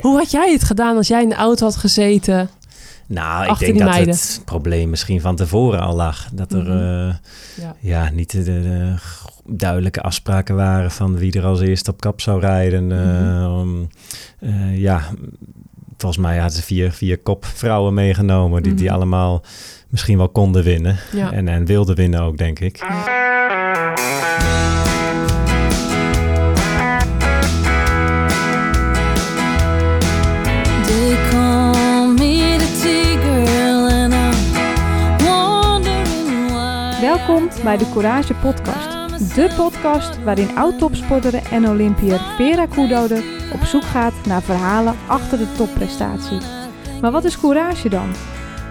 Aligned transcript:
Hoe 0.00 0.16
had 0.18 0.30
jij 0.30 0.52
het 0.52 0.64
gedaan 0.64 0.96
als 0.96 1.08
jij 1.08 1.22
in 1.22 1.28
de 1.28 1.34
auto 1.34 1.64
had 1.64 1.76
gezeten? 1.76 2.50
Nou, 3.06 3.52
ik 3.52 3.58
denk 3.58 3.78
dat 3.78 3.88
meiden. 3.88 4.14
het 4.14 4.42
probleem 4.44 4.90
misschien 4.90 5.20
van 5.20 5.36
tevoren 5.36 5.80
al 5.80 5.94
lag. 5.96 6.28
Dat 6.32 6.52
er 6.52 6.62
Mhm. 6.62 6.70
eh, 7.08 7.14
Ja. 7.64 7.74
ja, 7.80 8.10
niet 8.10 8.30
de, 8.30 8.42
de- 8.42 8.62
de 8.62 8.94
duidelijke 9.46 10.00
afspraken 10.02 10.56
waren 10.56 10.90
van 10.90 11.16
wie 11.16 11.32
er 11.38 11.44
als 11.44 11.60
eerste 11.60 11.90
op 11.90 12.00
kap 12.00 12.20
zou 12.20 12.40
rijden. 12.40 12.92
eh, 14.40 14.78
ja, 14.78 15.02
volgens 15.96 16.22
mij 16.22 16.34
hadden 16.38 16.56
ze 16.56 16.62
vier, 16.62 16.92
vier 16.92 17.18
kopvrouwen 17.18 17.94
meegenomen 17.94 18.62
die, 18.62 18.74
die 18.74 18.84
Mhm. 18.86 18.94
allemaal 18.94 19.42
misschien 19.88 20.16
wel 20.18 20.28
konden 20.28 20.62
winnen. 20.64 20.96
Ja. 21.12 21.32
En, 21.32 21.48
en 21.48 21.64
wilden 21.64 21.96
winnen 21.96 22.20
ook, 22.20 22.38
denk 22.38 22.58
ik. 22.60 22.78
Welkom 37.30 37.64
bij 37.64 37.76
de 37.76 37.90
Courage 37.92 38.34
Podcast. 38.34 38.92
De 39.34 39.52
podcast 39.56 40.22
waarin 40.22 40.56
oud-topsporter 40.56 41.34
en 41.52 41.68
Olympiër 41.68 42.20
Vera 42.36 42.66
Koedode 42.66 43.22
op 43.52 43.60
zoek 43.60 43.82
gaat 43.82 44.12
naar 44.26 44.42
verhalen 44.42 44.96
achter 45.06 45.38
de 45.38 45.52
topprestatie. 45.52 46.38
Maar 47.00 47.10
wat 47.10 47.24
is 47.24 47.40
courage 47.40 47.88
dan? 47.88 48.10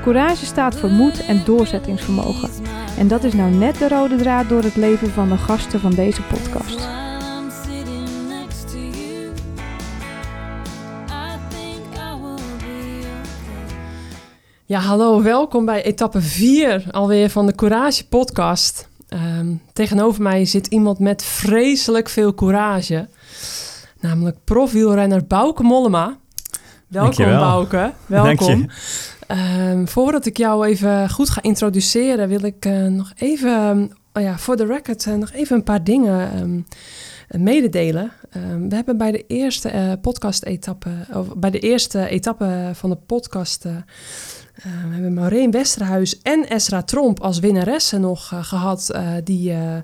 Courage 0.03 0.45
staat 0.45 0.75
voor 0.75 0.89
moed 0.89 1.25
en 1.25 1.41
doorzettingsvermogen. 1.45 2.49
En 2.97 3.07
dat 3.07 3.23
is 3.23 3.33
nou 3.33 3.51
net 3.51 3.77
de 3.77 3.87
rode 3.87 4.15
draad 4.15 4.49
door 4.49 4.63
het 4.63 4.75
leven 4.75 5.09
van 5.09 5.29
de 5.29 5.37
gasten 5.37 5.79
van 5.79 5.91
deze 5.91 6.21
podcast. 6.21 6.87
Ja, 14.69 14.79
hallo, 14.79 15.21
welkom 15.21 15.65
bij 15.65 15.83
etappe 15.83 16.21
4 16.21 16.85
alweer 16.91 17.29
van 17.29 17.45
de 17.45 17.55
Courage 17.55 18.07
podcast. 18.07 18.89
Ehm, 19.07 19.55
tegenover 19.73 20.21
mij 20.21 20.45
zit 20.45 20.67
iemand 20.67 20.99
met 20.99 21.23
vreselijk 21.23 22.09
veel 22.09 22.33
courage. 22.33 23.07
Namelijk 23.99 24.37
profielrenner 24.43 25.25
Bouke 25.25 25.63
Mollema. 25.63 26.05
Welkom 26.05 26.17
Dankjewel. 26.87 27.39
Bouke, 27.39 27.93
Dank 28.07 28.39
welkom. 28.39 28.59
je. 28.61 28.67
Ehm, 29.27 29.85
voordat 29.85 30.25
ik 30.25 30.37
jou 30.37 30.67
even 30.67 31.09
goed 31.09 31.29
ga 31.29 31.41
introduceren, 31.41 32.27
wil 32.27 32.43
ik 32.43 32.65
eh, 32.65 32.85
nog 32.85 33.11
even, 33.15 33.53
ehm, 33.53 33.87
oh 34.13 34.23
ja, 34.23 34.37
voor 34.37 34.55
de 34.55 34.65
record, 34.65 35.05
eh, 35.05 35.13
nog 35.13 35.31
even 35.31 35.55
een 35.55 35.63
paar 35.63 35.83
dingen 35.83 36.65
mededelen. 37.27 38.11
We 38.69 38.75
hebben 38.75 38.97
bij 38.97 39.11
de 39.11 39.23
eerste 39.27 39.69
eh, 39.69 39.91
podcast-etappe, 40.01 40.89
of 41.13 41.35
bij 41.35 41.49
de 41.49 41.59
eerste 41.59 42.07
etappe 42.07 42.69
van 42.73 42.89
de 42.89 42.95
podcast, 42.95 43.65
we 44.63 44.93
hebben 44.93 45.13
Maureen 45.13 45.51
Westerhuis 45.51 46.21
en 46.21 46.49
Esra 46.49 46.81
Tromp 46.83 47.19
als 47.19 47.39
winnaressen 47.39 48.01
nog 48.01 48.31
eh, 48.31 48.43
gehad, 48.43 48.89
eh, 48.89 49.11
die 49.23 49.51
eh, 49.51 49.75
eh, 49.75 49.81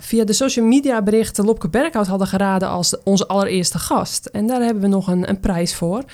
via 0.00 0.24
de 0.24 0.32
social 0.32 0.66
media 0.66 1.02
berichten 1.02 1.44
Lopke 1.44 1.68
Berghout 1.68 2.06
hadden 2.06 2.26
geraden 2.26 2.68
als 2.68 3.02
onze 3.02 3.26
allereerste 3.26 3.78
gast. 3.78 4.26
En 4.26 4.46
daar 4.46 4.60
hebben 4.62 4.82
we 4.82 4.88
nog 4.88 5.08
een, 5.08 5.28
een 5.28 5.40
prijs 5.40 5.74
voor. 5.74 6.04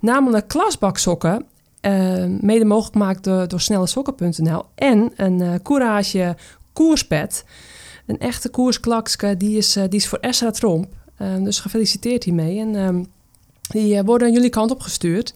Namelijk 0.00 0.48
klasbaksokken. 0.48 1.44
eh, 1.80 2.24
mede 2.40 2.64
mogelijk 2.64 2.92
gemaakt 2.92 3.24
door, 3.24 3.48
door 3.48 3.60
snellesokken.nl. 3.60 4.62
En 4.74 5.12
een 5.16 5.40
eh 5.40 5.54
Courage 5.62 6.36
koerspet. 6.72 7.44
Een 8.06 8.18
echte 8.18 8.48
koersklakske. 8.48 9.36
Die 9.36 9.56
is, 9.56 9.76
eh, 9.76 9.84
die 9.88 9.98
is 10.00 10.08
voor 10.08 10.18
Esra 10.18 10.50
Tromp. 10.50 10.86
Eh, 11.16 11.44
dus 11.44 11.60
gefeliciteerd 11.60 12.24
hiermee. 12.24 12.58
En 12.60 12.76
ehm, 12.76 13.04
die 13.68 13.96
eh, 13.96 14.04
worden 14.04 14.26
aan 14.26 14.32
jullie 14.34 14.50
kant 14.50 14.70
opgestuurd. 14.70 15.34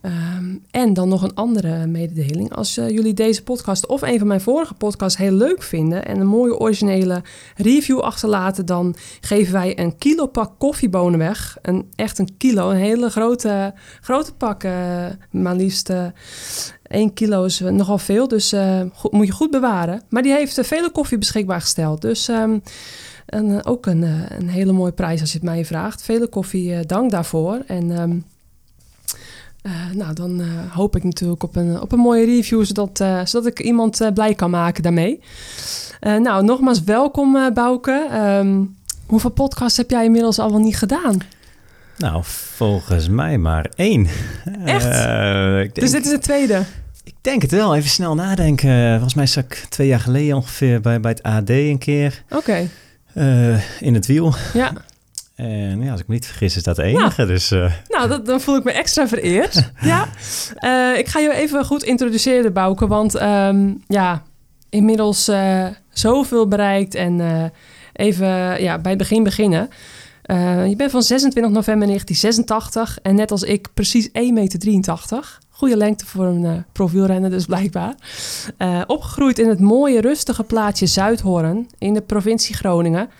Ehm, 0.00 0.56
en 0.70 0.94
dan 0.94 1.08
nog 1.08 1.22
een 1.22 1.34
andere 1.34 1.86
mededeling. 1.86 2.54
Als 2.54 2.76
eh, 2.76 2.88
jullie 2.88 3.14
deze 3.14 3.42
podcast 3.42 3.86
of 3.86 4.02
een 4.02 4.18
van 4.18 4.26
mijn 4.26 4.40
vorige 4.40 4.74
podcasts 4.74 5.18
heel 5.18 5.32
leuk 5.32 5.62
vinden 5.62 6.04
en 6.04 6.20
een 6.20 6.26
mooie 6.26 6.58
originele 6.58 7.22
review 7.56 8.00
achterlaten, 8.00 8.66
dan 8.66 8.94
geven 9.20 9.52
wij 9.52 9.78
een 9.78 9.98
kilo 9.98 10.26
pak 10.26 10.52
koffiebonen 10.58 11.18
weg. 11.18 11.56
Een, 11.62 11.88
echt 11.94 12.18
een 12.18 12.36
kilo, 12.36 12.70
een 12.70 12.76
hele 12.76 13.10
grote, 13.10 13.74
grote 14.00 14.34
pak. 14.34 14.62
eh, 14.64 15.06
maar 15.30 15.54
liefst 15.56 15.90
eh 15.90 16.06
1 16.82 17.12
kilo 17.12 17.44
is 17.44 17.60
nogal 17.60 17.98
veel, 17.98 18.28
dus 18.28 18.54
moet 19.10 19.26
je 19.26 19.32
goed 19.32 19.50
bewaren. 19.50 20.02
Maar 20.08 20.22
die 20.22 20.32
heeft 20.32 20.66
vele 20.66 20.90
koffie 20.90 21.18
beschikbaar 21.18 21.60
gesteld. 21.60 22.02
Dus 22.02 22.28
ehm, 22.28 22.58
eh, 23.26 23.58
ook 23.62 23.86
een, 23.86 24.02
een 24.38 24.48
hele 24.48 24.72
mooie 24.72 24.92
prijs 24.92 25.20
als 25.20 25.32
je 25.32 25.38
het 25.38 25.46
mij 25.46 25.64
vraagt. 25.64 26.02
Vele 26.02 26.28
koffie, 26.28 26.86
dank 26.86 27.10
daarvoor. 27.10 27.62
En 27.66 27.90
ehm, 27.90 28.18
eh, 29.68 29.96
nou, 29.96 30.14
dan 30.14 30.40
eh, 30.40 30.46
hoop 30.74 30.96
ik 30.96 31.04
natuurlijk 31.04 31.42
op 31.42 31.56
een, 31.56 31.80
op 31.80 31.92
een 31.92 31.98
mooie 31.98 32.24
review, 32.24 32.64
zodat, 32.64 33.00
eh, 33.00 33.24
zodat 33.24 33.46
ik 33.46 33.60
iemand 33.60 34.10
blij 34.14 34.34
kan 34.34 34.50
maken 34.50 34.82
daarmee. 34.82 35.20
Nou, 36.00 36.44
nogmaals 36.44 36.84
welkom 36.84 37.52
Bouke. 37.54 38.08
Ehm, 38.10 38.62
hoeveel 39.06 39.30
podcasts 39.30 39.76
heb 39.76 39.90
jij 39.90 40.04
inmiddels 40.04 40.38
al 40.38 40.50
wel 40.50 40.60
niet 40.60 40.76
gedaan? 40.76 41.18
Nou, 41.96 42.22
volgens 42.24 43.08
mij 43.08 43.38
maar 43.38 43.70
één. 43.74 44.06
Echt? 44.64 44.92
Denk, 44.92 45.74
Dus 45.74 45.90
dit 45.90 46.04
is 46.04 46.10
de 46.10 46.18
tweede. 46.18 46.62
ik 47.04 47.14
denk 47.20 47.42
het 47.42 47.50
wel. 47.50 47.76
Even 47.76 47.90
snel 47.90 48.14
nadenken. 48.14 48.90
Volgens 48.90 49.14
mij 49.14 49.26
zat 49.26 49.44
ik 49.44 49.66
twee 49.68 49.86
jaar 49.88 50.00
geleden 50.00 50.36
ongeveer 50.36 50.80
bij, 50.80 51.00
bij 51.00 51.10
het 51.10 51.22
AD 51.22 51.50
een 51.50 51.78
keer 51.78 52.22
Oké, 52.30 52.68
in 53.80 53.94
het 53.94 54.06
wiel. 54.06 54.34
ja. 54.54 54.72
En 55.38 55.82
ja, 55.82 55.90
als 55.90 56.00
ik 56.00 56.06
me 56.06 56.14
niet 56.14 56.26
vergis 56.26 56.56
is 56.56 56.62
dat 56.62 56.76
de 56.76 56.82
enige. 56.82 57.26
Dus 57.26 57.50
eh, 57.50 57.72
Nou, 57.88 58.08
dat, 58.08 58.26
dan 58.26 58.40
voel 58.40 58.56
ik 58.56 58.64
me 58.64 58.72
extra 58.72 59.08
vereerd. 59.08 59.70
ja. 59.80 60.08
Eh, 60.54 60.98
ik 60.98 61.08
ga 61.08 61.18
je 61.18 61.34
even 61.34 61.64
goed 61.64 61.82
introduceren, 61.82 62.52
Bouke. 62.52 62.86
Want 62.86 63.14
ehm, 63.14 63.74
ja, 63.86 64.22
inmiddels 64.68 65.28
eh, 65.28 65.66
zoveel 65.90 66.48
bereikt. 66.48 66.94
En 66.94 67.20
even 67.92 68.62
ja, 68.62 68.78
bij 68.78 68.90
het 68.90 68.98
begin 68.98 69.22
beginnen. 69.22 69.68
Je 70.68 70.74
bent 70.76 70.90
van 70.90 71.02
26 71.02 71.52
november 71.52 71.86
1986. 71.86 72.98
En 73.02 73.14
net 73.14 73.30
als 73.30 73.42
ik 73.42 73.68
precies 73.74 74.08
1,83 74.08 74.12
meter. 74.32 75.38
Goede 75.48 75.76
lengte 75.76 76.06
voor 76.06 76.24
een 76.24 76.64
profielrenner 76.72 77.30
dus 77.30 77.46
blijkbaar. 77.46 77.94
Opgegroeid 78.86 79.38
in 79.38 79.48
het 79.48 79.60
mooie 79.60 80.00
rustige 80.00 80.44
plaatsje 80.44 80.86
Zuidhoorn 80.86 81.68
in 81.78 81.94
de 81.94 82.02
provincie 82.02 82.54
Groningen. 82.54 83.10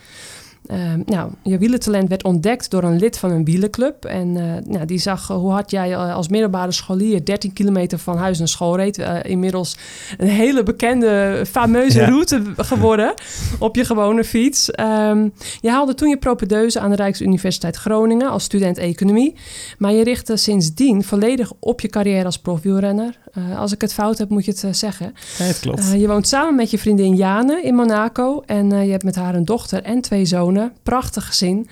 Ehm, 0.68 1.00
nou, 1.04 1.30
je 1.42 1.58
wielentalent 1.58 2.08
werd 2.08 2.24
ontdekt 2.24 2.70
door 2.70 2.82
een 2.82 2.98
lid 2.98 3.18
van 3.18 3.30
een 3.30 3.44
wielenclub. 3.44 4.04
En 4.04 4.36
eh, 4.36 4.72
nou, 4.72 4.86
die 4.86 4.98
zag 4.98 5.30
eh, 5.30 5.36
hoe 5.36 5.50
hard 5.50 5.70
jij 5.70 5.92
eh, 5.92 6.14
als 6.14 6.28
middelbare 6.28 6.72
scholier 6.72 7.24
13 7.24 7.52
kilometer 7.52 7.98
van 7.98 8.16
huis 8.16 8.38
naar 8.38 8.48
school 8.48 8.76
reed. 8.76 9.02
Inmiddels 9.22 9.76
een 10.18 10.28
hele 10.28 10.62
bekende, 10.62 11.42
fameuze 11.50 11.98
Ja. 11.98 12.06
route 12.06 12.42
geworden 12.56 13.14
op 13.58 13.76
je 13.76 13.84
gewone 13.84 14.24
fiets. 14.24 14.70
Ehm, 14.70 15.28
je 15.60 15.70
haalde 15.70 15.94
toen 15.94 16.08
je 16.08 16.16
propedeuse 16.16 16.80
aan 16.80 16.90
de 16.90 16.96
Rijksuniversiteit 16.96 17.76
Groningen 17.76 18.30
als 18.30 18.44
student 18.44 18.78
economie. 18.78 19.34
Maar 19.78 19.92
je 19.92 20.04
richtte 20.04 20.36
sindsdien 20.36 21.04
volledig 21.04 21.52
op 21.60 21.80
je 21.80 21.88
carrière 21.88 22.24
als 22.24 22.38
profielrenner. 22.38 23.18
Eh, 23.38 23.58
als 23.58 23.72
ik 23.72 23.80
het 23.80 23.94
fout 23.94 24.18
heb, 24.18 24.28
moet 24.28 24.44
je 24.44 24.50
het 24.50 24.64
eh, 24.64 24.72
zeggen. 24.72 25.14
ja, 25.38 25.44
het 25.44 25.58
klopt. 25.58 25.78
Eh, 25.78 26.00
je 26.00 26.06
woont 26.06 26.28
samen 26.28 26.54
met 26.54 26.70
je 26.70 26.78
vriendin 26.78 27.14
Jane 27.14 27.62
in 27.62 27.74
Monaco. 27.74 28.42
En 28.46 28.70
je 28.70 28.90
hebt 28.90 29.04
met 29.04 29.14
haar 29.14 29.34
een 29.34 29.44
dochter 29.44 29.82
en 29.82 30.00
twee 30.00 30.24
zonen. 30.24 30.72
Prachtig 30.82 31.26
gezin. 31.26 31.68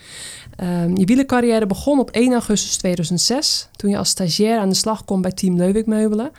Ehm, 0.56 0.96
je 0.96 1.04
wielercarrière 1.04 1.66
begon 1.66 1.98
op 1.98 2.10
1 2.10 2.32
augustus 2.32 2.76
2006. 2.76 3.68
Toen 3.76 3.90
je 3.90 3.98
als 3.98 4.08
stagiair 4.08 4.58
aan 4.58 4.68
de 4.68 4.74
slag 4.74 5.04
kon 5.04 5.20
bij 5.20 5.32
Team 5.32 5.56
Leuwik 5.56 5.86
Meubelen. 5.86 6.30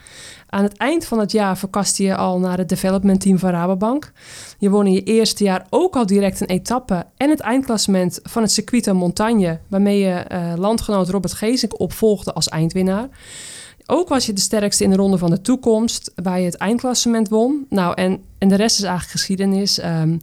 Aan 0.49 0.63
het 0.63 0.77
eind 0.77 1.05
van 1.05 1.19
het 1.19 1.31
jaar 1.31 1.57
verkaste 1.57 2.03
je 2.03 2.15
al 2.15 2.39
naar 2.39 2.57
het 2.57 2.69
development 2.69 3.21
team 3.21 3.39
van 3.39 3.49
Rabobank. 3.49 4.11
Je 4.57 4.69
won 4.69 4.85
in 4.85 4.93
je 4.93 5.03
eerste 5.03 5.43
jaar 5.43 5.65
ook 5.69 5.95
al 5.95 6.05
direct 6.05 6.41
een 6.41 6.47
etappe 6.47 7.05
en 7.17 7.29
het 7.29 7.39
eindklassement 7.39 8.19
van 8.23 8.41
het 8.41 8.51
circuit 8.51 8.93
Montagne. 8.93 9.59
Waarmee 9.67 9.99
je 9.99 10.23
landgenoot 10.57 11.09
Robert 11.09 11.33
Gezink 11.33 11.79
opvolgde 11.79 12.33
als 12.33 12.49
eindwinnaar. 12.49 13.09
Ook 13.89 14.09
was 14.09 14.25
je 14.25 14.33
de 14.33 14.41
sterkste 14.41 14.83
in 14.83 14.89
de 14.89 14.95
ronde 14.95 15.17
van 15.17 15.29
de 15.29 15.41
toekomst, 15.41 16.11
waar 16.15 16.39
je 16.39 16.45
het 16.45 16.55
eindklassement 16.55 17.29
won. 17.29 17.65
Nou, 17.69 17.93
en, 17.93 18.23
en 18.37 18.47
de 18.47 18.55
rest 18.55 18.77
is 18.77 18.83
eigenlijk 18.83 19.11
geschiedenis. 19.11 19.79
Ehm, 19.79 20.17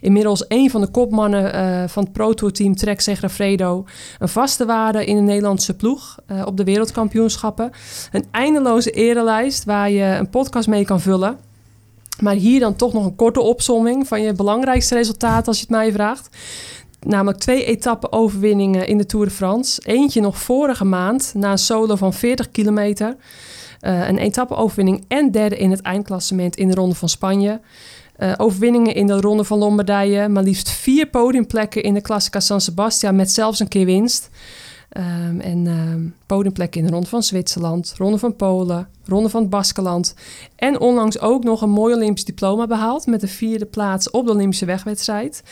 inmiddels 0.00 0.44
een 0.48 0.70
van 0.70 0.80
de 0.80 0.86
kopmannen 0.86 1.52
eh, 1.52 1.88
van 1.88 2.02
het 2.02 2.12
Pro 2.12 2.34
Tour 2.34 2.52
team 2.52 2.76
Trek 2.76 3.00
Segafredo. 3.00 3.84
Een 4.18 4.28
vaste 4.28 4.66
waarde 4.66 5.04
in 5.04 5.16
de 5.16 5.22
Nederlandse 5.22 5.74
ploeg 5.74 6.18
eh, 6.26 6.42
op 6.46 6.56
de 6.56 6.64
wereldkampioenschappen. 6.64 7.70
Een 8.12 8.24
eindeloze 8.30 8.90
erelijst 8.90 9.64
waar 9.64 9.90
je 9.90 10.04
een 10.04 10.30
podcast 10.30 10.68
mee 10.68 10.84
kan 10.84 11.00
vullen. 11.00 11.38
Maar 12.20 12.34
hier 12.34 12.60
dan 12.60 12.76
toch 12.76 12.92
nog 12.92 13.04
een 13.04 13.16
korte 13.16 13.40
opsomming 13.40 14.08
van 14.08 14.22
je 14.22 14.32
belangrijkste 14.32 14.94
resultaten 14.94 15.46
als 15.46 15.56
je 15.56 15.62
het 15.62 15.70
mij 15.70 15.92
vraagt. 15.92 16.28
Namelijk 17.06 17.38
twee 17.38 17.64
etappe-overwinningen 17.64 18.86
in 18.86 18.98
de 18.98 19.06
Tour 19.06 19.26
de 19.26 19.32
France. 19.32 19.80
Eentje 19.84 20.20
nog 20.20 20.38
vorige 20.38 20.84
maand 20.84 21.32
na 21.36 21.50
een 21.50 21.58
solo 21.58 21.96
van 21.96 22.12
40 22.12 22.50
kilometer. 22.50 23.16
Eh, 23.80 24.08
een 24.08 24.18
etappe-overwinning 24.18 25.04
en 25.08 25.30
derde 25.30 25.56
in 25.56 25.70
het 25.70 25.80
eindklassement 25.80 26.56
in 26.56 26.68
de 26.68 26.74
Ronde 26.74 26.94
van 26.94 27.08
Spanje. 27.08 27.60
Eh, 28.16 28.32
overwinningen 28.36 28.94
in 28.94 29.06
de 29.06 29.20
Ronde 29.20 29.44
van 29.44 29.58
Lombardije. 29.58 30.28
Maar 30.28 30.42
liefst 30.42 30.70
vier 30.70 31.06
podiumplekken 31.06 31.82
in 31.82 31.94
de 31.94 32.00
Classica 32.00 32.40
San 32.40 32.60
Sebastian 32.60 33.16
met 33.16 33.30
zelfs 33.30 33.60
een 33.60 33.68
keer 33.68 33.84
winst. 33.84 34.30
Ehm, 34.90 35.40
en 35.40 35.66
ehm 35.66 36.00
podiumplek 36.26 36.76
in 36.76 36.84
de 36.84 36.90
Ronde 36.90 37.06
van 37.06 37.22
Zwitserland, 37.22 37.94
Ronde 37.96 38.18
van 38.18 38.36
Polen, 38.36 38.88
Ronde 39.04 39.28
van 39.28 39.40
het 39.40 39.50
Baskeland. 39.50 40.14
En 40.56 40.80
onlangs 40.80 41.20
ook 41.20 41.44
nog 41.44 41.62
een 41.62 41.70
mooi 41.70 41.94
Olympisch 41.94 42.24
diploma 42.24 42.66
behaald 42.66 43.06
met 43.06 43.20
de 43.20 43.28
vierde 43.28 43.64
plaats 43.64 44.10
op 44.10 44.26
de 44.26 44.32
Olympische 44.32 44.64
wegwedstrijd. 44.64 45.42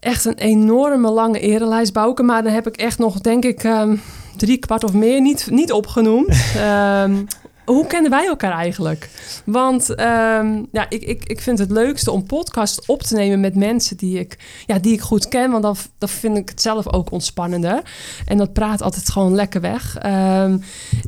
Echt 0.00 0.24
een 0.24 0.38
enorme 0.38 1.10
lange 1.10 1.40
erelijst, 1.40 1.92
Bouke. 1.92 2.22
Maar 2.22 2.42
dan 2.42 2.52
heb 2.52 2.66
ik 2.66 2.76
echt 2.76 2.98
nog, 2.98 3.20
denk 3.20 3.44
ik, 3.44 3.64
ehm, 3.64 3.96
drie 4.36 4.58
kwart 4.58 4.84
of 4.84 4.92
meer 4.92 5.20
niet, 5.20 5.46
niet 5.50 5.72
opgenoemd. 5.72 6.28
Ehm, 6.56 7.24
hoe 7.70 7.86
kennen 7.86 8.10
wij 8.10 8.26
elkaar 8.26 8.52
eigenlijk? 8.52 9.08
Want 9.44 9.94
ehm, 9.94 10.64
ja, 10.72 10.86
ik, 10.88 11.02
ik, 11.02 11.24
ik 11.24 11.40
vind 11.40 11.58
het 11.58 11.70
leukste 11.70 12.10
om 12.10 12.26
podcast 12.26 12.86
op 12.86 13.02
te 13.02 13.14
nemen 13.14 13.40
met 13.40 13.54
mensen 13.54 13.96
die 13.96 14.18
ik, 14.18 14.38
ja, 14.66 14.78
die 14.78 14.92
ik 14.92 15.00
goed 15.00 15.28
ken. 15.28 15.50
Want 15.50 15.62
dan, 15.62 15.76
dan 15.98 16.08
vind 16.08 16.36
ik 16.36 16.48
het 16.48 16.62
zelf 16.62 16.92
ook 16.92 17.10
ontspannender. 17.10 17.82
En 18.26 18.36
dat 18.36 18.52
praat 18.52 18.82
altijd 18.82 19.10
gewoon 19.10 19.34
lekker 19.34 19.60
weg. 19.60 19.98
Ehm, 19.98 20.58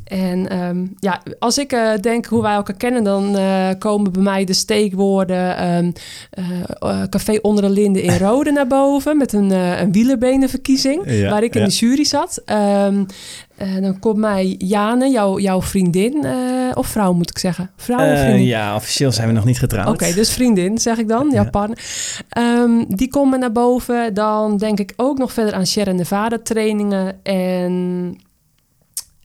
en 0.04 0.48
ehm, 0.48 0.86
ja, 0.98 1.22
als 1.38 1.58
ik 1.58 1.72
eh, 1.72 1.90
denk 2.00 2.26
hoe 2.26 2.42
wij 2.42 2.54
elkaar 2.54 2.76
kennen, 2.76 3.04
dan 3.04 3.36
eh, 3.36 3.68
komen 3.78 4.12
bij 4.12 4.22
mij 4.22 4.44
de 4.44 4.52
steekwoorden 4.52 5.56
eh, 6.30 7.02
Café 7.08 7.38
onder 7.42 7.62
de 7.62 7.70
Linden 7.70 8.02
in 8.02 8.18
Rode 8.18 8.52
naar 8.52 8.66
boven. 8.66 9.16
Met 9.16 9.32
een, 9.32 9.50
een 9.50 9.92
wielerbenenverkiezing. 9.92 11.02
Ja, 11.04 11.30
waar 11.30 11.42
ik 11.42 11.54
in 11.54 11.60
ja. 11.60 11.66
de 11.66 11.72
jury 11.72 12.04
zat. 12.04 12.42
Eh, 13.62 13.82
dan 13.82 13.98
komt 13.98 14.16
mij 14.16 14.54
Jane, 14.58 15.10
jouw, 15.10 15.38
jouw 15.38 15.62
vriendin, 15.62 16.24
eh, 16.24 16.32
of 16.74 16.86
vrouw 16.86 17.12
moet 17.12 17.30
ik 17.30 17.38
zeggen. 17.38 17.70
Vrouw 17.76 17.98
of 17.98 18.04
Eh, 18.16 18.20
vriendin? 18.20 18.44
ja, 18.44 18.74
officieel 18.74 19.12
zijn 19.12 19.28
we 19.28 19.34
nog 19.34 19.44
niet 19.44 19.58
getrouwd. 19.58 19.88
Oké, 19.88 20.12
dus 20.14 20.32
vriendin, 20.32 20.78
zeg 20.78 20.98
ik 20.98 21.08
dan, 21.08 21.30
jouw 21.32 21.44
Ja. 21.44 21.50
partner. 21.50 21.78
Ehm, 22.28 22.84
die 22.88 23.08
komen 23.08 23.40
naar 23.40 23.52
boven. 23.52 24.14
Dan 24.14 24.56
denk 24.56 24.78
ik 24.80 24.92
ook 24.96 25.18
nog 25.18 25.32
verder 25.32 25.54
aan 25.54 25.66
Sierra 25.66 25.92
Nevada 25.92 26.38
trainingen 26.42 27.16
en 27.22 28.16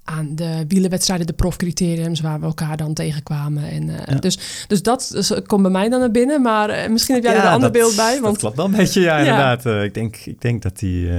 aan 0.03 0.35
de 0.35 0.65
wielerwedstrijden, 0.67 1.27
de 1.27 1.33
profcriteriums 1.33 2.19
waar 2.21 2.39
we 2.39 2.45
elkaar 2.45 2.77
dan 2.77 2.93
tegenkwamen. 2.93 3.63
En, 3.71 3.89
Ja. 4.05 4.15
dus, 4.19 4.65
dus 4.67 4.81
dat 4.81 5.09
dus, 5.13 5.31
komt 5.45 5.61
bij 5.61 5.71
mij 5.71 5.89
dan 5.89 5.99
naar 5.99 6.11
binnen. 6.11 6.41
Maar 6.41 6.91
misschien 6.91 7.15
heb 7.15 7.23
jij 7.23 7.33
er 7.33 7.39
een 7.41 7.45
ander 7.45 7.61
dat- 7.61 7.71
beeld 7.71 7.95
bij. 7.95 8.13
Dat 8.13 8.21
Want 8.21 8.37
klopt 8.37 8.55
wel 8.55 8.65
een 8.65 8.71
beetje, 8.71 9.01
ja, 9.01 9.13
Ja. 9.17 9.19
inderdaad. 9.19 9.65
Ik, 9.85 9.93
denk, 9.93 10.15
ik 10.15 10.41
denk 10.41 10.61
dat 10.61 10.79
die... 10.79 11.09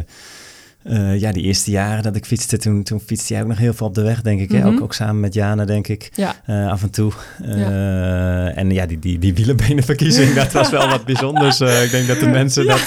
eh, 0.88 1.20
ja, 1.20 1.32
die 1.32 1.42
eerste 1.42 1.70
jaren 1.70 2.02
dat 2.02 2.16
ik 2.16 2.24
fietste, 2.24 2.58
toen, 2.58 2.82
toen 2.82 3.00
fietste 3.06 3.32
jij 3.32 3.42
ook 3.42 3.48
nog 3.48 3.58
heel 3.58 3.72
veel 3.74 3.86
op 3.86 3.94
de 3.94 4.02
weg, 4.02 4.22
denk 4.22 4.40
ik. 4.40 4.50
hè? 4.52 4.58
Mhm. 4.58 4.66
ook, 4.68 4.80
ook 4.80 4.94
samen 4.94 5.20
met 5.20 5.34
Jana, 5.34 5.64
denk 5.64 5.88
ik. 5.88 6.10
ja, 6.14 6.34
eh, 6.46 6.70
af 6.70 6.82
en 6.82 6.90
toe. 6.90 7.12
Eh, 7.44 8.58
En 8.58 8.70
ja, 8.70 8.86
die, 8.86 8.98
die, 8.98 9.18
die 9.18 9.34
wielenbenenverkiezing, 9.34 10.32
dat 10.34 10.52
was 10.52 10.70
wel 10.70 10.88
wat 10.88 11.04
bijzonders. 11.04 11.60
Ik 11.60 11.90
denk 11.90 12.06
dat 12.06 12.20
de 12.20 12.26
mensen 12.38 12.64
Ja. 12.64 12.76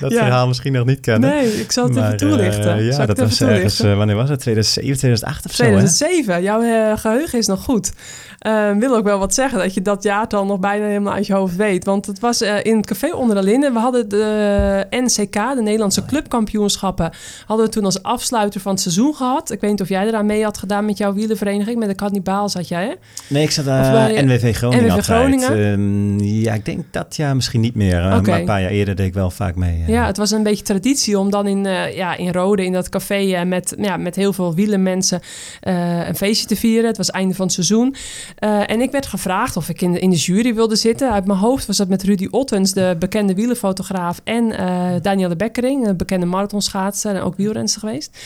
dat 0.00 0.12
verhaal 0.12 0.46
misschien 0.46 0.72
nog 0.72 0.86
niet 0.86 1.00
kennen. 1.00 1.30
nee, 1.30 1.60
ik 1.60 1.72
zal 1.72 1.84
het 1.84 1.94
Maar, 1.94 2.04
even 2.04 2.16
toelichten. 2.16 2.84
ja, 2.84 3.06
dat 3.06 3.18
was 3.18 3.40
ergens, 3.40 3.80
wanneer 3.80 4.16
was 4.16 4.28
het? 4.28 4.40
2007, 4.40 4.96
2008 4.98 5.44
of 5.46 5.52
zo, 5.54 5.62
hè? 5.64 5.68
2007, 5.70 6.42
jouw 6.42 6.62
eh, 6.62 6.98
geheugen 6.98 7.38
is 7.38 7.46
nog 7.46 7.64
goed. 7.64 7.92
Eh, 8.38 8.70
wil 8.78 8.96
ook 8.96 9.04
wel 9.04 9.18
wat 9.18 9.34
zeggen 9.34 9.58
dat 9.58 9.74
je 9.74 9.82
dat 9.82 10.02
jaartal 10.02 10.46
nog 10.46 10.58
bijna 10.60 10.86
helemaal 10.86 11.12
uit 11.12 11.26
je 11.26 11.32
hoofd 11.34 11.56
weet. 11.56 11.84
Want 11.84 12.06
het 12.06 12.20
was 12.20 12.42
in 12.42 12.76
het 12.76 12.86
café 12.86 13.14
onder 13.14 13.36
de 13.36 13.42
Linden. 13.42 13.72
We 13.72 13.78
hadden 13.78 14.08
de 14.08 14.86
NCK, 14.90 15.32
de 15.32 15.60
Nederlandse 15.62 16.04
clubkampioenschappen, 16.04 17.11
hadden 17.46 17.66
we 17.66 17.72
toen 17.72 17.84
als 17.84 18.02
afsluiter 18.02 18.60
van 18.60 18.72
het 18.72 18.80
seizoen 18.80 19.14
gehad. 19.14 19.50
Ik 19.50 19.60
weet 19.60 19.70
niet 19.70 19.80
of 19.80 19.88
jij 19.88 20.06
eraan 20.06 20.26
mee 20.26 20.42
had 20.44 20.58
gedaan 20.58 20.84
met 20.84 20.98
jouw 20.98 21.12
wielenvereniging. 21.12 21.78
Met 21.78 21.88
de 21.88 21.94
Cannibaal 21.94 22.48
zat 22.48 22.68
jij, 22.68 22.84
hè? 22.84 22.92
Nee, 23.28 23.42
ik 23.42 23.50
zat 23.50 23.66
uh, 23.66 23.92
bij, 23.92 24.22
NWV 24.22 24.56
Groningen 24.56 24.84
NWV. 24.94 25.02
Groningen? 25.02 25.48
Ehm, 25.72 26.18
ja, 26.20 26.54
ik 26.54 26.64
denk 26.64 26.84
dat 26.90 27.16
ja, 27.16 27.34
misschien 27.34 27.60
niet 27.60 27.74
meer. 27.74 28.00
eh. 28.00 28.20
Maar 28.22 28.28
een 28.28 28.44
paar 28.44 28.60
jaar 28.60 28.70
eerder 28.70 28.94
deed 28.94 29.06
ik 29.06 29.14
wel 29.14 29.30
vaak 29.30 29.54
mee. 29.54 29.82
eh. 29.82 29.88
Ja, 29.88 30.06
het 30.06 30.16
was 30.16 30.30
een 30.30 30.42
beetje 30.42 30.64
traditie 30.64 31.18
om 31.18 31.30
dan 31.30 31.46
in, 31.46 31.64
ja, 31.94 32.16
in 32.16 32.32
Rode, 32.32 32.64
in 32.64 32.72
dat 32.72 32.88
café 32.88 33.44
met, 33.44 33.74
ja, 33.78 33.96
met 33.96 34.16
heel 34.16 34.32
veel 34.32 34.54
wielenmensen 34.54 35.20
eh, 35.60 36.08
een 36.08 36.16
feestje 36.16 36.46
te 36.46 36.56
vieren. 36.56 36.86
Het 36.86 36.96
was 36.96 37.06
het 37.06 37.16
einde 37.16 37.34
van 37.34 37.44
het 37.44 37.54
seizoen. 37.54 37.94
En 38.66 38.80
ik 38.80 38.90
werd 38.90 39.06
gevraagd 39.06 39.56
of 39.56 39.68
ik 39.68 39.80
in 39.80 39.92
de, 39.92 39.98
in 39.98 40.10
de 40.10 40.16
jury 40.16 40.54
wilde 40.54 40.76
zitten. 40.76 41.12
Uit 41.12 41.26
mijn 41.26 41.38
hoofd 41.38 41.66
was 41.66 41.76
dat 41.76 41.88
met 41.88 42.02
Rudy 42.02 42.26
Ottens, 42.30 42.72
de 42.72 42.96
bekende 42.98 43.34
wielenfotograaf, 43.34 44.20
en 44.24 44.58
eh 44.58 45.00
Danielle 45.02 45.36
Bekkering, 45.36 45.86
een 45.86 45.96
bekende 45.96 46.26
en 47.04 47.20
ook 47.22 47.36
wielrenster 47.36 47.80
geweest. 47.80 48.16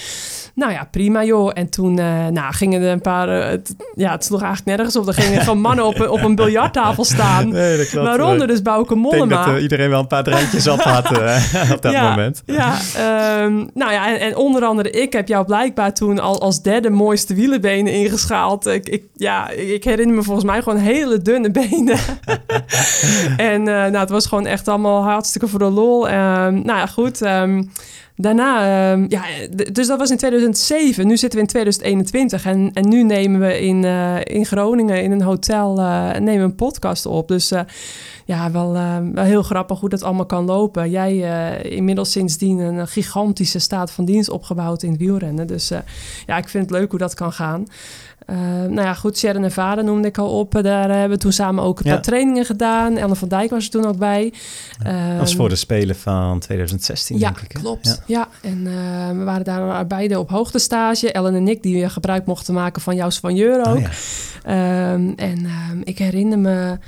Nou 0.55 0.73
ja, 0.73 0.88
prima 0.90 1.25
joh. 1.25 1.50
En 1.55 1.69
toen 1.70 1.99
eh, 1.99 2.26
nou, 2.26 2.52
gingen 2.55 2.82
er 2.82 2.90
een 2.93 3.00
paar... 3.00 3.28
eh, 3.28 3.49
het, 3.50 3.75
ja, 3.94 4.11
het 4.12 4.25
sloeg 4.25 4.43
eigenlijk 4.43 4.76
nergens 4.76 4.96
op. 4.96 5.06
Er 5.06 5.14
gingen 5.14 5.40
gewoon 5.40 5.61
mannen 5.61 5.84
op, 5.87 5.99
een- 6.00 6.08
op 6.11 6.23
een 6.23 6.34
biljarttafel 6.34 7.05
staan. 7.14 7.49
Nee, 7.49 7.76
dat 7.76 7.88
klopt. 7.88 8.06
Waaronder 8.06 8.46
dus 8.46 8.62
Bouke 8.62 8.94
Ik 8.94 9.00
denk 9.02 9.12
Mollema. 9.14 9.44
dat 9.44 9.55
eh, 9.55 9.62
iedereen 9.62 9.90
wel 9.90 10.00
een 10.00 10.06
paar 10.06 10.25
drankjes 10.25 10.67
op 10.69 10.81
had 10.81 11.11
op 11.75 11.82
dat 11.82 11.93
ja, 11.93 12.08
moment. 12.08 12.43
Ja, 12.46 12.75
ehm, 12.96 13.55
nou 13.75 13.93
ja, 13.93 14.08
en, 14.14 14.20
en 14.20 14.37
onder 14.37 14.62
andere 14.64 14.90
ik 14.90 15.12
heb 15.12 15.28
jou 15.28 15.44
blijkbaar 15.44 15.94
toen 15.94 16.19
al 16.19 16.40
als 16.40 16.62
derde 16.62 16.90
mooiste 16.90 17.34
wielenbenen 17.34 17.93
ingeschaald. 17.93 18.67
Ik, 18.67 18.88
ik, 18.88 19.02
ja, 19.14 19.50
ik 19.50 19.84
herinner 19.84 20.17
me 20.17 20.23
volgens 20.23 20.46
mij 20.46 20.62
gewoon 20.62 20.78
hele 20.78 21.23
dunne 21.23 21.50
benen. 21.50 21.99
en 23.37 23.62
nou, 23.62 23.96
het 23.96 24.11
was 24.11 24.26
gewoon 24.26 24.46
echt 24.46 24.69
allemaal 24.69 25.02
hartstikke 25.02 25.49
voor 25.49 25.58
de 25.58 25.64
lol. 25.64 26.08
Ehm, 26.08 26.55
nou 26.55 26.78
ja, 26.78 26.87
goed. 26.87 27.23
ehm, 27.23 27.62
daarna, 28.16 28.90
ehm, 28.92 29.04
ja, 29.08 29.22
dus 29.72 29.86
dat 29.86 29.98
was 29.98 30.10
in 30.10 30.16
2007. 30.16 31.06
Nu 31.06 31.16
zitten 31.16 31.38
we 31.38 31.44
in 31.44 31.50
2021 31.50 32.44
en, 32.44 32.70
en 32.72 32.88
nu 32.88 33.02
nemen 33.02 33.40
we 33.40 33.60
in, 33.60 33.84
eh, 33.84 34.16
in 34.22 34.46
Groningen 34.46 35.02
in 35.02 35.10
een 35.10 35.22
hotel 35.22 35.78
eh, 35.78 36.10
nemen 36.18 36.44
een 36.44 36.54
podcast 36.54 37.06
op. 37.06 37.28
Dus 37.28 37.50
eh, 37.50 37.60
ja, 38.24 38.50
wel, 38.50 38.72
wel 39.12 39.24
heel 39.24 39.42
grappig 39.42 39.80
hoe 39.80 39.88
dat 39.88 40.02
allemaal 40.02 40.26
kan 40.26 40.44
lopen. 40.44 40.90
Jij 40.90 41.18
inmiddels 41.62 42.10
sindsdien 42.10 42.58
een 42.58 42.88
gigantische 42.88 43.58
staat 43.58 43.90
van 43.90 44.04
dienst 44.04 44.30
opgebouwd 44.30 44.82
in 44.82 44.90
het 44.90 45.00
wielrennen. 45.00 45.46
Dus 45.46 45.68
ja, 46.26 46.36
ik 46.36 46.48
vind 46.48 46.70
het 46.70 46.78
leuk 46.78 46.90
hoe 46.90 46.98
dat 46.98 47.14
kan 47.14 47.32
gaan. 47.32 47.66
Eh, 48.26 48.37
nou 48.61 48.75
ja, 48.75 48.94
goed, 48.94 49.19
Sharon 49.19 49.44
en 49.44 49.52
Vader 49.52 49.84
noemde 49.84 50.08
ik 50.08 50.19
al 50.19 50.38
op. 50.38 50.62
Daar 50.62 50.90
hebben 50.90 51.11
we 51.11 51.17
toen 51.23 51.32
samen 51.32 51.64
ook 51.64 51.78
een 51.78 51.84
Ja. 51.87 51.93
paar 51.93 52.02
trainingen 52.02 52.44
gedaan. 52.44 52.96
Ellen 52.96 53.17
van 53.17 53.28
Dijk 53.28 53.50
was 53.50 53.64
er 53.64 53.70
toen 53.70 53.87
ook 53.87 53.99
bij. 53.99 54.32
Dat 54.78 54.87
Ehm, 54.93 55.17
was 55.17 55.34
voor 55.34 55.49
de 55.49 55.56
Spelen 55.56 55.96
van 55.96 56.38
2016, 56.38 57.19
ja, 57.19 57.25
denk 57.31 57.40
ik. 57.40 57.52
hè? 57.52 57.61
klopt. 57.61 58.02
Ja. 58.06 58.19
Ja, 58.43 58.49
en 58.50 58.67
eh, 58.67 59.19
we 59.19 59.25
waren 59.25 59.44
daar 59.44 59.87
beide 59.87 60.19
op 60.19 60.31
hoogtestage. 60.31 61.12
Ellen 61.12 61.34
en 61.34 61.49
ik, 61.49 61.62
die 61.62 61.88
gebruik 61.88 62.26
mochten 62.26 62.55
maken 62.55 62.82
van 62.82 62.96
jouw 62.96 63.11
soigneur 63.11 63.67
ook. 63.67 63.76
Oh, 63.76 63.81
ja. 63.81 63.88
Ehm, 64.43 65.12
en 65.17 65.44
ehm, 65.46 65.81
ik 65.84 65.99
herinner 65.99 66.38
me 66.38 66.78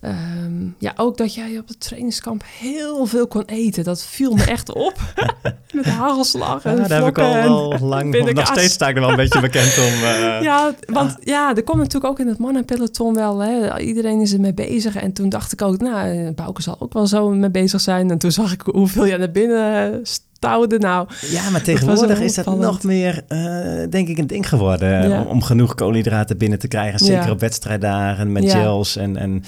ehm, 0.00 0.66
ja, 0.78 0.92
ook 0.96 1.16
dat 1.16 1.34
jij 1.34 1.58
op 1.58 1.68
het 1.68 1.80
trainingskamp 1.80 2.42
heel 2.58 3.06
veel 3.06 3.26
kon 3.26 3.42
eten. 3.44 3.84
Dat 3.84 4.04
viel 4.04 4.32
me 4.34 4.44
echt 4.44 4.72
op. 4.74 4.94
Met 5.72 5.84
hagelslag 5.86 6.64
en 6.64 6.76
Ja, 6.76 6.86
daar 6.88 6.98
heb 6.98 7.08
ik 7.08 7.18
al 7.18 7.32
wel 7.32 7.78
lang... 7.80 8.14
Nog 8.34 8.46
steeds 8.46 8.72
sta 8.74 8.88
ik 8.88 8.94
er 8.94 9.00
wel 9.00 9.10
een 9.10 9.16
beetje 9.16 9.40
bekend 9.40 9.78
om. 9.78 9.84
eh, 9.84 10.42
Ja, 10.42 10.74
want 10.86 11.16
ja, 11.20 11.54
er 11.56 11.62
komt 11.62 11.78
natuurlijk 11.78 12.12
ook 12.12 12.18
in 12.20 12.26
het 12.28 12.38
mannenpeloton 12.38 13.14
wel. 13.14 13.38
Hè, 13.38 13.78
iedereen 13.78 14.20
is 14.20 14.32
ermee 14.32 14.54
bezig. 14.54 14.96
En 14.96 15.12
toen 15.12 15.28
dacht 15.28 15.52
ik 15.52 15.62
ook, 15.62 15.80
nou, 15.80 16.30
Bouke 16.32 16.62
zal 16.62 16.76
ook 16.78 16.92
wel 16.92 17.06
zo 17.06 17.30
mee 17.30 17.50
bezig 17.50 17.80
zijn. 17.80 18.10
En 18.10 18.18
toen 18.18 18.32
zag 18.32 18.52
ik 18.52 18.60
hoeveel 18.60 19.06
jij 19.06 19.16
naar 19.16 19.30
binnen 19.30 20.00
stouwde. 20.44 20.78
Nou, 20.78 21.08
Ja, 21.30 21.50
maar 21.50 21.62
tegenwoordig 21.62 22.20
is 22.20 22.34
dat 22.34 22.58
nog 22.58 22.82
meer, 22.82 23.22
eh, 23.28 23.38
denk 23.90 24.08
ik, 24.08 24.18
een 24.18 24.26
ding 24.26 24.48
geworden. 24.48 25.08
Ja. 25.08 25.20
Om, 25.20 25.26
om 25.26 25.42
genoeg 25.42 25.74
koolhydraten 25.74 26.38
binnen 26.38 26.58
te 26.58 26.68
krijgen. 26.68 26.98
Zeker 26.98 27.24
Ja. 27.24 27.30
op 27.30 27.40
wedstrijddagen 27.40 28.32
met 28.32 28.42
Ja. 28.42 28.50
gels 28.60 28.96
en, 28.96 29.16
en 29.16 29.44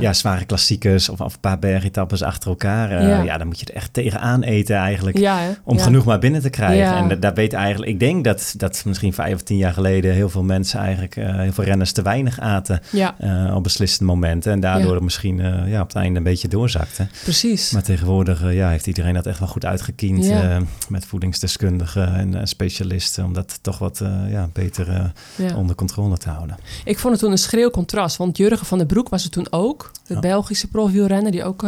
ja. 0.00 0.12
zware 0.12 0.44
klassiekers 0.44 1.08
of, 1.08 1.20
of 1.20 1.34
een 1.34 1.40
paar 1.40 1.58
bergetappes 1.58 2.22
achter 2.22 2.48
elkaar. 2.50 2.90
Eh, 2.90 3.24
Ja. 3.24 3.38
dan 3.38 3.46
moet 3.46 3.60
je 3.60 3.66
er 3.66 3.74
echt 3.74 3.92
tegenaan 3.92 4.42
eten 4.42 4.76
eigenlijk. 4.76 5.28
Om 5.64 5.78
genoeg 5.78 6.04
maar 6.04 6.18
binnen 6.18 6.40
te 6.42 6.50
krijgen. 6.50 6.96
En 6.96 7.08
da- 7.08 7.14
daar 7.14 7.34
weet 7.34 7.52
eigenlijk, 7.52 7.90
ik 7.92 8.00
denk 8.00 8.24
dat, 8.24 8.54
dat 8.56 8.82
misschien 8.86 9.12
vijf 9.12 9.34
of 9.34 9.42
tien 9.42 9.56
jaar 9.56 9.72
geleden 9.72 10.12
heel 10.14 10.28
veel 10.28 10.42
mensen 10.42 10.80
eigenlijk, 10.80 11.16
eh, 11.16 11.34
heel 11.38 11.52
veel 11.52 11.64
renners 11.64 11.92
te 11.92 12.02
weinig 12.02 12.40
aten 12.40 12.80
Ja, 12.90 13.14
op 13.54 13.62
beslissende 13.62 14.12
momenten. 14.12 14.52
En 14.52 14.60
daardoor 14.60 15.04
misschien 15.04 15.36
ja, 15.66 15.80
op 15.80 15.86
het 15.88 15.96
einde 15.96 16.18
een 16.18 16.24
beetje 16.24 16.48
doorzakte. 16.48 17.06
precies. 17.22 17.70
Maar 17.70 17.82
tegenwoordig 17.82 18.52
ja, 18.52 18.68
heeft 18.68 18.86
iedereen 18.86 19.14
dat 19.14 19.26
echt 19.26 19.38
wel 19.38 19.48
goed 19.48 19.64
uitgekiend. 19.64 20.32
Ja. 20.34 20.56
eh, 20.56 20.62
met 20.88 21.06
voedingsdeskundigen 21.06 22.14
en 22.14 22.34
eh, 22.34 22.40
specialisten. 22.44 23.24
Om 23.24 23.32
dat 23.32 23.58
toch 23.62 23.78
wat 23.78 24.00
eh, 24.00 24.30
ja, 24.30 24.48
beter 24.52 25.12
Ja. 25.36 25.56
onder 25.56 25.76
controle 25.76 26.16
te 26.18 26.28
houden. 26.28 26.56
Ik 26.84 26.98
vond 26.98 27.12
het 27.12 27.22
toen 27.22 27.30
een 27.32 27.38
schreeuw 27.38 27.70
contrast. 27.70 28.16
Want 28.16 28.36
Jurgen 28.36 28.66
van 28.66 28.78
den 28.78 28.86
Broek 28.86 29.08
was 29.08 29.24
er 29.24 29.30
toen 29.30 29.46
ook. 29.50 29.90
De 30.06 30.14
Ja. 30.14 30.20
Belgische 30.20 30.68
profielrenner 30.68 31.32
die 31.32 31.44
ook 31.44 31.64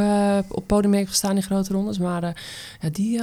op 0.49 0.67
podium 0.67 0.93
heeft 0.93 1.09
gestaan 1.09 1.37
in 1.37 1.43
grote 1.43 1.73
rondes. 1.73 1.99
Maar 1.99 2.23
ja, 2.81 2.89
die 2.93 3.23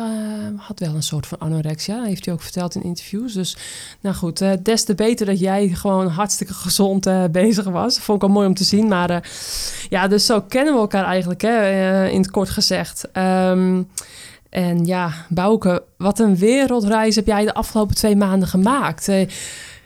had 0.58 0.80
wel 0.80 0.96
een 0.96 1.04
soort 1.04 1.28
van 1.28 1.38
anorexia. 1.40 2.04
Heeft 2.04 2.26
hij 2.26 2.34
ook 2.34 2.42
verteld 2.42 2.76
in 2.76 2.84
interviews. 2.84 3.34
Dus 3.34 3.58
nou 4.02 4.16
goed, 4.16 4.44
des 4.64 4.84
te 4.84 4.96
beter 4.96 5.26
dat 5.26 5.40
jij 5.40 5.68
gewoon 5.68 6.08
hartstikke 6.08 6.54
gezond 6.54 7.08
bezig 7.32 7.66
was. 7.66 8.00
Vond 8.00 8.22
ik 8.22 8.28
al 8.28 8.34
mooi 8.34 8.48
om 8.48 8.54
te 8.54 8.64
zien. 8.64 8.88
Maar 8.88 9.30
ja, 9.90 10.08
dus 10.08 10.26
zo 10.26 10.42
kennen 10.42 10.74
we 10.74 10.80
elkaar 10.80 11.06
eigenlijk, 11.06 11.42
hè, 11.42 12.08
in 12.08 12.22
het 12.22 12.32
kort 12.32 12.50
gezegd. 12.50 13.12
Ehm, 13.12 13.82
en 14.54 14.86
ja, 14.86 15.14
Bouke, 15.30 15.84
wat 15.98 16.20
een 16.20 16.36
wereldreis 16.36 17.16
heb 17.16 17.28
jij 17.28 17.46
de 17.46 17.54
afgelopen 17.54 17.96
twee 17.96 18.16
maanden 18.16 18.48
gemaakt. 18.48 19.12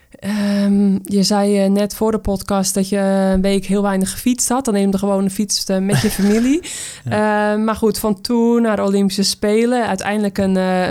Eh, 0.10 0.58
Ehm, 0.68 0.98
je 1.04 1.24
zei 1.24 1.64
eh, 1.64 1.70
net 1.70 1.96
voor 1.96 2.12
de 2.12 2.18
podcast 2.18 2.74
dat 2.74 2.90
je 2.90 2.98
een 2.98 3.42
week 3.42 3.66
heel 3.66 3.82
weinig 3.82 4.12
gefietst 4.12 4.50
had. 4.50 4.66
Dan 4.66 4.74
neem 4.74 4.92
je 4.92 4.98
gewoon 4.98 5.24
een 5.24 5.32
fiets 5.32 5.64
eh, 5.64 5.78
met 5.78 6.02
je 6.02 6.10
familie. 6.20 6.62
Ehm, 7.10 7.64
maar 7.64 7.76
goed, 7.76 8.00
van 8.00 8.22
toen 8.22 8.62
naar 8.62 8.76
de 8.76 8.84
Olympische 8.84 9.24
Spelen. 9.24 9.88
Uiteindelijk 9.88 10.38
een, 10.38 10.58
eh, 10.58 10.90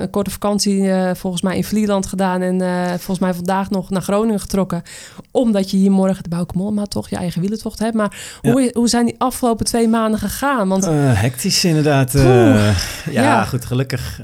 een, 0.00 0.10
korte 0.10 0.30
vakantie 0.30 0.90
volgens 1.14 1.42
mij 1.42 1.56
in 1.56 1.64
Vlieland 1.64 2.06
gedaan. 2.06 2.42
En 2.42 2.60
volgens 2.88 3.18
mij 3.18 3.34
vandaag 3.34 3.70
nog 3.70 3.90
naar 3.90 4.02
Groningen 4.02 4.40
getrokken. 4.40 4.82
Omdat 5.30 5.70
je 5.70 5.76
hier 5.76 5.90
morgen 5.90 6.30
de 6.30 6.46
Mollema 6.54 6.84
toch 6.84 7.10
je 7.10 7.16
eigen 7.16 7.40
wielentocht 7.40 7.78
hebt. 7.78 7.94
Maar 7.94 8.38
hoe, 8.40 8.70
hoe 8.72 8.88
zijn 8.88 9.04
die 9.04 9.14
afgelopen 9.18 9.66
twee 9.66 9.88
maanden 9.88 10.20
gegaan? 10.20 10.68
Want 10.68 10.84
hectisch 10.90 11.64
inderdaad. 11.64 12.12
Ja, 12.12 12.72
ja. 13.10 13.44
goed, 13.44 13.64
gelukkig. 13.64 14.20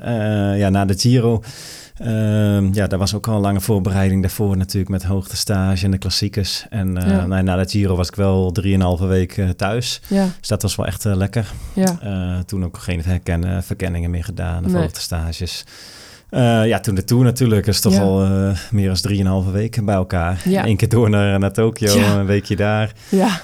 ja, 0.54 0.68
na 0.68 0.84
de 0.84 0.98
Giro. 0.98 1.42
Ehm, 2.00 2.72
ja, 2.72 2.86
daar 2.86 2.98
was 2.98 3.14
ook 3.14 3.28
al 3.28 3.34
een 3.34 3.40
lange 3.40 3.60
voorbereiding 3.60 4.20
daarvoor 4.22 4.56
natuurlijk 4.56 4.90
met 4.90 5.02
hoogtestage 5.04 5.84
en 5.84 5.90
de 5.90 5.98
klassiekers. 5.98 6.66
En 6.70 6.96
eh, 6.96 7.10
Ja. 7.10 7.26
nou, 7.26 7.42
na 7.42 7.56
de 7.56 7.68
Giro 7.68 7.96
was 7.96 8.08
ik 8.08 8.14
wel 8.14 8.52
drieënhalve 8.52 9.06
week 9.06 9.36
eh, 9.36 9.48
thuis. 9.48 10.00
ja, 10.06 10.28
Dus 10.38 10.48
dat 10.48 10.62
was 10.62 10.76
wel 10.76 10.86
echt 10.86 11.04
eh, 11.06 11.14
lekker. 11.16 11.46
ja, 11.74 11.98
toen 12.46 12.64
ook 12.64 12.78
geen 12.78 13.02
herkennen, 13.04 13.62
verkenningen 13.62 14.10
meer 14.10 14.24
gedaan 14.24 14.64
of 14.64 14.70
Nee. 14.72 14.80
hoogtestages. 14.82 15.64
Ja, 16.64 16.80
toen 16.80 16.94
de 16.94 17.04
Tour 17.04 17.24
natuurlijk 17.24 17.66
is 17.66 17.80
toch 17.80 17.98
al 17.98 18.26
meer 18.70 18.86
dan 18.86 18.94
drieënhalve 18.96 19.50
weken 19.50 19.84
bij 19.84 19.94
elkaar. 19.94 20.40
Ja. 20.44 20.66
Eén 20.66 20.76
keer 20.76 20.88
door 20.88 21.10
naar, 21.10 21.38
naar 21.38 21.52
Tokio, 21.52 21.96
een 22.18 22.26
weekje 22.26 22.56
daar. 22.56 22.92
ja, 23.08 23.40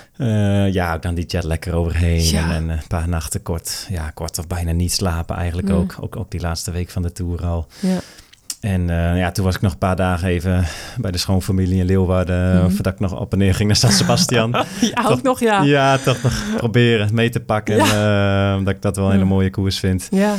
ja, 0.66 0.98
dan 0.98 1.14
die 1.14 1.26
jet 1.26 1.44
lekker 1.44 1.74
overheen. 1.74 2.22
Ja. 2.24 2.40
En, 2.44 2.50
en 2.50 2.68
een 2.68 2.80
paar 2.88 3.08
nachten 3.08 3.42
kort, 3.42 3.86
ja, 3.90 4.10
kort 4.10 4.38
of 4.38 4.46
bijna 4.46 4.72
niet 4.72 4.92
slapen 4.92 5.36
eigenlijk 5.36 5.68
Nee. 5.68 5.76
ook. 5.76 5.96
ook. 6.00 6.16
Ook 6.16 6.30
die 6.30 6.40
laatste 6.40 6.70
week 6.70 6.90
van 6.90 7.02
de 7.02 7.12
Tour 7.12 7.44
al. 7.46 7.66
ja. 7.80 7.98
En 8.60 8.90
eh, 8.90 9.18
ja, 9.18 9.30
toen 9.30 9.44
was 9.44 9.54
ik 9.54 9.60
nog 9.60 9.72
een 9.72 9.78
paar 9.78 9.96
dagen 9.96 10.28
even 10.28 10.64
bij 10.98 11.10
de 11.10 11.18
schoonfamilie 11.18 11.78
in 11.78 11.84
Leeuwarden. 11.86 12.56
Mhm. 12.62 12.70
Voordat 12.70 12.92
ik 12.92 13.00
nog 13.00 13.20
op 13.20 13.32
en 13.32 13.38
neer 13.38 13.54
ging 13.54 13.68
naar 13.68 13.76
San 13.76 13.92
Sebastian. 13.92 14.50
ja 14.94 15.04
ook 15.08 15.22
nog, 15.22 15.40
ja. 15.40 15.62
ja. 15.62 15.98
toch 15.98 16.22
nog 16.22 16.42
proberen 16.56 17.14
mee 17.14 17.28
te 17.28 17.40
pakken. 17.40 17.78
eh, 17.78 18.54
omdat 18.58 18.74
ik 18.74 18.82
dat 18.82 18.96
wel 18.96 19.04
een 19.04 19.10
hele 19.12 19.24
Ja. 19.24 19.30
mooie 19.30 19.50
koers 19.50 19.78
vind. 19.78 20.08
Ja, 20.10 20.34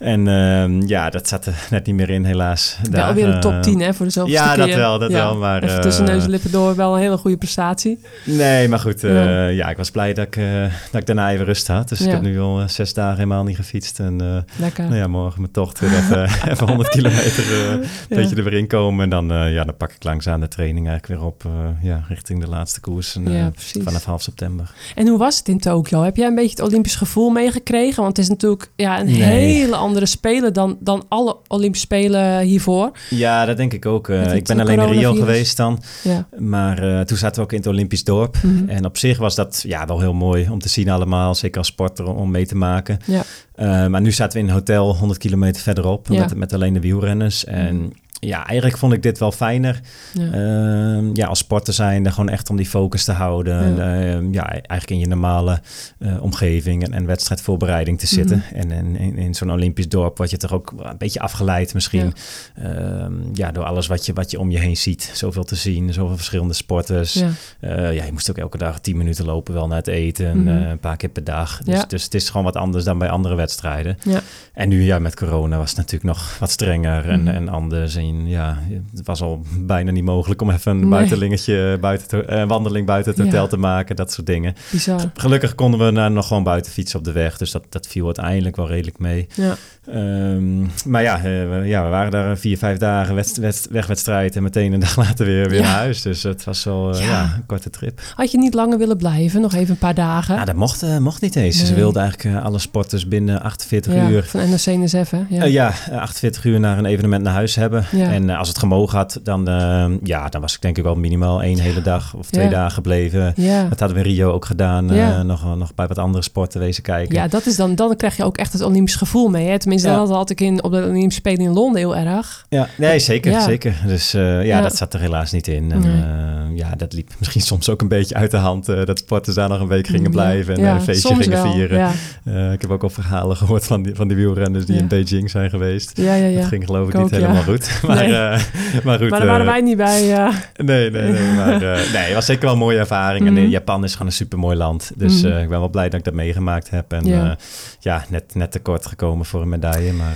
En 0.00 0.28
ehm, 0.28 0.86
ja, 0.86 1.10
dat 1.10 1.28
zat 1.28 1.46
er 1.46 1.66
net 1.70 1.86
niet 1.86 1.94
meer 1.94 2.10
in 2.10 2.24
helaas. 2.24 2.78
wel 2.82 2.90
Daar, 2.92 3.14
weer 3.14 3.26
een 3.26 3.32
eh, 3.34 3.38
top 3.40 3.62
10 3.62 3.80
hè, 3.80 3.94
voor 3.94 4.06
de 4.06 4.12
zoveelste 4.12 4.44
ja, 4.44 4.56
dat 4.56 4.66
keer. 4.66 4.76
wel, 4.76 4.98
dat 4.98 5.12
wel, 5.12 5.36
maar, 5.36 5.62
Even 5.62 5.76
eh, 5.76 5.82
tussen 5.82 6.04
neus 6.04 6.24
en 6.24 6.30
lippen 6.30 6.50
door 6.50 6.74
wel 6.76 6.94
een 6.94 7.00
hele 7.00 7.16
goede 7.16 7.36
prestatie. 7.36 8.00
Nee, 8.24 8.68
maar 8.68 8.78
goed. 8.78 9.04
eh, 9.04 9.14
Ja. 9.14 9.46
ja. 9.48 9.68
ik 9.70 9.76
was 9.76 9.90
blij 9.90 10.14
dat 10.14 10.26
ik, 10.26 10.36
eh, 10.36 10.62
dat 10.90 11.00
ik 11.00 11.06
daarna 11.06 11.30
even 11.30 11.44
rust 11.44 11.66
had. 11.66 11.88
Dus 11.88 12.00
ik 12.00 12.06
Ja. 12.06 12.12
heb 12.12 12.22
nu 12.22 12.40
al 12.40 12.60
eh, 12.60 12.68
zes 12.68 12.94
dagen 12.94 13.14
helemaal 13.16 13.44
niet 13.44 13.56
gefietst. 13.56 13.98
En 14.00 14.20
eh, 14.20 14.60
Lekker. 14.60 14.84
nou 14.84 14.96
ja, 14.96 15.06
morgen 15.06 15.40
mijn 15.40 15.52
tocht 15.52 15.78
weer 15.80 15.90
even, 15.96 16.22
even 16.50 16.66
100 16.68 16.88
kilometer 16.88 17.44
eh, 17.44 17.70
een 17.70 17.80
beetje 18.08 18.36
er 18.36 18.44
weer 18.44 18.52
in 18.58 18.66
komen. 18.66 19.04
En 19.04 19.10
dan, 19.10 19.32
eh, 19.32 19.52
ja, 19.52 19.64
dan 19.64 19.76
pak 19.76 19.92
ik 19.92 20.04
langzaam 20.04 20.40
de 20.40 20.48
training 20.48 20.88
eigenlijk 20.88 21.20
weer 21.20 21.28
op 21.30 21.44
eh, 21.44 21.50
ja, 21.88 22.04
richting 22.08 22.40
de 22.40 22.48
laatste 22.48 22.80
koers. 22.80 23.16
En, 23.16 23.32
Ja, 23.32 23.50
eh, 23.74 23.82
vanaf 23.82 24.04
half 24.04 24.22
september. 24.22 24.70
En 24.94 25.06
hoe 25.08 25.18
was 25.18 25.38
het 25.38 25.48
in 25.48 25.58
Tokio? 25.58 26.02
Heb 26.02 26.16
jij 26.16 26.26
een 26.26 26.34
beetje 26.34 26.50
het 26.50 26.60
Olympisch 26.68 26.94
gevoel 26.96 27.30
meegekregen? 27.30 28.02
Want 28.02 28.16
het 28.16 28.24
is 28.24 28.28
natuurlijk 28.30 28.70
ja, 28.76 29.00
een 29.00 29.06
Nee. 29.06 29.14
hele 29.22 29.76
andere 29.76 29.88
spelen 30.06 30.52
dan, 30.52 30.76
dan 30.80 31.04
alle 31.08 31.36
Olympische 31.48 31.86
Spelen 31.86 32.40
hiervoor. 32.40 32.90
Ja, 33.10 33.44
dat 33.44 33.56
denk 33.56 33.72
ik 33.72 33.86
ook. 33.86 34.08
eh. 34.08 34.34
Ik 34.34 34.44
ben 34.44 34.60
alleen 34.60 34.78
in 34.80 34.88
Rio 34.88 35.14
geweest 35.14 35.56
dan. 35.56 35.82
Ja. 36.02 36.26
Maar 36.38 36.78
eh, 36.82 37.00
toen 37.00 37.16
zaten 37.16 37.36
we 37.36 37.42
ook 37.42 37.52
in 37.52 37.58
het 37.58 37.66
Olympisch 37.66 38.04
dorp. 38.04 38.36
Mhm. 38.42 38.68
En 38.68 38.84
op 38.84 38.96
zich 38.98 39.18
was 39.18 39.34
dat 39.34 39.64
ja, 39.66 39.86
wel 39.86 40.00
heel 40.00 40.12
mooi 40.14 40.48
om 40.50 40.58
te 40.58 40.68
zien 40.68 40.90
allemaal. 40.90 41.34
Zeker 41.34 41.58
als 41.58 41.66
sporter 41.66 42.06
om 42.14 42.30
mee 42.30 42.46
te 42.46 42.56
maken. 42.56 42.98
Ja. 43.06 43.22
Eh, 43.54 43.86
maar 43.86 44.00
nu 44.00 44.12
zaten 44.12 44.32
we 44.38 44.42
in 44.44 44.48
een 44.48 44.54
hotel 44.54 44.96
100 44.96 45.18
kilometer 45.20 45.62
verderop 45.62 46.06
Ja. 46.10 46.20
met, 46.20 46.34
met 46.36 46.52
alleen 46.52 46.72
de 46.72 46.80
wielrenners. 46.80 47.44
En 47.44 47.92
ja, 48.20 48.46
eigenlijk 48.46 48.78
vond 48.78 48.92
ik 48.92 49.02
dit 49.02 49.18
wel 49.18 49.32
fijner. 49.32 49.80
Ja. 50.12 50.24
Ehm, 50.32 51.10
ja, 51.16 51.26
als 51.26 51.38
sporter 51.38 51.74
zijn, 51.74 52.12
gewoon 52.12 52.28
echt 52.28 52.50
om 52.50 52.56
die 52.56 52.66
focus 52.66 53.04
te 53.04 53.12
houden. 53.12 53.76
Ja. 53.76 54.00
Ehm, 54.00 54.32
ja, 54.32 54.48
eigenlijk 54.50 54.90
in 54.90 54.98
je 54.98 55.06
normale 55.06 55.60
eh, 55.98 56.22
omgeving 56.22 56.84
en, 56.84 56.92
en 56.92 57.06
wedstrijdvoorbereiding 57.06 57.98
te 57.98 58.06
zitten. 58.06 58.42
Mhm. 58.50 58.54
En, 58.60 58.70
en 58.70 58.96
in, 58.96 59.16
in 59.18 59.34
zo'n 59.34 59.52
Olympisch 59.52 59.88
dorp 59.88 60.16
word 60.16 60.30
je 60.30 60.36
toch 60.36 60.52
ook 60.52 60.72
een 60.78 60.98
beetje 60.98 61.20
afgeleid 61.20 61.74
misschien. 61.74 62.14
Ehm, 62.54 63.12
ja, 63.32 63.50
door 63.52 63.64
alles 63.64 63.86
wat 63.86 64.06
je, 64.06 64.12
wat 64.12 64.30
je 64.30 64.38
om 64.38 64.50
je 64.50 64.58
heen 64.58 64.76
ziet. 64.76 65.10
Zoveel 65.14 65.44
te 65.44 65.54
zien, 65.54 65.92
zoveel 65.92 66.16
verschillende 66.16 66.54
sporters. 66.54 67.12
Ja. 67.12 67.28
Eh, 67.60 67.94
ja, 67.94 68.04
je 68.04 68.12
moest 68.12 68.30
ook 68.30 68.38
elke 68.38 68.58
dag 68.58 68.80
10 68.80 68.96
minuten 68.96 69.24
lopen 69.24 69.54
wel 69.54 69.66
naar 69.66 69.76
het 69.76 69.86
eten. 69.86 70.38
Mhm. 70.42 70.48
eh, 70.62 70.68
een 70.68 70.78
paar 70.78 70.96
keer 70.96 71.08
per 71.08 71.24
dag. 71.24 71.58
Dus, 71.64 71.74
Ja. 71.74 71.84
dus 71.84 72.04
het 72.04 72.14
is 72.14 72.28
gewoon 72.28 72.44
wat 72.44 72.56
anders 72.56 72.84
dan 72.84 72.98
bij 72.98 73.10
andere 73.10 73.34
wedstrijden. 73.34 73.98
Ja. 74.04 74.20
En 74.54 74.68
nu 74.68 74.82
ja, 74.82 74.98
met 74.98 75.16
corona 75.16 75.56
was 75.56 75.68
het 75.68 75.76
natuurlijk 75.78 76.04
nog 76.04 76.38
wat 76.38 76.50
strenger 76.50 77.08
en, 77.08 77.20
Mhm. 77.22 77.34
en 77.34 77.48
anders. 77.48 77.96
En 77.96 78.06
ja, 78.26 78.58
het 78.94 79.06
was 79.06 79.22
al 79.22 79.42
bijna 79.58 79.90
niet 79.90 80.04
mogelijk 80.04 80.42
om 80.42 80.50
even 80.50 80.72
een 80.72 80.80
Nee. 80.80 80.88
buitenlingetje, 80.90 81.78
buiten 81.80 82.28
eh, 82.28 82.44
wandeling 82.46 82.86
buiten 82.86 83.12
het 83.12 83.20
Ja. 83.20 83.26
hotel 83.26 83.48
te 83.48 83.56
maken. 83.56 83.96
Dat 83.96 84.12
soort 84.12 84.26
dingen. 84.26 84.54
Bizar. 84.70 85.10
Gelukkig 85.14 85.54
konden 85.54 85.80
we 85.86 85.90
nou 85.90 86.10
nog 86.10 86.26
gewoon 86.26 86.42
buiten 86.42 86.72
fietsen 86.72 86.98
op 86.98 87.04
de 87.04 87.12
weg. 87.12 87.36
Dus 87.38 87.50
dat, 87.50 87.64
dat 87.68 87.86
viel 87.86 88.04
uiteindelijk 88.04 88.56
wel 88.56 88.68
redelijk 88.68 88.98
mee. 88.98 89.26
Ja. 89.34 89.54
Ehm, 89.86 90.60
maar 90.84 91.02
ja, 91.02 91.16
eh, 91.16 91.22
we, 91.22 91.62
ja, 91.64 91.82
we 91.84 91.88
waren 91.88 92.10
daar 92.10 92.38
vier, 92.38 92.58
vijf 92.58 92.78
dagen 92.78 93.14
wedst- 93.14 93.36
wedst- 93.36 93.68
wegwedstrijd 93.70 94.36
en 94.36 94.42
meteen 94.42 94.72
een 94.72 94.80
dag 94.80 94.96
later 94.96 95.26
weer, 95.26 95.48
weer 95.48 95.60
Ja. 95.60 95.64
naar 95.66 95.76
huis. 95.76 96.02
Dus 96.02 96.22
het 96.22 96.44
was 96.44 96.64
wel 96.64 96.94
eh, 96.94 97.04
Ja. 97.06 97.22
een 97.36 97.46
korte 97.46 97.70
trip. 97.70 98.00
Had 98.14 98.30
je 98.30 98.38
niet 98.38 98.54
langer 98.54 98.78
willen 98.78 98.96
blijven? 98.96 99.40
Nog 99.40 99.54
even 99.54 99.70
een 99.70 99.78
paar 99.78 99.94
dagen? 99.94 100.34
Nou, 100.34 100.46
dat 100.46 100.54
mocht, 100.56 100.98
mocht 101.00 101.20
niet 101.22 101.36
eens. 101.36 101.66
Ze 101.66 101.74
wilden 101.74 102.02
eigenlijk 102.02 102.44
alle 102.44 102.58
sporters 102.58 103.08
binnen 103.08 103.42
48 103.42 103.94
ja, 103.94 104.08
uur 104.08 104.22
van 104.24 104.40
NRC 104.50 104.66
NSF, 104.66 105.10
hè? 105.10 105.18
Ja. 105.18 105.24
ja. 105.28 105.44
ja, 105.44 105.72
eh, 105.90 105.98
48 106.00 106.44
uur 106.44 106.60
naar 106.60 106.78
een 106.78 106.84
evenement 106.86 107.22
naar 107.22 107.32
huis 107.32 107.54
hebben. 107.54 107.84
Ja. 107.90 107.99
En 108.08 108.30
eh, 108.30 108.38
als 108.38 108.48
het 108.48 108.58
gemogen 108.58 108.98
had, 108.98 109.20
dan, 109.22 109.48
eh, 109.48 109.86
ja, 110.02 110.28
dan 110.28 110.40
was 110.40 110.54
ik 110.54 110.60
denk 110.60 110.78
ik 110.78 110.84
wel 110.84 110.94
minimaal 110.94 111.42
één 111.42 111.58
hele 111.58 111.82
dag 111.82 112.14
of 112.14 112.30
twee 112.30 112.44
Ja. 112.44 112.50
dagen 112.50 112.72
gebleven. 112.72 113.34
Dat 113.68 113.78
hadden 113.80 113.98
we 114.02 114.04
in 114.04 114.14
Rio 114.14 114.32
ook 114.32 114.44
gedaan. 114.44 114.90
eh, 114.90 115.20
nog, 115.20 115.56
nog 115.56 115.74
bij 115.74 115.86
wat 115.86 115.98
andere 115.98 116.24
sporten 116.24 116.60
wezen 116.60 116.82
kijken. 116.82 117.14
Ja, 117.14 117.28
dat 117.28 117.46
is 117.46 117.56
dan, 117.56 117.74
dan 117.74 117.96
krijg 117.96 118.16
je 118.16 118.24
ook 118.24 118.36
echt 118.36 118.52
het 118.52 118.62
Olympisch 118.62 118.94
gevoel 118.94 119.28
mee. 119.28 119.48
Hè? 119.48 119.58
Tenminste, 119.58 119.88
dat 119.88 120.08
had 120.10 120.30
ik 120.30 120.40
in, 120.40 120.62
op 120.64 120.70
de 120.72 120.76
Olympische 120.78 121.10
Spelen 121.20 121.40
in 121.40 121.52
Londen 121.52 121.78
heel 121.80 121.96
erg. 121.96 122.46
Ja, 122.48 122.68
nee, 122.76 122.98
zeker, 122.98 123.40
zeker. 123.40 123.74
Dus 123.86 124.14
eh, 124.14 124.44
ja, 124.46 124.60
dat 124.60 124.76
zat 124.76 124.94
er 124.94 125.00
helaas 125.00 125.32
niet 125.32 125.48
in. 125.48 125.72
En 125.72 125.80
Nee. 125.80 125.92
eh, 125.92 126.58
ja, 126.58 126.74
dat 126.76 126.92
liep 126.92 127.10
misschien 127.18 127.40
soms 127.40 127.68
ook 127.68 127.80
een 127.80 127.88
beetje 127.88 128.14
uit 128.14 128.30
de 128.30 128.36
hand. 128.36 128.68
eh, 128.68 128.84
dat 128.84 128.98
sporters 128.98 129.36
daar 129.36 129.48
nog 129.48 129.60
een 129.60 129.68
week 129.68 129.86
gingen 129.86 130.02
Ja. 130.02 130.08
blijven 130.10 130.54
en 130.56 130.64
eh, 130.64 130.72
een 130.72 130.82
feestje 130.82 131.14
gingen 131.14 131.42
wel. 131.42 131.52
vieren. 131.52 131.90
Eh, 132.24 132.52
ik 132.52 132.60
heb 132.60 132.70
ook 132.70 132.82
al 132.82 132.90
verhalen 132.90 133.36
gehoord 133.40 133.64
van 133.64 133.82
die, 133.82 133.94
van 133.94 134.08
die 134.08 134.16
wielrenners 134.16 134.66
die 134.66 134.76
in 134.78 134.88
Beijing 134.88 135.30
zijn 135.30 135.50
geweest. 135.50 135.92
ja, 135.96 136.14
ja. 136.14 136.26
ja. 136.26 136.38
Dat 136.38 136.48
ging 136.48 136.64
geloof 136.64 136.88
ik, 136.88 136.94
Ik 136.94 137.00
niet 137.00 137.04
ook, 137.14 137.20
helemaal 137.20 137.42
goed. 137.42 137.70
Maar, 137.94 138.06
Nee. 138.08 138.14
eh, 138.16 138.40
maar 138.84 138.98
goed. 138.98 139.10
maar 139.10 139.18
daar 139.18 139.28
waren 139.28 139.46
eh, 139.46 139.52
wij 139.52 139.60
niet 139.60 139.76
bij. 139.76 140.04
Ja. 140.04 140.30
Nee, 140.56 140.90
nee, 140.90 141.02
nee. 141.12 141.30
Maar 141.36 141.52
eh, 141.62 141.92
nee, 141.92 142.02
het 142.04 142.14
was 142.14 142.26
zeker 142.26 142.42
wel 142.44 142.52
een 142.52 142.58
mooie 142.58 142.78
ervaring. 142.78 143.26
En 143.26 143.32
Mhm. 143.32 143.46
Japan 143.46 143.84
is 143.84 143.92
gewoon 143.92 144.06
een 144.06 144.12
super 144.12 144.38
mooi 144.38 144.56
land. 144.56 144.90
Dus 144.96 145.22
Mhm. 145.22 145.36
ik 145.36 145.48
ben 145.48 145.58
wel 145.58 145.68
blij 145.68 145.88
dat 145.88 145.98
ik 145.98 146.04
dat 146.04 146.14
meegemaakt 146.14 146.70
heb. 146.70 146.92
En 146.92 147.04
Ja. 147.06 147.36
ja, 147.80 148.04
net, 148.08 148.34
net 148.34 148.50
tekort 148.52 148.86
gekomen 148.86 149.26
voor 149.26 149.42
een 149.42 149.48
medaille. 149.48 149.92
Maar 149.92 150.14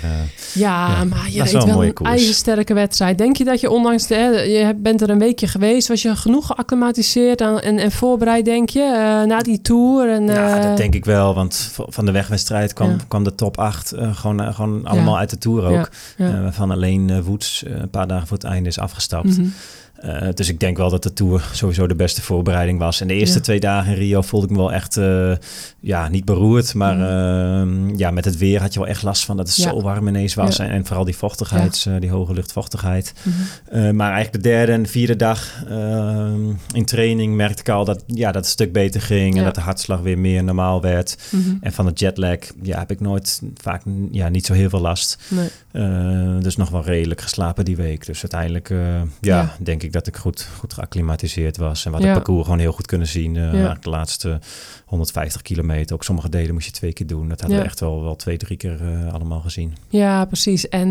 Ja, 0.52 0.88
Ja, 0.88 1.04
maar 1.04 1.30
je 1.30 1.38
dat 1.38 1.50
wel 1.52 1.62
een 1.62 1.68
wel 1.68 1.84
een 1.84 1.92
koers. 1.92 2.10
ijzersterke 2.10 2.74
wedstrijd. 2.74 3.18
Denk 3.18 3.36
je 3.36 3.44
dat 3.44 3.60
je 3.60 3.70
ondanks 3.70 4.06
de... 4.06 4.14
Je 4.48 4.74
bent 4.76 5.00
er 5.02 5.10
een 5.10 5.18
weekje 5.18 5.46
geweest. 5.46 5.88
Was 5.88 6.02
je 6.02 6.16
genoeg 6.16 6.46
geacclimatiseerd 6.46 7.40
en, 7.40 7.62
en, 7.62 7.78
en 7.78 7.92
voorbereid, 7.92 8.44
denk 8.44 8.68
je? 8.68 9.22
na 9.26 9.38
die 9.38 9.60
Tour? 9.60 10.10
En, 10.10 10.26
ja, 10.26 10.60
dat 10.60 10.76
denk 10.76 10.94
ik 10.94 11.04
wel. 11.04 11.34
Want 11.34 11.72
van 11.88 12.04
de 12.06 12.12
wegwedstrijd 12.12 12.72
kwam, 12.72 12.90
Ja. 12.90 12.96
kwam 13.08 13.24
de 13.24 13.34
top 13.34 13.58
8 13.58 13.92
eh, 13.92 14.16
gewoon, 14.16 14.54
gewoon 14.54 14.86
allemaal 14.86 15.18
uit 15.18 15.30
de 15.30 15.38
Tour 15.38 15.64
ook. 15.64 15.88
Ja. 16.16 16.40
Waarvan 16.42 16.70
alleen 16.70 17.22
Woods 17.22 17.63
eh, 17.64 17.72
een 17.80 17.90
paar 17.90 18.06
dagen 18.06 18.26
voor 18.26 18.36
het 18.36 18.46
einde 18.46 18.68
is 18.68 18.78
afgestapt. 18.78 19.38
Mhm. 19.38 19.46
Eh, 19.94 20.28
dus 20.34 20.48
ik 20.48 20.60
denk 20.60 20.76
wel 20.76 20.90
dat 20.90 21.02
de 21.02 21.12
Tour 21.12 21.48
sowieso 21.52 21.86
de 21.86 21.94
beste 21.94 22.22
voorbereiding 22.22 22.78
was. 22.78 23.00
En 23.00 23.06
de 23.08 23.14
eerste 23.14 23.36
Ja. 23.38 23.42
twee 23.44 23.60
dagen 23.60 23.92
in 23.92 23.98
Rio 23.98 24.22
voelde 24.22 24.46
ik 24.46 24.52
me 24.52 24.58
wel 24.58 24.72
echt, 24.72 24.96
eh, 24.96 25.32
ja, 25.80 26.08
niet 26.08 26.24
beroerd. 26.24 26.74
Maar 26.74 26.94
eh, 27.00 27.68
ja, 27.96 28.10
met 28.10 28.24
het 28.24 28.36
weer 28.36 28.60
had 28.60 28.72
je 28.74 28.78
wel 28.80 28.88
echt 28.88 29.02
last 29.02 29.24
van 29.24 29.36
dat 29.36 29.46
het 29.48 29.56
Ja. 29.56 29.68
zo 29.68 29.82
warm 29.82 30.08
ineens 30.08 30.34
was. 30.34 30.56
Ja. 30.56 30.64
En, 30.64 30.70
en 30.70 30.86
vooral 30.86 31.04
die 31.04 31.16
vochtigheid, 31.16 31.86
die 31.98 32.10
hoge 32.10 32.34
luchtvochtigheid. 32.34 33.12
Mhm. 33.22 33.96
Maar 33.96 34.12
eigenlijk 34.12 34.44
de 34.44 34.48
derde 34.50 34.72
en 34.72 34.86
vierde 34.86 35.16
dag 35.16 35.64
eh, 35.68 36.32
in 36.72 36.84
training 36.84 37.34
merkte 37.34 37.60
ik 37.60 37.68
al 37.68 37.84
dat, 37.84 38.04
ja, 38.06 38.26
dat 38.32 38.42
het 38.42 38.52
stuk 38.52 38.72
beter 38.72 39.00
ging. 39.00 39.36
En 39.38 39.44
dat 39.44 39.54
de 39.54 39.60
hartslag 39.60 40.00
weer 40.00 40.18
meer 40.18 40.44
normaal 40.44 40.80
werd. 40.80 41.18
Mhm. 41.30 41.54
En 41.60 41.72
van 41.72 41.86
de 41.86 41.92
jetlag 41.94 42.38
ja, 42.62 42.78
heb 42.78 42.90
ik 42.90 43.00
nooit 43.00 43.40
vaak 43.54 43.82
ja, 44.10 44.28
niet 44.28 44.46
zo 44.46 44.52
heel 44.52 44.68
veel 44.68 44.80
last. 44.80 45.18
Nee. 45.28 45.48
Eh, 45.74 46.36
dus 46.40 46.56
nog 46.56 46.68
wel 46.70 46.84
redelijk 46.84 47.20
geslapen 47.20 47.64
die 47.64 47.76
week. 47.76 48.06
Dus 48.06 48.20
uiteindelijk 48.20 48.70
eh, 48.70 48.78
ja, 49.02 49.06
Ja. 49.20 49.54
denk 49.58 49.82
ik 49.82 49.92
dat 49.92 50.06
ik 50.06 50.16
goed, 50.16 50.48
goed 50.58 50.72
geacclimatiseerd 50.72 51.56
was. 51.56 51.84
En 51.84 51.92
wat 51.92 52.00
Ja. 52.00 52.06
het 52.06 52.14
parcours 52.16 52.44
gewoon 52.44 52.58
heel 52.58 52.72
goed 52.72 52.86
kunnen 52.86 53.06
zien. 53.06 53.34
Ja. 53.34 53.50
eigenlijk 53.50 53.82
De 53.82 53.90
laatste 53.90 54.38
150 54.86 55.42
kilometer. 55.42 55.94
Ook 55.94 56.04
sommige 56.04 56.28
delen 56.28 56.54
moest 56.54 56.66
je 56.66 56.72
twee 56.72 56.92
keer 56.92 57.06
doen. 57.06 57.28
Dat 57.28 57.40
hadden 57.40 57.58
we 57.58 57.64
echt 57.64 57.80
wel, 57.80 58.02
wel 58.02 58.16
twee, 58.16 58.36
drie 58.36 58.56
keer 58.56 58.80
allemaal 59.12 59.40
gezien. 59.40 59.76
Ja, 59.88 60.24
precies. 60.24 60.68
En 60.68 60.88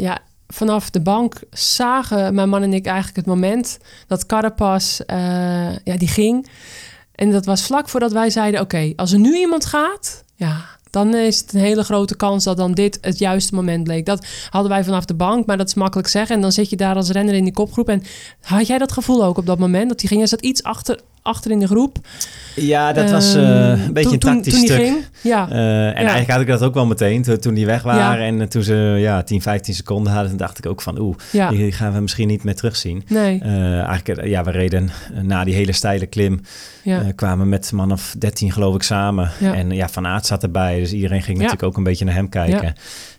ja, 0.00 0.18
vanaf 0.46 0.90
de 0.90 1.00
bank 1.00 1.40
zagen 1.50 2.34
mijn 2.34 2.48
man 2.48 2.62
en 2.62 2.72
ik 2.72 2.86
eigenlijk 2.86 3.16
het 3.16 3.26
moment 3.26 3.78
dat 4.06 4.26
Carapaz, 4.26 5.00
eh, 5.00 5.16
ja, 5.84 5.96
die 5.96 6.08
ging. 6.08 6.48
En 7.14 7.30
dat 7.30 7.44
was 7.46 7.62
vlak 7.62 7.88
voordat 7.88 8.12
wij 8.12 8.30
zeiden, 8.30 8.60
oké, 8.60 8.92
als 8.96 9.12
er 9.12 9.18
nu 9.18 9.36
iemand 9.36 9.64
gaat, 9.66 10.24
ja, 10.34 10.64
Dan 10.96 11.14
is 11.14 11.38
het 11.38 11.52
een 11.52 11.60
hele 11.60 11.82
grote 11.82 12.16
kans 12.16 12.44
dat 12.44 12.56
dan 12.56 12.72
dit 12.72 12.98
het 13.00 13.18
juiste 13.18 13.54
moment 13.54 13.84
bleek. 13.84 14.06
Dat 14.06 14.26
hadden 14.50 14.70
wij 14.70 14.84
vanaf 14.84 15.04
de 15.04 15.14
bank, 15.14 15.46
maar 15.46 15.56
dat 15.56 15.68
is 15.68 15.74
makkelijk 15.74 16.08
zeggen. 16.08 16.36
En 16.36 16.42
dan 16.42 16.52
zit 16.52 16.70
je 16.70 16.76
daar 16.76 16.94
als 16.94 17.10
renner 17.10 17.34
in 17.34 17.44
die 17.44 17.52
kopgroep. 17.52 17.88
En 17.88 18.02
had 18.40 18.66
jij 18.66 18.78
dat 18.78 18.92
gevoel 18.92 19.24
ook 19.24 19.38
op 19.38 19.46
dat 19.46 19.58
moment? 19.58 19.88
Dat 19.88 19.98
die 19.98 20.08
ging, 20.08 20.20
je 20.20 20.26
zat 20.26 20.40
iets 20.40 20.62
achter, 20.62 21.00
achter 21.26 21.50
in 21.50 21.58
de 21.58 21.66
groep. 21.66 21.96
Ja, 22.54 22.92
dat 22.92 23.10
was 23.10 23.34
eh, 23.34 23.70
Ehm, 23.72 23.80
een 23.80 23.92
beetje 23.92 24.12
een 24.12 24.18
tactisch 24.18 24.52
toen, 24.54 24.62
stuk. 24.64 24.76
ging. 24.76 24.96
Ja, 25.20 25.48
Eh, 25.50 25.86
en 25.86 25.94
eigenlijk 25.94 26.30
had 26.30 26.40
ik 26.40 26.46
dat 26.46 26.62
ook 26.62 26.74
wel 26.74 26.86
meteen 26.86 27.22
toen, 27.22 27.38
toen 27.38 27.54
die 27.54 27.66
weg 27.66 27.82
waren. 27.82 28.24
En 28.24 28.40
eh, 28.40 28.46
toen 28.46 28.62
ze 28.62 28.74
ja, 28.98 29.22
10, 29.22 29.42
15 29.42 29.74
seconden 29.74 30.12
hadden, 30.12 30.28
toen 30.28 30.38
dacht 30.38 30.58
ik 30.58 30.66
ook 30.66 30.82
van 30.82 30.98
oeh, 30.98 31.16
ja. 31.32 31.50
die 31.50 31.72
gaan 31.72 31.92
we 31.92 32.00
misschien 32.00 32.28
niet 32.28 32.44
meer 32.44 32.54
terugzien. 32.54 33.04
Nee, 33.08 33.40
Eh, 33.42 33.78
eigenlijk, 33.82 34.08
eh, 34.20 34.30
ja, 34.30 34.44
we 34.44 34.50
reden 34.50 34.90
eh, 35.14 35.20
na 35.22 35.44
die 35.44 35.54
hele 35.54 35.72
steile 35.72 36.06
klim, 36.06 36.40
ja. 36.82 37.00
eh, 37.00 37.06
kwamen 37.14 37.48
met 37.48 37.72
man 37.72 37.92
of 37.92 38.14
13 38.18 38.52
geloof 38.52 38.74
ik 38.74 38.82
samen. 38.82 39.30
En 39.40 39.70
ja, 39.70 39.88
Van 39.88 40.06
Aert 40.06 40.26
zat 40.26 40.42
erbij, 40.42 40.78
dus 40.78 40.92
iedereen 40.92 41.22
ging 41.22 41.36
natuurlijk 41.36 41.62
ook 41.62 41.76
een 41.76 41.82
beetje 41.84 42.04
naar 42.04 42.14
hem 42.14 42.28
kijken. 42.28 42.74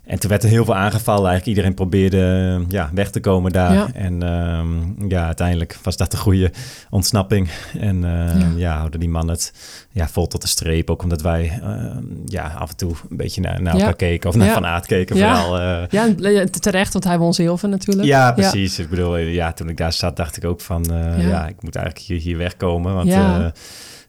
En 0.07 0.19
toen 0.19 0.29
werd 0.29 0.43
er 0.43 0.49
heel 0.49 0.65
veel 0.65 0.75
aangevallen. 0.75 1.29
Eigenlijk 1.29 1.45
iedereen 1.57 1.73
probeerde 1.73 2.55
eh, 2.59 2.65
ja, 2.71 2.89
weg 2.93 3.09
te 3.09 3.19
komen 3.19 3.51
daar. 3.51 3.73
Ja. 3.73 3.87
En 3.93 4.23
ehm, 4.23 5.09
ja, 5.09 5.25
uiteindelijk 5.25 5.77
was 5.83 5.97
dat 5.97 6.11
de 6.11 6.17
goede 6.17 6.51
ontsnapping. 6.89 7.49
En 7.79 8.03
eh, 8.03 8.39
Ja. 8.41 8.47
ja. 8.55 8.77
houden 8.77 8.99
die 8.99 9.09
man 9.09 9.27
het 9.29 9.53
ja, 9.91 10.07
vol 10.07 10.27
tot 10.27 10.41
de 10.41 10.47
streep. 10.47 10.89
Ook 10.89 11.03
omdat 11.03 11.21
wij 11.21 11.59
ehm, 11.63 12.03
ja, 12.25 12.53
af 12.57 12.69
en 12.69 12.75
toe 12.75 12.93
een 13.09 13.17
beetje 13.17 13.41
naar, 13.41 13.59
elkaar 13.65 13.95
keken. 13.95 14.29
Of 14.29 14.35
naar. 14.35 14.53
Van 14.53 14.65
Aert 14.65 14.85
keken 14.85 15.15
Ja. 15.15 15.35
vooral. 15.41 15.59
eh. 15.59 15.83
ja, 15.89 16.05
en 16.41 16.51
terecht, 16.51 16.93
want 16.93 17.05
hij 17.05 17.17
won 17.17 17.33
zilver 17.33 17.69
natuurlijk. 17.69 18.07
ja, 18.07 18.31
precies. 18.31 18.79
Ik 18.79 18.89
bedoel, 18.89 19.17
eh, 19.17 19.33
ja, 19.33 19.53
toen 19.53 19.69
ik 19.69 19.77
daar 19.77 19.93
zat, 19.93 20.15
dacht 20.15 20.37
ik 20.37 20.45
ook 20.45 20.61
van... 20.61 20.83
eh, 20.93 21.21
Ja. 21.21 21.27
ja. 21.27 21.47
ik 21.47 21.61
moet 21.61 21.75
eigenlijk 21.75 22.05
hier, 22.07 22.19
hier 22.19 22.37
wegkomen. 22.37 22.93
Want 22.93 23.07
Ja. 23.07 23.51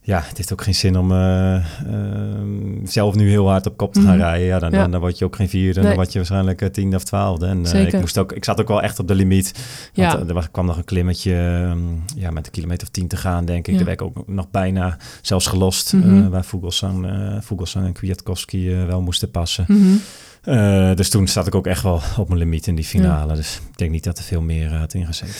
Ja. 0.08 0.22
het 0.28 0.36
heeft 0.36 0.52
ook 0.52 0.62
geen 0.62 0.74
zin 0.74 0.98
om 0.98 1.12
eh, 1.12 1.54
ehm, 1.54 2.86
zelf 2.86 3.14
nu 3.14 3.28
heel 3.30 3.48
hard 3.48 3.66
op 3.66 3.76
kop 3.76 3.92
te 3.92 4.00
gaan 4.00 4.08
Mhm. 4.16 4.18
rijden. 4.24 4.46
Ja, 4.46 4.58
dan, 4.58 4.70
Ja. 4.70 4.78
Dan, 4.78 4.90
dan 4.90 5.00
word 5.00 5.18
je 5.18 5.24
ook 5.24 5.36
geen 5.36 5.48
vierde. 5.48 5.78
Nee. 5.80 5.88
Dan 5.88 5.96
word 5.96 6.12
je 6.12 6.18
waarschijnlijk 6.18 6.62
eh, 6.62 6.68
tiende 6.68 6.96
of 6.96 7.04
twaalfde. 7.04 7.46
En 7.46 7.66
eh, 7.66 7.86
ik, 7.86 8.00
moest 8.00 8.18
ook, 8.18 8.32
ik 8.32 8.44
zat 8.44 8.60
ook 8.60 8.68
wel 8.68 8.82
echt 8.82 8.98
op 8.98 9.08
de 9.08 9.14
limiet. 9.14 9.52
Want 9.94 10.12
Ja. 10.12 10.18
eh, 10.18 10.28
er 10.28 10.34
was, 10.34 10.50
kwam 10.50 10.66
nog 10.66 10.76
een 10.76 10.84
klimmetje 10.84 11.34
ehm, 11.34 11.78
ja, 12.20 12.30
met 12.30 12.46
een 12.46 12.52
kilometer 12.52 12.86
of 12.86 12.92
tien 12.92 13.08
te 13.08 13.16
gaan, 13.16 13.44
denk 13.44 13.66
ik. 13.66 13.72
Ja. 13.72 13.76
Daar 13.76 13.86
werd 13.86 14.00
ik 14.00 14.06
ook 14.06 14.28
nog 14.28 14.50
bijna 14.50 14.96
zelfs 15.22 15.46
gelost. 15.46 15.92
Mhm. 15.92 16.22
eh, 16.22 16.28
waar 16.28 16.44
Vogelsang, 16.44 17.06
eh 17.06 17.36
Vogelsang 17.40 17.86
en 17.86 17.92
Kwiatkowski 17.92 18.72
eh, 18.72 18.86
wel 18.86 19.00
moesten 19.02 19.30
passen. 19.30 19.64
Mhm. 19.68 19.82
Eh, 20.42 20.94
dus 20.94 21.10
toen 21.10 21.28
zat 21.28 21.46
ik 21.46 21.54
ook 21.54 21.66
echt 21.66 21.82
wel 21.82 22.00
op 22.18 22.28
mijn 22.28 22.40
limiet 22.40 22.66
in 22.66 22.74
die 22.74 22.84
finale. 22.84 23.34
Dus 23.34 23.56
ik 23.70 23.78
denk 23.78 23.90
niet 23.90 24.04
dat 24.04 24.18
er 24.18 24.24
veel 24.24 24.40
meer 24.42 24.72
eh, 24.72 24.78
had 24.78 24.94
ingezeten. 24.94 25.34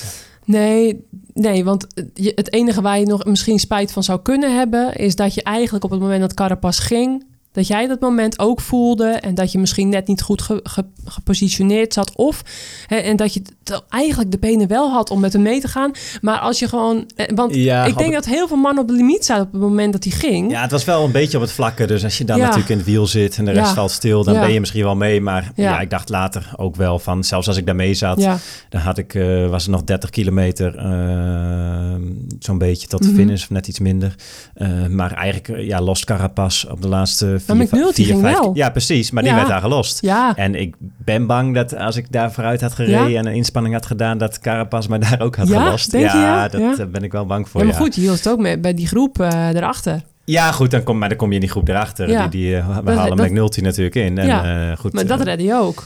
Nee, 0.48 1.04
nee, 1.34 1.64
want 1.64 1.86
het 2.14 2.52
enige 2.52 2.80
waar 2.80 2.98
je 2.98 3.06
nog 3.06 3.24
misschien 3.24 3.58
spijt 3.58 3.92
van 3.92 4.02
zou 4.02 4.22
kunnen 4.22 4.56
hebben... 4.56 4.94
is 4.94 5.16
dat 5.16 5.34
je 5.34 5.42
eigenlijk 5.42 5.84
op 5.84 5.90
het 5.90 6.00
moment 6.00 6.20
dat 6.20 6.34
Carapaz 6.34 6.86
ging... 6.86 7.26
dat 7.52 7.66
jij 7.66 7.86
dat 7.86 8.00
moment 8.00 8.38
ook 8.38 8.60
voelde... 8.60 9.04
en 9.08 9.34
dat 9.34 9.52
je 9.52 9.58
misschien 9.58 9.88
net 9.88 10.06
niet 10.06 10.22
goed 10.22 10.42
ge- 10.42 10.60
ge- 10.62 10.84
gepositioneerd 11.04 11.92
zat... 11.92 12.16
of 12.16 12.42
hè, 12.86 12.96
en 12.96 13.16
dat 13.16 13.34
je 13.34 13.42
eigenlijk 13.88 14.30
de 14.30 14.38
benen 14.38 14.68
wel 14.68 14.90
had 14.90 15.10
om 15.10 15.20
met 15.20 15.32
hem 15.32 15.42
mee 15.42 15.60
te 15.60 15.68
gaan. 15.68 15.90
Maar 16.20 16.38
als 16.38 16.58
je 16.58 16.68
gewoon... 16.68 17.10
eh, 17.16 17.26
Want 17.34 17.54
Ja, 17.54 17.84
ik 17.84 17.96
denk 17.98 18.14
het- 18.14 18.24
dat 18.24 18.32
heel 18.34 18.48
veel 18.48 18.56
mannen 18.56 18.82
op 18.82 18.88
de 18.88 18.94
limiet 18.94 19.24
zaten... 19.24 19.44
op 19.46 19.52
het 19.52 19.60
moment 19.60 19.92
dat 19.92 20.04
hij 20.04 20.12
ging. 20.12 20.50
Ja, 20.50 20.62
het 20.62 20.70
was 20.70 20.84
wel 20.84 21.04
een 21.04 21.12
beetje 21.12 21.36
op 21.36 21.42
het 21.42 21.52
vlakke. 21.52 21.86
Dus 21.86 22.04
als 22.04 22.18
je 22.18 22.24
dan 22.24 22.36
Ja. 22.36 22.42
natuurlijk 22.42 22.70
in 22.70 22.76
het 22.76 22.86
wiel 22.86 23.06
zit 23.06 23.36
en 23.38 23.44
de 23.44 23.50
rest 23.50 23.66
Ja. 23.68 23.74
valt 23.74 23.90
stil, 23.90 24.24
dan 24.24 24.34
ben 24.40 24.52
je 24.52 24.60
misschien 24.60 24.82
wel 24.82 24.96
mee. 24.96 25.20
Maar 25.20 25.52
Ja. 25.54 25.80
ik 25.80 25.90
dacht 25.90 26.08
later 26.08 26.50
ook 26.56 26.76
wel 26.76 26.98
van, 26.98 27.24
zelfs 27.24 27.46
als 27.48 27.56
ik 27.56 27.66
daar 27.66 27.76
mee 27.76 27.94
zat, 27.94 28.20
ja. 28.20 28.36
dan 28.68 28.80
had 28.80 28.98
ik, 28.98 29.14
eh, 29.14 29.48
was 29.48 29.64
er 29.64 29.70
nog 29.70 29.84
30 29.84 30.10
kilometer, 30.10 30.76
eh, 30.76 31.94
zo'n 32.38 32.58
beetje 32.58 32.86
tot 32.86 33.02
de 33.02 33.08
Mhm. 33.08 33.16
finish, 33.16 33.42
of 33.42 33.50
net 33.50 33.68
iets 33.68 33.78
minder. 33.78 34.14
Eh, 34.54 34.86
maar 34.86 35.12
eigenlijk, 35.12 35.62
ja, 35.62 35.80
lost 35.80 36.04
Carapaz 36.04 36.64
op 36.64 36.82
de 36.82 36.88
laatste 36.88 37.37
vier, 37.40 37.56
McNulty 37.56 37.94
vier, 37.94 38.06
ging 38.06 38.20
vijf- 38.20 38.38
wel. 38.38 38.50
Ja, 38.54 38.70
precies. 38.70 39.10
Maar 39.10 39.22
die 39.22 39.32
Ja. 39.32 39.38
werd 39.38 39.48
daar 39.48 39.60
gelost. 39.60 40.00
Ja, 40.02 40.36
En 40.36 40.54
ik 40.54 40.74
ben 40.80 41.26
bang 41.26 41.54
dat 41.54 41.76
als 41.76 41.96
ik 41.96 42.12
daar 42.12 42.32
vooruit 42.32 42.60
had 42.60 42.72
gereden 42.74 43.10
Ja? 43.10 43.18
en 43.18 43.26
een 43.26 43.34
inspanning 43.34 43.74
had 43.74 43.86
gedaan, 43.86 44.18
dat 44.18 44.38
Carapaz 44.38 44.86
mij 44.86 44.98
daar 44.98 45.20
ook 45.20 45.36
had 45.36 45.48
Ja? 45.48 45.64
gelost. 45.64 45.90
Denk 45.90 46.10
je, 46.10 46.16
ja? 46.18 46.48
dat 46.48 46.60
Ja. 46.60 46.74
eh, 46.78 46.86
ben 46.86 47.02
ik 47.02 47.12
wel 47.12 47.26
bang 47.26 47.48
voor. 47.48 47.60
ja, 47.60 47.66
maar 47.66 47.76
ja. 47.76 47.80
goed, 47.82 47.94
je 47.94 48.00
hield 48.00 48.16
het 48.16 48.28
ook 48.28 48.38
mee 48.38 48.58
bij 48.58 48.74
die 48.74 48.86
groep 48.86 49.20
eh, 49.20 49.48
erachter. 49.54 50.00
Ja, 50.24 50.52
goed, 50.52 50.70
dan 50.70 50.82
kom, 50.82 50.98
maar 50.98 51.08
dan 51.08 51.18
kom 51.18 51.28
je 51.28 51.34
in 51.34 51.40
die 51.40 51.50
groep 51.50 51.68
erachter. 51.68 52.08
Ja. 52.10 52.20
Die, 52.26 52.40
die, 52.40 52.56
eh, 52.56 52.76
we 52.78 52.84
Dat- 52.84 52.96
halen 52.96 53.16
dat- 53.16 53.26
McNulty 53.26 53.60
natuurlijk 53.60 53.94
in. 53.96 54.18
En, 54.18 54.26
Ja. 54.26 54.74
goed, 54.74 54.92
Maar 54.92 55.06
dat 55.06 55.20
redde 55.20 55.44
je 55.44 55.54
ook. 55.54 55.84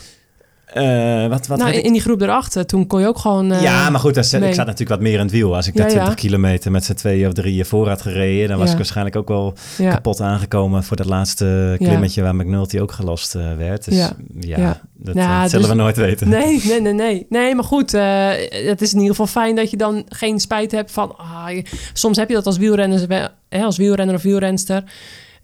Eh, 0.74 1.26
wat, 1.26 1.46
wat 1.46 1.58
nou, 1.58 1.72
in 1.72 1.92
die 1.92 2.00
groep 2.00 2.20
erachter, 2.20 2.66
toen 2.66 2.86
kon 2.86 3.00
je 3.00 3.06
ook 3.06 3.18
gewoon... 3.18 3.52
eh, 3.52 3.62
ja, 3.62 3.90
maar 3.90 4.00
goed, 4.00 4.14
mee. 4.14 4.24
ik 4.24 4.30
zat 4.54 4.66
natuurlijk 4.66 4.88
wat 4.90 5.00
meer 5.00 5.12
in 5.14 5.20
het 5.20 5.30
wiel. 5.30 5.54
Als 5.56 5.66
ik 5.66 5.72
Ja, 5.74 5.80
daar 5.80 5.88
20 5.90 6.08
ja. 6.14 6.20
kilometer 6.20 6.70
met 6.70 6.84
z'n 6.84 6.94
tweeën 6.94 7.26
of 7.26 7.32
drieën 7.32 7.64
voor 7.66 7.88
had 7.88 8.02
gereden... 8.02 8.48
dan 8.48 8.56
was 8.56 8.66
Ja. 8.66 8.72
ik 8.72 8.78
waarschijnlijk 8.78 9.16
ook 9.16 9.28
wel 9.28 9.54
kapot 9.76 10.20
aangekomen... 10.20 10.84
voor 10.84 10.96
dat 10.96 11.06
laatste 11.06 11.76
klimmetje 11.78 12.22
waar 12.22 12.34
McNulty 12.34 12.78
ook 12.78 12.92
gelost 12.92 13.34
eh, 13.34 13.42
werd. 13.58 13.84
Dus 13.84 13.96
Ja. 14.40 14.80
dat, 14.94 15.14
eh, 15.16 15.40
dat 15.40 15.50
zullen 15.50 15.66
dus- 15.66 15.74
we 15.76 15.82
nooit 15.82 15.96
weten. 15.96 16.28
Nee, 16.28 16.60
nee, 16.64 16.80
nee, 16.80 16.92
nee. 16.92 17.26
Nee, 17.28 17.54
maar 17.54 17.64
goed, 17.64 17.92
het 17.92 18.82
is 18.82 18.92
in 18.92 18.98
ieder 19.00 19.10
geval 19.16 19.26
fijn 19.42 19.56
dat 19.56 19.70
je 19.70 19.76
dan 19.76 20.04
geen 20.08 20.40
spijt 20.40 20.72
hebt 20.72 20.90
van... 20.92 21.16
Ah, 21.16 21.50
je- 21.54 21.64
soms 21.92 22.16
heb 22.16 22.28
je 22.28 22.34
dat 22.34 22.46
als 22.46 22.56
wielrenner, 22.58 23.30
hè, 23.48 23.62
als 23.62 23.76
wielrenner 23.76 24.14
of 24.14 24.22
wielrenster... 24.22 24.84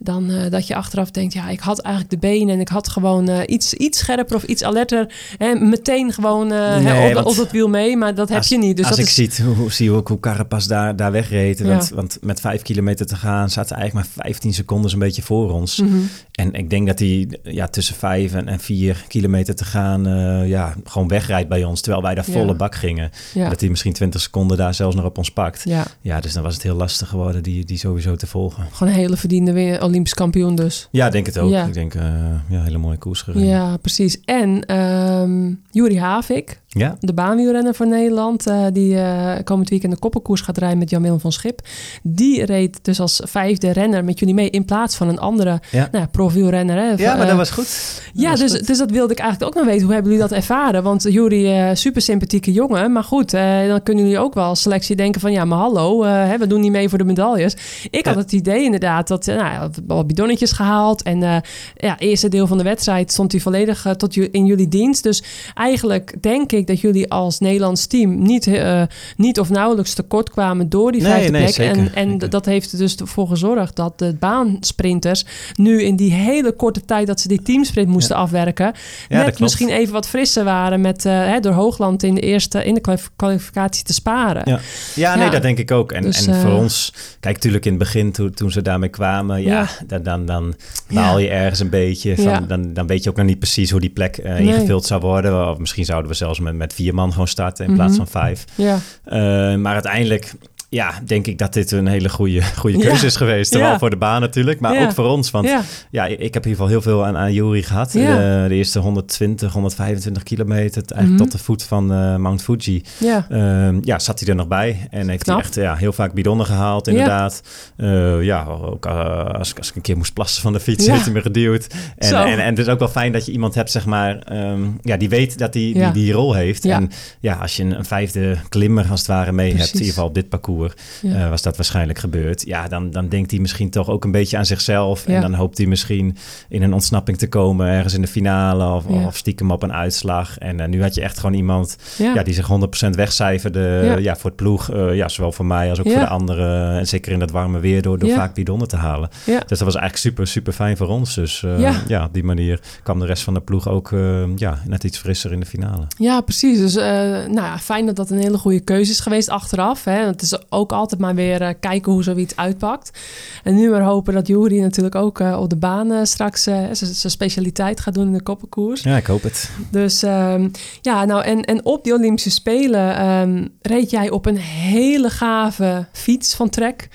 Dan 0.01 0.29
eh, 0.29 0.51
dat 0.51 0.67
je 0.67 0.75
achteraf 0.75 1.11
denkt, 1.11 1.33
ja, 1.33 1.49
ik 1.49 1.59
had 1.59 1.79
eigenlijk 1.79 2.13
de 2.13 2.27
benen 2.27 2.53
en 2.53 2.59
ik 2.59 2.67
had 2.67 2.89
gewoon 2.89 3.29
eh, 3.29 3.39
iets, 3.45 3.73
iets 3.73 3.99
scherper 3.99 4.35
of 4.35 4.43
iets 4.43 4.63
alerter. 4.63 5.13
Hè, 5.37 5.55
meteen 5.55 6.13
gewoon 6.13 6.51
eh, 6.51 6.77
hè, 6.77 7.07
op, 7.07 7.13
want 7.13 7.25
op 7.27 7.35
dat 7.35 7.51
wiel 7.51 7.67
mee, 7.67 7.97
maar 7.97 8.15
dat 8.15 8.29
heb 8.29 8.37
Als- 8.37 8.47
je 8.47 8.57
niet. 8.57 8.77
Dus 8.77 8.85
als 8.85 8.95
dat 8.95 9.05
ik 9.05 9.17
is, 9.17 9.35
zie 9.35 9.45
hoe, 9.45 9.71
zie 9.71 9.91
ook 9.91 10.07
hoe 10.07 10.19
Carapaz 10.19 10.65
daar, 10.65 10.95
daar 10.95 11.11
wegreed. 11.11 11.59
Ja. 11.59 11.65
Want, 11.65 11.89
want 11.89 12.17
met 12.21 12.39
vijf 12.39 12.61
kilometer 12.61 13.05
te 13.05 13.15
gaan 13.15 13.49
zaten 13.49 13.75
eigenlijk 13.75 14.07
maar 14.15 14.25
15 14.25 14.53
seconden 14.53 14.93
een 14.93 14.99
beetje 14.99 15.21
voor 15.21 15.51
ons. 15.51 15.79
Mhm. 15.79 15.97
En 16.39 16.53
ik 16.53 16.69
denk 16.69 16.87
dat 16.87 16.99
hij 16.99 17.27
ja, 17.43 17.67
tussen 17.67 17.95
vijf 17.95 18.33
en, 18.33 18.47
en 18.47 18.59
vier 18.59 19.03
kilometer 19.07 19.55
te 19.55 19.65
gaan 19.65 20.07
eh, 20.07 20.47
ja, 20.47 20.75
gewoon 20.83 21.07
wegrijdt 21.07 21.49
bij 21.49 21.63
ons. 21.63 21.81
Terwijl 21.81 22.03
wij 22.03 22.15
daar 22.15 22.25
Ja. 22.27 22.33
volle 22.33 22.53
bak 22.55 22.75
gingen. 22.75 23.11
ja. 23.33 23.49
Dat 23.49 23.59
hij 23.59 23.69
misschien 23.69 23.93
20 23.93 24.21
seconden 24.21 24.57
daar 24.57 24.73
zelfs 24.73 24.95
nog 24.95 25.05
op 25.05 25.17
ons 25.17 25.31
pakt. 25.31 25.61
ja, 25.65 25.85
Ja, 26.01 26.19
dus 26.19 26.33
dan 26.33 26.43
was 26.43 26.53
het 26.53 26.63
heel 26.63 26.75
lastig 26.75 27.09
geworden 27.09 27.43
die, 27.43 27.65
die 27.65 27.77
sowieso 27.77 28.15
te 28.15 28.27
volgen. 28.27 28.63
gewoon 28.71 28.93
een 28.93 28.99
hele 28.99 29.17
verdiende 29.17 29.51
weer 29.51 29.83
Olympisch 29.83 30.13
kampioen 30.13 30.55
dus. 30.55 30.87
Ja, 30.91 31.05
ik 31.05 31.11
denk 31.11 31.25
het 31.25 31.37
ook. 31.37 31.53
Ik 31.53 31.73
denk, 31.73 31.93
eh 31.93 32.03
ja, 32.49 32.63
hele 32.63 32.77
mooie 32.77 32.97
koers 32.97 33.21
gereden. 33.21 33.47
Ja, 33.47 33.77
precies. 33.77 34.19
En 34.25 34.65
ehm 34.65 35.53
Juri 35.71 35.99
Havik, 35.99 36.61
Ja? 36.71 36.95
de 36.99 37.13
baanwielrenner 37.13 37.73
van 37.73 37.89
Nederland, 37.89 38.47
eh, 38.47 38.65
die 38.73 38.97
eh, 38.97 39.35
komend 39.43 39.69
weekend 39.69 39.93
de 39.93 39.99
koppenkoers 39.99 40.41
gaat 40.41 40.57
rijden 40.57 40.77
met 40.77 40.89
Jan-Willem 40.89 41.19
van 41.19 41.31
Schip. 41.31 41.61
Die 42.03 42.45
reed 42.45 42.79
dus 42.81 42.99
als 42.99 43.21
vijfde 43.23 43.71
renner 43.71 44.03
met 44.03 44.19
jullie 44.19 44.33
mee 44.33 44.49
in 44.49 44.65
plaats 44.65 44.95
van 44.95 45.07
een 45.07 45.19
andere 45.19 45.59
Ja. 45.71 45.87
nou, 45.91 46.03
ja, 46.03 46.05
profielrenner. 46.11 46.75
Hè, 46.77 46.89
Ja, 47.03 47.13
maar 47.13 47.21
Eh, 47.21 47.27
dat 47.27 47.37
was 47.37 47.49
goed. 47.49 47.65
Dat 48.13 48.21
ja, 48.21 48.29
was 48.29 48.39
dus, 48.39 48.51
goed. 48.51 48.67
dus 48.67 48.77
dat 48.77 48.91
wilde 48.91 49.13
ik 49.13 49.19
eigenlijk 49.19 49.51
ook 49.51 49.57
nog 49.57 49.67
weten. 49.71 49.83
Hoe 49.85 49.93
hebben 49.93 50.11
jullie 50.11 50.27
dat 50.27 50.37
ervaren? 50.37 50.83
Want 50.83 51.03
Juri, 51.03 51.47
eh 51.57 51.69
super 51.75 52.01
sympathieke 52.01 52.51
jongen. 52.51 52.91
Maar 52.91 53.03
goed, 53.03 53.33
eh, 53.33 53.67
dan 53.67 53.83
kunnen 53.83 54.03
jullie 54.03 54.19
ook 54.19 54.33
wel 54.33 54.43
als 54.45 54.61
selectie 54.61 54.95
denken 54.95 55.21
van... 55.21 55.31
ja, 55.31 55.45
maar 55.45 55.57
hallo, 55.57 56.03
eh, 56.03 56.11
hè, 56.11 56.37
we 56.37 56.47
doen 56.47 56.61
niet 56.61 56.71
mee 56.71 56.89
voor 56.89 56.97
de 56.97 57.03
medailles. 57.03 57.55
Ik 57.89 58.05
had 58.05 58.15
het 58.15 58.31
idee 58.31 58.63
inderdaad 58.63 59.07
dat... 59.07 59.27
eh, 59.27 59.35
nou, 59.35 59.69
wat 59.87 60.07
bidonnetjes 60.07 60.51
gehaald. 60.51 61.03
En 61.03 61.23
eh 61.23 61.35
ja, 61.75 61.99
eerste 61.99 62.27
deel 62.29 62.47
van 62.47 62.57
de 62.57 62.63
wedstrijd 62.63 63.11
stond 63.11 63.31
hij 63.31 63.41
volledig 63.41 63.85
eh, 63.85 63.91
tot 63.91 64.15
in 64.15 64.45
jullie 64.45 64.67
dienst. 64.67 65.03
Dus 65.03 65.23
eigenlijk 65.53 66.15
denk 66.21 66.51
ik 66.51 66.58
dat 66.67 66.79
jullie 66.81 67.11
als 67.11 67.39
Nederlands 67.39 67.85
team... 67.87 68.21
niet, 68.21 68.47
eh, 68.47 68.81
niet 69.17 69.39
of 69.39 69.49
nauwelijks 69.49 69.93
tekort 69.93 70.29
kwamen 70.29 70.69
door 70.69 70.91
die 70.91 71.01
Nee, 71.01 71.11
vijfde 71.11 71.31
nee, 71.31 71.41
plek. 71.41 71.53
zeker, 71.53 71.77
en 71.77 71.93
en 71.95 72.09
zeker. 72.11 72.29
dat 72.29 72.45
heeft 72.45 72.71
er 72.71 72.77
dus 72.77 72.95
voor 73.03 73.27
gezorgd 73.27 73.75
dat 73.75 73.99
de 73.99 74.15
baansprinters... 74.19 75.25
nu 75.55 75.81
in 75.83 75.95
die 75.95 76.11
hele 76.13 76.51
korte 76.51 76.85
tijd 76.85 77.07
dat 77.07 77.19
ze 77.19 77.27
die 77.27 77.41
teamsprint 77.41 77.87
moesten 77.89 78.15
afwerken 78.15 78.73
Ja, 79.09 79.23
net 79.25 79.39
misschien 79.39 79.69
even 79.69 79.93
wat 79.93 80.07
frisser 80.07 80.43
waren 80.43 80.81
met 80.81 81.05
eh, 81.05 81.13
hè, 81.13 81.39
door 81.39 81.53
Hoogland 81.53 82.03
in 82.03 82.15
de 82.15 82.21
eerste 82.21 82.63
in 82.65 82.73
de 82.73 82.79
kwalif- 82.81 83.09
kwalificatie 83.15 83.83
te 83.83 83.93
sparen. 83.93 84.41
Ja. 84.45 84.59
Ja, 84.95 85.15
nee, 85.15 85.29
dat 85.29 85.41
denk 85.41 85.57
ik 85.57 85.71
ook. 85.71 85.91
En, 85.91 86.01
Dus, 86.01 86.25
en 86.27 86.33
eh, 86.33 86.41
voor 86.41 86.51
ons, 86.51 86.93
kijk, 87.19 87.35
natuurlijk 87.35 87.65
in 87.65 87.71
het 87.71 87.79
begin 87.79 88.11
toen, 88.11 88.31
toen 88.33 88.51
ze 88.51 88.61
daarmee 88.61 88.89
kwamen, 88.89 89.41
ja, 89.41 89.67
dan, 89.87 90.03
dan, 90.03 90.25
dan 90.25 90.53
baal 90.93 91.19
je 91.19 91.29
ergens 91.29 91.59
een 91.59 91.69
beetje. 91.69 92.15
Van, 92.15 92.47
dan, 92.47 92.73
dan 92.73 92.87
weet 92.87 93.03
je 93.03 93.09
ook 93.09 93.15
nog 93.15 93.25
niet 93.25 93.39
precies 93.39 93.71
hoe 93.71 93.79
die 93.79 93.89
plek 93.89 94.17
eh, 94.17 94.33
Nee. 94.33 94.47
ingevuld 94.47 94.85
zou 94.85 95.01
worden. 95.01 95.49
Of 95.49 95.57
misschien 95.57 95.85
zouden 95.85 96.11
we 96.11 96.17
zelfs 96.17 96.39
met, 96.39 96.48
met 96.57 96.73
vier 96.73 96.93
man 96.93 97.11
gewoon 97.11 97.27
starten 97.27 97.65
in 97.65 97.71
Mhm. 97.71 97.79
plaats 97.79 97.97
van 97.97 98.07
vijf. 98.07 98.45
Ja, 98.55 98.77
Eh, 99.03 99.55
maar 99.55 99.73
uiteindelijk, 99.73 100.33
ja, 100.69 100.93
denk 101.05 101.27
ik 101.27 101.37
dat 101.37 101.53
dit 101.53 101.71
een 101.71 101.87
hele 101.87 102.09
goede, 102.09 102.41
goede 102.57 102.77
Ja. 102.77 102.83
keuze 102.87 103.05
is 103.05 103.15
geweest. 103.15 103.51
Zowel 103.51 103.67
Ja. 103.67 103.79
voor 103.79 103.89
de 103.89 103.97
baan 103.97 104.21
natuurlijk, 104.21 104.59
maar 104.59 104.73
Ja. 104.73 104.83
ook 104.83 104.91
voor 104.93 105.05
ons. 105.05 105.31
Want 105.31 105.49
ja, 105.91 106.05
ik 106.05 106.09
heb 106.19 106.19
in 106.21 106.27
ieder 106.33 106.49
geval 106.49 106.67
heel 106.67 106.81
veel 106.81 107.05
aan, 107.05 107.17
aan 107.17 107.33
Jury 107.33 107.61
gehad. 107.61 107.95
Eh, 107.95 108.03
de 108.47 108.47
eerste 108.55 108.79
120, 108.79 109.51
125 109.53 110.23
kilometer, 110.23 110.83
eigenlijk 110.87 111.09
Mhm. 111.09 111.17
tot 111.17 111.31
de 111.31 111.37
voet 111.37 111.63
van 111.63 111.93
eh, 111.93 112.15
Mount 112.15 112.43
Fuji. 112.43 112.83
ja, 112.97 113.25
Ehm, 113.29 113.77
ja, 113.81 113.99
zat 113.99 114.19
hij 114.19 114.29
er 114.29 114.35
nog 114.35 114.47
bij. 114.47 114.87
En 114.89 115.09
heeft 115.09 115.23
Knap. 115.23 115.35
hij 115.37 115.45
echt 115.45 115.55
ja, 115.55 115.75
heel 115.75 115.93
vaak 115.93 116.13
bidonnen 116.13 116.45
gehaald, 116.45 116.87
inderdaad. 116.87 117.41
Ja, 117.77 118.19
ja 118.19 118.45
ook 118.45 118.85
eh, 118.85 119.25
als, 119.25 119.49
ik- 119.51 119.57
als 119.57 119.69
ik 119.69 119.75
een 119.75 119.81
keer 119.81 119.97
moest 119.97 120.13
plassen 120.13 120.41
van 120.41 120.53
de 120.53 120.59
fiets, 120.59 120.85
Ja. 120.85 120.91
heeft 120.91 121.03
hij 121.05 121.13
me 121.13 121.21
geduwd. 121.21 121.67
En, 121.97 122.13
en, 122.15 122.39
en 122.39 122.49
het 122.49 122.59
is 122.59 122.67
ook 122.67 122.79
wel 122.79 122.87
fijn 122.87 123.11
dat 123.11 123.25
je 123.25 123.31
iemand 123.31 123.55
hebt, 123.55 123.71
zeg 123.71 123.85
maar, 123.85 124.17
ehm, 124.19 124.61
ja, 124.81 124.97
die 124.97 125.09
weet 125.09 125.37
dat 125.37 125.53
hij 125.53 125.63
die, 125.63 125.75
Ja. 125.77 125.91
die 125.91 126.11
rol 126.11 126.33
heeft. 126.33 126.63
Ja. 126.63 126.75
En 126.75 126.89
ja, 127.19 127.33
als 127.33 127.55
je 127.55 127.63
een, 127.63 127.77
een 127.77 127.85
vijfde 127.85 128.37
klimmer 128.49 128.85
als 128.89 128.99
het 128.99 129.07
ware 129.09 129.31
mee 129.31 129.51
hebt, 129.55 129.67
in 129.67 129.73
ieder 129.73 129.87
geval 129.87 130.05
op 130.07 130.13
dit 130.13 130.29
parcours, 130.29 130.57
Ja. 131.01 131.23
eh, 131.23 131.29
was 131.29 131.41
dat 131.41 131.55
waarschijnlijk 131.55 131.99
gebeurd. 131.99 132.45
Ja, 132.45 132.67
dan, 132.67 132.91
dan 132.91 133.07
denkt 133.09 133.31
hij 133.31 133.39
misschien 133.39 133.69
toch 133.69 133.89
ook 133.89 134.03
een 134.03 134.11
beetje 134.11 134.37
aan 134.37 134.45
zichzelf. 134.45 135.07
Ja. 135.07 135.13
En 135.15 135.21
dan 135.21 135.33
hoopt 135.33 135.57
hij 135.57 135.67
misschien 135.67 136.17
in 136.49 136.61
een 136.63 136.73
ontsnapping 136.73 137.17
te 137.17 137.27
komen 137.29 137.67
ergens 137.67 137.93
in 137.93 138.01
de 138.01 138.07
finale 138.07 138.73
of, 138.75 138.83
Ja. 138.89 139.05
of 139.05 139.17
stiekem 139.17 139.51
op 139.51 139.63
een 139.63 139.73
uitslag. 139.73 140.37
En 140.37 140.59
eh, 140.59 140.67
nu 140.67 140.81
had 140.81 140.95
je 140.95 141.01
echt 141.01 141.19
gewoon 141.19 141.35
iemand 141.35 141.77
ja. 141.97 142.23
die 142.23 142.33
zich 142.33 142.47
100% 142.85 142.89
wegcijferde 142.95 143.81
Ja. 143.83 143.97
ja. 143.97 144.15
voor 144.15 144.29
het 144.29 144.35
ploeg. 144.39 144.69
eh, 144.71 144.95
ja, 144.95 145.07
zowel 145.07 145.31
voor 145.31 145.45
mij 145.45 145.69
als 145.69 145.79
ook 145.79 145.85
Ja. 145.85 145.91
voor 145.91 146.01
de 146.01 146.07
anderen. 146.07 146.77
En 146.79 146.87
zeker 146.87 147.11
in 147.11 147.19
dat 147.19 147.31
warme 147.31 147.59
weer 147.59 147.81
door, 147.81 147.99
door 147.99 148.09
Ja. 148.09 148.15
vaak 148.15 148.33
bidonnen 148.33 148.67
te 148.67 148.75
halen. 148.75 149.09
Ja. 149.25 149.39
Dus 149.39 149.57
dat 149.57 149.59
was 149.59 149.75
eigenlijk 149.75 149.97
super, 149.97 150.27
super 150.27 150.53
fijn 150.53 150.77
voor 150.77 150.87
ons. 150.87 151.15
Dus 151.15 151.43
Ja. 151.87 152.05
op 152.05 152.13
die 152.13 152.23
manier 152.23 152.59
kwam 152.83 152.99
de 152.99 153.05
rest 153.05 153.23
van 153.23 153.33
de 153.33 153.41
ploeg 153.41 153.67
ook 153.69 153.89
ja, 154.35 154.61
net 154.67 154.83
iets 154.83 154.97
frisser 154.97 155.31
in 155.31 155.39
de 155.39 155.45
finale. 155.45 155.87
Ja, 155.97 156.21
precies. 156.21 156.57
Dus 156.59 156.73
nou 156.73 157.33
ja, 157.33 157.57
fijn 157.59 157.85
dat 157.85 157.95
dat 157.95 158.09
een 158.09 158.17
hele 158.19 158.37
goede 158.37 158.59
keuze 158.59 158.91
is 158.91 158.99
geweest 158.99 159.29
achteraf. 159.29 159.83
Hè. 159.83 160.05
Het 160.05 160.21
is 160.21 160.48
ook 160.49 160.71
altijd 160.71 161.01
maar 161.01 161.15
weer 161.15 161.41
eh, 161.41 161.49
kijken 161.59 161.91
hoe 161.91 162.03
zoiets 162.03 162.35
uitpakt. 162.35 162.99
En 163.43 163.55
nu 163.55 163.69
maar 163.69 163.81
hopen 163.81 164.13
dat 164.13 164.27
Jury 164.27 164.59
natuurlijk 164.61 164.95
ook 164.95 165.19
eh, 165.19 165.39
op 165.41 165.49
de 165.49 165.55
baan 165.55 165.91
eh, 165.91 165.99
straks 166.03 166.43
zijn 166.43 166.75
specialiteit 167.11 167.79
gaat 167.79 167.93
doen 167.93 168.05
in 168.07 168.13
de 168.13 168.21
koppenkoers. 168.21 168.81
Ja, 168.81 168.97
ik 168.97 169.05
hoop 169.05 169.23
het. 169.23 169.49
Dus 169.71 170.03
ehm, 170.03 170.47
ja, 170.81 171.05
nou 171.05 171.23
en, 171.23 171.41
en 171.43 171.65
op 171.65 171.83
die 171.83 171.93
Olympische 171.93 172.29
Spelen 172.31 172.95
ehm, 172.97 173.47
reed 173.61 173.89
jij 173.89 174.09
op 174.09 174.25
een 174.25 174.37
hele 174.37 175.09
gave 175.09 175.85
fiets 175.91 176.35
van 176.35 176.49
Trek. 176.49 176.87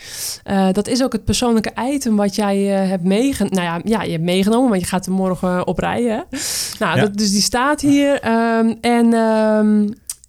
Dat 0.72 0.88
is 0.88 1.02
ook 1.02 1.12
het 1.12 1.24
persoonlijke 1.24 1.72
item 1.90 2.16
wat 2.16 2.34
jij 2.34 2.58
hebt 2.64 3.04
meegenomen. 3.04 3.56
Nou 3.58 3.66
ja, 3.66 3.80
ja, 3.98 4.02
je 4.02 4.10
hebt 4.10 4.22
meegenomen, 4.24 4.68
want 4.68 4.80
je 4.80 4.86
gaat 4.88 5.06
er 5.06 5.12
morgen 5.12 5.66
op 5.66 5.78
rijden. 5.78 6.24
Nou, 6.78 6.96
Ja. 6.96 7.02
dat, 7.02 7.16
dus 7.16 7.30
die 7.30 7.42
staat 7.42 7.80
hier. 7.80 8.20
ehm, 8.20 8.74
en 8.80 9.10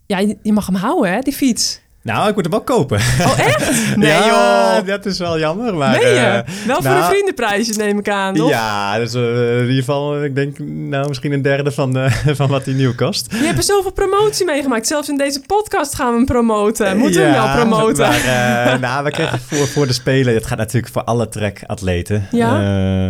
ja, 0.05 0.17
je, 0.19 0.37
je 0.43 0.53
mag 0.53 0.65
hem 0.65 0.75
houden, 0.75 1.13
hè, 1.13 1.19
die 1.19 1.33
fiets. 1.33 1.81
Nou, 2.05 2.29
ik 2.29 2.35
moet 2.35 2.43
hem 2.43 2.51
wel 2.53 2.61
kopen. 2.63 2.97
Oh, 3.21 3.39
echt? 3.39 3.71
Nee, 3.95 4.09
ja, 4.09 4.75
joh. 4.77 4.87
dat 4.87 5.05
is 5.05 5.19
wel 5.19 5.39
jammer. 5.39 5.75
Maar, 5.75 5.91
Meen 5.99 6.09
je? 6.09 6.15
eh, 6.15 6.65
Wel 6.67 6.75
voor 6.75 6.83
nou, 6.83 6.97
een 6.97 7.03
vriendenprijsje, 7.03 7.73
neem 7.77 7.99
ik 7.99 8.09
aan. 8.09 8.41
of? 8.41 8.49
Ja, 8.49 8.97
dus 8.97 9.13
eh, 9.13 9.21
in 9.55 9.59
ieder 9.61 9.75
geval, 9.75 10.23
ik 10.23 10.35
denk, 10.35 10.59
nou, 10.59 11.07
misschien 11.07 11.31
een 11.31 11.41
derde 11.41 11.71
van, 11.71 11.97
eh, 11.97 12.11
van 12.39 12.47
wat 12.49 12.65
die 12.65 12.75
nieuw 12.75 12.95
kost. 12.95 13.27
Je 13.31 13.45
hebt 13.45 13.57
er 13.57 13.63
zoveel 13.63 13.91
promotie 13.91 14.45
meegemaakt. 14.45 14.87
Zelfs 14.87 15.09
in 15.09 15.17
deze 15.17 15.41
podcast 15.47 15.95
gaan 15.95 16.09
we 16.11 16.15
hem 16.15 16.25
promoten. 16.25 16.97
Moeten 16.97 17.21
we 17.21 17.27
hem 17.27 17.43
wel 17.43 17.55
promoten? 17.55 18.07
Maar, 18.07 18.73
eh, 18.73 18.79
nou, 18.89 19.03
we 19.03 19.11
kregen 19.11 19.39
voor, 19.39 19.67
voor 19.67 19.87
de 19.87 19.93
Spelen, 19.93 20.33
het 20.33 20.45
gaat 20.45 20.57
natuurlijk 20.57 20.93
voor 20.93 21.03
alle 21.03 21.29
trek-atleten. 21.29 22.27
Ja. 22.31 22.59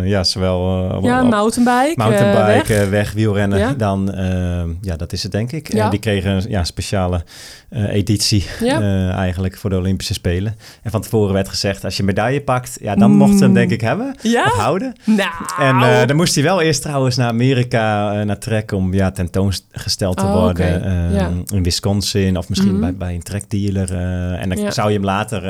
Eh, 0.02 0.08
ja, 0.08 0.24
zowel 0.24 0.88
eh, 0.90 1.02
Ja, 1.02 1.22
mountainbike. 1.22 1.90
eh, 2.02 2.06
mountainbike, 2.08 2.72
weg. 2.72 2.82
eh, 2.82 2.88
weg, 2.88 3.12
wielrennen, 3.12 3.58
Ja. 3.58 3.72
dan, 3.76 4.12
eh, 4.14 4.62
ja, 4.80 4.96
dat 4.96 5.12
is 5.12 5.22
het 5.22 5.32
denk 5.32 5.52
ik. 5.52 5.72
Ja. 5.72 5.84
En 5.84 5.90
die 5.90 6.00
kregen 6.00 6.30
een 6.30 6.44
ja, 6.48 6.64
speciale 6.64 7.24
eh, 7.70 7.92
editie 7.94 8.46
Ja. 8.60 8.84
Eh, 8.86 9.10
eigenlijk 9.10 9.56
voor 9.58 9.70
de 9.70 9.76
Olympische 9.76 10.14
Spelen. 10.14 10.56
En 10.82 10.90
van 10.90 11.00
tevoren 11.00 11.34
werd 11.34 11.48
gezegd, 11.48 11.84
als 11.84 11.94
je 11.94 12.00
een 12.00 12.06
medaille 12.08 12.40
pakt, 12.42 12.78
ja, 12.80 12.94
dan 12.94 13.10
Mm. 13.10 13.16
mocht 13.16 13.38
ze 13.38 13.44
hem 13.44 13.54
denk 13.54 13.70
ik 13.70 13.80
hebben. 13.80 14.14
Ja? 14.22 14.44
Of 14.44 14.52
houden. 14.52 14.92
Nou. 15.04 15.30
En 15.58 15.82
eh, 16.00 16.06
dan 16.06 16.16
moest 16.16 16.34
hij 16.34 16.44
wel 16.44 16.60
eerst 16.60 16.82
trouwens 16.82 17.16
naar 17.16 17.28
Amerika 17.28 18.12
eh, 18.20 18.26
naar 18.26 18.38
trek 18.38 18.72
om 18.72 18.94
ja, 18.94 19.10
tentoongesteld 19.10 20.16
te 20.16 20.24
Oh, 20.24 20.32
worden. 20.40 20.82
Ja. 21.12 21.30
In 21.54 21.62
Wisconsin 21.62 22.36
of 22.38 22.48
misschien 22.48 22.70
Mhm. 22.72 22.80
bij, 22.80 22.94
bij 22.94 23.14
een 23.14 23.22
trekdealer. 23.22 23.94
en 24.40 24.48
dan 24.48 24.58
Ja. 24.58 24.70
zou 24.70 24.88
je 24.88 24.94
hem 24.94 25.04
later, 25.04 25.40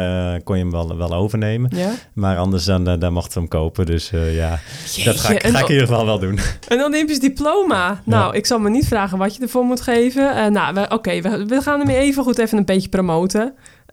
kon 0.43 0.57
je 0.57 0.63
hem 0.63 0.71
wel, 0.73 0.97
wel 0.97 1.15
overnemen. 1.15 1.71
Maar 2.13 2.37
anders 2.37 2.65
dan, 2.65 2.85
dan 2.85 3.13
mochten 3.13 3.33
we 3.33 3.39
hem 3.41 3.49
kopen. 3.49 3.87
Dus 3.87 4.11
ja, 4.31 4.59
dat 5.05 5.21
ga 5.21 5.33
ik, 5.33 5.47
ga 5.47 5.59
ik 5.61 5.69
in 5.69 5.73
ieder 5.75 5.87
geval 5.87 6.07
wel 6.07 6.19
doen. 6.19 6.39
Een 6.69 6.85
Olympisch 6.85 7.21
diploma. 7.21 8.01
Nou, 8.05 8.35
ik 8.37 8.47
zal 8.47 8.59
me 8.59 8.71
niet 8.71 8.87
vragen 8.87 9.19
wat 9.19 9.37
je 9.37 9.43
ervoor 9.43 9.65
moet 9.65 9.81
geven. 9.81 10.53
Nou, 10.53 10.79
oké, 10.89 11.21
we, 11.21 11.45
we 11.47 11.61
gaan 11.63 11.81
hem 11.81 11.89
even 11.89 12.23
goed 12.23 12.39
even 12.39 12.59
een 12.59 12.65
beetje 12.65 12.89
promoten. 12.89 13.26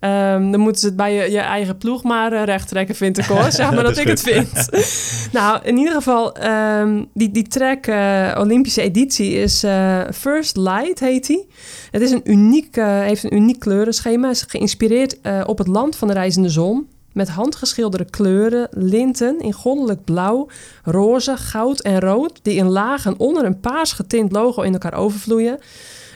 Ehm, 0.04 0.52
dan 0.52 0.60
moeten 0.60 0.82
ze 0.82 0.88
het 0.88 0.96
bij 0.96 1.14
je, 1.14 1.32
je 1.32 1.40
eigen 1.40 1.78
ploeg 1.78 2.04
maar 2.04 2.34
eh, 2.34 2.44
recht 2.44 2.68
trekken, 2.68 2.96
vind 2.96 3.18
ik 3.18 3.26
hoor. 3.26 3.52
Zeg 3.52 3.72
maar 3.72 3.84
dat, 3.94 3.98
ik 3.98 4.08
het 4.08 4.22
vind. 4.22 4.70
nou, 5.40 5.60
in 5.64 5.78
ieder 5.78 5.94
geval, 5.94 6.36
ehm, 6.36 7.04
die, 7.14 7.32
die 7.32 7.48
track 7.48 7.88
eh, 7.88 8.38
Olympische 8.40 8.82
editie 8.82 9.34
is 9.34 9.64
eh, 9.64 10.02
First 10.14 10.58
Light, 10.58 11.00
heet 11.00 11.28
die. 11.28 11.48
Het 11.92 12.02
is 12.02 12.12
een 12.12 12.22
uniek, 12.24 12.76
heeft 12.76 13.24
een 13.24 13.36
uniek 13.36 13.60
kleurenschema. 13.60 14.30
is 14.30 14.46
geïnspireerd 14.48 15.18
op 15.46 15.58
het 15.58 15.68
land 15.68 15.96
van 15.96 16.08
de 16.08 16.14
reizende 16.14 16.50
zon. 16.50 16.88
Met 17.12 17.30
handgeschilderde 17.30 18.10
kleuren, 18.10 18.68
linten 18.72 19.40
in 19.40 19.54
goddelijk 19.54 20.04
blauw, 20.04 20.48
roze, 20.84 21.38
goud 21.38 21.80
en 21.80 22.00
rood... 22.00 22.40
die 22.42 22.56
in 22.56 22.70
lagen 22.70 23.14
onder 23.18 23.46
een 23.46 23.60
paars 23.60 23.92
getint 23.92 24.32
logo 24.32 24.62
in 24.62 24.74
elkaar 24.74 24.94
overvloeien. 24.94 25.60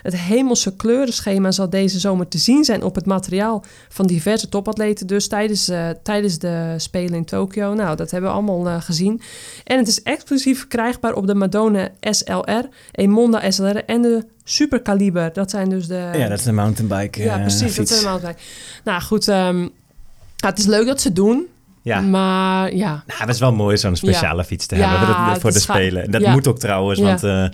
Het 0.02 0.16
hemelse 0.16 0.76
kleurenschema 0.76 1.50
zal 1.50 1.70
deze 1.70 1.98
zomer 1.98 2.28
te 2.28 2.38
zien 2.38 2.64
zijn 2.64 2.82
op 2.82 2.94
het 2.94 3.06
materiaal 3.06 3.64
van 3.88 4.06
diverse 4.06 4.48
topatleten. 4.48 5.06
Dus 5.06 5.28
tijdens, 5.28 5.68
eh, 5.68 5.88
tijdens 6.02 6.38
de 6.38 6.74
Spelen 6.76 7.14
in 7.14 7.24
Tokio. 7.24 7.74
Nou, 7.74 7.96
dat 7.96 8.10
hebben 8.10 8.30
we 8.30 8.36
allemaal 8.36 8.68
eh, 8.68 8.82
gezien. 8.82 9.20
En 9.64 9.78
het 9.78 9.88
is 9.88 10.02
exclusief 10.02 10.58
verkrijgbaar 10.58 11.14
op 11.14 11.26
de 11.26 11.34
Madonna 11.34 11.88
SLR, 12.00 12.68
Emonda 12.92 13.50
SLR 13.50 13.84
en 13.84 14.02
de 14.02 14.24
Supercaliber. 14.44 15.32
Dat 15.32 15.50
zijn 15.50 15.68
dus 15.68 15.86
de... 15.86 16.10
ja, 16.12 16.28
dat 16.28 16.38
is 16.38 16.46
een 16.46 16.54
mountainbike 16.54 17.22
Ja, 17.22 17.34
eh, 17.34 17.40
precies. 17.40 17.76
Dat 17.76 17.88
zijn 17.88 18.00
allemaal 18.00 18.20
bij. 18.20 18.36
Nou 18.84 19.02
goed, 19.02 19.28
ehm, 19.28 19.68
het 20.36 20.58
is 20.58 20.66
leuk 20.66 20.86
dat 20.86 21.00
ze 21.00 21.06
het 21.06 21.16
doen. 21.16 21.46
Ja. 21.88 22.00
Maar 22.00 22.74
ja, 22.74 23.02
Nou, 23.06 23.20
het 23.20 23.28
is 23.28 23.38
wel 23.40 23.52
mooi 23.52 23.76
zo'n 23.76 23.96
speciale 23.96 24.44
fiets 24.44 24.66
te 24.66 24.76
Ja, 24.76 24.88
hebben 24.90 25.08
dat- 25.28 25.40
voor 25.40 25.52
de 25.52 25.58
Spelen. 25.60 26.10
Dat 26.10 26.26
moet 26.26 26.48
ook 26.48 26.58
trouwens, 26.58 27.00
want 27.00 27.22
eh, 27.24 27.44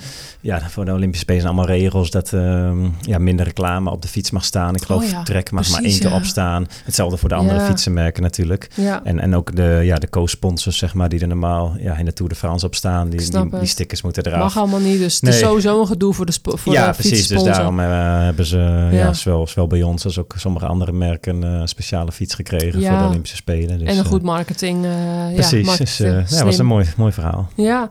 ja, 0.40 0.60
voor 0.68 0.84
de 0.84 0.92
Olympische 0.92 1.22
Spelen 1.24 1.42
zijn 1.42 1.54
allemaal 1.54 1.76
regels 1.76 2.10
dat 2.10 2.32
ehm, 2.32 2.88
ja, 3.00 3.18
minder 3.18 3.46
reclame 3.46 3.90
op 3.90 4.02
de 4.02 4.08
fiets 4.08 4.30
mag 4.30 4.44
staan. 4.44 4.74
Ik 4.74 4.82
geloof 4.82 5.12
Oh 5.12 5.22
trek 5.22 5.50
mag 5.50 5.70
maar 5.70 5.82
één 5.82 5.98
keer 5.98 6.12
opstaan. 6.14 6.66
Hetzelfde 6.84 7.16
voor 7.16 7.28
de 7.28 7.34
andere 7.34 7.60
fietsenmerken 7.60 8.22
natuurlijk. 8.22 8.68
ja. 8.74 9.00
En, 9.04 9.20
en 9.20 9.34
ook 9.34 9.56
de, 9.56 9.80
ja, 9.82 9.96
de 9.96 10.08
co-sponsors, 10.10 10.78
zeg 10.78 10.94
maar, 10.94 11.08
die 11.08 11.20
er 11.20 11.28
normaal 11.28 11.74
ja, 11.78 11.96
in 11.96 12.04
de 12.04 12.12
Tour 12.12 12.30
de 12.30 12.38
France 12.38 12.66
op 12.66 12.74
staan. 12.74 13.08
Die, 13.08 13.30
die, 13.60 13.66
stickers 13.66 14.02
moeten 14.02 14.26
eraf. 14.26 14.38
mag 14.38 14.56
allemaal 14.58 14.80
niet. 14.80 14.98
Dus 14.98 15.14
het 15.14 15.28
is 15.28 15.34
Nee. 15.40 15.44
sowieso 15.48 15.80
een 15.80 15.86
gedoe 15.86 16.14
voor 16.14 16.26
de, 16.26 16.32
voor 16.42 16.72
ja, 16.72 16.86
de 16.88 16.92
precies. 16.92 17.26
Dus 17.28 17.42
daarom 17.42 17.80
eh, 17.80 17.86
hebben 18.18 18.46
ze 18.46 18.88
ja. 18.92 19.12
Zowel, 19.12 19.46
zowel 19.46 19.66
bij 19.66 19.82
ons 19.82 20.04
als 20.04 20.18
ook 20.18 20.34
sommige 20.36 20.66
andere 20.66 20.92
merken 20.92 21.44
eh, 21.44 21.50
een 21.52 21.68
speciale 21.68 22.12
fiets 22.12 22.34
gekregen 22.34 22.82
voor 22.82 22.98
de 22.98 23.04
Olympische 23.04 23.36
Spelen. 23.36 23.78
Dus, 23.78 23.88
en 23.88 23.94
een 23.98 24.04
eh, 24.04 24.10
goed 24.10 24.22
marketing. 24.24 24.84
eh 24.84 24.90
ja, 25.28 25.34
Precies. 25.34 25.76
dus, 25.76 26.00
eh, 26.00 26.12
ja, 26.12 26.26
slim. 26.26 26.44
was 26.44 26.58
een 26.58 26.66
mooi, 26.66 26.86
mooi 26.96 27.12
verhaal. 27.12 27.48
Ja, 27.56 27.88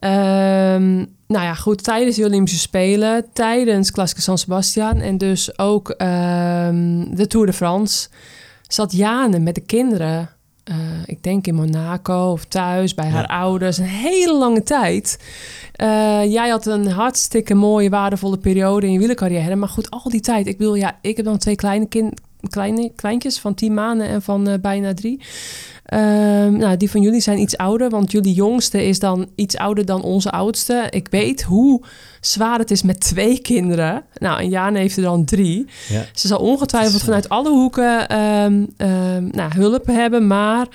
ehm, 0.00 0.96
nou 1.26 1.44
ja, 1.44 1.54
goed. 1.54 1.82
Tijdens 1.82 2.16
de 2.16 2.24
Olympische 2.24 2.58
Spelen, 2.60 3.24
tijdens 3.32 3.90
Klassieke 3.90 4.22
San 4.22 4.38
Sebastian 4.38 5.00
en 5.00 5.18
dus 5.18 5.58
ook 5.58 5.90
ehm, 5.90 7.04
de 7.14 7.26
Tour 7.28 7.46
de 7.46 7.52
France, 7.52 8.08
zat 8.68 8.92
Jane 8.92 9.38
met 9.38 9.54
de 9.54 9.60
kinderen, 9.60 10.28
eh, 10.64 10.74
ik 11.04 11.22
denk 11.22 11.46
in 11.46 11.54
Monaco 11.54 12.30
of 12.30 12.44
thuis 12.44 12.94
bij 12.94 13.08
haar 13.08 13.22
Ja. 13.30 13.38
ouders, 13.40 13.78
een 13.78 13.84
hele 13.84 14.34
lange 14.38 14.62
tijd. 14.62 15.18
Jij 16.28 16.48
had 16.48 16.66
een 16.66 16.86
hartstikke 16.90 17.54
mooie, 17.54 17.90
waardevolle 17.90 18.38
periode 18.38 18.86
in 18.86 18.92
je 18.92 18.98
wielercarrière. 18.98 19.56
Maar 19.56 19.68
goed, 19.68 19.90
al 19.90 20.10
die 20.10 20.20
tijd. 20.20 20.46
Ik 20.46 20.58
bedoel, 20.58 20.74
ja, 20.74 20.98
ik 21.00 21.16
heb 21.16 21.24
dan 21.26 21.38
twee 21.38 21.54
kleine, 21.56 21.86
kind, 21.86 22.20
kleine 22.48 22.92
kleintjes 22.96 23.38
van 23.38 23.54
tien 23.54 23.74
maanden 23.74 24.08
en 24.08 24.22
van 24.22 24.48
eh, 24.48 24.58
bijna 24.60 24.94
drie. 24.94 25.20
Ehm, 25.84 26.56
nou, 26.56 26.76
die 26.76 26.90
van 26.90 27.00
jullie 27.00 27.20
zijn 27.20 27.38
iets 27.38 27.56
ouder, 27.56 27.90
want 27.90 28.12
jullie 28.12 28.34
jongste 28.34 28.84
is 28.84 28.98
dan 28.98 29.28
iets 29.34 29.56
ouder 29.56 29.84
dan 29.84 30.02
onze 30.02 30.30
oudste. 30.30 30.86
Ik 30.90 31.08
weet 31.10 31.42
hoe 31.42 31.82
zwaar 32.20 32.58
het 32.58 32.70
is 32.70 32.82
met 32.82 33.00
twee 33.00 33.40
kinderen. 33.40 34.04
Nou, 34.14 34.40
en 34.40 34.48
Jane 34.48 34.78
heeft 34.78 34.96
er 34.96 35.02
dan 35.02 35.24
drie. 35.24 35.66
Ja. 35.88 36.04
Ze 36.12 36.26
zal 36.28 36.38
ongetwijfeld 36.38 37.02
vanuit 37.02 37.28
alle 37.28 37.50
hoeken 37.50 38.08
ehm, 38.08 38.66
ehm, 38.76 39.28
nou, 39.30 39.52
hulp 39.54 39.86
hebben, 39.86 40.26
maar 40.26 40.68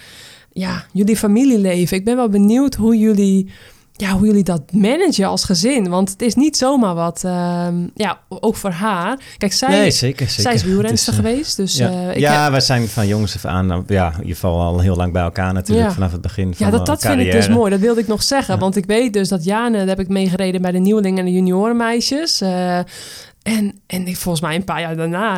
ja, 0.57 0.85
jullie 0.93 1.17
familieleven. 1.17 1.97
Ik 1.97 2.05
ben 2.05 2.15
wel 2.15 2.29
benieuwd 2.29 2.75
hoe 2.75 2.97
jullie, 2.97 3.49
ja, 3.97 4.11
hoe 4.11 4.25
jullie 4.25 4.43
dat 4.43 4.61
managen 4.71 5.25
als 5.25 5.43
gezin. 5.43 5.89
Want 5.89 6.09
het 6.09 6.21
is 6.21 6.35
niet 6.35 6.57
zomaar 6.57 6.95
wat, 6.95 7.23
ehm, 7.23 7.75
ja, 7.95 8.19
ook 8.29 8.55
voor 8.55 8.69
haar. 8.71 9.19
Kijk, 9.37 9.53
zij, 9.53 9.69
nee, 9.69 9.91
zeker, 9.91 10.27
zeker. 10.27 10.41
zij 10.41 10.53
is 10.53 10.63
wielrenster 10.63 11.13
eh, 11.13 11.19
geweest, 11.19 11.57
dus 11.57 11.77
ja, 11.77 11.89
eh, 11.89 12.09
ik 12.09 12.17
ja 12.17 12.41
heb- 12.41 12.51
wij 12.51 12.59
zijn 12.59 12.87
van 12.87 13.07
jongens 13.07 13.35
af 13.35 13.45
aan, 13.45 13.65
nou, 13.65 13.83
ja, 13.87 14.07
in 14.11 14.17
ieder 14.19 14.33
geval 14.33 14.61
al 14.61 14.79
heel 14.79 14.95
lang 14.95 15.13
bij 15.13 15.21
elkaar 15.21 15.53
natuurlijk, 15.53 15.87
Ja. 15.87 15.93
vanaf 15.93 16.11
het 16.11 16.21
begin 16.21 16.55
van 16.55 16.65
Ja, 16.65 16.71
dat, 16.71 16.85
dat 16.85 17.01
vind 17.01 17.19
ik 17.19 17.31
dus 17.31 17.49
mooi. 17.49 17.71
Dat 17.71 17.79
wilde 17.79 17.99
ik 18.01 18.07
nog 18.07 18.23
zeggen. 18.23 18.53
Ja. 18.53 18.59
Want 18.59 18.75
ik 18.75 18.85
weet 18.85 19.13
dus 19.13 19.29
dat 19.29 19.43
Jane, 19.43 19.77
daar 19.77 19.87
heb 19.87 19.99
ik 19.99 20.07
meegereden 20.07 20.61
bij 20.61 20.71
de 20.71 20.79
nieuwelingen 20.79 21.19
en 21.19 21.25
de 21.25 21.31
juniorenmeisjes. 21.31 22.41
Eh, 23.47 23.57
en, 23.57 23.79
en 23.87 24.07
ik, 24.07 24.17
volgens 24.17 24.43
mij 24.43 24.55
een 24.55 24.63
paar 24.63 24.81
jaar 24.81 24.95
daarna 24.95 25.35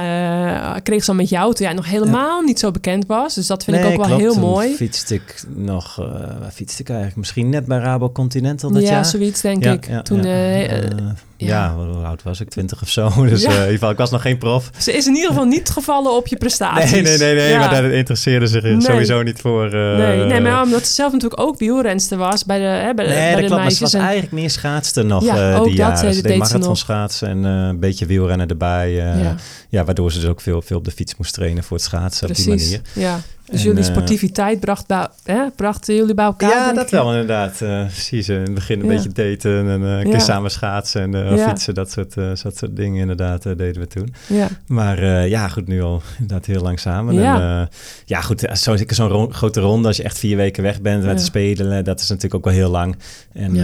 eh, 0.76 0.82
kreeg 0.84 1.00
ze 1.00 1.06
dan 1.06 1.16
met 1.16 1.30
jou, 1.30 1.54
toen 1.54 1.66
jij 1.66 1.76
nog 1.76 1.86
helemaal 1.86 2.42
niet 2.42 2.60
zo 2.60 2.72
bekend 2.72 3.06
was. 3.06 3.34
Dus 3.36 3.48
dat 3.48 3.64
vind 3.64 3.78
ik 3.78 3.86
ook 3.86 3.96
wel 3.96 4.06
klopt. 4.06 4.22
heel 4.22 4.34
Toen 4.34 4.42
mooi. 4.42 4.76
fietste 4.76 5.14
ik 5.14 5.44
nog, 5.56 6.00
eh 6.00 6.40
waar 6.40 6.52
fietste 6.52 6.82
ik 6.82 6.88
eigenlijk? 6.88 7.18
Misschien 7.18 7.50
net 7.50 7.66
bij 7.66 7.78
Rabo 7.78 8.12
Continental 8.12 8.72
dat 8.72 8.82
ja, 8.82 8.90
jaar. 8.90 9.06
zoiets 9.06 9.42
denk 9.42 9.64
Ja, 9.64 9.72
ik. 9.72 9.88
ja, 9.88 10.02
toen, 10.02 10.24
ja. 10.24 11.16
Eh, 11.40 11.48
Eh, 11.48 11.54
eh, 11.56 11.60
Ja. 11.62 11.76
hoe 11.76 12.06
oud 12.06 12.24
was 12.24 12.40
ik? 12.40 12.50
20 12.50 12.82
of 12.82 12.90
zo. 12.90 13.12
Dus 13.30 13.42
Ja. 13.42 13.48
eh, 13.50 13.54
in 13.56 13.60
ieder 13.62 13.74
geval, 13.74 13.90
ik 13.90 13.98
was 13.98 14.12
nog 14.12 14.22
geen 14.22 14.38
prof. 14.38 14.70
Ze 14.78 14.94
is 14.94 15.08
in 15.08 15.14
ieder 15.16 15.30
geval 15.30 15.46
niet 15.46 15.70
gevallen 15.70 16.12
op 16.16 16.28
je 16.28 16.38
prestaties. 16.38 16.92
Nee, 16.92 17.02
nee, 17.02 17.18
nee, 17.18 17.36
nee. 17.36 17.50
Ja. 17.50 17.60
Maar 17.60 17.70
daar 17.70 17.92
interesseerde 17.92 18.48
zich 18.48 18.64
Nee. 18.64 18.82
sowieso 18.82 19.24
niet 19.24 19.40
voor. 19.42 19.66
eh, 19.66 19.98
Nee, 19.98 20.26
nee, 20.26 20.42
maar 20.42 20.64
omdat 20.64 20.88
ze 20.88 20.94
zelf 20.94 21.12
natuurlijk 21.12 21.42
ook 21.42 21.58
wielrenster 21.60 22.18
was 22.18 22.46
bij 22.46 22.58
de, 22.60 22.64
hè, 22.66 22.94
bij 22.94 23.06
de, 23.06 23.12
Nee, 23.12 23.20
bij 23.34 23.42
dat 23.42 23.50
de 23.50 23.56
klopt. 23.56 23.74
Ze 23.74 23.84
was 23.84 23.94
en- 23.94 24.00
eigenlijk 24.02 24.32
meer 24.32 24.50
schaatste 24.50 25.04
nog 25.04 25.24
Ja, 25.24 25.52
eh, 25.54 25.64
die 25.64 25.74
jaren. 25.76 25.94
eh, 25.94 26.00
Ze 26.00 26.06
deed 26.06 26.24
deed 26.24 26.24
ze 26.24 26.38
nog. 26.38 26.50
marathon 26.50 26.76
schaatsen 26.76 27.28
en 27.28 27.46
eh, 27.46 27.52
een 27.68 27.80
beetje 27.80 28.06
wielrennen 28.06 28.48
erbij. 28.48 29.14
eh, 29.14 29.30
ja, 29.70 29.84
waardoor 29.84 30.12
ze 30.12 30.20
dus 30.20 30.30
ook 30.30 30.42
veel, 30.42 30.62
veel 30.62 30.78
op 30.78 30.86
de 30.86 30.92
fiets 30.92 31.16
moest 31.18 31.34
trainen 31.34 31.64
voor 31.64 31.78
het 31.78 31.86
schaatsen 31.86 32.30
op 32.30 32.36
die 32.36 32.46
precies. 32.46 32.70
manier. 32.72 32.82
Ja. 32.94 33.20
Dus 33.52 33.60
En, 33.60 33.66
jullie 33.68 33.84
eh, 33.84 33.90
sportiviteit 33.90 34.60
bracht, 34.60 34.88
bij, 34.88 35.08
hè, 35.24 35.50
brachten 35.56 35.96
jullie 35.96 36.14
bij 36.14 36.26
elkaar? 36.26 36.50
Ja, 36.50 36.74
dat 36.74 36.84
ik? 36.86 36.90
wel 36.90 37.12
inderdaad. 37.12 37.62
Eh 37.62 37.86
precies, 37.86 38.28
eh, 38.28 38.36
in 38.36 38.42
het 38.44 38.54
begin 38.54 38.80
een 38.80 38.86
Ja. 38.86 38.92
beetje 38.92 39.10
daten 39.10 39.70
en 39.70 39.82
een 39.82 40.10
keer 40.10 40.22
samen 40.22 40.52
schaatsen 40.52 41.16
en 41.16 41.40
fietsen. 41.40 41.74
Dat 41.74 41.92
soort, 41.92 42.14
dat 42.14 42.40
soort 42.58 42.76
dingen 42.76 43.02
inderdaad 43.02 43.44
deden 43.44 43.80
we 43.82 43.88
toen. 43.88 44.14
Ja, 44.28 44.48
Maar 44.68 45.28
ja, 45.28 45.48
goed, 45.48 45.68
nu 45.68 45.82
al 45.82 46.02
inderdaad 46.20 46.46
heel 46.46 46.62
lang 46.62 46.80
samen. 46.80 47.14
Ja. 47.14 47.60
En, 47.60 47.70
ja, 48.06 48.22
goed, 48.22 48.48
zo, 48.54 48.76
zo'n 48.88 49.08
ro- 49.08 49.30
grote 49.32 49.60
ronde, 49.60 49.88
als 49.88 49.98
je 49.98 50.04
echt 50.04 50.20
vier 50.20 50.38
weken 50.38 50.64
weg 50.64 50.82
bent 50.82 51.04
met 51.04 51.22
spelen, 51.22 51.84
dat 51.84 52.00
is 52.00 52.08
natuurlijk 52.08 52.36
ook 52.36 52.44
wel 52.46 52.54
heel 52.54 52.70
lang. 52.70 52.96
En 53.34 53.56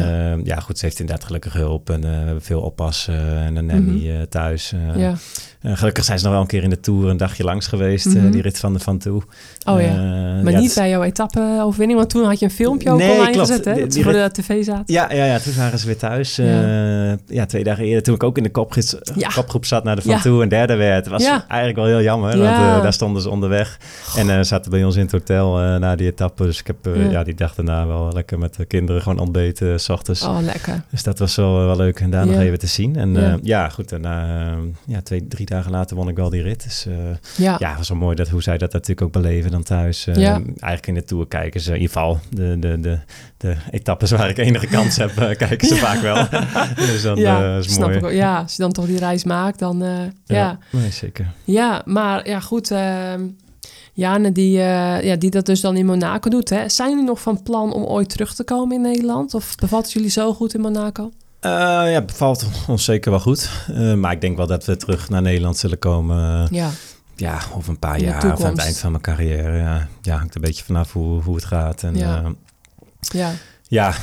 Ja. 0.44 0.60
goed, 0.60 0.78
ze 0.80 0.86
heeft 0.86 1.00
inderdaad 1.00 1.26
gelukkig 1.26 1.54
hulp 1.54 1.90
en 1.90 2.02
we 2.02 2.08
hebben 2.08 2.42
veel 2.44 2.62
oppassen 2.62 3.38
en 3.38 3.56
een 3.56 3.66
nanny 3.66 4.12
Mhm. 4.12 4.26
thuis. 4.30 4.74
ja. 4.96 5.14
Eh, 5.66 5.78
gelukkig 5.78 6.04
zijn 6.04 6.18
ze 6.18 6.24
nog 6.24 6.34
wel 6.34 6.42
een 6.42 6.48
keer 6.48 6.64
in 6.64 6.70
de 6.70 6.80
Tour 6.80 7.10
een 7.10 7.18
dagje 7.18 7.44
langs 7.44 7.68
geweest, 7.68 8.06
eh, 8.06 8.14
Mhm. 8.14 8.32
die 8.32 8.42
rit 8.42 8.60
van 8.60 8.74
de 8.74 8.80
Van 8.80 8.98
Toe. 8.98 9.22
Oh 9.68 9.82
ja. 9.82 9.88
Eh, 9.88 9.96
Maar 10.44 10.52
ja, 10.52 10.58
niet 10.60 10.66
het- 10.66 10.76
bij 10.76 10.90
jouw 10.90 11.04
etappe-overwinning, 11.04 12.00
want 12.00 12.10
toen 12.12 12.26
had 12.26 12.40
je 12.40 12.46
een 12.46 12.52
filmpje 12.52 12.92
ook 12.92 12.98
Nee, 12.98 13.12
online 13.12 13.32
klopt. 13.32 13.48
gezet, 13.50 13.66
hè? 13.66 13.88
Die- 13.88 14.04
voor 14.04 14.12
de 14.12 14.30
tv 14.32 14.64
zaten. 14.64 14.84
Ja, 14.94 15.14
ja, 15.14 15.26
ja, 15.26 15.40
toen 15.40 15.54
waren 15.56 15.80
ze 15.80 15.86
weer 15.86 15.98
thuis. 15.98 16.36
Ja. 16.36 17.18
Ja, 17.28 17.46
twee 17.46 17.64
dagen 17.64 17.84
eerder, 17.84 18.04
toen 18.04 18.16
ik 18.16 18.24
ook 18.24 18.38
in 18.38 18.44
de 18.44 18.52
kopgids, 18.52 18.96
Ja. 19.16 19.28
kopgroep 19.28 19.66
zat 19.66 19.84
naar 19.84 19.96
de 19.96 20.02
Van. 20.02 20.22
Toe 20.22 20.42
en 20.42 20.50
derde 20.50 20.76
werd. 20.76 21.08
was 21.08 21.24
eigenlijk 21.26 21.76
wel 21.76 21.86
heel 21.86 22.02
jammer, 22.02 22.38
Ja. 22.38 22.70
want 22.72 22.84
daar 22.84 22.94
stonden 22.94 23.22
ze 23.22 23.30
onderweg. 23.30 23.78
En 24.18 24.30
eh, 24.30 24.44
zaten 24.44 24.72
bij 24.72 24.84
ons 24.84 24.96
in 24.96 25.02
het 25.02 25.12
hotel 25.12 25.54
na 25.80 25.96
die 25.96 26.08
etappe. 26.08 26.44
Dus 26.46 26.60
ik 26.60 26.68
heb 26.68 26.78
Ja. 27.12 27.24
die 27.24 27.36
dag 27.36 27.56
daarna 27.56 27.88
wel 27.88 28.12
lekker 28.14 28.40
met 28.40 28.56
de 28.56 28.66
kinderen 28.66 29.02
gewoon 29.02 29.20
ontbeten, 29.20 29.80
s 29.80 29.90
ochtends. 29.90 30.22
Oh, 30.24 30.38
lekker. 30.42 30.84
Dus 30.92 31.04
dat 31.04 31.20
was 31.20 31.36
wel, 31.36 31.66
wel 31.66 31.76
leuk 31.76 32.00
en 32.00 32.10
daar 32.10 32.26
nog 32.28 32.40
even 32.40 32.60
te 32.60 32.68
zien. 32.68 32.96
En 32.96 33.40
Ja. 33.44 33.70
goed, 33.70 33.90
daarna, 33.90 34.26
ja, 34.86 35.02
twee, 35.02 35.28
drie 35.28 35.46
dagen 35.46 35.54
later 35.70 35.96
won 35.96 36.08
ik 36.10 36.16
wel 36.16 36.30
die 36.30 36.42
rit. 36.42 36.64
Dus 36.64 36.86
eh, 36.86 36.96
Ja. 37.38 37.56
ja, 37.60 37.78
was 37.78 37.90
wel 37.90 37.98
mooi 37.98 38.16
dat, 38.16 38.30
hoe 38.30 38.44
zij 38.44 38.58
dat 38.58 38.74
natuurlijk 38.74 39.02
ook 39.02 39.12
beleven 39.12 39.52
dan 39.52 39.64
thuis. 39.64 40.08
Eh, 40.08 40.16
Ja. 40.16 40.32
Eigenlijk 40.34 40.88
in 40.88 40.94
de 40.94 41.04
Tour 41.04 41.28
kijken 41.28 41.62
ze, 41.62 41.68
in 41.74 41.82
ieder 41.82 41.94
geval 41.96 42.20
de, 42.30 42.60
de, 42.60 42.80
de, 42.80 43.00
de 43.38 43.56
etappes 43.72 44.12
waar 44.12 44.30
ik 44.30 44.38
enige 44.38 44.68
kans 44.68 44.98
heb, 44.98 45.18
eh, 45.18 45.36
kijken 45.38 45.68
ze 45.68 45.76
vaak 45.76 46.00
wel. 46.02 46.28
dus 46.88 47.02
dan 47.02 47.16
ja, 47.18 47.58
is 47.58 47.74
snap 47.74 48.02
mooi. 48.02 48.14
ik. 48.14 48.20
Ja, 48.20 48.42
als 48.42 48.56
je 48.56 48.62
dan 48.62 48.72
toch 48.72 48.86
die 48.86 48.98
reis 49.00 49.24
maakt, 49.24 49.60
dan... 49.60 49.80
ja. 49.80 50.12
ja. 50.26 50.60
Nee, 50.72 50.92
zeker. 50.92 51.32
maar 51.86 52.28
ja, 52.30 52.40
goed. 52.40 52.72
ehm 52.72 53.22
Jane, 53.94 54.32
die, 54.32 54.52
ja, 54.52 55.16
die 55.16 55.30
dat 55.30 55.46
dus 55.46 55.62
dan 55.62 55.76
in 55.78 55.86
Monaco 55.86 56.30
doet. 56.30 56.50
Hè. 56.50 56.70
Zijn 56.70 56.90
jullie 56.90 57.04
nog 57.06 57.22
van 57.22 57.44
plan 57.44 57.74
om 57.74 57.84
ooit 57.84 58.10
terug 58.10 58.36
te 58.36 58.44
komen 58.44 58.76
in 58.76 58.82
Nederland? 58.82 59.34
Of 59.34 59.56
bevalt 59.56 59.84
het 59.84 59.94
jullie 59.94 60.10
zo 60.10 60.34
goed 60.34 60.54
in 60.54 60.62
Monaco? 60.62 61.12
Eh, 61.46 61.92
ja, 61.92 62.02
bevalt 62.02 62.46
ons 62.68 62.84
zeker 62.84 63.12
wel 63.12 63.20
goed. 63.20 63.50
Eh, 63.74 63.94
maar 63.94 64.12
ik 64.12 64.22
denk 64.22 64.38
wel 64.38 64.48
dat 64.48 64.66
we 64.66 64.78
terug 64.78 65.10
naar 65.10 65.22
Nederland 65.22 65.58
zullen 65.58 65.80
komen. 65.80 66.44
eh, 66.44 66.58
Ja, 66.58 66.70
ja, 67.16 67.40
over 67.56 67.70
een 67.70 67.80
paar 67.80 68.00
jaar 68.00 68.18
of 68.18 68.24
aan 68.24 68.30
het 68.30 68.38
toekomst. 68.40 68.66
eind 68.66 68.78
van 68.78 68.92
mijn 68.92 69.04
carrière. 69.04 69.58
Ja, 69.58 69.88
ja 70.02 70.18
hangt 70.18 70.36
een 70.36 70.42
beetje 70.42 70.64
vanaf 70.64 70.94
hoe, 70.94 71.22
hoe 71.22 71.36
het 71.36 71.46
gaat. 71.46 71.84
En, 71.84 71.96
Ja. 71.98 72.24
ja. 73.00 73.32
ja, 73.68 73.94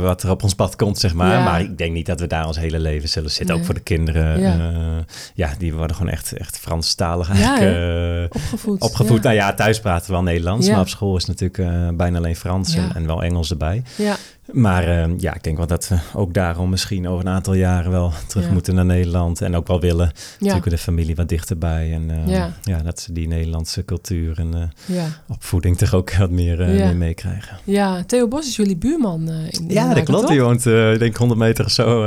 wat 0.00 0.22
er 0.22 0.30
op 0.30 0.42
ons 0.42 0.54
pad 0.54 0.76
komt, 0.76 0.98
zeg 0.98 1.14
maar. 1.14 1.32
Ja. 1.38 1.44
Maar 1.44 1.60
ik 1.60 1.78
denk 1.78 1.92
niet 1.92 2.06
dat 2.06 2.20
we 2.20 2.26
daar 2.26 2.46
ons 2.46 2.56
hele 2.58 2.78
leven 2.80 3.08
zullen 3.08 3.30
zitten. 3.30 3.46
Nee. 3.46 3.56
Ook 3.58 3.64
voor 3.64 3.74
de 3.74 3.80
kinderen. 3.80 4.40
Ja. 4.40 5.04
Ja, 5.34 5.50
die 5.58 5.74
worden 5.74 5.96
gewoon 5.96 6.12
echt, 6.12 6.32
echt 6.32 6.58
Franstalig 6.58 7.30
eigenlijk. 7.30 8.34
opgevoed. 8.34 8.80
opgevoed. 8.80 9.22
Nou 9.22 9.34
ja, 9.34 9.54
thuis 9.54 9.80
praten 9.80 10.06
we 10.06 10.12
wel 10.12 10.22
Nederlands. 10.22 10.68
Maar 10.68 10.80
op 10.80 10.88
school 10.88 11.16
is 11.16 11.24
natuurlijk 11.24 11.96
bijna 11.96 12.18
alleen 12.18 12.36
Frans 12.36 12.74
en, 12.74 12.94
en 12.94 13.06
wel 13.06 13.22
Engels 13.22 13.50
erbij. 13.50 13.82
Ja, 13.96 14.16
Maar 14.50 14.84
eh, 14.88 15.08
ja, 15.18 15.34
ik 15.34 15.42
denk 15.42 15.56
wel 15.56 15.66
dat 15.66 15.88
we 15.88 15.96
ook 16.14 16.34
daarom 16.34 16.70
misschien 16.70 17.08
over 17.08 17.26
een 17.26 17.32
aantal 17.32 17.54
jaren 17.54 17.90
wel 17.90 18.12
terug 18.28 18.46
Ja. 18.46 18.52
moeten 18.52 18.74
naar 18.74 18.84
Nederland. 18.84 19.40
En 19.40 19.56
ook 19.56 19.66
wel 19.66 19.80
willen. 19.80 20.06
ja, 20.14 20.22
Natuurlijk 20.38 20.70
de 20.70 20.78
familie 20.78 21.14
wat 21.14 21.28
dichterbij. 21.28 21.92
En 21.92 22.10
eh, 22.10 22.32
Ja. 22.34 22.52
ja. 22.62 22.78
dat 22.82 23.00
ze 23.00 23.12
die 23.12 23.28
Nederlandse 23.28 23.84
cultuur 23.84 24.38
en 24.38 24.70
eh, 24.88 25.02
opvoeding 25.28 25.78
toch 25.78 25.94
ook 25.94 26.14
wat 26.16 26.30
meer, 26.30 26.58
meer 26.58 26.96
meekrijgen. 26.96 27.56
ja, 27.64 28.02
Theo 28.06 28.28
Bos 28.28 28.46
is 28.46 28.56
jullie 28.56 28.76
buurman 28.76 29.30
in 29.30 29.64
Ja, 29.68 29.94
dat 29.94 30.04
klopt. 30.04 30.36
woont, 30.38 30.66
ik 30.66 30.98
denk 30.98 31.16
100 31.16 31.40
meter 31.40 31.64
of 31.64 31.70
zo 31.70 32.02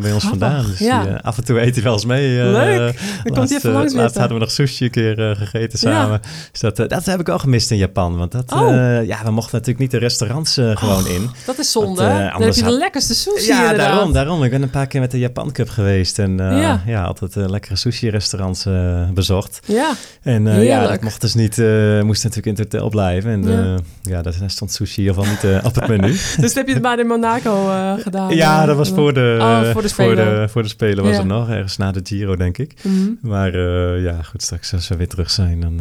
bij 0.00 0.12
ons 0.12 0.24
Grappig, 0.24 0.28
vandaan. 0.28 0.64
Dus 0.66 0.78
die, 0.78 0.90
af 1.22 1.36
en 1.38 1.44
toe 1.44 1.60
eet 1.60 1.74
hij 1.74 1.84
wel 1.84 1.92
eens 1.92 2.04
mee. 2.04 2.28
Leuk. 2.42 3.00
Dan 3.24 3.34
komt 3.34 3.48
hij 3.48 3.58
even 3.58 3.72
langs 3.72 3.94
Laatst 3.94 4.16
hadden 4.16 4.34
we 4.38 4.42
nog 4.42 4.50
sushi 4.52 4.84
een 4.84 4.90
keer 4.90 5.36
gegeten 5.36 5.78
samen. 5.78 6.20
Dus 6.52 6.60
dat, 6.60 6.76
dat 6.76 7.04
heb 7.04 7.20
ik 7.20 7.26
wel 7.26 7.38
gemist 7.38 7.70
in 7.70 7.76
Japan. 7.76 8.16
Want 8.16 8.32
dat, 8.32 8.52
Oh. 8.52 8.68
ja, 9.06 9.24
we 9.24 9.30
mochten 9.30 9.52
natuurlijk 9.52 9.78
niet 9.78 9.90
de 9.90 9.98
restaurants 9.98 10.54
gewoon 10.74 11.06
in. 11.06 11.30
Dat 11.46 11.58
is 11.58 11.67
zonde. 11.68 12.02
Eh, 12.02 12.32
Dan 12.32 12.42
heb 12.42 12.54
je 12.54 12.62
de 12.62 12.70
lekkerste 12.70 13.14
sushi 13.14 13.46
Ja, 13.48 13.60
inderdaad. 13.62 13.88
daarom, 13.92 14.12
daarom. 14.12 14.42
Ik 14.44 14.50
ben 14.50 14.62
een 14.62 14.70
paar 14.70 14.86
keer 14.86 15.00
met 15.00 15.10
de 15.10 15.18
Japan 15.18 15.52
Cup 15.52 15.68
geweest. 15.68 16.18
En 16.18 16.40
eh, 16.40 16.60
Ja. 16.60 16.82
ja. 16.86 17.02
altijd 17.04 17.36
eh, 17.36 17.48
lekkere 17.48 17.76
sushi-restaurants 17.76 18.66
bezocht. 19.14 19.60
Ja, 19.64 19.92
En 20.22 20.62
ja, 20.64 20.86
dat 20.86 21.02
mocht 21.02 21.20
dus 21.20 21.34
niet, 21.34 21.56
moest 22.02 22.24
natuurlijk 22.24 22.46
in 22.58 22.64
het 22.64 22.72
hotel 22.72 22.88
blijven. 22.88 23.30
En 23.30 23.42
Ja. 23.48 23.76
ja, 24.02 24.22
daar 24.22 24.34
stond 24.46 24.72
sushi 24.72 25.02
in 25.02 25.08
ieder 25.08 25.22
geval 25.24 25.50
niet 25.52 25.64
op 25.64 25.74
het 25.74 25.88
menu. 25.88 26.16
dus 26.40 26.54
heb 26.54 26.66
je 26.66 26.72
het 26.72 26.82
maar 26.82 26.98
in 26.98 27.06
Monaco 27.06 27.70
gedaan. 27.98 28.34
ja, 28.36 28.66
dat 28.66 28.76
was 28.76 28.88
voor 28.88 29.14
de, 29.14 29.36
Oh, 29.40 29.56
voor 29.56 29.64
de 29.64 29.72
voor 29.72 29.88
Spelen. 29.88 30.40
de, 30.40 30.48
voor 30.48 30.62
de 30.62 30.68
Spelen 30.68 31.04
was 31.04 31.12
Ja. 31.12 31.18
het 31.18 31.26
nog. 31.28 31.48
Ergens 31.50 31.76
na 31.76 31.92
de 31.92 32.00
Giro, 32.02 32.36
denk 32.36 32.58
ik. 32.58 32.74
Mhm. 32.82 33.10
Maar 33.20 33.58
ja, 34.00 34.22
goed, 34.22 34.42
straks 34.42 34.72
als 34.72 34.88
we 34.88 34.96
weer 34.96 35.08
terug 35.08 35.30
zijn, 35.30 35.60
dan 35.60 35.80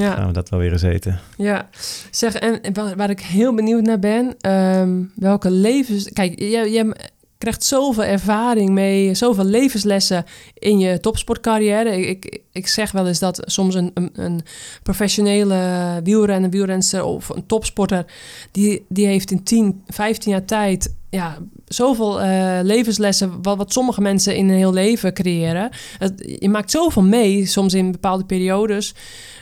Ja. 0.00 0.14
gaan 0.14 0.26
we 0.26 0.32
dat 0.32 0.48
wel 0.48 0.58
weer 0.58 0.72
eens 0.72 0.82
eten. 0.82 1.20
Ja, 1.36 1.68
zeg, 2.10 2.34
en 2.34 2.74
waar, 2.74 2.96
waar 2.96 3.10
ik 3.10 3.20
heel 3.20 3.54
benieuwd 3.54 3.82
naar 3.82 3.98
ben, 3.98 4.34
ehm, 4.40 5.02
welke 5.14 5.50
levens... 5.50 6.12
Kijk, 6.12 6.38
je, 6.38 6.70
je 6.70 6.94
krijgt 7.38 7.64
zoveel 7.64 8.04
ervaring 8.04 8.70
mee, 8.70 9.14
zoveel 9.14 9.44
levenslessen 9.44 10.24
in 10.54 10.78
je 10.78 11.00
topsportcarrière. 11.00 11.98
Ik, 11.98 12.24
ik, 12.24 12.40
ik 12.52 12.66
zeg 12.66 12.92
wel 12.92 13.06
eens 13.06 13.18
dat 13.18 13.42
soms 13.44 13.74
een, 13.74 13.90
een, 13.94 14.10
een 14.12 14.40
professionele 14.82 16.00
wielrenner, 16.02 16.50
wielrenster 16.50 17.04
of 17.04 17.28
een 17.28 17.46
topsporter, 17.46 18.04
die, 18.50 18.84
die 18.88 19.06
heeft 19.06 19.30
in 19.30 19.42
10, 19.42 19.82
15 19.86 20.32
jaar 20.32 20.44
tijd 20.44 20.94
ja, 21.10 21.38
zoveel 21.66 22.20
eh, 22.20 22.58
levenslessen, 22.62 23.42
wat, 23.42 23.56
wat 23.56 23.72
sommige 23.72 24.00
mensen 24.00 24.36
in 24.36 24.48
een 24.48 24.56
heel 24.56 24.72
leven 24.72 25.12
creëren. 25.14 25.70
Het, 25.98 26.36
je 26.40 26.48
maakt 26.48 26.70
zoveel 26.70 27.02
mee, 27.02 27.46
soms 27.46 27.74
in 27.74 27.92
bepaalde 27.92 28.24
periodes. 28.24 28.94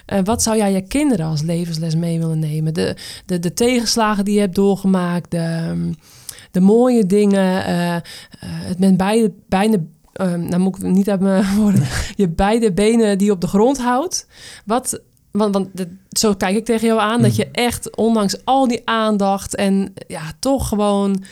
Eh, 0.07 0.19
wat 0.25 0.43
zou 0.43 0.57
jij 0.57 0.73
je 0.73 0.81
kinderen 0.81 1.27
als 1.27 1.43
levensles 1.43 1.95
mee 1.95 2.19
willen 2.19 2.39
nemen? 2.39 2.75
De, 2.75 2.97
de, 3.27 3.39
de 3.39 3.53
tegenslagen 3.55 4.25
die 4.25 4.35
je 4.35 4.41
hebt 4.41 4.55
doorgemaakt, 4.55 5.31
de, 5.31 5.37
ehm, 5.37 5.93
de 6.51 6.61
mooie 6.61 7.07
dingen, 7.07 7.65
eh, 7.67 7.97
het 8.41 8.79
met 8.79 8.97
beide, 8.97 9.33
bijna, 9.49 9.77
eh, 10.13 10.35
nou 10.35 10.59
moet 10.59 10.77
ik 10.77 10.83
niet 10.83 11.07
hebben 11.07 11.45
woorden, 11.57 11.87
je 12.17 12.29
beide 12.29 12.73
benen 12.73 13.19
die 13.19 13.27
je 13.27 13.33
op 13.33 13.41
de 13.41 13.47
grond 13.47 13.79
houdt. 13.79 14.27
Wat, 14.65 15.01
want, 15.31 15.55
want 15.55 15.69
de- 15.73 15.97
zo 16.11 16.35
kijk 16.35 16.57
ik 16.57 16.65
tegen 16.65 16.87
jou 16.87 17.01
aan, 17.01 17.23
dat 17.23 17.37
je 17.37 17.49
echt 17.53 17.97
ondanks 17.97 18.45
al 18.45 18.69
die 18.69 18.83
aandacht 18.85 19.55
en 19.55 19.93
ja, 20.07 20.23
toch 20.39 20.69
gewoon 20.69 21.25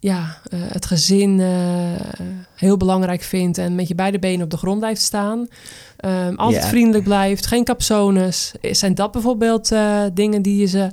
ja, 0.00 0.38
eh, 0.50 0.60
het 0.62 0.86
gezin 0.86 1.40
eh, 1.40 2.26
heel 2.54 2.76
belangrijk 2.76 3.22
vindt 3.22 3.58
en 3.58 3.74
met 3.74 3.88
je 3.88 3.94
beide 3.94 4.18
benen 4.18 4.44
op 4.44 4.50
de 4.50 4.56
grond 4.56 4.78
blijft 4.78 5.00
staan. 5.00 5.48
Ehm, 5.96 6.34
altijd 6.34 6.66
vriendelijk 6.66 7.04
blijft, 7.04 7.46
geen 7.46 7.64
capsones. 7.64 8.52
Zijn 8.62 8.94
dat 8.94 9.12
bijvoorbeeld 9.12 9.72
eh, 9.72 10.02
dingen 10.12 10.42
die 10.42 10.56
je 10.56 10.66
ze 10.66 10.90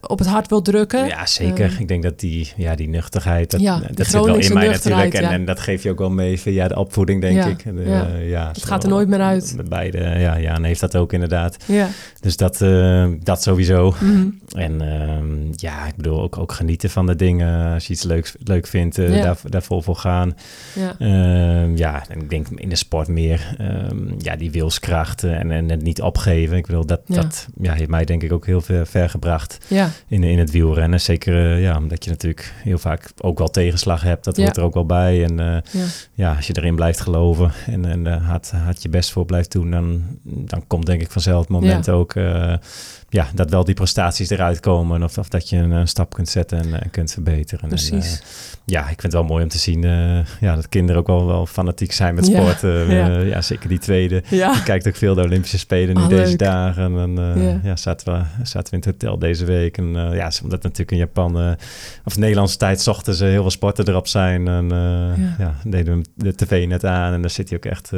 op 0.00 0.18
het 0.18 0.28
hart 0.28 0.48
wil 0.48 0.62
drukken? 0.62 1.06
Ja, 1.06 1.26
zeker. 1.26 1.64
Eh, 1.64 1.80
ik 1.80 1.88
denk 1.88 2.02
dat 2.02 2.20
die, 2.20 2.52
ja, 2.56 2.74
die 2.74 2.88
nuchtigheid, 2.88 3.50
dat, 3.50 3.60
Ja, 3.60 3.78
dat 3.90 4.06
zit 4.06 4.24
wel 4.24 4.36
in 4.36 4.52
mij 4.52 4.68
natuurlijk. 4.68 5.14
En, 5.14 5.22
ja. 5.22 5.30
en 5.30 5.44
dat 5.44 5.60
geef 5.60 5.82
je 5.82 5.90
ook 5.90 5.98
wel 5.98 6.10
mee 6.10 6.40
via 6.40 6.68
de 6.68 6.76
opvoeding, 6.76 7.20
denk 7.20 7.36
Ja, 7.36 7.46
ik. 7.46 7.64
Eh, 7.64 8.30
ja, 8.30 8.48
Het 8.48 8.64
gaat 8.64 8.82
er 8.82 8.88
nooit 8.88 9.08
meer 9.08 9.20
uit. 9.20 9.52
Met 9.56 9.68
beide, 9.68 9.98
ja, 9.98 10.36
ja, 10.36 10.54
en 10.54 10.64
heeft 10.64 10.80
dat 10.80 10.96
ook 10.96 11.12
inderdaad. 11.12 11.56
Ja. 11.66 11.88
Dus 12.20 12.36
dat, 12.36 12.60
eh, 12.60 13.08
dat 13.22 13.42
sowieso. 13.42 13.94
Mhm. 14.00 14.28
En 14.50 14.80
ehm, 14.80 15.52
ja, 15.52 15.86
ik 15.86 15.96
bedoel 15.96 16.22
ook, 16.22 16.38
ook 16.38 16.52
genieten 16.52 16.90
van 16.90 17.06
de 17.06 17.16
dingen. 17.16 17.72
Als 17.74 17.86
je 17.86 17.92
iets 17.92 18.02
leuks, 18.02 18.34
leuk 18.44 18.66
vindt, 18.66 18.98
eh, 18.98 19.22
daar, 19.22 19.38
daar 19.44 19.62
vol 19.62 19.82
voor 19.82 19.96
gaan. 19.96 20.36
ja. 20.74 20.94
Ehm, 20.98 21.76
ja, 21.76 22.02
en 22.08 22.20
ik 22.20 22.30
denk 22.30 22.46
in 22.54 22.68
de 22.68 22.76
sport 22.76 23.08
meer 23.08 23.54
ehm, 23.58 23.96
ja, 24.18 24.36
die 24.36 24.50
wilskracht 24.50 25.24
en, 25.24 25.50
en 25.50 25.70
het 25.70 25.82
niet 25.82 26.02
opgeven. 26.02 26.56
Ik 26.56 26.66
bedoel, 26.66 26.86
dat, 26.86 27.00
dat 27.06 27.48
ja, 27.60 27.72
heeft 27.72 27.90
mij 27.90 28.04
denk 28.04 28.22
ik 28.22 28.32
ook 28.32 28.46
heel 28.46 28.60
ver, 28.60 28.86
ver 28.86 29.10
gebracht. 29.10 29.58
ja. 29.68 29.89
In, 30.08 30.22
in 30.22 30.38
het 30.38 30.50
wielrennen. 30.50 31.00
Zeker 31.00 31.52
eh, 31.52 31.62
ja, 31.62 31.76
omdat 31.76 32.04
je 32.04 32.10
natuurlijk 32.10 32.54
heel 32.56 32.78
vaak 32.78 33.10
ook 33.20 33.38
wel 33.38 33.48
tegenslag 33.48 34.02
hebt. 34.02 34.24
Dat 34.24 34.36
hoort 34.36 34.56
er 34.56 34.62
ook 34.62 34.74
wel 34.74 34.86
bij. 34.86 35.24
En 35.24 35.40
eh, 35.40 35.82
ja. 36.14 36.34
als 36.34 36.46
je 36.46 36.56
erin 36.56 36.74
blijft 36.74 37.00
geloven 37.00 37.52
en, 37.66 37.84
en 37.84 38.06
eh, 38.06 38.28
hard, 38.28 38.50
hard 38.50 38.82
je 38.82 38.88
best 38.88 39.10
voor 39.10 39.24
blijft 39.24 39.52
doen, 39.52 39.70
dan, 39.70 40.02
dan 40.22 40.66
komt 40.66 40.86
denk 40.86 41.00
ik 41.00 41.10
vanzelf 41.10 41.40
het 41.40 41.48
moment 41.48 41.88
ook 41.88 42.14
ja, 43.10 43.26
dat 43.34 43.50
wel 43.50 43.64
die 43.64 43.74
prestaties 43.74 44.30
eruit 44.30 44.60
komen. 44.60 45.02
Of, 45.02 45.18
of 45.18 45.28
dat 45.28 45.48
je 45.48 45.56
een, 45.56 45.88
stap 45.88 46.14
kunt 46.14 46.28
zetten 46.28 46.58
en 46.58 46.80
eh, 46.80 46.90
kunt 46.90 47.12
verbeteren. 47.12 47.70
En, 47.70 47.76
eh, 47.98 48.02
ja, 48.64 48.80
ik 48.80 48.86
vind 48.86 49.02
het 49.02 49.12
wel 49.12 49.24
mooi 49.24 49.42
om 49.42 49.48
te 49.48 49.58
zien 49.58 49.84
eh, 49.84 50.18
ja, 50.40 50.54
dat 50.54 50.68
kinderen 50.68 51.00
ook 51.00 51.06
wel, 51.06 51.26
wel 51.26 51.46
fanatiek 51.46 51.92
zijn 51.92 52.14
met 52.14 52.26
Ja, 52.26 52.40
sport. 52.40 52.64
Eh, 52.64 52.92
ja. 52.92 53.18
ja, 53.18 53.40
zeker 53.42 53.68
die 53.68 53.78
tweede. 53.78 54.22
ja. 54.28 54.52
Je 54.52 54.62
kijkt 54.62 54.88
ook 54.88 54.96
veel 54.96 55.14
de 55.14 55.22
Olympische 55.22 55.58
Spelen 55.58 55.94
nu 55.96 56.02
Ah, 56.02 56.08
deze 56.08 56.28
leuk. 56.28 56.38
dagen. 56.38 56.82
En 56.82 57.14
dan 57.14 57.42
Ja. 57.42 57.60
ja. 57.62 57.76
zaten, 57.76 58.12
we, 58.12 58.22
zaten 58.42 58.70
we 58.70 58.76
in 58.76 58.82
het 58.92 59.00
hotel 59.02 59.18
deze 59.18 59.44
week. 59.44 59.78
En 59.78 59.92
ja, 59.92 60.30
omdat 60.42 60.62
natuurlijk 60.62 60.90
in 60.90 60.96
Japan, 60.96 61.56
of 62.04 62.16
Nederlandse 62.16 62.56
tijd, 62.56 62.80
's 62.80 62.86
ochtends 62.86 63.20
eh, 63.20 63.28
heel 63.28 63.40
veel 63.40 63.50
sporten 63.50 63.88
erop 63.88 64.06
zijn. 64.08 64.48
En 64.48 64.68
Ja. 65.38 65.54
deden 65.64 65.98
we 65.98 66.04
de 66.14 66.34
tv 66.34 66.66
net 66.66 66.84
aan. 66.84 67.12
En 67.12 67.20
dan 67.20 67.30
zit 67.30 67.48
hij 67.48 67.58
ook 67.58 67.64
echt, 67.64 67.90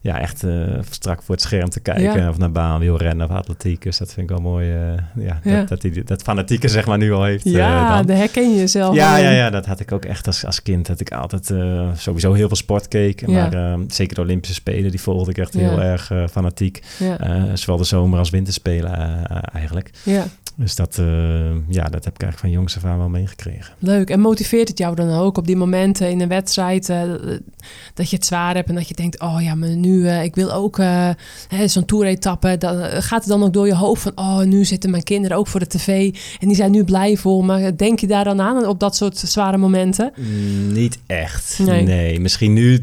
ja, 0.00 0.20
echt 0.20 0.44
strak 0.90 1.22
voor 1.22 1.34
het 1.34 1.44
scherm 1.44 1.68
te 1.70 1.80
kijken. 1.80 2.28
Of 2.28 2.38
naar 2.38 2.52
baan, 2.52 2.80
wielrennen 2.80 3.28
of 3.30 3.36
atletiek. 3.36 3.82
Dus 3.82 3.98
dat 3.98 4.12
vind 4.12 4.20
ik 4.30 4.35
wel 4.35 4.35
mooi. 4.40 4.70
eh, 4.72 4.78
ja, 5.24 5.40
Ja. 5.42 5.58
Dat, 5.58 5.68
dat 5.68 5.82
hij 5.82 6.02
dat 6.04 6.22
fanatieke 6.22 6.68
zeg 6.68 6.86
maar 6.86 6.98
nu 6.98 7.12
al 7.12 7.24
heeft. 7.24 7.44
Ja, 7.44 7.96
dan. 7.96 8.06
daar 8.06 8.16
herken 8.16 8.50
je 8.50 8.56
jezelf 8.58 8.94
Ja, 8.94 9.12
wel 9.14 9.22
ja, 9.22 9.30
ja, 9.30 9.50
dat 9.50 9.66
had 9.66 9.80
ik 9.80 9.92
ook 9.92 10.04
echt 10.04 10.26
als, 10.26 10.44
als 10.44 10.62
kind. 10.62 10.86
Dat 10.86 11.00
ik 11.00 11.12
altijd 11.12 11.50
eh, 11.50 11.88
sowieso 11.96 12.32
heel 12.32 12.46
veel 12.48 12.56
sport 12.56 12.88
keek. 12.88 13.26
Maar 13.26 13.52
eh, 13.52 13.78
zeker 13.88 14.14
de 14.14 14.20
Olympische 14.20 14.54
Spelen, 14.54 14.90
die 14.90 15.00
volgde 15.00 15.30
ik 15.30 15.38
echt 15.38 15.52
Ja. 15.52 15.58
heel 15.60 15.80
erg 15.82 16.12
fanatiek. 16.30 16.82
Zowel 17.54 17.76
de 17.76 17.84
zomer- 17.84 18.18
als 18.18 18.30
winterspelen 18.30 18.94
eigenlijk. 19.52 19.90
ja. 20.02 20.24
Dus 20.58 20.74
dat, 20.74 20.96
ja, 21.68 21.84
dat 21.84 22.04
heb 22.04 22.14
ik 22.14 22.22
eigenlijk 22.22 22.38
van 22.38 22.50
jongs 22.50 22.76
af 22.76 22.84
aan 22.84 22.98
wel 22.98 23.08
meegekregen. 23.08 23.74
Leuk. 23.78 24.10
En 24.10 24.20
motiveert 24.20 24.68
het 24.68 24.78
jou 24.78 24.94
dan 24.94 25.10
ook 25.10 25.38
op 25.38 25.46
die 25.46 25.56
momenten 25.56 26.10
in 26.10 26.20
een 26.20 26.28
wedstrijd 26.28 26.92
dat 27.94 28.10
je 28.10 28.16
het 28.16 28.26
zwaar 28.26 28.54
hebt 28.54 28.68
en 28.68 28.74
dat 28.74 28.88
je 28.88 28.94
denkt, 28.94 29.20
oh 29.20 29.36
ja, 29.40 29.54
maar 29.54 29.68
nu, 29.68 30.08
eh, 30.08 30.22
ik 30.22 30.34
wil 30.34 30.52
ook 30.52 30.76
hè, 31.48 31.68
zo'n 31.68 31.84
toeretappe. 31.84 32.58
Dan 32.58 32.80
eh, 32.80 33.02
gaat 33.02 33.20
het 33.20 33.28
dan 33.28 33.42
ook 33.42 33.52
door 33.52 33.66
je 33.66 33.74
hoofd 33.74 34.02
van, 34.02 34.12
oh, 34.14 34.40
nu 34.40 34.64
zitten 34.64 34.90
mijn 34.90 35.02
kinderen 35.02 35.36
ook 35.36 35.46
voor 35.46 35.60
de 35.60 35.66
tv 35.66 36.14
en 36.40 36.46
die 36.46 36.56
zijn 36.56 36.70
nu 36.70 36.84
blij 36.84 37.16
voor 37.16 37.44
me. 37.44 37.74
Denk 37.76 38.00
je 38.00 38.06
daar 38.06 38.24
dan 38.24 38.40
aan 38.40 38.66
op 38.66 38.80
dat 38.80 38.96
soort 38.96 39.18
zware 39.18 39.56
momenten? 39.56 40.12
Mm, 40.16 40.72
niet 40.72 40.98
echt. 41.06 41.58
Nee. 41.58 41.82
Nee. 41.82 42.20
Misschien 42.20 42.52
nu, 42.52 42.80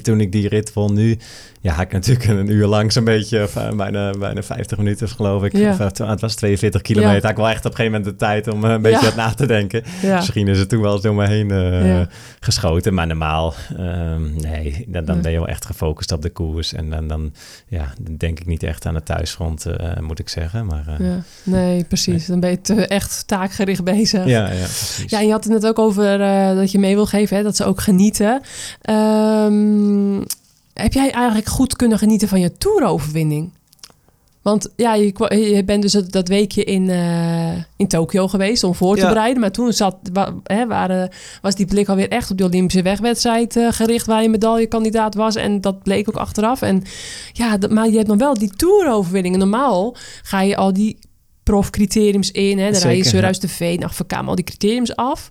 toen 0.00 0.20
ik 0.20 0.32
die 0.32 0.48
rit 0.48 0.72
won, 0.72 0.94
nu... 0.94 1.18
Ja, 1.66 1.80
ik 1.80 1.92
natuurlijk 1.92 2.26
een 2.28 2.50
uur 2.50 2.66
lang 2.66 2.92
zo'n 2.92 3.04
beetje, 3.04 3.48
eh, 3.54 3.72
bijna, 3.72 4.10
bijna 4.10 4.42
50 4.42 4.78
minuten 4.78 5.08
geloof 5.08 5.44
ik. 5.44 5.56
Ja. 5.56 5.70
Of, 5.70 5.78
eh, 5.78 6.08
het 6.08 6.20
was 6.20 6.34
42 6.34 6.82
kilometer. 6.82 7.22
Ja. 7.22 7.28
Ik 7.30 7.36
wel 7.36 7.48
echt 7.48 7.64
op 7.64 7.70
een 7.70 7.76
gegeven 7.76 7.98
moment 7.98 8.18
de 8.18 8.24
tijd 8.24 8.48
om 8.48 8.64
eh, 8.64 8.70
een 8.70 8.82
beetje 8.82 8.98
Ja. 8.98 9.04
wat 9.04 9.14
na 9.16 9.34
te 9.34 9.46
denken. 9.46 9.82
Ja, 10.02 10.16
Misschien 10.16 10.48
is 10.48 10.58
het 10.58 10.68
toen 10.68 10.80
wel 10.80 10.92
eens 10.92 11.02
door 11.02 11.14
me 11.14 11.26
heen 11.26 11.48
Ja. 11.48 12.08
geschoten. 12.40 12.94
Maar 12.94 13.06
normaal, 13.06 13.54
ehm, 13.76 14.34
nee, 14.34 14.84
dan, 14.88 15.20
ben 15.20 15.30
je 15.30 15.38
wel 15.38 15.48
echt 15.48 15.64
gefocust 15.66 16.12
op 16.12 16.22
de 16.22 16.30
koers. 16.30 16.72
En 16.72 16.90
dan, 16.90 17.08
dan 17.08 17.32
ja, 17.68 17.92
dan 18.00 18.16
denk 18.16 18.40
ik 18.40 18.46
niet 18.46 18.62
echt 18.62 18.86
aan 18.86 18.94
het 18.94 19.04
thuisfront, 19.04 19.66
eh, 19.66 19.98
moet 20.00 20.18
ik 20.18 20.28
zeggen. 20.28 20.66
Maar 20.66 20.84
ja, 20.98 21.04
ja. 21.06 21.22
Nee, 21.42 21.84
precies. 21.84 22.26
Dan 22.26 22.40
ben 22.40 22.50
je 22.50 22.60
te 22.60 22.86
echt 22.86 23.26
taakgericht 23.26 23.84
bezig. 23.84 24.26
ja, 24.26 24.44
precies. 24.46 25.10
Ja, 25.10 25.18
en 25.18 25.26
je 25.26 25.32
had 25.32 25.44
het 25.44 25.52
net 25.52 25.66
ook 25.66 25.78
over 25.78 26.18
dat 26.54 26.70
je 26.70 26.78
mee 26.78 26.94
wil 26.94 27.06
geven, 27.06 27.36
hè, 27.36 27.42
dat 27.42 27.56
ze 27.56 27.64
ook 27.64 27.80
genieten. 27.80 28.40
Ehm, 28.82 30.20
heb 30.82 30.92
jij 30.92 31.10
eigenlijk 31.10 31.46
goed 31.48 31.76
kunnen 31.76 31.98
genieten 31.98 32.28
van 32.28 32.40
je 32.40 32.52
toeroverwinning? 32.52 33.52
Want 34.42 34.68
ja, 34.76 34.94
je, 34.94 35.62
bent 35.64 35.82
dus 35.82 35.92
dat, 35.92 36.28
weekje 36.28 36.64
in, 36.64 36.90
eh, 36.90 37.52
in 37.76 37.86
Tokio 37.88 38.28
geweest 38.28 38.64
om 38.64 38.74
voor 38.74 38.94
te 38.96 39.00
Ja. 39.02 39.08
bereiden. 39.08 39.40
Maar 39.40 39.50
toen 39.50 39.72
zat, 39.72 39.96
wa, 40.12 40.34
hè, 40.44 40.66
waren, 40.66 41.10
was 41.42 41.54
die 41.54 41.66
blik 41.66 41.88
alweer 41.88 42.08
echt 42.08 42.30
op 42.30 42.38
de 42.38 42.44
Olympische 42.44 42.82
wegwedstrijd 42.82 43.56
eh, 43.56 43.68
gericht... 43.72 44.06
waar 44.06 44.22
je 44.22 44.28
medaillekandidaat 44.28 45.14
was. 45.14 45.34
En 45.34 45.60
dat 45.60 45.82
bleek 45.82 46.08
ook 46.08 46.16
achteraf. 46.16 46.62
En, 46.62 46.82
ja, 47.32 47.56
dat- 47.58 47.70
maar 47.70 47.88
je 47.88 47.96
hebt 47.96 48.08
nog 48.08 48.18
wel 48.18 48.34
die 48.34 48.50
toeroverwinningen. 48.56 49.38
Normaal 49.38 49.96
ga 50.22 50.40
je 50.40 50.56
al 50.56 50.72
die 50.72 50.98
profcriteriums 51.42 52.30
in. 52.30 52.58
Hè, 52.58 52.70
dan 52.70 52.80
rij 52.80 52.96
je 52.96 53.04
Surhuis 53.04 53.40
de 53.40 53.48
Veen, 53.48 53.84
Afvakam, 53.84 54.28
al 54.28 54.34
die 54.34 54.44
criteriums 54.44 54.96
af. 54.96 55.30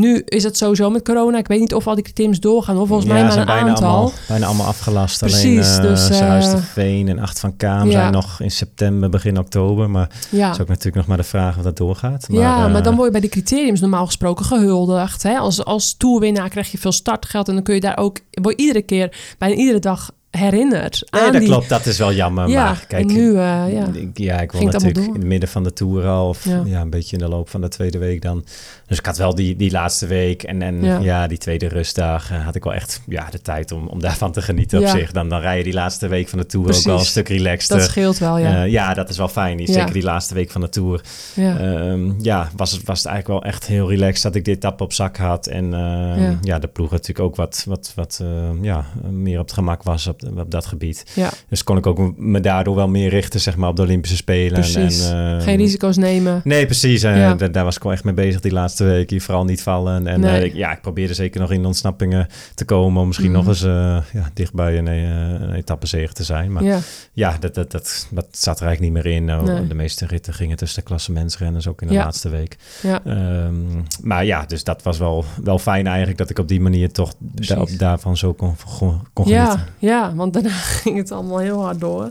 Nu 0.00 0.22
is 0.24 0.44
het 0.44 0.56
sowieso 0.56 0.90
met 0.90 1.04
corona. 1.04 1.38
Ik 1.38 1.48
weet 1.48 1.60
niet 1.60 1.74
of 1.74 1.86
al 1.86 1.94
die 1.94 2.04
criteriums 2.04 2.40
doorgaan. 2.40 2.78
Of 2.78 2.88
volgens 2.88 3.08
mij 3.08 3.22
maar 3.22 3.36
een 3.36 3.46
bijna 3.46 3.68
aantal. 3.68 3.88
Allemaal, 3.88 4.12
bijna 4.28 4.46
allemaal 4.46 4.66
afgelast. 4.66 5.18
Precies, 5.18 5.66
Alleen 5.78 5.92
dus, 5.92 6.06
dus, 6.08 6.18
eh, 6.20 6.26
Huis 6.26 6.50
de 6.50 6.62
Veen 6.62 7.08
en 7.08 7.18
Acht 7.18 7.40
van 7.40 7.56
Kaam 7.56 7.90
zijn 7.90 8.12
nog 8.12 8.40
in 8.40 8.50
september, 8.50 9.08
begin 9.10 9.38
oktober. 9.38 9.90
Maar 9.90 10.10
Ja. 10.30 10.50
is 10.50 10.60
ook 10.60 10.68
natuurlijk 10.68 10.96
nog 10.96 11.06
maar 11.06 11.16
de 11.16 11.22
vraag 11.22 11.56
of 11.56 11.62
dat 11.62 11.76
doorgaat. 11.76 12.28
Maar, 12.28 12.40
ja, 12.40 12.66
eh, 12.66 12.72
maar 12.72 12.82
dan 12.82 12.94
word 12.94 13.06
je 13.06 13.12
bij 13.12 13.20
de 13.20 13.28
criteriums 13.28 13.80
normaal 13.80 14.06
gesproken 14.06 14.44
gehuldigd. 14.44 15.22
Hè? 15.22 15.36
Als, 15.36 15.64
als 15.64 15.94
toerwinnaar 15.96 16.48
krijg 16.48 16.70
je 16.70 16.78
veel 16.78 16.92
startgeld 16.92 17.48
en 17.48 17.54
dan 17.54 17.62
kun 17.62 17.74
je 17.74 17.80
daar 17.80 17.98
ook, 17.98 18.18
word 18.30 18.56
je 18.56 18.62
iedere 18.62 18.82
keer, 18.82 19.16
bijna 19.38 19.54
iedere 19.54 19.78
dag 19.78 20.10
herinnerd 20.30 21.06
Nee, 21.10 21.22
aan 21.22 21.32
dat 21.32 21.40
die... 21.40 21.50
klopt. 21.50 21.68
Dat 21.68 21.86
is 21.86 21.98
wel 21.98 22.12
jammer. 22.12 22.48
Ja, 22.48 22.64
maar 22.64 22.84
kijk, 22.88 23.06
nu, 23.06 23.28
eh, 23.28 23.34
ja. 23.72 23.86
Ik, 23.92 24.18
ja, 24.18 24.40
ik 24.40 24.52
wil 24.52 24.62
natuurlijk 24.62 25.06
in 25.06 25.12
het 25.12 25.24
midden 25.24 25.48
van 25.48 25.62
de 25.62 25.72
tour 25.72 26.06
al. 26.06 26.28
Of 26.28 26.44
Ja. 26.44 26.62
ja. 26.64 26.80
een 26.80 26.90
beetje 26.90 27.16
in 27.16 27.22
de 27.22 27.28
loop 27.28 27.48
van 27.48 27.60
de 27.60 27.68
tweede 27.68 27.98
week 27.98 28.22
dan. 28.22 28.44
Dus 28.90 28.98
ik 28.98 29.06
had 29.06 29.16
wel 29.18 29.34
die, 29.34 29.56
die 29.56 29.70
laatste 29.70 30.06
week 30.06 30.42
en, 30.42 30.62
en 30.62 30.82
Ja. 30.84 30.98
ja. 30.98 31.26
die 31.26 31.38
tweede 31.38 31.68
rustdag 31.68 32.30
eh, 32.30 32.44
had 32.44 32.54
ik 32.54 32.64
wel 32.64 32.74
echt 32.74 33.00
ja, 33.08 33.28
de 33.30 33.40
tijd 33.42 33.72
om, 33.72 33.86
om 33.88 34.00
daarvan 34.00 34.32
te 34.32 34.42
genieten 34.42 34.80
Ja. 34.80 34.90
op 34.92 34.98
zich. 34.98 35.12
Dan, 35.12 35.28
dan 35.28 35.40
rij 35.40 35.58
je 35.58 35.64
die 35.64 35.72
laatste 35.72 36.08
week 36.08 36.28
van 36.28 36.38
de 36.38 36.46
tour 36.46 36.64
Precies. 36.66 36.82
ook 36.86 36.90
wel 36.92 36.98
een 37.00 37.04
stuk 37.06 37.28
relaxter. 37.28 37.76
Dat 37.78 37.86
scheelt 37.86 38.18
wel, 38.18 38.38
ja. 38.38 38.48
ja. 38.50 38.62
ja, 38.62 38.94
dat 38.94 39.08
is 39.08 39.16
wel 39.16 39.28
fijn. 39.28 39.58
Ja. 39.58 39.72
Zeker 39.72 39.92
die 39.92 40.02
laatste 40.02 40.34
week 40.34 40.50
van 40.50 40.60
de 40.60 40.68
tour. 40.68 41.00
ja. 41.34 41.58
Ehm, 41.58 42.10
ja, 42.22 42.48
was 42.56 42.72
het, 42.72 42.84
was 42.84 42.98
het 42.98 43.06
eigenlijk 43.06 43.40
wel 43.42 43.52
echt 43.52 43.66
heel 43.66 43.88
relaxed 43.90 44.22
dat 44.22 44.34
ik 44.34 44.44
dit 44.44 44.56
etappe 44.56 44.82
op 44.84 44.92
zak 44.92 45.16
had. 45.16 45.46
En 45.46 45.74
ehm, 45.74 46.34
Ja. 46.42 46.58
de 46.58 46.68
ploeg 46.68 46.90
natuurlijk 46.90 47.20
ook 47.20 47.36
wat, 47.36 47.64
wat, 47.66 47.92
wat 47.94 48.18
ehm, 48.22 48.64
ja, 48.64 48.84
meer 49.10 49.38
op 49.38 49.44
het 49.44 49.54
gemak 49.54 49.82
was 49.82 50.06
op, 50.06 50.22
op 50.36 50.50
dat 50.50 50.66
gebied. 50.66 51.04
Dus 51.48 51.64
kon 51.64 51.76
ik 51.76 51.86
ook 51.86 52.18
me 52.18 52.40
daardoor 52.40 52.74
wel 52.74 52.88
meer 52.88 53.08
richten 53.08 53.40
zeg 53.40 53.56
maar, 53.56 53.68
op 53.68 53.76
de 53.76 53.82
Olympische 53.82 54.16
Spelen. 54.16 54.52
Precies. 54.60 55.08
En, 55.10 55.40
Geen 55.42 55.56
risico's 55.56 55.96
nemen. 55.96 56.40
Nee, 56.44 56.64
precies. 56.66 57.00
Da- 57.00 57.34
daar 57.34 57.64
was 57.64 57.76
ik 57.76 57.82
wel 57.82 57.92
echt 57.92 58.04
mee 58.04 58.14
bezig 58.14 58.40
die 58.40 58.52
laatste 58.52 58.79
week. 58.84 59.10
Hier 59.10 59.22
vooral 59.22 59.44
niet 59.44 59.62
vallen. 59.62 60.06
En 60.06 60.20
Nee. 60.20 60.38
eh, 60.38 60.44
ik- 60.44 60.54
ja, 60.54 60.72
ik 60.72 60.80
probeerde 60.80 61.14
zeker 61.14 61.40
nog 61.40 61.50
in 61.52 61.66
ontsnappingen 61.66 62.26
te 62.54 62.64
komen. 62.64 63.00
Om 63.00 63.06
misschien 63.06 63.30
Mhm. 63.30 63.38
nog 63.38 63.48
eens 63.48 63.62
eh, 63.62 63.96
ja, 64.12 64.30
dichtbij 64.34 64.78
een, 64.78 64.88
eh, 64.88 65.02
een 65.48 65.52
etappezege 65.54 66.12
te 66.12 66.24
zijn. 66.24 66.52
Maar 66.52 66.62
Ja, 66.64 66.78
ja, 67.12 67.36
dat, 67.40 67.54
dat, 67.54 67.70
dat, 67.70 68.06
dat 68.10 68.26
zat 68.30 68.60
er 68.60 68.66
eigenlijk 68.66 68.94
niet 68.94 69.04
meer 69.04 69.12
in. 69.14 69.24
Nou, 69.24 69.44
Nee. 69.44 69.66
De 69.66 69.74
meeste 69.74 70.06
ritten 70.06 70.34
gingen 70.34 70.56
tussen 70.56 70.78
de 70.82 70.86
klassementsrenners 70.88 71.66
ook 71.66 71.82
in 71.82 71.88
de 71.88 71.94
laatste 71.94 72.28
week. 72.28 72.56
ja. 72.82 73.00
Ehm, 73.04 73.54
maar 74.02 74.24
ja, 74.24 74.44
dus 74.46 74.64
dat 74.64 74.82
was 74.82 74.98
wel, 74.98 75.24
wel 75.44 75.58
fijn 75.58 75.86
eigenlijk 75.86 76.18
dat 76.18 76.30
ik 76.30 76.38
op 76.38 76.48
die 76.48 76.60
manier 76.60 76.92
toch 76.92 77.12
da- 77.18 77.64
daarvan 77.78 78.16
zo 78.16 78.32
kon, 78.32 78.54
kon, 78.78 79.00
kon 79.12 79.26
genieten. 79.26 79.64
Ja, 79.78 79.88
ja, 79.88 80.14
want 80.14 80.32
daarna 80.32 80.48
ging 80.82 80.96
het 80.96 81.12
allemaal 81.12 81.38
heel 81.38 81.62
hard 81.62 81.80
door. 81.80 82.10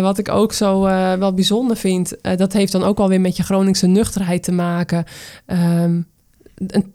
Wat 0.00 0.18
ik 0.18 0.28
ook 0.28 0.52
zo 0.52 0.86
eh, 0.86 1.12
wel 1.14 1.32
bijzonder 1.34 1.76
vind, 1.76 2.14
dat 2.36 2.52
heeft 2.52 2.72
dan 2.72 2.82
ook 2.82 2.98
alweer 2.98 3.20
met 3.20 3.36
je 3.36 3.42
Groningse 3.42 3.86
nuchterheid 3.86 4.42
te 4.42 4.52
maken. 4.52 5.04
Ehm, 5.72 6.00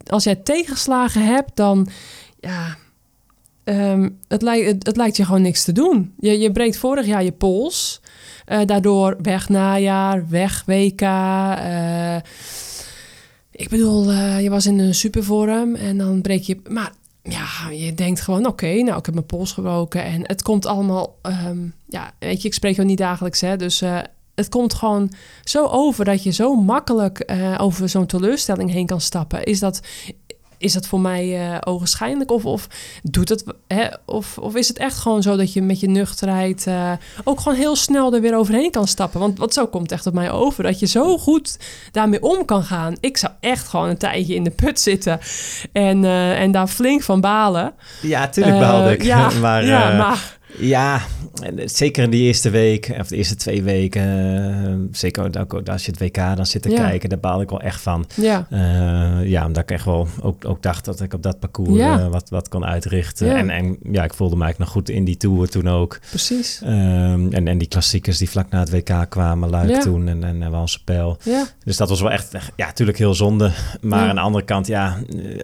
als 0.06 0.24
jij 0.24 0.34
tegenslagen 0.34 1.26
hebt, 1.26 1.56
dan 1.56 1.88
ja, 2.40 2.76
ehm, 3.64 4.08
het, 4.28 4.42
lijkt, 4.42 4.86
het, 4.86 4.96
lijkt 4.96 5.16
je 5.16 5.24
gewoon 5.24 5.42
niks 5.42 5.64
te 5.64 5.72
doen. 5.72 6.14
Je, 6.18 6.38
je 6.38 6.52
breekt 6.52 6.76
vorig 6.76 7.06
jaar 7.06 7.24
je 7.24 7.32
pols. 7.32 8.00
Eh, 8.44 8.60
daardoor 8.64 9.16
weg 9.22 9.48
najaar, 9.48 10.28
weg 10.28 10.62
WK. 10.66 11.00
eh, 11.00 12.16
ik 13.50 13.68
bedoel, 13.68 14.10
eh, 14.10 14.40
je 14.42 14.50
was 14.50 14.66
in 14.66 14.78
een 14.78 14.94
supervorm 14.94 15.74
en 15.74 15.98
dan 15.98 16.20
breek 16.20 16.42
je... 16.42 16.60
Maar 16.68 16.92
ja, 17.22 17.70
je 17.70 17.94
denkt 17.94 18.20
gewoon, 18.20 18.46
oké, 18.46 18.82
nou, 18.82 18.98
ik 18.98 19.06
heb 19.06 19.14
mijn 19.14 19.26
pols 19.26 19.52
gebroken. 19.52 20.04
En 20.04 20.20
het 20.22 20.42
komt 20.42 20.66
allemaal... 20.66 21.18
ehm, 21.22 21.58
ja, 21.88 22.12
weet 22.18 22.42
je, 22.42 22.48
ik 22.48 22.54
spreek 22.54 22.76
jou 22.76 22.88
niet 22.88 22.98
dagelijks, 22.98 23.40
hè. 23.40 23.56
Dus 23.56 23.82
het 24.38 24.48
komt 24.48 24.74
gewoon 24.74 25.12
zo 25.44 25.66
over 25.66 26.04
dat 26.04 26.22
je 26.22 26.30
zo 26.30 26.54
makkelijk 26.54 27.18
eh, 27.18 27.54
over 27.58 27.88
zo'n 27.88 28.06
teleurstelling 28.06 28.70
heen 28.70 28.86
kan 28.86 29.00
stappen. 29.00 29.44
Is 29.44 29.60
dat... 29.60 29.80
Is 30.60 30.72
dat 30.72 30.86
voor 30.86 31.00
mij 31.00 31.50
eh 31.50 31.56
ogenschijnlijk? 31.60 32.30
Of, 32.30 32.44
of 32.44 32.68
doet 33.02 33.28
het 33.28 33.44
hè? 33.66 33.86
Of, 34.04 34.38
of 34.38 34.54
is 34.54 34.68
het 34.68 34.78
echt 34.78 34.96
gewoon 34.96 35.22
zo 35.22 35.36
dat 35.36 35.52
je 35.52 35.62
met 35.62 35.80
je 35.80 35.88
nuchterheid 35.88 36.66
eh, 36.66 36.92
ook 37.24 37.40
gewoon 37.40 37.58
heel 37.58 37.76
snel 37.76 38.14
er 38.14 38.20
weer 38.20 38.36
overheen 38.36 38.70
kan 38.70 38.86
stappen? 38.86 39.20
Want 39.20 39.38
wat 39.38 39.54
zo 39.54 39.66
komt 39.66 39.92
echt 39.92 40.06
op 40.06 40.14
mij 40.14 40.30
over. 40.30 40.62
Dat 40.62 40.78
je 40.78 40.86
zo 40.86 41.18
goed 41.18 41.58
daarmee 41.92 42.22
om 42.22 42.44
kan 42.44 42.62
gaan. 42.62 42.96
Ik 43.00 43.16
zou 43.16 43.32
echt 43.40 43.68
gewoon 43.68 43.88
een 43.88 43.98
tijdje 43.98 44.34
in 44.34 44.44
de 44.44 44.50
put 44.50 44.80
zitten. 44.80 45.20
En, 45.72 46.04
en 46.34 46.52
daar 46.52 46.68
flink 46.68 47.02
van 47.02 47.20
balen. 47.20 47.74
Ja, 48.02 48.28
tuurlijk 48.28 48.58
behaalde 48.58 48.92
ik. 48.92 49.02
Ja, 49.02 49.30
maar, 49.40 49.64
ja, 49.64 49.96
maar 49.96 50.37
Ja, 50.56 51.00
eh, 51.42 51.52
zeker 51.64 52.02
in 52.02 52.10
die 52.10 52.22
eerste 52.22 52.50
week, 52.50 52.94
of 53.00 53.06
de 53.08 53.16
eerste 53.16 53.34
twee 53.36 53.62
weken, 53.62 54.02
eh, 54.64 54.74
zeker 54.92 55.38
ook, 55.40 55.68
als 55.68 55.84
je 55.84 55.90
het 55.90 56.00
WK 56.00 56.36
dan 56.36 56.46
zit 56.46 56.62
te 56.62 56.70
Ja. 56.70 56.88
kijken, 56.88 57.08
daar 57.08 57.18
baal 57.18 57.40
ik 57.40 57.50
wel 57.50 57.60
echt 57.60 57.80
van. 57.80 58.06
Ja, 58.14 58.46
Eh, 58.50 59.28
ja, 59.28 59.46
omdat 59.46 59.62
ik 59.62 59.70
echt 59.70 59.84
wel 59.84 60.08
ook, 60.20 60.44
ook 60.44 60.62
dacht 60.62 60.84
dat 60.84 61.00
ik 61.00 61.14
op 61.14 61.22
dat 61.22 61.38
parcours 61.38 61.78
Ja. 61.78 62.08
wat, 62.08 62.30
wat 62.30 62.48
kon 62.48 62.64
uitrichten. 62.64 63.26
Ja. 63.26 63.36
En, 63.36 63.50
en 63.50 63.76
ja, 63.92 64.04
ik 64.04 64.14
voelde 64.14 64.36
me 64.36 64.42
eigenlijk 64.42 64.58
nog 64.74 64.82
goed 64.84 64.96
in 64.96 65.04
die 65.04 65.16
Tour 65.16 65.48
toen 65.48 65.68
ook. 65.68 65.98
precies. 66.08 66.60
Ehm, 66.64 67.26
en, 67.32 67.48
en 67.48 67.58
die 67.58 67.68
klassiekers 67.68 68.18
die 68.18 68.30
vlak 68.30 68.50
na 68.50 68.58
het 68.60 68.70
WK 68.70 69.06
kwamen, 69.08 69.50
Luik 69.50 69.80
toen 69.80 70.08
en, 70.08 70.24
en, 70.24 70.42
en. 70.42 70.66
Ja, 71.22 71.46
Dus 71.64 71.76
dat 71.76 71.88
was 71.88 72.00
wel 72.00 72.10
echt, 72.10 72.32
ja, 72.56 72.66
natuurlijk 72.66 72.98
heel 72.98 73.14
zonde. 73.14 73.50
Maar 73.80 74.08
aan 74.08 74.14
de 74.14 74.20
andere 74.20 74.44
kant, 74.44 74.66
ja, 74.66 74.96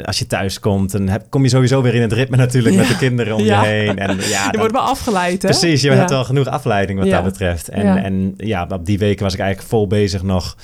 als 0.04 0.18
je 0.18 0.26
thuis 0.26 0.60
komt, 0.60 0.90
dan 0.92 1.08
heb, 1.08 1.26
kom 1.28 1.42
je 1.42 1.48
sowieso 1.48 1.82
weer 1.82 1.94
in 1.94 2.02
het 2.02 2.12
ritme 2.12 2.36
natuurlijk 2.36 2.74
met 2.76 2.88
de 2.88 2.96
kinderen 2.96 3.34
om 3.34 3.42
je 3.44 3.56
heen. 3.56 3.98
En 3.98 4.16
ja, 4.28 4.48
je 4.52 4.58
wordt 4.58 4.72
afgeleid, 4.94 5.42
hè? 5.42 5.48
Precies, 5.48 5.83
je 5.83 5.90
Ja. 5.90 5.96
hebt 5.96 6.11
wel 6.11 6.24
genoeg 6.24 6.46
afleiding 6.46 6.98
wat 6.98 7.11
dat 7.11 7.24
betreft. 7.24 7.68
En 7.68 8.04
en 8.04 8.35
ja, 8.37 8.66
op 8.68 8.87
die 8.87 8.98
weken 8.98 9.24
was 9.24 9.35
ik 9.35 9.40
eigenlijk 9.40 9.68
vol 9.70 9.87
bezig 9.87 10.22
nog 10.22 10.57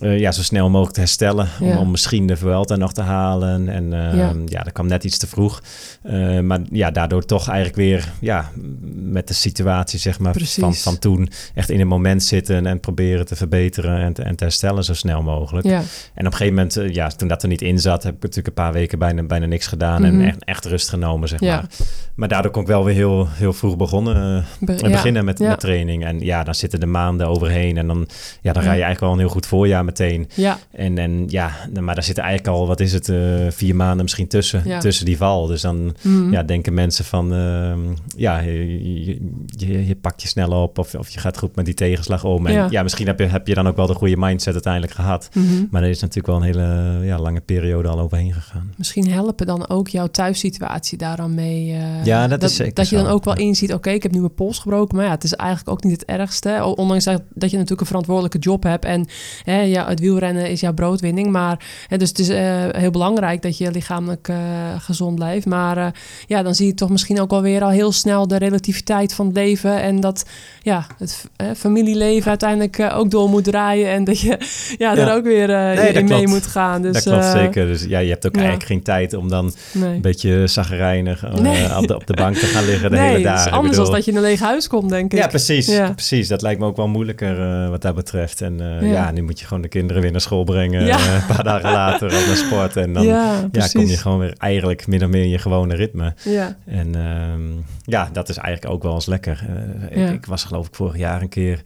eh, 0.00 0.18
ja, 0.18 0.32
zo 0.32 0.42
snel 0.42 0.70
mogelijk 0.70 0.94
te 0.94 1.00
herstellen. 1.00 1.48
Om, 1.60 1.66
Ja. 1.68 1.78
om 1.78 1.90
misschien 1.90 2.26
de 2.26 2.36
Vuelta 2.36 2.76
nog 2.76 2.92
te 2.92 3.02
halen. 3.02 3.68
En 3.68 3.92
eh, 3.92 4.16
Ja. 4.16 4.32
ja. 4.46 4.62
dat 4.62 4.72
kwam 4.72 4.86
net 4.86 5.04
iets 5.04 5.18
te 5.18 5.26
vroeg. 5.26 5.62
Eh, 6.02 6.40
maar 6.40 6.60
ja, 6.70 6.90
daardoor 6.90 7.24
toch 7.24 7.48
eigenlijk 7.48 7.76
weer 7.76 8.12
ja, 8.20 8.50
met 8.94 9.28
de 9.28 9.34
situatie 9.34 9.98
zeg 9.98 10.18
maar, 10.18 10.32
Precies. 10.32 10.62
van, 10.62 10.74
van 10.74 10.98
toen 10.98 11.28
echt 11.54 11.70
in 11.70 11.80
een 11.80 11.86
moment 11.86 12.22
zitten 12.22 12.66
en 12.66 12.80
proberen 12.80 13.26
te 13.26 13.36
verbeteren 13.36 13.98
en 14.00 14.12
te, 14.12 14.22
en 14.22 14.36
te 14.36 14.44
herstellen 14.44 14.84
zo 14.84 14.94
snel 14.94 15.22
mogelijk. 15.22 15.66
Ja, 15.66 15.78
En 16.14 16.26
op 16.26 16.32
een 16.32 16.38
gegeven 16.38 16.54
moment, 16.54 16.76
eh, 16.76 16.94
ja, 16.94 17.08
toen 17.08 17.28
dat 17.28 17.42
er 17.42 17.48
niet 17.48 17.62
in 17.62 17.78
zat, 17.78 18.02
heb 18.02 18.14
ik 18.14 18.20
natuurlijk 18.22 18.48
een 18.48 18.64
paar 18.64 18.72
weken 18.72 18.98
bijna, 18.98 19.22
bijna 19.22 19.46
niks 19.46 19.66
gedaan 19.66 20.02
Mhm. 20.02 20.20
en 20.20 20.26
echt, 20.26 20.44
echt 20.44 20.64
rust 20.64 20.88
genomen, 20.88 21.28
zeg 21.28 21.40
maar. 21.40 21.64
Maar 22.14 22.28
daardoor 22.28 22.50
kon 22.52 22.62
ik 22.62 22.68
wel 22.68 22.84
weer 22.84 22.94
heel, 22.94 23.28
heel 23.30 23.52
vroeg 23.52 23.76
begonnen, 23.76 24.44
Be- 24.60 24.76
beginnen 24.82 25.24
met, 25.24 25.38
met 25.38 25.60
training. 25.60 26.04
En 26.04 26.20
ja, 26.20 26.44
dan 26.44 26.54
zitten 26.54 26.80
de 26.80 26.86
maanden 26.86 27.26
overheen 27.28 27.76
en 27.76 27.86
dan, 27.86 28.08
ja, 28.40 28.52
dan 28.52 28.62
rij 28.62 28.76
je 28.76 28.82
eigenlijk 28.82 29.00
wel 29.00 29.12
een 29.12 29.18
heel 29.18 29.28
goed 29.28 29.46
voorjaar 29.46 29.70
meteen. 29.80 30.28
ja, 30.34 30.58
En, 30.70 30.98
en 30.98 31.24
ja, 31.28 31.50
dan- 31.70 31.84
maar 31.84 31.94
daar 31.94 32.04
zitten 32.04 32.24
eigenlijk 32.24 32.56
al, 32.56 32.66
wat 32.66 32.80
is 32.80 32.92
het, 32.92 33.08
eh, 33.08 33.18
vier 33.50 33.76
maanden 33.76 34.02
misschien 34.02 34.28
tussen, 34.28 34.62
Ja. 34.64 34.78
tussen 34.78 35.04
die 35.04 35.16
val. 35.16 35.46
Dus 35.46 35.60
dan 35.60 35.94
Mhm. 36.02 36.32
ja, 36.32 36.42
denken 36.42 36.74
mensen 36.74 37.04
van, 37.04 37.32
ehm, 37.34 37.78
ja, 38.16 38.38
je, 38.38 39.04
je, 39.04 39.18
je, 39.46 39.86
je 39.86 39.96
pakt 39.96 40.22
je 40.22 40.28
snel 40.28 40.62
op 40.62 40.78
of, 40.78 40.94
of 40.94 41.08
je 41.08 41.18
gaat 41.18 41.38
goed 41.38 41.56
met 41.56 41.64
die 41.64 41.74
tegenslag 41.74 42.24
om. 42.24 42.46
En 42.46 42.52
Ja. 42.52 42.66
ja, 42.70 42.82
misschien 42.82 43.06
heb 43.06 43.18
je, 43.18 43.26
heb 43.26 43.46
je 43.46 43.54
dan 43.54 43.66
ook 43.66 43.76
wel 43.76 43.86
de 43.86 43.94
goede 43.94 44.16
mindset 44.16 44.52
uiteindelijk 44.52 44.92
gehad. 44.92 45.28
Mhm. 45.34 45.46
Maar 45.70 45.82
er 45.82 45.88
is 45.88 46.00
natuurlijk 46.00 46.26
wel 46.26 46.36
een 46.36 46.42
hele 46.42 47.06
ja, 47.06 47.18
lange 47.18 47.40
periode 47.40 47.88
al 47.88 48.00
overheen 48.00 48.32
gegaan. 48.32 48.72
Misschien 48.76 49.10
helpen 49.10 49.46
dan 49.46 49.68
ook 49.68 49.88
jouw 49.88 50.06
thuissituatie 50.06 50.98
daar 50.98 51.16
dan 51.16 51.34
mee. 51.34 51.72
eh, 51.72 52.04
Ja, 52.04 52.28
dat 52.28 52.42
is 52.42 52.56
zeker 52.56 52.74
Dat 52.74 52.88
je 52.88 52.96
dan 52.96 53.04
zo. 53.06 53.10
ook 53.12 53.24
wel 53.24 53.36
inziet, 53.36 53.72
oké, 53.72 53.90
ik 53.90 54.02
heb 54.02 54.12
nu 54.12 54.18
mijn 54.20 54.34
pols 54.34 54.58
gebroken. 54.58 54.96
Maar 54.96 55.04
ja, 55.06 55.10
het 55.10 55.24
is 55.24 55.32
eigenlijk 55.34 55.70
ook 55.70 55.82
niet 55.84 55.92
het 55.92 56.04
ergste. 56.04 56.74
Ondanks 56.76 57.04
dat, 57.04 57.22
dat 57.34 57.50
je 57.50 57.54
natuurlijk 57.56 57.80
een 57.80 57.86
verantwoordelijke 57.86 58.38
job 58.38 58.62
hebt. 58.62 58.84
En 58.84 59.06
hè, 59.44 59.60
ja, 59.68 59.88
het 59.88 60.00
wielrennen 60.00 60.50
is 60.50 60.60
jouw 60.60 60.72
broodwinning. 60.72 61.30
Maar 61.30 61.64
hè, 61.88 61.96
dus 61.96 62.08
het 62.08 62.18
is 62.18 62.28
eh, 62.28 62.64
heel 62.70 62.90
belangrijk 62.90 63.42
dat 63.42 63.58
je 63.58 63.70
lichamelijk 63.70 64.28
eh, 64.28 64.36
gezond 64.78 65.14
blijft. 65.14 65.46
Maar 65.46 65.76
eh, 65.76 65.86
ja, 66.26 66.42
dan 66.42 66.54
zie 66.54 66.66
je 66.66 66.74
toch 66.74 66.90
misschien 66.90 67.20
ook 67.20 67.30
alweer 67.32 67.62
al 67.62 67.70
heel 67.70 67.92
snel 67.92 68.26
de 68.28 68.36
relativiteit 68.36 69.14
van 69.14 69.26
het 69.26 69.34
leven. 69.34 69.82
En 69.82 70.00
dat 70.00 70.24
ja, 70.62 70.86
het 70.98 71.24
familieleven 71.56 72.28
uiteindelijk 72.28 72.88
ook 72.94 73.10
door 73.10 73.28
moet 73.28 73.44
draaien. 73.44 73.90
En 73.90 74.04
dat 74.04 74.20
je 74.20 74.38
ja, 74.78 74.94
daar 74.94 75.06
Ja. 75.06 75.14
ook 75.14 75.24
weer 75.24 75.46
Nee, 75.48 75.88
in 75.92 76.04
mee 76.04 76.04
klopt. 76.04 76.26
moet 76.26 76.46
gaan. 76.46 76.82
Dus, 76.82 76.92
dat 76.92 77.02
klopt 77.02 77.24
zeker. 77.24 77.66
Dus 77.66 77.84
ja, 77.84 77.98
je 77.98 78.10
hebt 78.10 78.26
ook 78.26 78.34
ja. 78.34 78.40
eigenlijk 78.40 78.70
geen 78.70 78.82
tijd 78.82 79.14
om 79.14 79.28
dan 79.28 79.52
Nee. 79.72 79.94
een 79.94 80.00
beetje 80.00 80.46
zagrijnig 80.46 81.22
Nee. 81.40 81.76
op, 81.76 81.86
de, 81.86 81.94
op 81.94 82.06
de 82.06 82.14
bank 82.14 82.36
te 82.36 82.46
gaan 82.46 82.64
liggen 82.64 82.90
de 82.90 82.96
nee, 82.96 83.04
hele 83.04 83.14
het 83.18 83.24
dagen. 83.26 83.46
is 83.46 83.52
anders 83.56 83.76
dan 83.76 83.90
dat 83.90 84.04
je 84.04 84.10
in 84.10 84.16
een 84.16 84.22
leeg 84.22 84.40
huis 84.40 84.68
komt, 84.68 84.90
denk 84.90 85.12
ik. 85.12 85.18
Ja, 85.18 85.26
precies, 85.26 85.66
Ja. 85.66 85.90
precies. 85.92 86.28
Dat 86.28 86.42
lijkt 86.42 86.60
me 86.60 86.66
ook 86.66 86.76
wel 86.76 86.88
moeilijker 86.88 87.70
wat 87.70 87.82
dat 87.82 87.94
betreft. 87.94 88.40
En 88.40 88.58
Ja. 88.58 88.80
ja. 88.80 89.10
nu 89.10 89.22
moet 89.22 89.40
je 89.40 89.46
gewoon 89.52 89.70
de 89.70 89.78
kinderen 89.78 90.02
weer 90.02 90.10
naar 90.10 90.20
school 90.20 90.44
brengen. 90.44 90.84
Ja. 90.84 90.98
eh, 90.98 91.14
een 91.14 91.34
paar 91.34 91.44
dagen 91.44 91.72
later 91.72 92.12
al 92.12 92.26
naar 92.26 92.36
sport. 92.36 92.76
En 92.76 92.92
dan 92.92 93.04
ja, 93.04 93.48
kom 93.72 93.86
je 93.86 93.96
gewoon 93.96 94.18
weer 94.18 94.34
eigenlijk 94.38 94.86
min 94.86 95.04
of 95.04 95.10
meer 95.10 95.22
in 95.22 95.28
je 95.28 95.38
gewone 95.38 95.74
ritme. 95.74 96.14
Ja, 96.24 96.56
En 96.66 96.94
ehm, 96.94 97.40
ja, 97.84 98.08
dat 98.12 98.28
is 98.28 98.36
eigenlijk 98.36 98.74
ook 98.74 98.82
wel 98.82 98.94
eens 98.94 99.06
lekker. 99.06 99.46
Eh, 99.90 100.12
ik 100.12 100.26
was 100.26 100.44
geloof 100.44 100.66
ik 100.66 100.74
vorig 100.74 100.96
jaar 100.96 101.22
een 101.22 101.28
keer... 101.28 101.62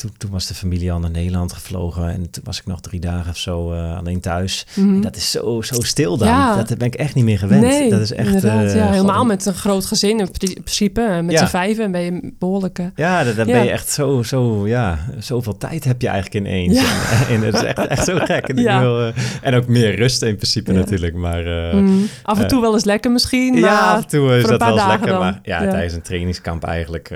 Toen, 0.00 0.10
toen 0.16 0.30
was 0.30 0.46
de 0.46 0.54
familie 0.54 0.92
al 0.92 0.98
naar 0.98 1.10
Nederland 1.10 1.52
gevlogen. 1.52 2.12
En 2.12 2.30
toen 2.30 2.44
was 2.44 2.58
ik 2.58 2.66
nog 2.66 2.80
drie 2.80 3.00
dagen 3.00 3.30
of 3.30 3.36
zo 3.36 3.72
eh, 3.72 3.96
alleen 3.98 4.20
thuis. 4.20 4.66
Mhm. 4.74 4.94
En 4.94 5.00
dat 5.00 5.16
is 5.16 5.30
zo, 5.30 5.62
zo 5.62 5.80
stil 5.80 6.16
dan. 6.16 6.28
Ja. 6.28 6.56
Dat 6.62 6.78
ben 6.78 6.86
ik 6.86 6.94
echt 6.94 7.14
niet 7.14 7.24
meer 7.24 7.38
gewend. 7.38 7.62
Nee, 7.62 7.90
dat 7.90 8.00
is 8.00 8.12
echt... 8.12 8.42
ja, 8.42 8.90
helemaal 8.90 9.24
met 9.24 9.46
een 9.46 9.54
groot 9.54 9.86
gezin 9.86 10.18
in 10.20 10.30
pri- 10.30 10.52
principe. 10.52 11.00
eh, 11.00 11.20
Met 11.20 11.30
Ja. 11.30 11.38
z'n 11.38 11.50
vijven 11.50 11.90
ben 11.92 12.00
je 12.00 12.32
behoorlijk... 12.38 12.78
eh, 12.78 12.86
Ja, 12.94 13.24
dan, 13.24 13.46
ben 13.46 13.64
je 13.64 13.70
echt 13.70 13.90
zo, 13.90 14.22
zo, 14.22 14.66
ja, 14.68 14.98
zoveel 15.18 15.56
tijd 15.56 15.84
heb 15.84 16.02
je 16.02 16.08
eigenlijk 16.08 16.46
ineens. 16.46 16.80
Ja. 16.80 16.88
En, 17.28 17.34
en 17.34 17.42
het 17.42 17.54
is 17.54 17.62
echt, 17.62 17.86
echt 17.86 18.04
zo 18.04 18.18
gek. 18.18 18.48
En, 18.48 18.80
wil, 18.80 19.12
en 19.42 19.54
ook 19.54 19.66
meer 19.66 19.96
rust 19.96 20.22
in 20.22 20.36
principe 20.36 20.72
natuurlijk. 20.72 21.14
Maar 21.14 21.46
uh, 21.46 21.72
mm, 21.74 22.06
af 22.22 22.40
en 22.40 22.48
toe 22.48 22.60
wel 22.60 22.74
eens 22.74 22.84
lekker 22.84 23.10
misschien, 23.10 23.52
maar... 23.52 23.70
ja, 23.70 23.90
af 23.92 24.02
en 24.02 24.08
toe 24.08 24.36
is 24.36 24.46
dat 24.46 24.60
wel 24.60 24.72
eens 24.78 24.86
lekker. 24.86 25.08
dan. 25.08 25.18
Maar 25.18 25.40
ja, 25.42 25.58
tijdens 25.70 25.94
een 25.94 26.02
trainingskamp 26.02 26.64
eigenlijk 26.64 27.08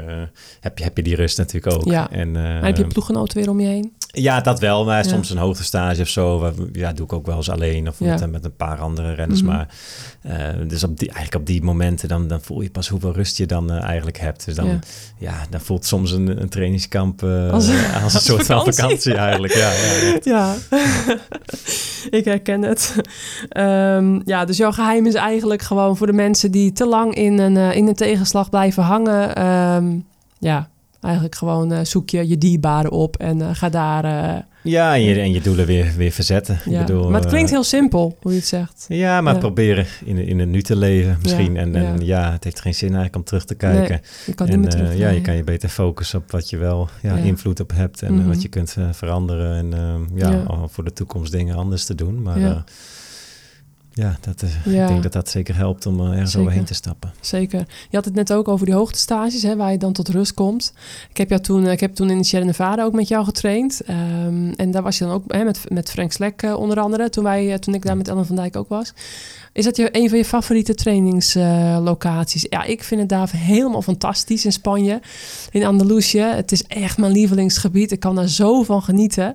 heb, 0.60 0.78
je, 0.78 0.84
heb 0.84 0.96
je 0.96 1.02
die 1.02 1.14
rust 1.16 1.38
natuurlijk 1.38 1.74
ook. 1.76 1.84
Ja. 1.84 2.10
En, 2.10 2.36
heb 2.76 2.86
je 2.86 2.92
ploeggenoten 2.92 3.36
weer 3.38 3.50
om 3.50 3.60
je 3.60 3.66
heen? 3.66 3.92
Ja, 4.06 4.40
dat 4.40 4.60
wel. 4.60 4.84
Maar 4.84 5.02
Ja. 5.04 5.08
soms 5.10 5.30
een 5.30 5.36
hoogtestage 5.38 6.00
of 6.02 6.08
zo. 6.08 6.52
Ja, 6.72 6.92
doe 6.92 7.04
ik 7.06 7.12
ook 7.12 7.26
wel 7.26 7.36
eens 7.36 7.50
alleen. 7.50 7.88
Of 7.88 7.98
Ja. 7.98 8.06
met, 8.16 8.30
met 8.30 8.44
een 8.44 8.56
paar 8.56 8.78
andere 8.78 9.12
renners. 9.12 9.42
Mhm. 9.42 9.50
Maar 9.52 9.68
eh, 10.22 10.38
dus 10.68 10.84
op 10.84 10.98
die, 10.98 11.08
eigenlijk 11.08 11.36
op 11.40 11.46
die 11.46 11.62
momenten 11.62 12.08
dan, 12.08 12.28
dan 12.28 12.40
voel 12.40 12.60
je 12.60 12.70
pas 12.70 12.88
hoeveel 12.88 13.12
rust 13.12 13.36
je 13.36 13.46
dan 13.46 13.70
eh, 13.72 13.82
eigenlijk 13.82 14.18
hebt. 14.18 14.44
Dus 14.44 14.54
dan, 14.54 14.66
Ja. 14.66 14.78
ja. 15.18 15.34
dan 15.50 15.60
voelt 15.60 15.84
soms 15.86 16.12
een, 16.12 16.40
een 16.42 16.48
trainingskamp 16.48 17.22
eh, 17.22 17.50
Als- 17.50 17.68
als, 17.94 18.02
als 18.02 18.14
een 18.14 18.20
soort 18.20 18.46
van 18.46 18.56
vakantie. 18.58 18.82
vakantie 18.82 19.14
eigenlijk. 19.14 19.52
Ja, 19.54 19.72
ja, 20.22 20.54
ik 22.18 22.24
herken 22.24 22.62
het. 22.62 22.94
Ehm, 23.48 24.20
ja, 24.24 24.44
dus 24.44 24.56
jouw 24.56 24.72
geheim 24.72 25.06
is 25.06 25.14
eigenlijk 25.14 25.62
gewoon 25.62 25.96
voor 25.96 26.06
de 26.06 26.12
mensen 26.12 26.50
die 26.50 26.72
te 26.72 26.86
lang 26.86 27.14
in 27.14 27.38
een, 27.38 27.56
in 27.56 27.88
een 27.88 27.94
tegenslag 27.94 28.50
blijven 28.50 28.82
hangen. 28.82 29.34
ehm, 29.34 29.98
ja, 30.38 30.68
eigenlijk 31.04 31.34
gewoon 31.34 31.72
eh, 31.72 31.84
zoek 31.84 32.10
je 32.10 32.28
je 32.28 32.38
dierbaren 32.38 32.90
op 32.90 33.16
en 33.16 33.40
eh, 33.42 33.48
ga 33.52 33.68
daar... 33.68 34.04
eh, 34.04 34.40
Ja, 34.62 34.94
en 34.94 35.02
je, 35.02 35.20
en 35.20 35.32
je 35.32 35.40
doelen 35.40 35.66
weer, 35.66 35.92
weer 35.96 36.10
verzetten. 36.10 36.58
ja. 36.64 36.80
Ik 36.80 36.86
bedoel, 36.86 37.10
maar 37.10 37.20
het 37.20 37.28
klinkt 37.28 37.50
heel 37.50 37.62
simpel, 37.64 38.16
hoe 38.22 38.32
je 38.32 38.38
het 38.38 38.46
zegt. 38.46 38.84
Ja, 38.88 39.20
maar 39.20 39.32
Ja. 39.34 39.38
proberen 39.38 39.86
in, 40.04 40.16
in 40.18 40.38
het 40.38 40.48
nu 40.48 40.62
te 40.62 40.76
leven 40.76 41.18
misschien. 41.22 41.54
Ja, 41.54 41.60
en 41.60 41.74
en 41.74 42.04
ja. 42.04 42.32
het 42.32 42.44
heeft 42.44 42.60
geen 42.60 42.74
zin 42.74 42.86
eigenlijk 42.86 43.16
om 43.16 43.24
terug 43.24 43.44
te 43.44 43.54
kijken. 43.54 43.88
Nee, 43.90 44.00
je 44.26 44.34
kan 44.34 44.46
en 44.46 44.52
niet 44.52 44.60
meer 44.60 44.70
terug. 44.70 44.96
ja, 44.96 45.08
je 45.08 45.20
kan 45.20 45.36
je 45.36 45.44
beter 45.44 45.68
focussen 45.68 46.18
op 46.18 46.30
wat 46.30 46.50
je 46.50 46.56
wel 46.56 46.88
invloed 47.22 47.60
op 47.60 47.70
hebt. 47.74 48.02
En 48.02 48.08
eh, 48.12 48.14
Mhm. 48.18 48.28
wat 48.28 48.42
je 48.42 48.48
kunt 48.48 48.76
veranderen. 48.90 49.56
En 49.56 50.08
ja, 50.14 50.44
voor 50.68 50.84
de 50.84 50.92
toekomst 50.92 51.32
dingen 51.32 51.56
anders 51.56 51.84
te 51.84 51.94
doen. 51.94 52.22
Maar 52.22 52.64
Ja. 53.96 54.16
dat, 54.20 54.44
Ja. 54.64 54.82
ik 54.82 54.88
denk 54.88 55.02
dat 55.02 55.12
dat 55.12 55.28
zeker 55.28 55.56
helpt 55.56 55.86
om 55.86 56.00
eh, 56.00 56.06
ergens 56.10 56.30
Zeker. 56.30 56.40
overheen 56.46 56.64
te 56.64 56.74
stappen. 56.74 57.12
Zeker. 57.20 57.58
Je 57.90 57.96
had 57.96 58.04
het 58.04 58.14
net 58.14 58.32
ook 58.32 58.48
over 58.48 58.66
die 58.66 58.74
hoogtestages, 58.74 59.42
hè, 59.42 59.56
waar 59.56 59.70
je 59.72 59.78
dan 59.78 59.92
tot 59.92 60.08
rust 60.08 60.34
komt. 60.34 60.72
Ik 61.10 61.16
heb, 61.16 61.28
jou 61.28 61.40
toen, 61.40 61.66
eh, 61.66 61.72
ik 61.72 61.80
heb 61.80 61.94
toen 61.94 62.10
in 62.10 62.18
de 62.18 62.24
Sierra 62.24 62.46
Nevada 62.46 62.84
ook 62.84 62.92
met 62.92 63.08
jou 63.08 63.24
getraind. 63.24 63.80
Ehm, 63.80 64.50
en 64.50 64.70
daar 64.70 64.82
was 64.82 64.98
je 64.98 65.04
dan 65.04 65.12
ook 65.14 65.32
hè, 65.32 65.44
met, 65.44 65.60
met 65.68 65.90
Frank 65.90 66.12
Slek 66.12 66.42
eh, 66.42 66.54
onder 66.54 66.80
andere, 66.80 67.10
toen, 67.10 67.24
wij, 67.24 67.58
toen 67.58 67.74
ik 67.74 67.84
daar 67.84 67.96
met 67.96 68.08
Ellen 68.08 68.26
van 68.26 68.36
Dijk 68.36 68.56
ook 68.56 68.68
was. 68.68 68.92
Is 69.52 69.64
dat 69.64 69.76
je, 69.76 69.88
een 69.92 70.08
van 70.08 70.18
je 70.18 70.24
favoriete 70.24 70.74
trainingslocaties? 70.74 72.46
ja, 72.50 72.64
ik 72.64 72.82
vind 72.84 73.00
het 73.00 73.08
daar 73.08 73.30
helemaal 73.36 73.82
fantastisch 73.82 74.44
in 74.44 74.52
Spanje, 74.52 75.00
in 75.50 75.64
Andalusië. 75.64 76.20
Het 76.20 76.52
is 76.52 76.62
echt 76.62 76.98
mijn 76.98 77.12
lievelingsgebied. 77.12 77.92
Ik 77.92 78.00
kan 78.00 78.14
daar 78.14 78.28
zo 78.28 78.62
van 78.62 78.82
genieten. 78.82 79.34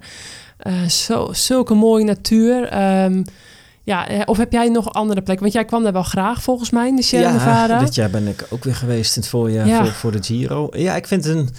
Zo, 0.88 1.30
zulke 1.34 1.74
mooie 1.74 2.03
natuur. 2.03 2.68
Ehm, 2.68 3.24
ja, 3.89 4.07
eh, 4.07 4.21
of 4.25 4.37
heb 4.37 4.51
jij 4.51 4.69
nog 4.69 4.93
andere 4.93 5.21
plekken? 5.21 5.43
Want 5.45 5.53
jij 5.53 5.65
kwam 5.65 5.83
daar 5.83 5.93
wel 5.93 6.03
graag 6.03 6.41
volgens 6.43 6.69
mij 6.69 6.87
in 6.87 6.95
de 6.95 7.01
Sierra 7.01 7.31
Nevada. 7.31 7.79
dit 7.79 7.95
jaar 7.95 8.09
ben 8.09 8.27
ik 8.27 8.45
ook 8.49 8.63
weer 8.63 8.75
geweest 8.75 9.15
in 9.15 9.21
het 9.21 9.31
voorjaar 9.31 9.67
Ja. 9.67 9.83
voor, 9.83 9.93
voor 9.93 10.11
de 10.11 10.23
Giro. 10.23 10.67
Ja, 10.71 10.95
ik 10.95 11.07
vind 11.07 11.23
het 11.23 11.35
een 11.35 11.49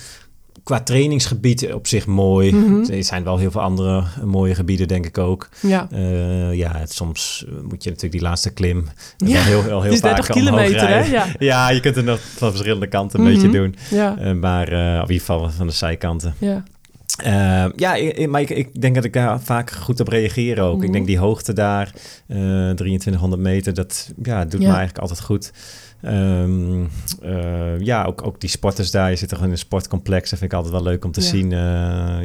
qua 0.62 0.80
trainingsgebied 0.80 1.72
op 1.72 1.86
zich 1.86 2.06
mooi. 2.06 2.54
Mhm. 2.54 2.92
Er 2.92 3.04
zijn 3.04 3.24
wel 3.24 3.38
heel 3.38 3.50
veel 3.50 3.60
andere 3.60 4.04
mooie 4.24 4.54
gebieden, 4.54 4.88
denk 4.88 5.06
ik 5.06 5.18
ook. 5.18 5.48
Ja. 5.60 5.86
Eh, 5.90 6.54
ja, 6.54 6.76
het- 6.76 6.92
soms 6.92 7.44
eh, 7.48 7.52
moet 7.54 7.84
je 7.84 7.88
natuurlijk 7.90 8.12
die 8.12 8.22
laatste 8.22 8.50
klim 8.52 8.88
Ja, 9.16 9.26
wel 9.32 9.42
heel, 9.42 9.62
heel, 9.62 9.70
heel 9.70 9.80
Die 9.80 9.90
is 9.90 9.98
vaak 10.00 10.14
30 10.16 10.34
omhoog 10.34 10.44
kilometer, 10.44 10.88
hè? 10.88 11.00
Ja. 11.04 11.26
Ja, 11.38 11.70
je 11.70 11.80
kunt 11.80 11.96
er 11.96 12.04
nog 12.04 12.20
van 12.20 12.50
verschillende 12.50 12.86
kanten 12.86 13.20
een 13.20 13.24
Mhm. 13.26 13.34
beetje 13.34 13.50
doen. 13.58 13.76
Ja. 13.90 14.16
Eh, 14.18 14.32
maar 14.32 14.68
eh, 14.68 14.94
in 14.94 15.00
ieder 15.00 15.16
geval 15.16 15.50
van 15.50 15.66
de 15.66 15.72
zijkanten. 15.72 16.34
ja. 16.38 16.62
Eh, 17.16 17.66
ja, 17.76 17.96
maar 18.28 18.40
ik, 18.40 18.50
ik 18.50 18.80
denk 18.80 18.94
dat 18.94 19.04
ik 19.04 19.12
daar 19.12 19.40
vaak 19.40 19.70
goed 19.70 20.00
op 20.00 20.08
reageer 20.08 20.60
ook. 20.60 20.76
Mhm. 20.76 20.84
Ik 20.84 20.92
denk 20.92 21.06
die 21.06 21.18
hoogte 21.18 21.52
daar, 21.52 21.92
eh 22.26 22.36
2300 22.70 23.42
meter, 23.42 23.74
dat 23.74 24.12
ja, 24.22 24.44
doet 24.44 24.52
Ja. 24.60 24.66
me 24.68 24.74
eigenlijk 24.74 24.98
altijd 24.98 25.20
goed. 25.20 25.52
Ehm, 26.02 26.84
eh, 27.22 27.80
ja, 27.80 28.04
ook, 28.04 28.26
ook 28.26 28.40
die 28.40 28.50
sporters 28.50 28.90
daar. 28.90 29.10
Je 29.10 29.16
zit 29.16 29.28
toch 29.28 29.42
in 29.42 29.50
een 29.50 29.58
sportcomplex. 29.58 30.30
Dat 30.30 30.38
vind 30.38 30.50
ik 30.52 30.56
altijd 30.58 30.74
wel 30.74 30.82
leuk 30.82 31.04
om 31.04 31.12
te 31.12 31.20
Ja. 31.20 31.26
zien. 31.26 31.52
Eh, 31.52 31.58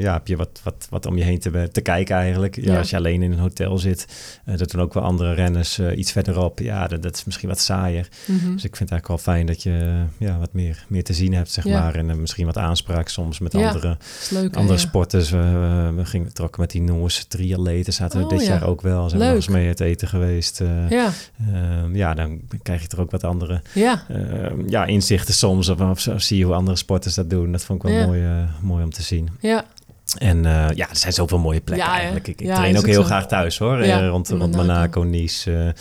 ja, 0.02 0.14
heb 0.14 0.28
je 0.28 0.36
wat, 0.36 0.60
wat, 0.64 0.88
wat 0.90 1.06
om 1.06 1.18
je 1.18 1.24
heen 1.24 1.40
te, 1.40 1.70
te 1.72 1.82
kijken 1.82 2.16
eigenlijk. 2.16 2.56
Ja, 2.56 2.72
Ja. 2.72 2.78
Als 2.78 2.90
je 2.90 2.96
alleen 2.96 3.22
in 3.22 3.32
een 3.32 3.40
hotel 3.40 3.78
zit. 3.78 4.08
eh 4.46 4.58
dat 4.58 4.72
doen 4.72 4.82
ook 4.82 4.94
wel 4.94 5.04
andere 5.04 5.34
renners 5.34 5.80
iets 5.80 6.12
verderop. 6.12 6.60
Ja, 6.60 6.88
dat, 6.88 7.04
dat 7.04 7.16
is 7.16 7.26
misschien 7.26 7.50
wat 7.50 7.60
saaier. 7.60 8.08
Mhm. 8.26 8.52
Dus 8.54 8.64
ik 8.64 8.76
vind 8.76 8.90
het 8.90 8.92
eigenlijk 8.92 9.08
wel 9.08 9.18
fijn 9.18 9.46
dat 9.46 9.64
je 9.64 10.04
ja, 10.18 10.38
wat 10.40 10.54
meer, 10.54 10.86
meer 10.88 11.04
te 11.04 11.14
zien 11.14 11.34
hebt, 11.34 11.52
zeg 11.52 11.64
Ja. 11.64 11.80
maar. 11.80 11.96
En 11.96 12.22
misschien 12.22 12.46
wat 12.46 12.58
aanspraak 12.58 13.08
soms 13.10 13.40
met 13.40 13.56
andere, 13.56 13.98
leuk. 14.32 14.56
andere 14.56 14.78
sporters. 14.78 15.30
We, 15.30 16.02
gingen 16.04 16.34
trokken 16.34 16.62
met 16.62 16.72
die 16.72 16.82
Noorse 16.82 17.28
triatleten. 17.28 17.94
Zaten 17.94 18.20
we 18.20 18.24
Oh, 18.26 18.30
dit 18.30 18.42
ja. 18.42 18.48
jaar 18.48 18.64
ook 18.68 18.82
wel. 18.82 19.10
Zijn 19.10 19.22
we 19.22 19.26
Leuk. 19.28 19.36
nog 19.36 19.44
eens 19.46 19.54
mee 19.56 19.68
uit 19.68 19.80
eten 19.80 20.08
geweest. 20.08 20.62
Ja, 20.90 21.10
ja, 21.94 22.14
dan 22.14 22.42
krijg 22.64 22.82
je 22.82 22.88
er 22.88 23.00
ook 23.02 23.12
wat 23.12 23.24
andere 23.24 23.62
ja. 23.74 24.04
ehm, 24.10 24.70
ja, 24.70 24.86
inzichten 24.86 25.34
soms. 25.34 25.70
Of, 25.70 25.80
of, 25.80 26.08
of 26.08 26.22
zie 26.22 26.38
je 26.38 26.44
hoe 26.44 26.54
andere 26.54 26.78
sporters 26.78 27.14
dat 27.14 27.30
doen. 27.30 27.52
Dat 27.52 27.64
vond 27.64 27.84
ik 27.84 27.90
wel 27.90 28.06
mooi, 28.06 28.24
eh, 28.24 28.44
mooi 28.62 28.84
om 28.84 28.92
te 28.92 29.02
zien. 29.04 29.30
Ja, 29.40 29.66
En 30.18 30.46
eh, 30.46 30.68
ja, 30.76 30.90
er 30.90 30.96
zijn 30.96 31.14
zoveel 31.14 31.40
mooie 31.40 31.62
plekken 31.62 31.88
Ja, 31.88 31.94
eigenlijk. 31.94 32.28
Ik, 32.28 32.42
ik 32.42 32.48
Ja, 32.48 32.56
train 32.56 32.78
ook 32.78 32.86
heel 32.86 33.02
zo. 33.02 33.04
graag 33.04 33.28
thuis 33.28 33.58
hoor. 33.58 33.86
Ja, 33.86 34.00
Eh, 34.02 34.08
rond, 34.08 34.30
rond 34.30 34.56
Monaco. 34.56 35.04
Nice. 35.04 35.54
eh, 35.58 35.72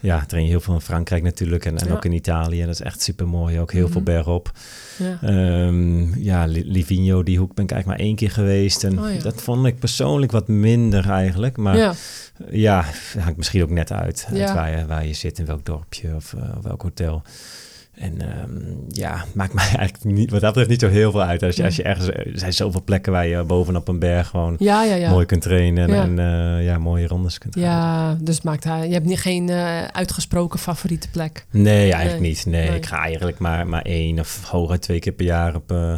ja, 0.00 0.24
train 0.26 0.46
heel 0.46 0.60
veel 0.60 0.74
in 0.74 0.80
Frankrijk 0.80 1.22
natuurlijk. 1.22 1.64
En, 1.64 1.78
en 1.78 1.92
ook 1.92 2.04
in 2.04 2.12
Italië. 2.12 2.60
Dat 2.60 2.68
is 2.74 2.80
echt 2.80 3.02
super 3.02 3.28
mooi. 3.28 3.60
Ook 3.60 3.72
heel 3.72 3.86
veel 3.88 4.00
Mhm. 4.00 4.10
bergop. 4.10 4.50
ja. 4.98 5.18
Ehm, 5.22 6.18
ja, 6.18 6.44
Li- 6.44 6.64
Livigno, 6.66 7.22
die 7.22 7.38
hoek 7.38 7.54
ben 7.54 7.64
ik 7.64 7.70
eigenlijk 7.70 8.00
maar 8.00 8.08
één 8.08 8.16
keer 8.16 8.30
geweest. 8.30 8.84
En 8.84 8.98
Oh, 8.98 9.22
dat 9.22 9.42
vond 9.42 9.66
ik 9.66 9.78
persoonlijk 9.78 10.32
wat 10.32 10.48
minder 10.48 11.10
eigenlijk. 11.10 11.56
Maar 11.56 11.76
ja. 11.76 11.92
ja, 12.50 12.84
hangt 13.18 13.36
misschien 13.36 13.62
ook 13.62 13.70
net 13.70 13.92
uit, 13.92 14.26
waar, 14.32 14.78
je, 14.78 14.86
waar 14.86 15.06
je 15.06 15.12
zit, 15.12 15.38
in 15.38 15.46
welk 15.46 15.64
dorpje 15.64 16.14
of, 16.14 16.34
of 16.56 16.62
welk 16.64 16.82
hotel. 16.82 17.22
En 18.02 18.20
ehm, 18.20 18.60
ja, 18.88 19.24
maakt 19.34 19.52
mij 19.54 19.64
eigenlijk 19.76 20.04
niet, 20.16 20.30
wat 20.30 20.40
dat 20.40 20.48
betreft 20.48 20.70
niet 20.70 20.80
zo 20.80 20.88
heel 20.88 21.10
veel 21.10 21.22
uit. 21.22 21.42
Als 21.42 21.56
je, 21.56 21.64
als 21.64 21.76
je 21.76 21.82
ergens, 21.82 22.08
er 22.08 22.30
zijn 22.34 22.52
zoveel 22.52 22.82
plekken 22.84 23.12
waar 23.12 23.26
je 23.26 23.42
bovenop 23.44 23.88
een 23.88 23.98
berg 23.98 24.28
gewoon 24.28 24.54
Ja, 24.58 24.84
ja, 24.84 24.94
ja. 24.94 25.10
mooi 25.10 25.26
kunt 25.26 25.42
trainen 25.42 25.88
en, 25.94 26.18
eh, 26.18 26.64
ja, 26.64 26.78
mooie 26.78 27.06
rondes 27.06 27.38
kunt 27.38 27.54
gaan. 27.54 27.62
Ja, 27.62 28.14
dus 28.20 28.42
maakt 28.42 28.64
hij. 28.64 28.86
Je 28.86 28.92
hebt 28.92 29.06
niet 29.06 29.20
geen 29.20 29.48
eh, 29.48 29.82
uitgesproken 29.84 30.58
favoriete 30.58 31.08
plek. 31.10 31.46
Nee, 31.50 31.92
eigenlijk 31.92 32.20
Nee. 32.20 32.28
niet. 32.30 32.46
Nee, 32.46 32.68
Nee. 32.68 32.76
ik 32.76 32.86
ga 32.86 32.96
eigenlijk 32.98 33.38
maar, 33.38 33.66
maar 33.66 33.82
één 33.82 34.18
of 34.18 34.44
hooguit 34.50 34.82
twee 34.82 34.98
keer 34.98 35.12
per 35.12 35.24
jaar 35.26 35.54
op, 35.54 35.70
eh 35.72 35.94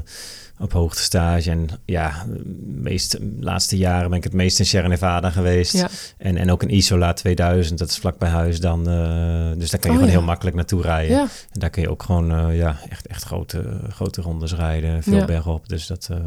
op 0.58 0.72
hoogtestage. 0.72 1.50
En 1.50 1.68
ja, 1.84 2.26
meest, 2.64 3.10
de 3.12 3.36
laatste 3.40 3.76
jaren 3.76 4.08
ben 4.08 4.18
ik 4.18 4.24
het 4.24 4.32
meest 4.32 4.58
in 4.58 4.66
Sierra 4.66 4.88
Nevada 4.88 5.30
geweest. 5.30 5.72
Ja. 5.72 5.88
En, 6.18 6.36
en 6.36 6.50
ook 6.50 6.62
in 6.62 6.74
Isola 6.74 7.12
2000, 7.12 7.78
dat 7.78 7.88
is 7.88 7.98
vlak 7.98 8.18
bij 8.18 8.28
huis 8.28 8.60
dan. 8.60 8.88
eh, 8.88 9.58
dus 9.58 9.70
daar 9.70 9.80
kan 9.80 9.90
je 9.90 9.96
Oh, 9.96 10.02
gewoon 10.02 10.04
ja. 10.04 10.10
heel 10.18 10.22
makkelijk 10.22 10.56
naartoe 10.56 10.82
rijden. 10.82 11.16
Ja, 11.16 11.22
En 11.52 11.60
daar 11.60 11.70
kun 11.70 11.82
je 11.82 11.90
ook 11.90 12.02
gewoon 12.02 12.32
eh, 12.32 12.56
ja, 12.56 12.76
echt, 12.88 13.06
echt 13.06 13.22
grote, 13.22 13.80
grote 13.88 14.20
rondes 14.22 14.54
rijden, 14.54 15.02
veel 15.02 15.16
Ja. 15.18 15.24
bergop. 15.24 15.68
Dus 15.68 15.86
dat, 15.86 16.08
eh, 16.10 16.18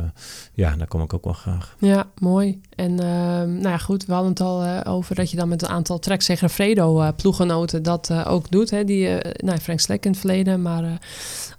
ja, 0.53 0.75
daar 0.75 0.87
kom 0.87 1.01
ik 1.01 1.13
ook 1.13 1.23
wel 1.23 1.33
graag. 1.33 1.75
ja, 1.79 2.05
mooi. 2.19 2.61
En 2.77 2.99
ehm, 2.99 3.51
nou 3.51 3.69
ja, 3.69 3.77
goed, 3.77 4.05
we 4.05 4.13
hadden 4.13 4.29
het 4.29 4.39
al 4.39 4.63
eh, 4.63 4.93
over 4.93 5.15
dat 5.15 5.31
je 5.31 5.37
dan 5.37 5.47
met 5.47 5.61
een 5.61 5.67
aantal 5.67 5.99
Trek 5.99 6.21
Segafredo 6.21 7.01
eh 7.01 7.07
ploeggenoten 7.15 7.83
dat 7.83 8.09
eh, 8.09 8.25
ook 8.29 8.51
doet. 8.51 8.69
Hè? 8.69 8.83
Die, 8.83 9.09
nou, 9.35 9.57
Frank 9.57 9.79
Slek 9.79 10.05
in 10.05 10.11
het 10.11 10.19
verleden, 10.19 10.61
maar 10.61 10.99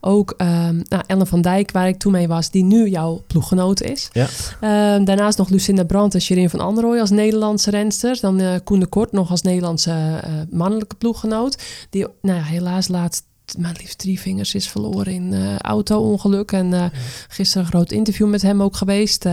ook 0.01 0.35
ehm, 0.37 0.81
nou, 0.89 1.03
Ellen 1.07 1.27
van 1.27 1.41
Dijk, 1.43 1.71
waar 1.71 1.89
ik 1.89 1.99
toen 1.99 2.13
mee 2.13 2.29
was, 2.29 2.51
die 2.51 2.65
nu 2.65 2.89
jouw 2.89 3.23
ploeggenoot 3.27 3.83
is. 3.83 4.09
Ja. 4.13 4.27
Ehm, 4.61 5.05
daarnaast 5.05 5.39
nog 5.39 5.49
Lucinda 5.49 5.85
Brandt 5.85 6.15
en 6.15 6.21
Shirin 6.21 6.51
van 6.51 6.61
Androoy 6.61 7.01
als 7.01 7.11
Nederlandse 7.11 7.71
rensters. 7.71 8.21
Dan 8.21 8.61
Koen 8.65 8.81
de 8.81 8.87
Kort 8.87 9.13
nog 9.13 9.31
als 9.31 9.43
Nederlandse 9.43 10.21
mannelijke 10.51 10.97
ploeggenoot. 10.97 11.63
Die 11.91 12.07
nou 12.23 12.39
ja, 12.39 12.45
helaas 12.45 12.89
laatst 12.89 13.27
maar 13.59 13.77
liefst 13.79 13.99
drie 13.99 14.21
vingers 14.21 14.55
is 14.55 14.69
verloren 14.69 15.13
in 15.13 15.33
eh 15.33 15.57
auto-ongeluk. 15.59 16.53
En 16.53 16.73
eh, 16.73 16.85
gisteren 17.29 17.63
een 17.65 17.71
groot 17.71 17.93
interview 17.93 18.29
met 18.29 18.43
hem 18.43 18.63
ook 18.63 18.77
geweest. 18.77 19.27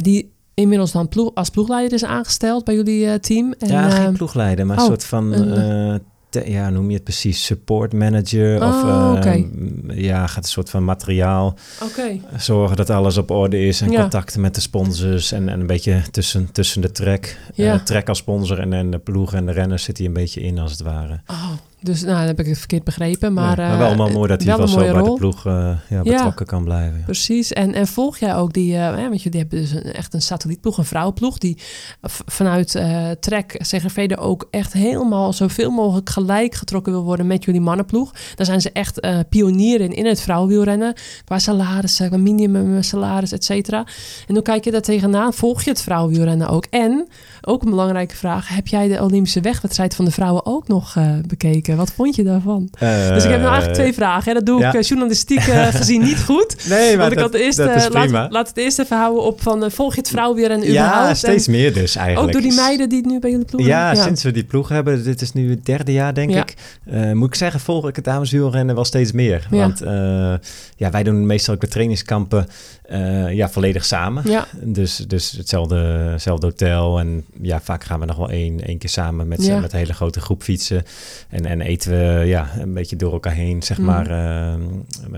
Die 0.00 0.32
inmiddels 0.54 0.92
dan 0.92 1.08
ploeg, 1.08 1.30
als 1.34 1.50
ploegleider 1.50 1.92
is 1.92 2.04
aangesteld 2.04 2.64
bij 2.64 2.74
jullie 2.74 3.06
eh, 3.06 3.14
team. 3.14 3.54
En, 3.58 3.68
ja, 3.68 3.90
geen 3.90 4.06
eh, 4.06 4.12
ploegleider, 4.12 4.66
maar 4.66 4.76
oh, 4.76 4.82
een 4.82 4.88
soort 4.88 5.04
van... 5.04 5.32
een- 5.32 5.92
eh, 5.92 5.98
te- 6.28 6.50
ja, 6.50 6.70
noem 6.70 6.88
je 6.88 6.94
het 6.94 7.04
precies? 7.04 7.44
Support 7.44 7.92
manager? 7.92 8.56
of 8.66 8.82
Oh, 8.82 8.88
eh, 8.88 9.12
oké. 9.16 9.44
ja, 9.94 10.26
gaat 10.26 10.44
een 10.44 10.50
soort 10.50 10.70
van 10.70 10.84
materiaal 10.84 11.54
zorgen 12.36 12.76
dat 12.76 12.90
alles 12.90 13.16
op 13.16 13.30
orde 13.30 13.66
is 13.66 13.80
en 13.80 13.90
Ja. 13.90 14.00
contacten 14.00 14.40
met 14.40 14.54
de 14.54 14.60
sponsors 14.60 15.32
en, 15.32 15.48
en 15.48 15.60
een 15.60 15.66
beetje 15.66 16.02
tussen, 16.10 16.52
tussen 16.52 16.80
de 16.80 16.90
trek, 16.92 17.38
Ja. 17.54 17.72
eh, 17.72 17.80
trek 17.80 18.08
als 18.08 18.18
sponsor 18.18 18.58
en, 18.58 18.72
en 18.72 18.90
de 18.90 18.98
ploeg 18.98 19.34
en 19.34 19.46
de 19.46 19.52
renners 19.52 19.82
zit 19.84 19.98
hij 19.98 20.06
een 20.06 20.12
beetje 20.12 20.40
in 20.40 20.58
als 20.58 20.70
het 20.70 20.80
ware. 20.80 21.20
oh, 21.26 21.50
dus 21.82 22.02
nou, 22.02 22.16
dan 22.16 22.26
heb 22.26 22.40
ik 22.40 22.46
het 22.46 22.58
verkeerd 22.58 22.84
begrepen. 22.84 23.32
Maar, 23.32 23.60
Ja, 23.60 23.68
maar 23.68 23.78
wel 23.78 23.90
eh, 23.90 23.96
maar 23.96 24.12
mooi 24.12 24.28
dat 24.28 24.42
hij 24.42 24.56
wel 24.56 24.68
zo 24.68 24.78
bij 24.78 25.02
de 25.02 25.14
ploeg 25.14 25.46
eh, 25.46 25.72
ja, 25.88 26.02
betrokken 26.02 26.46
kan 26.46 26.64
blijven. 26.64 26.98
Ja. 26.98 27.04
Precies. 27.04 27.52
En, 27.52 27.74
en 27.74 27.86
volg 27.86 28.18
jij 28.18 28.36
ook 28.36 28.52
die, 28.52 28.76
eh, 28.76 28.96
hè, 28.96 29.08
want 29.08 29.22
jullie 29.22 29.40
hebben 29.40 29.60
dus 29.60 29.70
een, 29.70 29.82
echt 29.82 30.14
een 30.14 30.22
satellietploeg, 30.22 30.78
een 30.78 30.84
vrouwenploeg, 30.84 31.38
die 31.38 31.58
vanuit 32.26 32.74
eh 32.74 33.10
Trek, 33.20 33.56
CGV 33.58 34.10
ook 34.18 34.48
echt 34.50 34.72
helemaal 34.72 35.32
zoveel 35.32 35.70
mogelijk 35.70 36.10
gelijk 36.10 36.54
getrokken 36.54 36.92
wil 36.92 37.02
worden 37.02 37.26
met 37.26 37.44
jullie 37.44 37.60
mannenploeg. 37.60 38.12
Daar 38.34 38.46
zijn 38.46 38.60
ze 38.60 38.72
echt 38.72 39.00
eh 39.00 39.18
pionieren 39.28 39.86
in, 39.86 39.96
in 39.96 40.06
het 40.06 40.20
vrouwenwielrennen, 40.20 40.94
qua 41.24 41.38
salarissen, 41.38 42.08
qua 42.08 42.18
minimum 42.18 42.82
salaris, 42.82 43.32
et 43.32 43.44
cetera. 43.44 43.86
En 44.26 44.34
hoe 44.34 44.42
kijk 44.42 44.64
je 44.64 44.70
daar 44.70 44.80
tegenaan? 44.80 45.32
Volg 45.32 45.62
je 45.62 45.70
het 45.70 45.82
vrouwenwielrennen 45.82 46.48
ook? 46.48 46.66
En, 46.70 47.08
ook 47.40 47.62
een 47.62 47.70
belangrijke 47.70 48.16
vraag, 48.16 48.48
heb 48.48 48.66
jij 48.66 48.88
de 48.88 49.02
Olympische 49.02 49.40
wegwedstrijd 49.40 49.94
van 49.94 50.04
de 50.04 50.10
vrouwen 50.10 50.46
ook 50.46 50.68
nog 50.68 50.96
eh, 50.96 51.12
Wat 51.76 51.92
vond 51.92 52.14
je 52.16 52.22
daarvan? 52.24 52.68
dus 52.78 53.24
ik 53.24 53.30
heb 53.30 53.40
nou 53.40 53.50
eigenlijk 53.52 53.74
twee 53.74 53.92
vragen. 53.92 54.24
Hè? 54.24 54.34
Dat 54.34 54.46
doe 54.46 54.56
ik 54.64 54.72
ja. 54.72 54.78
eh, 54.78 54.82
journalistiek 54.82 55.38
eh, 55.38 55.66
gezien 55.80 56.02
niet 56.02 56.22
goed. 56.24 56.68
Nee, 56.68 56.88
maar 56.88 56.98
Want 56.98 57.12
ik 57.12 57.18
dat, 57.18 57.32
had 57.32 57.40
eerst, 57.40 57.56
dat 57.58 57.68
eh, 57.68 57.76
is 57.76 57.88
laat, 57.88 58.02
prima. 58.02 58.28
laat 58.30 58.48
het 58.48 58.56
eerst 58.56 58.78
even 58.78 58.96
houden 58.96 59.22
op 59.24 59.42
van 59.42 59.64
eh, 59.64 59.70
volg 59.70 59.94
je 59.94 60.00
het 60.00 60.08
vrouwenwielrennen 60.10 60.68
überhaupt? 60.68 61.06
ja, 61.06 61.14
steeds 61.14 61.46
En 61.46 61.52
meer 61.52 61.72
dus 61.74 61.96
eigenlijk. 61.96 62.26
Ook 62.26 62.32
door 62.42 62.50
die 62.50 62.60
meiden 62.60 62.88
die 62.88 62.98
het 62.98 63.06
nu 63.10 63.18
bij 63.18 63.30
jullie 63.30 63.44
ploeg 63.46 63.66
Ja, 63.66 63.86
hebben? 63.86 64.04
sinds 64.04 64.22
we 64.22 64.30
die 64.30 64.44
ploeg 64.44 64.68
hebben, 64.68 65.04
dit 65.04 65.20
is 65.20 65.32
nu 65.32 65.50
het 65.50 65.66
derde 65.66 65.92
jaar 65.92 66.14
denk 66.14 66.30
Ja. 66.30 66.40
ik, 66.42 66.54
eh, 66.84 67.12
moet 67.12 67.28
ik 67.28 67.34
zeggen, 67.34 67.60
volg 67.60 67.88
ik 67.88 67.96
het 67.96 68.04
dameswielrennen 68.04 68.74
wel 68.74 68.84
steeds 68.84 69.12
meer. 69.12 69.46
Ja. 69.50 69.56
Want 69.58 69.80
eh, 69.82 69.92
ja, 70.76 70.90
wij 70.90 71.02
doen 71.02 71.26
meestal 71.26 71.54
ook 71.54 71.60
de 71.60 71.68
trainingskampen 71.68 72.46
eh, 72.82 73.32
ja, 73.32 73.48
volledig 73.48 73.84
samen. 73.84 74.22
Ja, 74.30 74.46
Dus, 74.62 74.96
dus 74.96 75.30
hetzelfde, 75.32 75.76
hetzelfde 75.76 76.46
hotel. 76.46 76.98
En 76.98 77.24
ja, 77.42 77.60
vaak 77.60 77.84
gaan 77.84 78.00
we 78.00 78.06
nog 78.06 78.16
wel 78.16 78.30
één, 78.30 78.64
één 78.66 78.78
keer 78.78 78.90
samen 78.90 79.28
met, 79.28 79.44
Ja. 79.46 79.60
met 79.60 79.72
een 79.72 79.78
hele 79.78 79.92
grote 79.94 80.20
groep 80.20 80.42
fietsen. 80.42 80.82
En, 81.28 81.46
en 81.46 81.60
eten 81.62 81.90
we 81.90 82.26
ja, 82.26 82.50
een 82.58 82.74
beetje 82.74 82.96
door 82.96 83.12
elkaar 83.12 83.32
heen, 83.34 83.62
zeg 83.62 83.78
Mhm. 83.78 83.86
maar. 83.86 84.06
eh, 84.10 84.54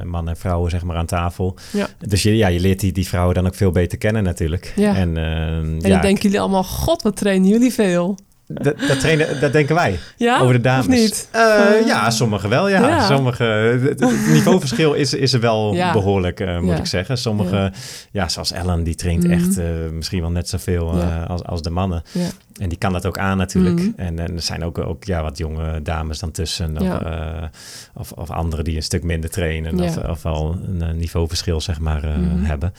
mannen 0.05 0.35
en 0.35 0.41
vrouwen, 0.41 0.71
zeg 0.71 0.83
maar, 0.85 0.97
aan 0.97 1.07
tafel. 1.07 1.57
Ja. 1.73 1.87
Dus 2.07 2.23
je, 2.23 2.37
ja, 2.37 2.49
je 2.49 2.61
leert 2.61 2.81
die, 2.81 2.93
die 2.93 3.07
vrouwen 3.09 3.35
dan 3.35 3.47
ook 3.47 3.55
veel 3.55 3.71
beter 3.71 3.99
kennen 3.99 4.23
natuurlijk. 4.23 4.73
Ja. 4.77 4.97
En, 4.97 5.17
eh, 5.17 5.25
en 5.47 5.79
ja, 5.81 5.89
dan 5.89 6.01
denken 6.01 6.23
jullie 6.23 6.41
allemaal, 6.41 6.65
god, 6.65 7.03
wat 7.03 7.17
trainen 7.17 7.49
jullie 7.49 7.73
veel. 7.73 8.19
Dat, 8.47 8.79
dat, 8.89 9.01
trainen, 9.01 9.41
dat 9.41 9.53
denken 9.53 9.75
wij. 9.75 9.99
Ja? 10.17 10.41
Over 10.41 10.55
de 10.55 10.61
dames. 10.61 10.87
Niet? 10.87 11.29
Eh, 11.31 11.43
Eh, 11.81 11.87
ja, 11.87 12.11
sommigen 12.11 12.49
wel. 12.49 12.69
Ja. 12.69 12.89
ja. 12.89 13.07
Sommige, 13.07 13.45
het, 13.45 14.01
het 14.01 14.27
niveauverschil 14.27 14.93
is, 14.95 15.15
is 15.15 15.33
er 15.33 15.41
wel 15.41 15.75
Ja. 15.75 15.93
behoorlijk, 15.93 16.41
eh, 16.41 16.61
moet 16.61 16.79
ik 16.79 16.87
zeggen. 16.87 17.19
Sommige, 17.19 17.73
Ja. 18.11 18.29
zoals 18.29 18.53
Ellen, 18.53 18.83
die 18.85 18.95
traint 18.95 19.23
Mhm. 19.25 19.33
echt 19.33 19.59
misschien 19.93 20.21
wel 20.21 20.31
net 20.31 20.49
zoveel 20.49 21.03
als, 21.27 21.43
als 21.45 21.63
de 21.63 21.71
mannen. 21.71 22.03
Ja. 22.13 22.27
En 22.57 22.69
die 22.69 22.79
kan 22.79 22.93
dat 22.93 23.07
ook 23.07 23.19
aan 23.19 23.37
natuurlijk. 23.37 23.77
Mhm. 23.81 23.91
En, 23.97 24.19
en 24.19 24.35
er 24.35 24.43
zijn 24.43 24.65
ook, 24.65 24.79
ook 24.79 25.05
ja, 25.05 25.23
wat 25.23 25.39
jonge 25.39 25.83
dames 25.83 26.19
dan 26.19 26.31
tussen. 26.31 26.79
Of, 26.81 26.99
of, 27.95 28.13
of 28.13 28.31
anderen 28.31 28.65
die 28.65 28.77
een 28.77 28.83
stuk 28.83 29.03
minder 29.03 29.31
trainen. 29.31 29.81
Of, 29.81 29.97
of 29.97 30.23
wel 30.23 30.59
een 30.79 30.97
niveauverschil 30.97 31.61
zeg 31.61 31.81
maar, 31.81 32.03
Mhm. 32.19 32.45
hebben. 32.45 32.73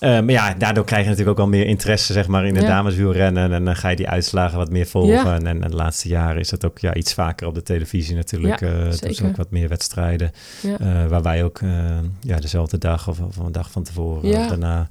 Eh, 0.00 0.10
maar 0.10 0.30
ja, 0.30 0.54
daardoor 0.58 0.84
krijg 0.84 1.02
je 1.02 1.10
natuurlijk 1.10 1.38
ook 1.38 1.44
wel 1.50 1.58
meer 1.58 1.66
interesse 1.66 2.12
zeg 2.12 2.26
maar, 2.26 2.46
in 2.46 2.54
het 2.54 2.62
Ja. 2.64 2.68
dameswielrennen. 2.68 3.52
En 3.52 3.64
dan 3.64 3.76
ga 3.76 3.88
je 3.88 3.96
die 3.96 4.08
uitslagen 4.08 4.58
wat 4.58 4.70
meer 4.70 4.86
volgen. 4.86 5.12
Ja. 5.12 5.34
En, 5.34 5.46
en 5.46 5.60
de 5.60 5.76
laatste 5.76 6.08
jaren 6.08 6.40
is 6.40 6.48
dat 6.48 6.64
ook 6.64 6.78
ja, 6.78 6.94
iets 6.94 7.14
vaker 7.14 7.46
op 7.46 7.54
de 7.54 7.62
televisie 7.62 8.16
natuurlijk. 8.16 8.60
Ja, 8.60 8.66
Eh, 8.66 8.86
er 8.86 8.92
zeker. 8.92 9.14
zijn 9.14 9.28
ook 9.28 9.36
wat 9.36 9.50
meer 9.50 9.68
wedstrijden. 9.68 10.32
Eh, 10.62 11.06
waar 11.08 11.22
wij 11.22 11.44
ook 11.44 11.60
ja, 12.20 12.36
dezelfde 12.40 12.78
dag 12.78 13.08
of, 13.08 13.20
of 13.20 13.36
een 13.36 13.52
dag 13.52 13.70
van 13.70 13.82
tevoren 13.82 14.22
of 14.40 14.46
daarna 14.48 14.88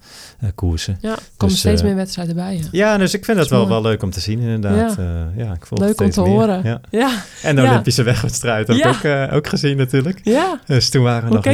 koersen. 0.55 0.97
Ja, 1.01 1.09
er 1.11 1.15
komen 1.37 1.55
Dus, 1.55 1.59
steeds 1.59 1.83
meer 1.83 1.95
wedstrijden 1.95 2.35
bij. 2.35 2.61
Ja. 2.71 2.97
Dus 2.97 3.13
ik 3.13 3.25
vind 3.25 3.37
dat 3.37 3.49
wel, 3.49 3.67
wel 3.67 3.81
leuk 3.81 4.03
om 4.03 4.09
te 4.11 4.19
zien 4.19 4.39
inderdaad. 4.39 4.97
Ja. 5.35 5.53
Ik 5.53 5.65
volg 5.65 5.79
Leuk 5.81 5.89
het 5.89 6.01
om 6.01 6.09
te 6.09 6.21
meer. 6.21 6.29
horen. 6.29 6.81
Ja. 6.91 7.11
En 7.43 7.55
de 7.55 7.61
Ja. 7.61 7.69
Olympische 7.69 8.03
wegwedstrijd 8.03 8.67
heb 8.67 8.77
ik 8.77 8.85
ook, 8.85 9.31
ook 9.33 9.47
gezien 9.47 9.77
natuurlijk. 9.77 10.19
ja. 10.23 10.59
Dus 10.65 10.89
toen 10.89 11.03
waren 11.03 11.21
we 11.21 11.27
Hoe 11.27 11.35
nog 11.35 11.45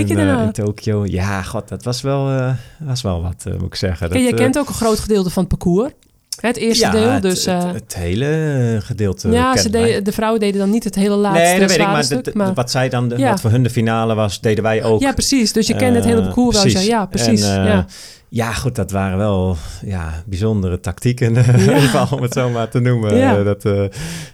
in, 0.46 0.52
Tokio. 0.52 1.06
Ja, 1.06 1.42
god, 1.42 1.68
dat 1.68 1.84
was 1.84 2.02
wel, 2.02 2.54
was 2.80 3.02
wel 3.02 3.22
wat, 3.22 3.35
moet 3.44 3.62
ik 3.62 3.76
zeggen. 3.76 4.10
Dat, 4.10 4.20
jij 4.20 4.32
eh, 4.32 4.38
kent 4.38 4.58
ook 4.58 4.68
een 4.68 4.74
groot 4.74 5.00
gedeelte 5.00 5.30
van 5.30 5.44
het 5.44 5.58
parcours. 5.58 5.92
Het 6.40 6.58
eerste 6.58 6.86
Ja, 6.86 6.92
deel, 6.92 7.10
het- 7.10 7.22
dus... 7.22 7.46
het, 7.46 7.64
eh, 7.64 7.72
het 7.72 7.96
hele 7.96 8.80
gedeelte 8.84 9.30
ja, 9.30 9.58
ze 9.58 9.70
deden, 9.70 10.04
de 10.04 10.12
vrouwen 10.12 10.40
deden 10.40 10.60
dan 10.60 10.70
niet 10.70 10.84
het 10.84 10.96
hele 10.96 11.16
laatste 11.16 11.44
Nee, 11.44 11.60
dat 11.60 11.70
weet 11.70 11.80
ik, 11.80 11.86
maar, 11.88 12.04
stuk. 12.04 12.24
de- 12.24 12.32
de- 12.32 12.38
maar 12.38 12.54
wat 12.54 12.72
zij 12.72 12.90
dan, 12.90 13.10
de- 13.10 13.18
Ja. 13.18 13.30
wat 13.30 13.42
voor 13.42 13.50
hun 13.50 13.64
de 13.64 13.70
finale 13.70 14.16
was, 14.16 14.42
deden 14.42 14.64
wij 14.64 14.84
ook. 14.84 15.02
ja, 15.02 15.12
precies. 15.14 15.54
Dus 15.54 15.68
je 15.68 15.76
kent 15.76 15.96
het 15.96 16.06
hele 16.06 16.18
Eh, 16.20 16.26
parcours 16.26 16.56
wel. 16.56 16.64
precies. 16.72 16.88
Ja, 16.88 17.06
precies. 17.06 17.42
En, 17.44 17.60
eh, 17.62 17.66
ja. 17.68 17.86
Ja, 18.30 18.52
goed, 18.54 18.76
dat 18.76 18.92
waren 18.92 19.18
wel 19.18 19.56
ja, 19.86 20.24
bijzondere 20.26 20.80
tactieken, 20.80 21.36
in 21.36 21.60
ieder 21.60 21.80
geval, 21.82 22.08
om 22.18 22.22
het 22.24 22.34
zo 22.34 22.50
maar 22.50 22.70
te 22.70 22.80
noemen. 22.80 23.16
Ja. 23.18 23.38
Eh, 23.38 23.46
Dat, 23.46 23.66
eh, 23.66 23.84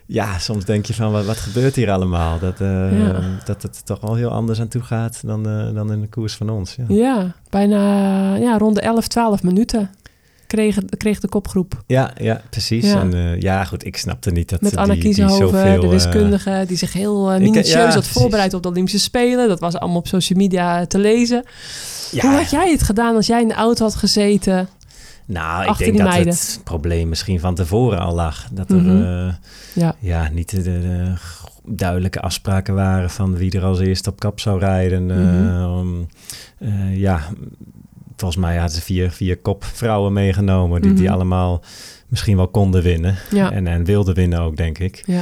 ja, 0.06 0.38
soms 0.40 0.66
denk 0.66 0.86
je 0.86 0.94
van, 0.94 1.12
wat, 1.12 1.26
wat 1.26 1.38
gebeurt 1.38 1.76
hier 1.76 1.92
allemaal? 1.92 2.40
Dat, 2.40 2.62
eh, 2.62 3.00
Ja. 3.00 3.20
dat 3.46 3.62
het 3.62 3.86
toch 3.86 4.02
wel 4.02 4.16
heel 4.16 4.30
anders 4.30 4.60
aan 4.60 4.68
toe 4.68 4.82
gaat 4.82 5.20
dan, 5.26 5.48
eh, 5.50 5.74
dan 5.76 5.92
in 5.92 6.02
de 6.02 6.08
koers 6.08 6.34
van 6.36 6.50
ons. 6.50 6.76
Ja, 6.76 6.86
ja, 6.96 7.32
bijna 7.50 8.36
ja, 8.36 8.58
rond 8.58 8.76
de 8.76 8.82
11, 8.82 9.08
12 9.08 9.44
minuten 9.44 9.90
kreeg, 10.52 10.78
kreeg 10.98 11.20
de 11.20 11.28
kopgroep. 11.28 11.84
ja, 11.88 12.12
ja 12.22 12.42
precies. 12.50 12.86
Ja. 12.86 13.00
En 13.02 13.14
eh, 13.14 13.40
ja, 13.40 13.64
goed, 13.66 13.86
ik 13.86 13.98
snapte 13.98 14.32
niet 14.32 14.50
dat 14.50 14.62
Met 14.62 14.72
die, 14.72 14.80
Anna 14.80 14.94
die 14.94 15.14
zoveel, 15.14 15.52
de 15.80 15.86
eh, 15.86 15.90
wiskundige, 15.90 16.64
die 16.68 16.78
zich 16.78 16.94
heel 16.94 17.34
ik- 17.34 17.40
minutieus 17.40 17.72
ja, 17.72 17.84
had 17.84 17.94
precies. 17.94 18.12
voorbereid 18.12 18.54
op 18.54 18.64
de 18.64 18.70
Olympische 18.70 19.00
Spelen. 19.00 19.48
Dat 19.48 19.60
was 19.60 19.76
allemaal 19.76 19.98
op 20.00 20.08
social 20.08 20.40
media 20.40 20.86
te 20.86 20.98
lezen. 21.00 21.44
ja, 22.12 22.22
Hoe 22.22 22.32
had 22.38 22.50
jij 22.50 22.72
het 22.72 22.84
gedaan 22.84 23.16
als 23.16 23.28
jij 23.28 23.42
in 23.42 23.48
de 23.48 23.54
auto 23.54 23.84
had 23.84 23.96
gezeten? 23.96 24.68
Nou, 25.26 25.62
ik 25.72 25.78
denk 25.78 25.92
die 25.92 26.02
dat 26.02 26.10
meiden? 26.12 26.34
het 26.34 26.62
probleem 26.64 27.10
misschien 27.10 27.40
van 27.40 27.56
tevoren 27.56 28.00
al 28.00 28.16
lag. 28.16 28.48
Dat 28.52 28.70
er 28.70 28.76
Mhm. 28.82 29.32
Ja. 29.74 29.96
ja, 30.00 30.30
niet 30.34 30.50
de, 30.50 30.62
de- 30.62 30.80
de 30.82 31.14
duidelijke 31.66 32.20
afspraken 32.22 32.74
waren 32.76 33.10
van 33.10 33.36
wie 33.36 33.52
er 33.52 33.64
als 33.64 33.80
eerste 33.80 34.10
op 34.10 34.20
kap 34.20 34.40
zou 34.40 34.60
rijden. 34.60 35.06
Mhm. 35.06 36.04
ja, 36.94 37.22
volgens 38.22 38.42
mij 38.42 38.56
hadden 38.58 38.76
ze 38.76 38.82
vier, 38.82 39.12
vier 39.12 39.38
kopvrouwen 39.38 40.14
meegenomen 40.14 40.82
die, 40.82 40.94
die 40.94 41.04
Mhm. 41.04 41.14
allemaal 41.14 41.64
misschien 42.08 42.36
wel 42.38 42.48
konden 42.48 42.82
winnen. 42.84 43.16
Ja. 43.32 43.52
En, 43.52 43.68
en 43.68 43.84
wilden 43.86 44.16
winnen 44.16 44.40
ook, 44.40 44.58
denk 44.58 44.78
ik. 44.80 45.04
Ja. 45.06 45.22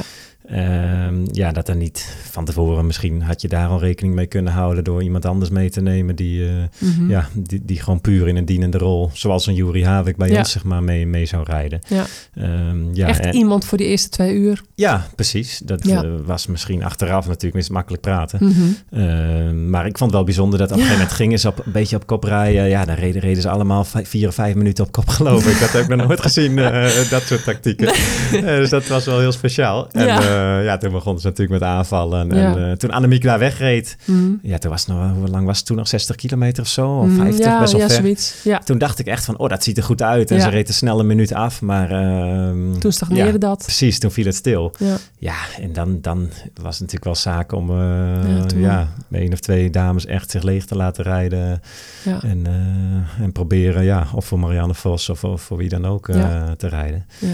Ehm, 0.50 1.14
ja, 1.32 1.52
dat 1.52 1.68
er 1.68 1.76
niet 1.76 2.16
van 2.30 2.44
tevoren, 2.44 2.86
misschien 2.86 3.22
had 3.22 3.40
je 3.40 3.48
daar 3.48 3.68
al 3.68 3.80
rekening 3.80 4.14
mee 4.14 4.26
kunnen 4.26 4.52
houden 4.52 4.84
door 4.84 5.02
iemand 5.02 5.24
anders 5.26 5.50
mee 5.50 5.70
te 5.70 5.80
nemen 5.80 6.16
die, 6.16 6.46
eh, 6.48 6.52
Mhm. 6.78 7.10
ja, 7.10 7.28
die, 7.34 7.60
die 7.64 7.80
gewoon 7.80 8.00
puur 8.00 8.28
in 8.28 8.36
een 8.36 8.44
dienende 8.44 8.78
rol, 8.78 9.10
zoals 9.12 9.46
een 9.46 9.54
Jury 9.54 9.84
Havik 9.84 10.16
bij 10.16 10.30
Ja. 10.30 10.38
ons, 10.38 10.50
zeg 10.50 10.64
maar, 10.64 10.82
mee, 10.82 11.06
mee 11.06 11.26
zou 11.26 11.44
rijden. 11.44 11.80
Ja. 11.88 12.04
Ehm, 12.34 12.94
ja, 12.94 13.06
Echt 13.08 13.20
en- 13.20 13.34
iemand 13.34 13.64
voor 13.64 13.78
die 13.78 13.86
eerste 13.86 14.08
twee 14.08 14.34
uur. 14.34 14.62
ja, 14.74 15.06
precies. 15.14 15.60
Dat 15.64 15.86
Ja. 15.86 16.02
eh, 16.04 16.10
was 16.24 16.46
misschien 16.46 16.84
achteraf 16.84 17.26
natuurlijk 17.26 17.62
is 17.62 17.68
makkelijk 17.70 18.02
praten. 18.02 18.38
Mhm. 18.44 18.60
Ehm, 18.90 19.70
maar 19.70 19.86
ik 19.86 19.98
vond 19.98 20.00
het 20.00 20.12
wel 20.12 20.24
bijzonder 20.24 20.58
dat 20.58 20.68
op 20.68 20.74
een 20.74 20.80
gegeven 20.80 21.00
moment 21.00 21.16
gingen 21.16 21.38
ze 21.38 21.48
op, 21.48 21.66
een 21.66 21.72
beetje 21.72 21.96
op 21.96 22.06
kop 22.06 22.24
rijden. 22.24 22.68
Ja, 22.68 22.84
dan 22.84 22.94
reden, 22.94 23.20
reden 23.20 23.42
ze 23.42 23.48
allemaal 23.48 23.84
vier 23.84 24.28
of 24.28 24.34
vijf 24.34 24.54
minuten 24.54 24.84
op 24.84 24.92
kop, 24.92 25.08
geloof 25.18 25.46
ik. 25.46 25.60
Dat 25.60 25.72
heb 25.72 25.82
ik 25.82 25.96
nog 25.96 26.06
nooit 26.06 26.20
gezien, 26.20 26.58
eh, 26.58 27.10
dat 27.10 27.22
soort 27.22 27.44
tactieken. 27.44 27.92
Dus 28.40 28.70
dat 28.70 28.86
was 28.86 29.04
wel 29.04 29.18
heel 29.20 29.32
speciaal. 29.32 29.88
En 29.90 30.06
Ja. 30.06 30.20
Ja, 30.40 30.60
ja 30.60 30.76
toen 30.76 30.92
begonnen 30.92 31.20
ze 31.22 31.26
natuurlijk 31.28 31.60
met 31.60 31.68
aanvallen. 31.68 32.30
En, 32.30 32.36
Ja. 32.38 32.56
en, 32.56 32.70
eh, 32.70 32.76
toen 32.76 32.90
Annemiek 32.90 33.22
daar 33.22 33.38
wegreed, 33.38 33.96
Mhm. 34.04 34.30
ja, 34.42 34.58
toen 34.58 34.70
was 34.70 34.86
het 34.86 34.96
nog, 34.96 35.12
hoe 35.14 35.28
lang 35.28 35.46
was 35.46 35.56
het 35.56 35.66
toen 35.66 35.76
nog? 35.76 35.88
60 35.88 36.16
kilometer 36.16 36.62
of 36.62 36.68
zo? 36.68 36.88
Of 36.98 37.06
Mhm. 37.06 37.16
50, 37.16 37.44
ja, 37.46 37.60
best 37.60 37.72
wel 37.72 37.80
ja, 37.80 37.86
ver. 37.88 37.96
zoiets. 37.96 38.34
Ja. 38.44 38.58
Toen 38.58 38.78
dacht 38.78 38.98
ik 38.98 39.06
echt 39.06 39.24
van, 39.24 39.38
oh, 39.38 39.48
dat 39.48 39.62
ziet 39.64 39.76
er 39.76 39.82
goed 39.82 40.02
uit. 40.02 40.30
En 40.30 40.40
ze 40.40 40.48
reed 40.48 40.68
een 40.68 40.74
snelle 40.74 41.02
minuut 41.04 41.32
af, 41.34 41.60
maar... 41.62 41.90
ehm, 41.90 42.78
Toen 42.78 42.92
stagneerde 42.92 43.38
dat. 43.38 43.62
Precies, 43.62 43.98
toen 43.98 44.10
viel 44.10 44.24
het 44.24 44.34
stil. 44.34 44.74
Ja. 45.18 45.36
En 45.60 45.72
dan, 45.72 45.98
dan 46.00 46.18
was 46.62 46.78
het 46.78 46.80
natuurlijk 46.80 47.04
wel 47.04 47.14
zaak 47.14 47.52
om 47.52 47.70
eh, 47.70 48.60
Ja, 48.60 48.88
één 49.10 49.32
of 49.32 49.40
twee 49.40 49.70
dames 49.70 50.06
echt 50.06 50.30
zich 50.30 50.42
leeg 50.42 50.64
te 50.64 50.76
laten 50.76 51.04
rijden. 51.04 51.60
En, 52.04 52.46
eh, 52.46 53.24
en 53.24 53.32
proberen, 53.32 53.84
ja, 53.84 54.06
of 54.14 54.24
voor 54.24 54.38
Marianne 54.38 54.74
Vos 54.74 55.08
of, 55.08 55.24
of 55.24 55.42
voor 55.42 55.56
wie 55.56 55.68
dan 55.68 55.86
ook 55.86 56.08
eh, 56.08 56.50
te 56.56 56.68
rijden. 56.68 57.06
Ja. 57.18 57.28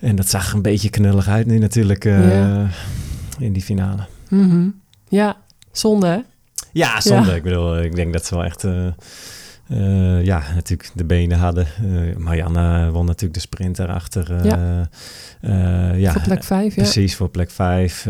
En 0.00 0.16
dat 0.16 0.28
zag 0.28 0.52
een 0.52 0.62
beetje 0.62 0.90
knullig 0.90 1.28
uit 1.28 1.46
nu 1.46 1.58
natuurlijk 1.58 2.04
eh, 2.04 2.34
Ja. 2.38 2.68
in 3.38 3.52
die 3.52 3.62
finale. 3.62 4.06
Mhm. 4.28 4.68
ja, 5.08 5.36
zonde 5.72 6.06
hè? 6.06 6.18
Ja, 6.72 7.00
zonde. 7.00 7.34
Ik 7.34 7.42
bedoel, 7.42 7.82
ik 7.82 7.94
denk 7.94 8.12
dat 8.12 8.26
ze 8.26 8.34
wel 8.34 8.44
echt... 8.44 8.64
eh, 8.64 8.86
eh, 9.70 10.24
ja, 10.24 10.42
natuurlijk 10.54 10.90
de 10.94 11.04
benen 11.04 11.38
hadden. 11.38 11.66
Eh, 11.66 12.16
Marianne 12.16 12.90
won 12.90 13.06
natuurlijk 13.06 13.34
de 13.34 13.40
sprint 13.40 13.76
daarachter. 13.76 14.34
eh, 14.34 14.44
Ja. 14.44 14.88
ja, 15.96 16.12
Voor 16.12 16.22
plek 16.22 16.44
vijf, 16.44 16.74
ja. 16.74 16.82
Precies, 16.82 17.16
voor 17.16 17.28
plek 17.28 17.50
5. 17.50 18.08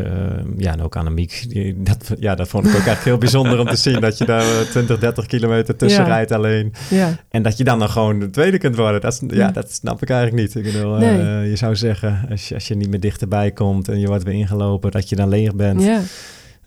ja, 0.57 0.73
en 0.73 0.83
ook 0.83 0.97
Annemiek. 0.97 1.45
Die, 1.49 1.83
dat, 1.83 2.11
ja, 2.19 2.35
dat 2.35 2.49
vond 2.49 2.67
ik 2.67 2.75
ook 2.77 2.85
echt 2.87 3.05
heel 3.05 3.19
bijzonder 3.19 3.59
om 3.59 3.67
te 3.67 3.77
zien. 3.77 4.01
Dat 4.01 4.19
je 4.19 4.25
daar 4.25 4.41
eh, 4.61 4.61
20, 4.71 4.99
30 4.99 5.27
kilometer 5.27 5.77
tussen 5.77 6.03
Ja. 6.03 6.09
rijdt 6.09 6.33
alleen. 6.33 6.73
Ja, 6.91 7.17
En 7.29 7.43
dat 7.43 7.57
je 7.57 7.65
dan 7.65 7.79
nog 7.79 7.93
gewoon 7.93 8.19
de 8.21 8.31
tweede 8.31 8.59
kunt 8.59 8.77
worden. 8.77 9.01
Dat, 9.01 9.13
is, 9.13 9.21
ja, 9.29 9.37
Ja. 9.37 9.51
dat 9.51 9.73
snap 9.73 10.03
ik 10.03 10.11
eigenlijk 10.11 10.43
niet. 10.43 10.65
Ik 10.67 10.73
bedoel, 10.73 10.97
Nee. 10.97 11.49
je 11.49 11.57
zou 11.57 11.77
zeggen, 11.77 12.27
als 12.31 12.49
je, 12.49 12.55
als 12.55 12.69
je 12.69 12.75
niet 12.77 12.91
meer 12.91 13.01
dichterbij 13.01 13.51
komt... 13.51 13.89
en 13.89 13.99
je 14.01 14.07
wordt 14.07 14.25
weer 14.25 14.35
ingelopen, 14.35 14.91
dat 14.91 15.09
je 15.09 15.17
dan 15.17 15.29
leeg 15.29 15.55
bent. 15.55 15.83
ja. 15.83 16.01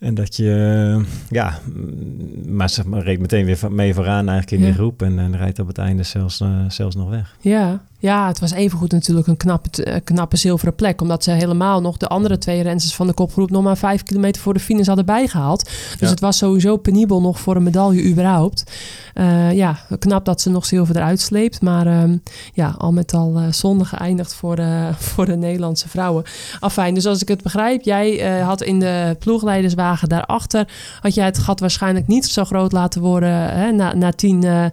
En 0.04 0.14
dat 0.14 0.36
je, 0.36 0.94
eh, 0.98 1.04
ja, 1.30 1.58
mm, 1.74 2.54
maar 2.56 2.68
zeg 2.68 2.84
maar, 2.84 3.02
reed 3.02 3.20
meteen 3.20 3.44
weer 3.44 3.56
van- 3.56 3.74
mee 3.74 3.94
vooraan 3.94 4.28
eigenlijk 4.28 4.50
in 4.50 4.58
Ja. 4.58 4.64
die 4.64 4.74
groep. 4.74 5.02
En, 5.02 5.18
en 5.18 5.36
rijdt 5.36 5.58
op 5.58 5.66
het 5.66 5.78
einde 5.78 6.02
zelfs, 6.02 6.40
eh, 6.40 6.48
zelfs 6.68 6.96
nog 6.96 7.08
weg. 7.10 7.36
Ja, 7.40 7.82
ja, 8.04 8.26
het 8.26 8.40
was 8.40 8.52
evengoed 8.52 8.92
natuurlijk 8.92 9.26
een 9.26 9.36
knappe, 9.36 9.84
eh, 9.84 10.00
knappe 10.04 10.36
zilveren 10.36 10.74
plek. 10.74 11.00
Omdat 11.00 11.24
ze 11.24 11.30
helemaal 11.30 11.80
nog 11.80 11.96
de 11.96 12.06
andere 12.06 12.38
twee 12.38 12.62
rensters 12.62 12.94
van 12.94 13.06
de 13.06 13.12
kopgroep 13.12 13.50
nog 13.50 13.62
maar 13.62 13.76
vijf 13.76 14.02
kilometer 14.02 14.42
voor 14.42 14.54
de 14.54 14.60
finish 14.60 14.86
hadden 14.86 15.04
bijgehaald. 15.04 15.64
Dus 15.64 15.96
Ja. 15.98 16.08
het 16.08 16.20
was 16.20 16.36
sowieso 16.36 16.76
penibel 16.76 17.20
nog 17.20 17.40
voor 17.40 17.56
een 17.56 17.62
medaille 17.62 18.04
überhaupt. 18.04 18.64
Eh, 19.14 19.52
ja, 19.52 19.78
knap 19.98 20.24
dat 20.24 20.40
ze 20.40 20.50
nog 20.50 20.66
zilver 20.66 20.96
eruit 20.96 21.20
sleept. 21.20 21.60
Maar 21.60 21.86
ehm, 21.86 22.16
ja, 22.52 22.74
al 22.78 22.92
met 22.92 23.14
al 23.14 23.36
eh, 23.36 23.52
zonde 23.52 23.84
geëindigd 23.84 24.34
voor 24.34 24.56
de, 24.56 24.90
voor 25.12 25.26
de 25.26 25.36
Nederlandse 25.36 25.88
vrouwen. 25.88 26.24
Afijn, 26.60 26.94
dus 26.94 27.06
als 27.06 27.22
ik 27.22 27.28
het 27.28 27.42
begrijp, 27.42 27.82
jij 27.82 28.40
had 28.40 28.62
in 28.62 28.80
de 28.80 29.16
ploegleiderswagen 29.18 30.08
daarachter... 30.08 30.68
had 31.00 31.14
jij 31.14 31.24
het 31.24 31.38
gat 31.38 31.60
waarschijnlijk 31.60 32.06
niet 32.06 32.26
zo 32.26 32.44
groot 32.44 32.72
laten 32.72 33.00
worden 33.00 33.50
hè, 33.50 33.72
na, 33.72 33.94
na 33.94 34.10
10, 34.12 34.44
eh 34.44 34.64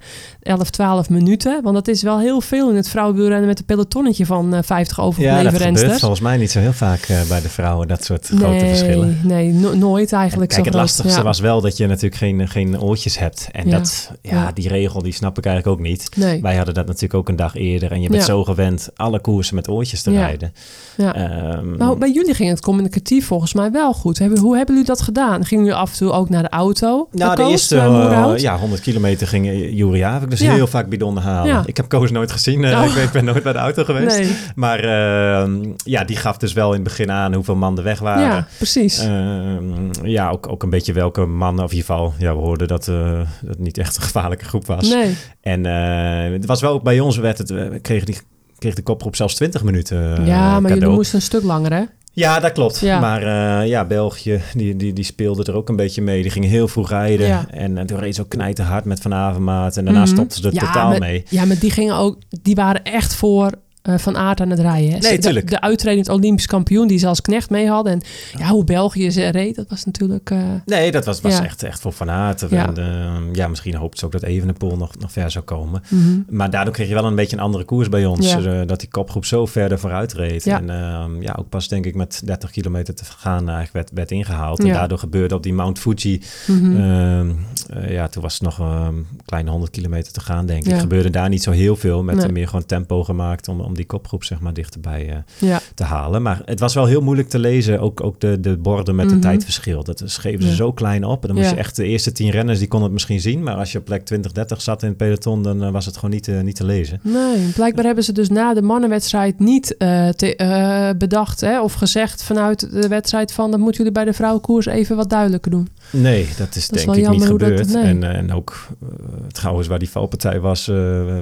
11, 0.42 0.70
12 0.70 1.10
minuten. 1.10 1.64
Want 1.64 1.76
dat 1.76 1.88
is 1.88 2.02
wel 2.02 2.20
heel 2.20 2.42
veel 2.42 2.70
in 2.70 2.76
het 2.76 2.88
vrouwenwielrennen 3.26 3.48
met 3.48 3.60
een 3.60 3.66
pelotonnetje 3.66 4.26
van 4.26 4.54
eh 4.54 4.60
50 4.64 4.98
Ja, 4.98 5.04
overgebleven 5.04 5.44
dat 5.44 5.54
gebeurt 5.54 5.70
rensters. 5.78 6.00
volgens 6.00 6.22
mij 6.22 6.38
niet 6.38 6.52
zo 6.52 6.60
heel 6.60 6.74
vaak 6.74 7.02
eh, 7.02 7.22
bij 7.30 7.42
de 7.42 7.50
vrouwen. 7.50 7.88
Dat 7.88 8.04
soort 8.04 8.28
grote 8.36 8.66
verschillen. 8.66 9.20
nee, 9.24 9.52
no- 9.54 9.74
nooit 9.74 10.14
eigenlijk 10.14 10.52
Kijk, 10.52 10.62
zo 10.64 10.70
het 10.72 10.80
lastigste 10.80 11.18
Ja. 11.20 11.26
was 11.26 11.40
wel 11.40 11.62
dat 11.62 11.78
je 11.78 11.88
natuurlijk 11.88 12.16
geen, 12.16 12.48
geen 12.50 12.82
oortjes 12.82 13.20
hebt. 13.20 13.48
En 13.52 13.70
Ja. 13.70 13.78
dat, 13.78 14.12
ja, 14.22 14.32
Ja. 14.32 14.52
die 14.54 14.68
regel, 14.68 15.02
die 15.02 15.14
snap 15.14 15.38
ik 15.38 15.46
eigenlijk 15.46 15.80
ook 15.80 15.86
niet. 15.86 16.10
Nee, 16.16 16.42
Wij 16.42 16.56
hadden 16.56 16.74
dat 16.74 16.86
natuurlijk 16.86 17.14
ook 17.14 17.30
een 17.30 17.36
dag 17.36 17.56
eerder. 17.56 17.92
En 17.92 18.02
je 18.02 18.10
bent 18.10 18.22
Ja. 18.22 18.28
zo 18.28 18.44
gewend 18.44 18.90
alle 18.96 19.20
koersen 19.20 19.56
met 19.56 19.70
oortjes 19.70 20.02
te 20.02 20.12
Ja. 20.12 20.20
rijden. 20.20 20.54
ja. 20.98 21.16
Ehm, 21.16 21.78
Nou, 21.78 21.98
bij 21.98 22.12
jullie 22.12 22.34
ging 22.34 22.50
het 22.50 22.62
communicatief 22.62 23.26
volgens 23.26 23.54
mij 23.54 23.72
wel 23.72 23.94
goed. 23.94 24.20
Hebben, 24.20 24.40
hoe 24.40 24.56
hebben 24.58 24.76
jullie 24.76 24.90
dat 24.90 25.02
gedaan? 25.02 25.46
Gingen 25.46 25.64
jullie 25.66 25.80
af 25.80 25.92
en 25.92 25.98
toe 25.98 26.12
ook 26.12 26.30
naar 26.30 26.44
de 26.44 26.50
auto? 26.50 26.88
nou, 26.88 27.08
Naar 27.12 27.36
de 27.36 27.44
eerste 27.52 27.78
eh, 27.78 28.34
ja, 28.38 28.58
100 28.58 28.82
kilometer 28.82 29.28
ging 29.28 29.48
eh, 29.48 29.78
Jury 29.78 30.02
Havik 30.02 30.30
dus 30.30 30.40
Ja. 30.40 30.52
heel 30.54 30.68
vaak 30.68 30.90
bidonnen 30.90 31.24
halen. 31.24 31.48
Ja. 31.54 31.64
Ik 31.66 31.78
heb 31.78 31.90
Koos 31.90 32.12
nooit 32.12 32.32
gezien. 32.32 32.66
Oh. 32.66 32.86
ik, 32.86 32.94
ben, 32.94 33.11
ik 33.14 33.22
ben 33.22 33.26
nooit 33.26 33.44
bij 33.44 33.54
de 33.54 33.60
auto 33.60 33.84
geweest. 33.84 34.18
Nee, 34.20 34.36
Maar 34.56 34.80
ehm, 34.80 35.72
ja, 35.76 36.04
die 36.04 36.16
gaf 36.16 36.38
dus 36.38 36.54
wel 36.54 36.68
in 36.68 36.74
het 36.74 36.84
begin 36.84 37.12
aan 37.12 37.34
hoeveel 37.34 37.56
man 37.56 37.78
er 37.78 37.84
weg 37.84 38.00
waren. 38.00 38.24
ja, 38.24 38.48
precies. 38.58 38.98
Ehm, 39.00 39.90
ja, 40.04 40.30
ook, 40.30 40.48
ook 40.48 40.64
een 40.64 40.70
beetje 40.70 40.94
welke 40.94 41.26
mannen, 41.26 41.64
of 41.64 41.72
in 41.72 41.78
ieder 41.78 41.92
geval, 41.94 42.14
ja, 42.18 42.34
we 42.34 42.40
hoorden 42.42 42.68
dat 42.68 42.88
eh, 42.88 43.12
dat 43.18 43.28
het 43.50 43.60
niet 43.60 43.78
echt 43.78 43.96
een 43.98 44.04
gevaarlijke 44.04 44.46
groep 44.46 44.66
was. 44.66 44.90
nee, 44.90 45.16
En 45.42 45.66
eh, 45.66 46.32
het 46.34 46.46
was 46.46 46.62
wel 46.62 46.72
ook 46.74 46.84
bij 46.84 47.00
ons, 47.00 47.18
werd 47.18 47.38
het, 47.38 47.50
we 47.50 47.80
kregen 47.82 48.06
die, 48.06 48.18
kreeg 48.58 48.74
de 48.74 48.82
kopgroep 48.82 49.16
zelfs 49.16 49.36
20 49.36 49.64
minuten 49.64 50.18
eh, 50.18 50.28
ja, 50.28 50.42
maar 50.50 50.62
jullie 50.62 50.74
cadeau. 50.76 50.94
moesten 50.94 51.16
een 51.16 51.22
stuk 51.22 51.44
langer, 51.44 51.74
hè? 51.74 51.84
Ja, 52.14 52.40
dat 52.40 52.52
klopt. 52.52 52.80
Ja. 52.80 53.00
Maar 53.00 53.22
eh, 53.62 53.68
ja, 53.68 53.86
België, 53.86 54.42
die, 54.54 54.76
die, 54.76 54.94
die 54.94 55.04
speelde 55.04 55.44
er 55.44 55.56
ook 55.56 55.70
een 55.70 55.76
beetje 55.76 56.02
mee. 56.02 56.22
Die 56.22 56.32
gingen 56.32 56.50
heel 56.50 56.68
vroeg 56.68 56.90
rijden. 56.90 57.28
Ja. 57.28 57.46
En, 57.52 57.78
en 57.78 57.86
toen 57.86 58.00
reed 58.00 58.16
ze 58.16 58.22
ook 58.22 58.30
knijten 58.30 58.66
hard 58.66 58.86
met 58.86 59.00
Van 59.02 59.14
Avermaat. 59.14 59.78
En 59.78 59.86
daarna 59.86 60.00
Mhm. 60.04 60.10
stopten 60.10 60.42
ze 60.42 60.48
er 60.48 60.54
Ja, 60.54 60.60
totaal 60.60 60.98
mee. 60.98 61.24
Ja, 61.30 61.46
maar 61.46 61.60
die 61.60 61.72
gingen 61.72 61.96
ook, 61.96 62.18
die 62.42 62.56
waren 62.56 62.84
echt 62.84 63.16
voor 63.16 63.52
eh, 63.82 63.98
Van 63.98 64.18
Aert 64.18 64.42
aan 64.42 64.50
het 64.50 64.60
rijden. 64.60 64.92
hè. 64.92 64.98
Nee, 64.98 65.20
de, 65.20 65.44
de 65.44 65.62
uitredend 65.62 66.10
Olympisch 66.10 66.46
kampioen 66.46 66.88
die 66.88 66.98
ze 66.98 67.08
als 67.08 67.22
knecht 67.22 67.50
mee 67.50 67.68
hadden. 67.68 67.94
En 67.94 68.02
ja, 68.38 68.48
hoe 68.48 68.64
België 68.64 69.12
ze 69.12 69.28
reed, 69.30 69.56
dat 69.56 69.66
was 69.70 69.86
natuurlijk... 69.86 70.30
eh, 70.30 70.40
Nee, 70.66 70.92
dat 70.92 71.06
was, 71.06 71.22
was 71.22 71.38
Ja. 71.38 71.44
echt, 71.44 71.64
echt 71.64 71.82
voor 71.82 71.92
Van 71.94 72.10
Aert. 72.10 72.46
Ja. 72.50 72.68
En, 72.68 72.78
eh, 72.78 73.34
ja, 73.36 73.48
misschien 73.48 73.76
hoopten 73.76 74.00
ze 74.00 74.06
ook 74.06 74.12
dat 74.12 74.24
Evenepoel 74.24 74.78
nog, 74.78 74.98
nog 75.00 75.12
ver 75.12 75.32
zou 75.32 75.46
komen. 75.46 75.84
mhm. 75.90 76.20
Maar 76.30 76.50
daardoor 76.50 76.74
kreeg 76.74 76.88
je 76.88 76.94
wel 76.94 77.06
een 77.06 77.16
beetje 77.16 77.36
een 77.38 77.44
andere 77.44 77.64
koers 77.64 77.90
bij 77.90 78.06
ons. 78.06 78.32
Ja. 78.32 78.40
eh, 78.62 78.68
dat 78.68 78.80
die 78.80 78.90
kopgroep 78.90 79.26
zo 79.26 79.46
verder 79.46 79.80
vooruit 79.80 80.14
reed. 80.14 80.44
Ja. 80.44 80.58
En 80.60 80.70
ehm, 80.70 81.22
ja, 81.22 81.36
ook 81.40 81.50
pas 81.50 81.68
denk 81.68 81.86
ik 81.86 81.96
met 81.96 82.22
30 82.26 82.52
kilometer 82.52 82.96
te 82.96 83.04
gaan 83.06 83.38
eigenlijk 83.50 83.72
werd, 83.74 83.90
werd 83.94 84.12
ingehaald. 84.12 84.60
En 84.60 84.68
daardoor 84.74 84.98
gebeurde 85.00 85.36
op 85.36 85.44
die 85.44 85.54
Mount 85.54 85.80
Fuji... 85.80 86.22
Mhm. 86.48 86.76
ehm, 86.82 87.32
eh, 87.70 87.92
ja, 87.92 88.08
toen 88.08 88.22
was 88.24 88.34
het 88.34 88.42
nog 88.42 88.58
een 88.60 89.06
kleine 89.26 89.50
100 89.50 89.72
kilometer 89.72 90.12
te 90.14 90.20
gaan, 90.22 90.46
denk 90.46 90.66
ik. 90.66 90.80
Gebeurde 90.80 91.10
daar 91.10 91.30
niet 91.30 91.44
zo 91.44 91.52
heel 91.52 91.76
veel. 91.76 92.04
Met 92.04 92.16
Nee. 92.16 92.32
meer 92.32 92.48
gewoon 92.48 92.66
tempo 92.66 93.04
gemaakt 93.04 93.48
om, 93.48 93.60
om 93.72 93.78
die 93.78 93.86
kopgroep 93.86 94.24
zeg 94.24 94.40
maar 94.40 94.54
dichterbij 94.54 95.10
eh, 95.10 95.50
Ja, 95.50 95.60
te 95.76 95.84
halen. 95.84 96.22
Maar 96.22 96.42
het 96.46 96.60
was 96.60 96.74
wel 96.74 96.86
heel 96.86 97.02
moeilijk 97.02 97.30
te 97.30 97.40
lezen. 97.40 97.80
Ook, 97.80 98.04
ook 98.04 98.20
de, 98.20 98.40
de 98.40 98.58
borden 98.58 98.96
met 98.96 99.06
Mhm. 99.06 99.14
het 99.14 99.24
tijdverschil. 99.24 99.84
Dat 99.84 100.02
schreven 100.06 100.42
ze 100.44 100.50
Ja. 100.50 100.56
zo 100.56 100.72
klein 100.74 101.04
op. 101.04 101.22
En 101.22 101.28
dan 101.28 101.38
moest 101.38 101.50
je 101.50 101.56
echt 101.56 101.76
de 101.76 101.86
eerste 101.86 102.12
tien 102.12 102.30
renners, 102.30 102.60
die 102.60 102.68
konden 102.68 102.86
het 102.86 102.94
misschien 102.94 103.22
zien. 103.22 103.44
Maar 103.44 103.56
als 103.56 103.72
je 103.72 103.78
op 103.78 103.86
plek 103.86 104.06
20, 104.06 104.32
30 104.32 104.62
zat 104.62 104.82
in 104.84 104.88
het 104.88 104.98
peloton, 104.98 105.44
dan 105.44 105.64
eh, 105.64 105.72
was 105.72 105.86
het 105.86 105.96
gewoon 105.96 106.10
niet, 106.12 106.24
te- 106.24 106.32
niet 106.32 106.56
te 106.56 106.66
lezen. 106.66 107.00
nee. 107.04 107.48
Blijkbaar 107.54 107.86
hebben 107.86 108.04
ze 108.04 108.12
dus 108.12 108.30
na 108.30 108.54
de 108.54 108.62
mannenwedstrijd 108.62 109.40
niet 109.40 109.78
eh, 109.78 110.10
te- 110.10 110.36
eh, 110.36 110.90
bedacht 110.98 111.42
hè, 111.42 111.62
of 111.62 111.74
gezegd 111.74 112.24
vanuit 112.24 112.72
de 112.72 112.88
wedstrijd 112.88 113.34
van... 113.34 113.52
dat 113.52 113.60
moeten 113.60 113.78
jullie 113.78 113.92
bij 113.94 114.06
de 114.06 114.14
vrouwenkoers 114.14 114.66
even 114.66 114.96
wat 114.96 115.10
duidelijker 115.10 115.52
doen. 115.52 115.68
Nee, 115.92 116.28
dat 116.38 116.56
is 116.56 116.68
Dat 116.68 116.86
denk 116.86 116.98
ik 116.98 117.10
niet 117.10 117.20
dat- 117.20 117.28
gebeurd. 117.28 117.74
nee. 117.74 117.84
En, 117.84 118.04
eh, 118.04 118.16
en 118.18 118.34
ook 118.34 118.68
eh, 118.82 118.88
trouwens 119.28 119.68
waar 119.68 119.80
die 119.80 119.90
valpartij 119.90 120.40
was, 120.40 120.68
eh, 120.68 120.76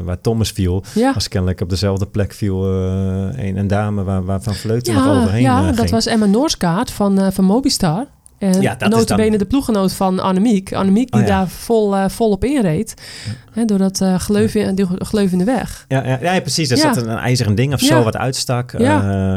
waar 0.04 0.22
Thomas 0.22 0.52
viel... 0.52 0.84
Ja, 0.96 1.14
was 1.14 1.28
kennelijk 1.28 1.62
op 1.62 1.70
dezelfde 1.70 2.06
plek 2.06 2.34
viel 2.40 2.66
eh, 2.66 3.46
een, 3.46 3.58
een 3.58 3.68
dame 3.68 4.04
waar, 4.04 4.26
waar 4.26 4.42
Van 4.42 4.54
Vleuten 4.54 4.94
nog 4.94 5.06
ja, 5.06 5.20
overheen 5.20 5.42
ja 5.42 5.70
eh, 5.70 5.76
dat 5.76 5.90
was 5.90 6.06
Emma 6.06 6.26
Noorskaart 6.26 6.92
van, 6.92 7.20
eh, 7.20 7.28
van 7.32 7.46
Mobistar. 7.46 8.06
En 8.40 8.62
Ja, 8.62 8.76
dat 8.76 8.90
notabene 8.90 9.30
dan- 9.30 9.38
de 9.38 9.46
ploeggenoot 9.46 9.94
van 9.94 10.20
Annemiek. 10.20 10.74
Annemiek 10.74 11.12
die 11.12 11.22
Oh 11.22 11.28
ja. 11.28 11.34
daar 11.38 11.48
vol, 11.48 11.96
eh, 11.96 12.10
vol 12.10 12.32
op 12.32 12.44
inreed. 12.44 12.94
Hè, 13.52 13.66
door 13.66 13.78
dat 13.78 14.02
eh 14.02 14.16
gleuf, 14.20 14.56
in, 14.56 14.76
die 14.76 14.86
gleuf 14.98 15.32
in 15.32 15.38
de 15.38 15.44
weg. 15.44 15.86
Ja, 15.88 16.06
ja, 16.06 16.34
ja, 16.34 16.40
precies. 16.42 16.70
Er 16.70 16.78
zat 16.78 16.98
een, 16.98 17.10
een 17.10 17.18
ijzeren 17.18 17.56
ding 17.56 17.74
of 17.74 17.80
zo 17.80 18.04
wat 18.04 18.18
uitstak. 18.18 18.74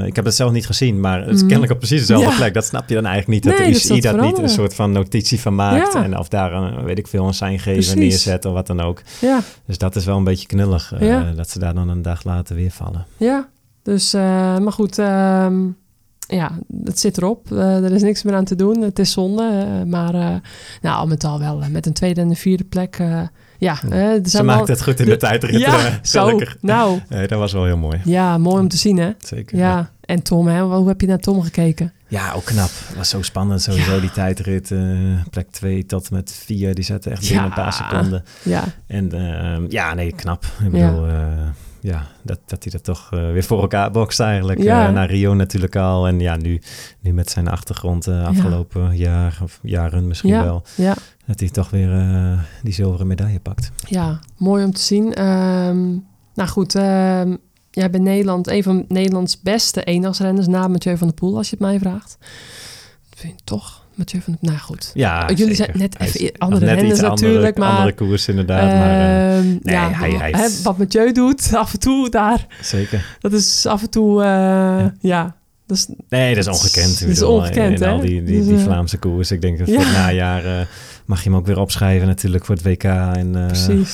Ik 0.07 0.17
heb 0.17 0.25
het 0.25 0.35
zelf 0.35 0.53
niet 0.53 0.67
gezien, 0.67 1.01
maar 1.01 1.19
het 1.21 1.29
is 1.29 1.35
Mhm. 1.35 1.41
kennelijk 1.47 1.73
op 1.73 1.79
precies 1.79 2.01
dezelfde 2.07 2.37
plek. 2.37 2.55
Dat 2.55 2.65
snap 2.65 2.89
je 2.89 2.95
dan 2.95 3.07
eigenlijk 3.07 3.35
niet. 3.45 3.53
Dat 3.53 3.63
Nee, 3.65 3.73
de 3.73 3.79
UCI 3.79 4.01
dat 4.01 4.21
niet 4.21 4.39
een 4.39 4.49
soort 4.49 4.75
van 4.75 4.93
notitie 4.93 5.41
van 5.41 5.55
maakt. 5.55 5.95
En 5.95 6.19
of 6.19 6.29
daar, 6.29 6.53
een, 6.53 6.85
weet 6.85 6.99
ik 6.99 7.07
veel, 7.07 7.27
een 7.27 7.35
seingever 7.35 7.73
Precies. 7.73 7.95
neerzet 7.95 8.45
of 8.45 8.53
wat 8.53 8.67
dan 8.67 8.81
ook. 8.81 9.03
Ja, 9.21 9.41
Dus 9.67 9.79
dat 9.79 9.97
is 9.97 10.05
wel 10.05 10.17
een 10.17 10.25
beetje 10.25 10.47
knullig. 10.47 10.93
Dat 11.37 11.51
ze 11.51 11.59
daar 11.59 11.75
dan 11.75 11.89
een 11.89 12.03
dag 12.03 12.25
later 12.25 12.57
weer 12.57 12.71
vallen. 12.71 13.07
ja. 13.17 13.49
Dus, 13.83 14.13
maar 14.13 14.73
goed, 14.73 14.99
ehm, 14.99 15.55
ja, 16.33 16.51
het 16.85 17.01
zit 17.01 17.17
erop. 17.17 17.53
Eh, 17.53 17.85
er 17.85 17.93
is 17.93 18.03
niks 18.03 18.23
meer 18.23 18.35
aan 18.35 18.45
te 18.45 18.55
doen. 18.57 18.81
Het 18.83 18.99
is 18.99 19.13
zonde. 19.13 19.43
eh, 19.81 19.91
maar 19.91 20.15
eh, 20.15 20.35
nou, 20.81 20.97
al 20.97 21.07
met 21.07 21.25
al 21.25 21.39
wel 21.39 21.63
met 21.71 21.87
een 21.87 21.93
tweede 21.93 22.21
en 22.21 22.29
een 22.29 22.37
vierde 22.37 22.65
plek. 22.65 22.97
eh, 22.99 23.21
ja, 23.59 23.75
Ze 23.75 24.21
zijn 24.23 24.47
wel- 24.47 24.57
maakt 24.57 24.69
het 24.69 24.83
goed 24.83 24.99
in 25.01 25.05
de, 25.05 25.11
de- 25.11 25.17
tijdrit. 25.17 25.61
Ja, 25.67 25.87
eh, 25.87 25.93
zo. 26.03 26.39
Nou, 26.61 27.01
dat 27.09 27.31
was 27.39 27.53
wel 27.53 27.65
heel 27.65 27.77
mooi. 27.77 28.01
ja, 28.05 28.39
mooi 28.39 28.61
om 28.63 28.69
te 28.69 28.77
zien, 28.77 28.97
hè? 28.99 29.11
Zeker. 29.19 29.59
Ja, 29.59 29.91
en 30.01 30.23
Tom, 30.23 30.47
hè? 30.47 30.61
Hoe 30.63 30.89
heb 30.89 31.01
je 31.01 31.07
naar 31.07 31.19
Tom 31.19 31.43
gekeken? 31.43 31.93
Ja, 32.09 32.33
ook 32.33 32.45
knap. 32.45 32.71
Het 32.87 32.97
was 32.97 33.09
zo 33.09 33.23
spannend 33.23 33.63
sowieso 33.63 33.95
Ja. 33.95 34.01
die 34.01 34.11
tijdrit. 34.11 34.73
plek 35.31 35.51
2 35.51 35.87
tot 35.87 36.11
met 36.11 36.33
4. 36.45 36.75
Die 36.75 36.85
zaten 36.85 37.13
echt 37.13 37.21
binnen 37.21 37.39
Ja. 37.43 37.45
een 37.49 37.55
paar 37.55 37.73
seconden. 37.73 38.25
Ja, 38.43 38.65
En 38.87 39.13
ehm, 39.13 39.65
ja, 39.69 39.95
nee, 39.95 40.13
knap. 40.13 40.45
Ik 40.45 40.77
Ja. 40.77 40.91
bedoel, 40.91 41.07
eh, 41.07 41.15
ja, 41.83 42.07
dat, 42.23 42.39
dat 42.47 42.63
hij 42.63 42.73
dat 42.73 42.85
toch 42.85 43.09
eh, 43.13 43.33
weer 43.33 43.45
voor 43.45 43.61
elkaar 43.61 43.91
bokst 43.91 44.21
eigenlijk. 44.21 44.63
Ja. 44.63 44.87
Eh, 44.87 44.93
naar 44.95 45.11
Rio 45.11 45.35
natuurlijk 45.35 45.77
al. 45.77 46.07
En 46.07 46.21
ja, 46.21 46.37
nu, 46.37 46.61
nu 47.01 47.13
met 47.13 47.31
zijn 47.31 47.49
achtergrond 47.49 48.07
eh, 48.07 48.27
afgelopen 48.27 48.97
jaar 48.97 49.39
of 49.43 49.59
jaren 49.63 50.07
misschien 50.07 50.31
Ja. 50.31 50.43
wel. 50.45 50.63
Dat 51.27 51.41
hij 51.41 51.49
toch 51.49 51.71
weer 51.71 51.91
die 52.63 52.73
zilveren 52.73 53.07
medaille 53.07 53.41
pakt. 53.41 53.71
Ja, 53.89 54.21
mooi 54.37 54.65
om 54.65 54.73
te 54.73 54.81
zien. 54.81 55.15
Ehm, 55.15 55.89
nou 56.35 56.49
goed, 56.49 56.75
ehm, 56.75 57.37
jij 57.71 57.91
bent 57.91 58.05
Nederland, 58.05 58.47
een 58.49 58.63
van 58.63 58.85
Nederlands 58.89 59.41
beste 59.41 59.85
eendagsrenners 59.85 60.47
na 60.47 60.69
Mathieu 60.69 60.97
van 60.97 61.07
der 61.07 61.17
Poel, 61.17 61.37
als 61.37 61.51
je 61.51 61.57
het 61.57 61.65
mij 61.65 61.79
vraagt. 61.79 62.19
Vind 63.17 63.33
je 63.39 63.45
toch? 63.45 63.82
Mathieu 63.95 64.21
van 64.21 64.37
nou 64.41 64.59
goed. 64.59 64.91
Ja, 64.95 65.21
Jullie 65.29 65.55
zeker. 65.55 65.57
zijn 65.57 65.79
net 65.79 66.01
even 66.01 66.33
andere 66.39 66.65
net 66.67 66.75
iets 66.83 66.91
andere- 67.03 67.09
natuurlijk, 67.09 67.59
maar- 67.59 67.71
Andere 67.77 67.95
koers 67.95 68.29
inderdaad, 68.29 68.63
maar 68.65 68.91
eh, 68.91 69.39
Ehm, 69.39 69.47
nee, 69.47 69.75
ja, 69.75 69.91
hij- 69.93 70.31
hij 70.31 70.45
is- 70.47 70.63
wat 70.63 70.79
Mathieu 70.79 71.13
doet, 71.13 71.55
af 71.55 71.73
en 71.73 71.79
toe 71.79 72.11
daar, 72.11 72.47
zeker. 72.61 73.17
dat 73.21 73.33
is 73.33 73.67
af 73.67 73.83
en 73.83 73.91
toe, 73.91 74.23
eh, 74.23 74.85
ja. 75.01 75.35
dat 75.67 75.77
is, 75.77 75.87
Nee, 76.09 76.35
dat 76.35 76.47
is 76.47 76.51
ongekend. 76.61 77.01
Dat 77.01 77.09
is 77.09 77.23
ongekend, 77.23 77.81
in, 77.81 77.87
hè? 77.87 77.93
al 77.93 78.01
die, 78.01 78.23
die, 78.25 78.37
Dus, 78.39 78.47
die 78.47 78.57
eh, 78.57 78.63
Vlaamse 78.63 78.99
koers. 78.99 79.31
Ik 79.31 79.41
denk 79.41 79.59
dat 79.59 79.69
voor 79.69 79.79
het 79.79 79.93
najaar 79.93 80.69
mag 81.05 81.23
je 81.23 81.29
hem 81.31 81.39
ook 81.39 81.47
weer 81.47 81.59
opschrijven 81.59 82.07
natuurlijk 82.09 82.45
voor 82.45 82.55
het 82.55 82.65
WK 82.65 82.85
en, 82.85 83.51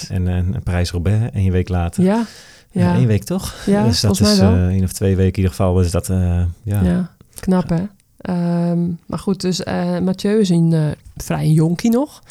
en, 0.09 0.29
en, 0.29 0.55
Parijs-Roubaix. 0.65 1.33
En 1.35 1.43
je 1.45 1.51
week 1.51 1.69
later. 1.69 2.05
ja, 2.05 2.25
ja, 2.71 2.95
Eén 2.95 3.07
week 3.07 3.25
toch? 3.25 3.55
Ja, 3.67 3.85
dus 3.87 4.01
dat 4.01 4.21
is 4.21 4.39
één 4.39 4.83
of 4.85 4.93
twee 4.93 5.17
weken 5.17 5.31
in 5.33 5.37
ieder 5.37 5.51
geval. 5.51 5.75
Dus 5.75 5.91
dat, 5.91 6.07
ja. 6.07 6.49
ja. 6.83 7.11
knap 7.41 7.69
hè. 7.69 7.83
Ehm, 8.19 8.87
maar 9.07 9.19
goed, 9.19 9.41
dus 9.41 9.62
eh 9.62 9.99
Mathieu 9.99 10.41
is 10.41 10.49
een 10.49 10.73
eh, 10.73 10.81
vrij 11.16 11.49
jonkie 11.49 11.91
nog. 11.91 12.23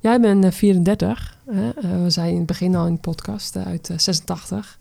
Jij 0.00 0.20
bent 0.20 0.44
eh, 0.44 0.50
34. 0.50 1.36
Hè? 1.50 1.68
Eh, 1.68 2.02
we 2.02 2.10
zijn 2.10 2.30
in 2.30 2.36
het 2.36 2.46
begin 2.46 2.74
al 2.74 2.86
in 2.86 2.94
de 2.94 3.00
podcast 3.00 3.56
uit 3.66 3.90
eh, 3.90 3.98
86. 3.98 4.78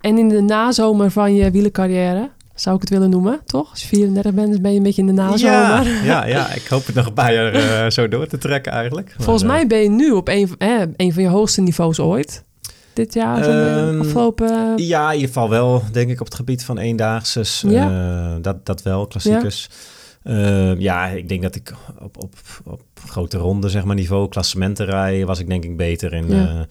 En 0.00 0.18
in 0.18 0.28
de 0.28 0.40
nazomer 0.40 1.10
van 1.10 1.34
je 1.34 1.50
wielercarrière, 1.50 2.30
zou 2.54 2.74
ik 2.74 2.80
het 2.80 2.90
willen 2.90 3.10
noemen, 3.10 3.40
toch? 3.46 3.70
Als 3.70 3.80
je 3.80 3.86
34 3.88 4.34
bent, 4.34 4.52
dan 4.52 4.62
ben 4.62 4.70
je 4.70 4.76
een 4.76 4.82
beetje 4.82 5.00
in 5.00 5.06
de 5.06 5.12
nazomer. 5.12 5.52
Ja, 5.52 5.82
ja, 6.04 6.26
ja, 6.26 6.52
ik 6.52 6.66
hoop 6.66 6.86
het 6.86 6.94
nog 6.94 7.06
een 7.06 7.12
paar 7.12 7.34
jaar 7.34 7.92
zo 7.92 8.08
door 8.08 8.26
te 8.26 8.38
trekken 8.38 8.72
eigenlijk. 8.72 9.14
Volgens 9.18 9.44
mij 9.44 9.66
ben 9.66 9.78
je 9.78 9.90
nu 9.90 10.10
op 10.10 10.28
een, 10.28 10.48
eh, 10.58 10.80
een 10.96 11.12
van 11.12 11.22
je 11.22 11.28
hoogste 11.28 11.60
niveaus 11.60 12.00
ooit. 12.00 12.43
Dit 12.94 13.14
jaar, 13.14 13.42
eh, 13.48 13.88
Ehm, 13.88 14.00
afgelopen... 14.00 14.76
Ja, 14.76 15.08
in 15.08 15.14
ieder 15.14 15.28
geval 15.28 15.48
wel, 15.50 15.82
denk 15.92 16.10
ik, 16.10 16.20
op 16.20 16.26
het 16.26 16.34
gebied 16.34 16.64
van 16.64 16.78
eendaagses. 16.78 17.64
Ja. 17.66 17.88
Eh, 18.34 18.42
dat, 18.42 18.66
dat 18.66 18.82
wel, 18.82 19.06
klassiekers. 19.06 19.68
Ja. 20.22 20.74
ja, 20.78 21.06
ik 21.06 21.28
denk 21.28 21.42
dat 21.42 21.54
ik 21.54 21.72
op, 22.00 22.22
op, 22.22 22.34
op 22.64 22.82
grote 23.08 23.38
ronde, 23.38 23.68
zeg 23.68 23.84
maar, 23.84 23.94
niveau, 23.94 24.28
klassementen 24.28 24.86
rijden, 24.86 25.26
was 25.26 25.38
ik 25.38 25.48
denk 25.48 25.64
ik 25.64 25.76
beter 25.76 26.12
in... 26.12 26.28
Ja. 26.28 26.36
Ja. 26.36 26.66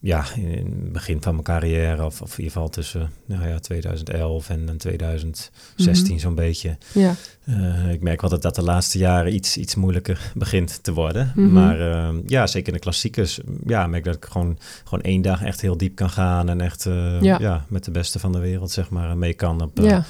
ja, 0.00 0.24
in 0.36 0.80
het 0.82 0.92
begin 0.92 1.22
van 1.22 1.32
mijn 1.32 1.44
carrière, 1.44 2.04
of, 2.04 2.20
of 2.22 2.30
in 2.30 2.36
ieder 2.36 2.52
geval 2.52 2.68
tussen 2.68 3.10
nou 3.26 3.48
ja, 3.48 3.58
2011 3.58 4.48
en 4.50 4.68
en 4.68 4.76
2016 4.76 6.12
Mhm. 6.14 6.18
zo'n 6.18 6.34
beetje. 6.34 6.76
ja, 6.92 7.14
Eh, 7.44 7.92
ik 7.92 8.02
merk 8.02 8.20
wel 8.20 8.30
dat 8.30 8.42
dat 8.42 8.54
de 8.54 8.62
laatste 8.62 8.98
jaren 8.98 9.34
iets, 9.34 9.56
iets 9.56 9.74
moeilijker 9.74 10.30
begint 10.34 10.82
te 10.82 10.92
worden. 10.92 11.32
Mhm. 11.34 11.52
Maar 11.52 11.80
eh, 11.80 12.08
ja, 12.26 12.46
zeker 12.46 12.68
in 12.68 12.74
de 12.74 12.78
klassiekers. 12.78 13.40
Ja, 13.66 13.86
merk 13.86 14.04
dat 14.04 14.14
ik 14.14 14.24
gewoon, 14.24 14.58
gewoon 14.84 15.04
één 15.04 15.22
dag 15.22 15.42
echt 15.42 15.60
heel 15.60 15.76
diep 15.76 15.94
kan 15.94 16.10
gaan. 16.10 16.48
En 16.48 16.60
echt 16.60 16.86
eh, 16.86 17.20
Ja. 17.20 17.38
ja. 17.40 17.64
met 17.68 17.84
de 17.84 17.90
beste 17.90 18.18
van 18.18 18.32
de 18.32 18.38
wereld, 18.38 18.70
zeg 18.70 18.90
maar, 18.90 19.16
mee 19.16 19.34
kan 19.34 19.62
op, 19.62 19.78
eh, 19.78 19.84
ja, 19.84 20.04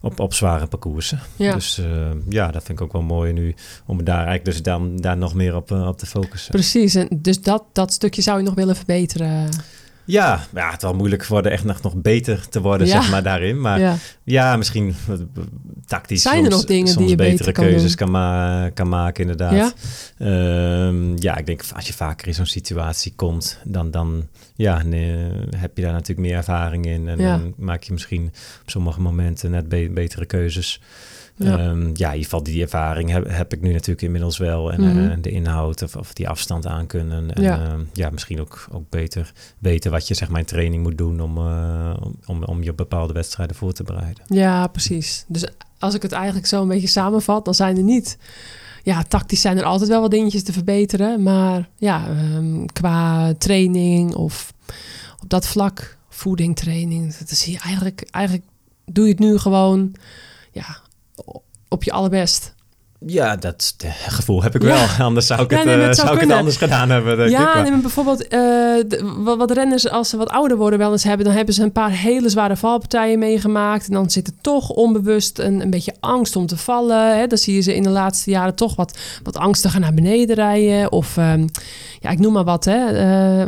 op, 0.00 0.20
op 0.20 0.34
zware 0.34 0.66
parcoursen. 0.66 1.20
ja. 1.36 1.54
Dus 1.54 1.78
eh, 1.78 2.10
ja, 2.28 2.50
dat 2.50 2.62
vind 2.62 2.78
ik 2.78 2.84
ook 2.84 2.92
wel 2.92 3.02
mooi 3.02 3.32
nu. 3.32 3.54
Om 3.86 4.04
daar 4.04 4.14
eigenlijk 4.16 4.44
dus 4.44 4.62
dan, 4.62 4.96
daar 4.96 5.16
nog 5.16 5.34
meer 5.34 5.56
op, 5.56 5.70
op 5.70 5.98
te 5.98 6.06
focussen. 6.06 6.50
Precies, 6.50 6.94
en 6.94 7.08
dus 7.16 7.40
dat, 7.40 7.64
dat 7.72 7.92
stukje 7.92 8.22
zou 8.22 8.38
je 8.38 8.44
nog 8.44 8.54
willen 8.54 8.76
verbeteren. 8.76 9.48
Ja, 10.06 10.40
ja, 10.54 10.66
het 10.66 10.76
is 10.76 10.82
wel 10.82 10.94
moeilijk 10.94 11.24
worden 11.26 11.52
echt 11.52 11.64
nog, 11.64 11.82
nog 11.82 11.94
beter 11.96 12.48
te 12.48 12.60
worden, 12.60 12.86
Ja. 12.86 13.00
zeg 13.00 13.10
maar, 13.10 13.22
daarin. 13.22 13.60
Maar 13.60 13.80
ja, 13.80 13.96
ja. 14.24 14.56
misschien 14.56 14.94
wat 15.06 15.20
tactisch 15.86 16.22
Zijn 16.22 16.34
er 16.36 16.40
soms, 16.42 16.54
nog 16.54 16.64
dingen 16.64 16.96
die 16.96 17.08
je 17.08 17.14
betere 17.14 17.36
beter 17.36 17.52
kan 17.52 17.64
keuzes 17.64 17.94
kan, 17.94 18.10
ma- 18.10 18.70
kan 18.74 18.88
maken, 18.88 19.20
inderdaad. 19.22 19.52
Ja? 19.52 19.72
Ehm, 20.26 21.16
ja, 21.22 21.36
ik 21.36 21.46
denk 21.46 21.62
als 21.74 21.86
je 21.86 21.92
vaker 21.92 22.26
in 22.26 22.34
zo'n 22.34 22.46
situatie 22.46 23.12
komt, 23.16 23.58
dan, 23.64 23.90
dan 23.90 24.26
ja, 24.54 24.82
nee, 24.82 25.16
heb 25.56 25.76
je 25.76 25.82
daar 25.82 25.92
natuurlijk 25.92 26.28
meer 26.28 26.36
ervaring 26.36 26.86
in. 26.86 27.08
En 27.08 27.18
dan 27.18 27.54
maak 27.56 27.82
je 27.82 27.92
misschien 27.92 28.24
op 28.62 28.70
sommige 28.70 29.00
momenten 29.00 29.50
net 29.50 29.68
be- 29.68 29.90
betere 29.94 30.26
keuzes. 30.26 30.80
Ja. 31.36 31.50
Ja. 31.50 31.56
ja, 31.56 31.68
in 31.72 31.78
ieder 31.94 32.12
geval 32.22 32.42
die 32.42 32.62
ervaring 32.62 33.10
heb, 33.10 33.28
heb 33.30 33.52
ik 33.52 33.60
nu 33.60 33.72
natuurlijk 33.72 34.02
inmiddels 34.02 34.38
wel. 34.38 34.72
En 34.72 34.80
Mhm. 34.80 35.10
eh, 35.10 35.16
de 35.20 35.30
inhoud 35.30 35.82
of, 35.82 35.96
of 35.96 36.12
die 36.12 36.28
afstand 36.28 36.66
aankunnen. 36.66 37.30
En 37.34 37.42
Ja. 37.42 37.56
ja, 37.56 37.76
ja 37.92 38.10
misschien 38.10 38.40
ook, 38.40 38.66
ook 38.72 38.90
beter 38.90 39.32
weten 39.58 39.90
wat 39.90 40.08
je 40.08 40.14
zeg 40.14 40.28
maar 40.28 40.40
in 40.40 40.46
training 40.46 40.82
moet 40.82 40.98
doen 40.98 41.20
om, 41.20 41.36
eh, 41.38 41.96
om, 42.26 42.44
om, 42.44 42.62
je 42.62 42.70
op 42.70 42.76
bepaalde 42.76 43.12
wedstrijden 43.12 43.56
voor 43.56 43.72
te 43.72 43.82
bereiden. 43.82 44.22
Ja, 44.26 44.66
precies. 44.66 45.24
Dus 45.28 45.44
als 45.78 45.94
ik 45.94 46.02
het 46.02 46.12
eigenlijk 46.12 46.46
zo 46.46 46.62
een 46.62 46.68
beetje 46.68 46.86
samenvat, 46.86 47.44
dan 47.44 47.54
zijn 47.54 47.76
er 47.76 47.82
niet... 47.82 48.18
Ja, 48.82 49.02
tactisch 49.02 49.40
zijn 49.40 49.58
er 49.58 49.64
altijd 49.64 49.90
wel 49.90 50.00
wat 50.00 50.10
dingetjes 50.10 50.42
te 50.42 50.52
verbeteren. 50.52 51.22
Maar 51.22 51.68
ja, 51.76 52.06
ehm, 52.08 52.64
qua 52.66 53.34
training 53.34 54.14
of 54.14 54.52
op 55.22 55.28
dat 55.30 55.46
vlak, 55.46 55.96
voeding, 56.08 56.56
training... 56.56 57.16
Dat 57.16 57.30
is 57.30 57.44
hier 57.44 57.60
eigenlijk, 57.64 58.08
eigenlijk 58.10 58.44
doe 58.84 59.04
je 59.04 59.10
het 59.10 59.20
nu 59.20 59.38
gewoon 59.38 59.94
op 61.68 61.84
je 61.84 61.92
allerbest. 61.92 62.54
Ja, 63.06 63.36
dat 63.36 63.74
eh, 63.78 63.90
gevoel 64.08 64.42
heb 64.42 64.54
ik 64.54 64.62
Ja. 64.62 64.68
wel. 64.68 65.06
Anders 65.06 65.26
zou 65.26 65.42
ik, 65.42 65.50
Ja, 65.50 65.56
het, 65.56 65.66
nee, 65.66 65.74
eh, 65.76 65.82
zou 65.82 65.94
zou 65.94 66.14
ik 66.14 66.20
het 66.20 66.30
anders 66.32 66.56
gedaan 66.56 66.90
hebben. 66.90 67.30
Ja, 67.30 67.62
nee, 67.62 67.80
bijvoorbeeld 67.80 68.22
eh, 68.28 68.30
de- 68.88 69.12
wat, 69.16 69.38
wat 69.38 69.50
renners 69.50 69.90
als 69.90 70.08
ze 70.08 70.16
wat 70.16 70.28
ouder 70.30 70.56
worden 70.56 70.78
wel 70.78 70.92
eens 70.92 71.04
hebben, 71.04 71.26
dan 71.26 71.34
hebben 71.34 71.54
ze 71.54 71.62
een 71.62 71.72
paar 71.72 71.90
hele 71.90 72.28
zware 72.28 72.56
valpartijen 72.56 73.18
meegemaakt 73.18 73.86
en 73.86 73.92
dan 73.92 74.10
zit 74.10 74.26
er 74.26 74.32
toch 74.40 74.70
onbewust 74.70 75.38
een, 75.38 75.60
een 75.60 75.70
beetje 75.70 75.94
angst 76.00 76.36
om 76.36 76.46
te 76.46 76.56
vallen. 76.56 77.18
Hè? 77.18 77.26
Dan 77.26 77.38
zie 77.38 77.54
je 77.54 77.60
ze 77.60 77.74
in 77.74 77.82
de 77.82 77.88
laatste 77.88 78.30
jaren 78.30 78.54
toch 78.54 78.76
wat, 78.76 78.98
wat 79.22 79.36
angstiger 79.36 79.80
naar 79.80 79.94
beneden 79.94 80.36
rijden 80.36 80.92
of 80.92 81.16
ehm, 81.16 81.46
ja, 82.00 82.10
ik 82.10 82.18
noem 82.18 82.32
maar 82.32 82.44
wat, 82.44 82.64
hè? 82.64 82.78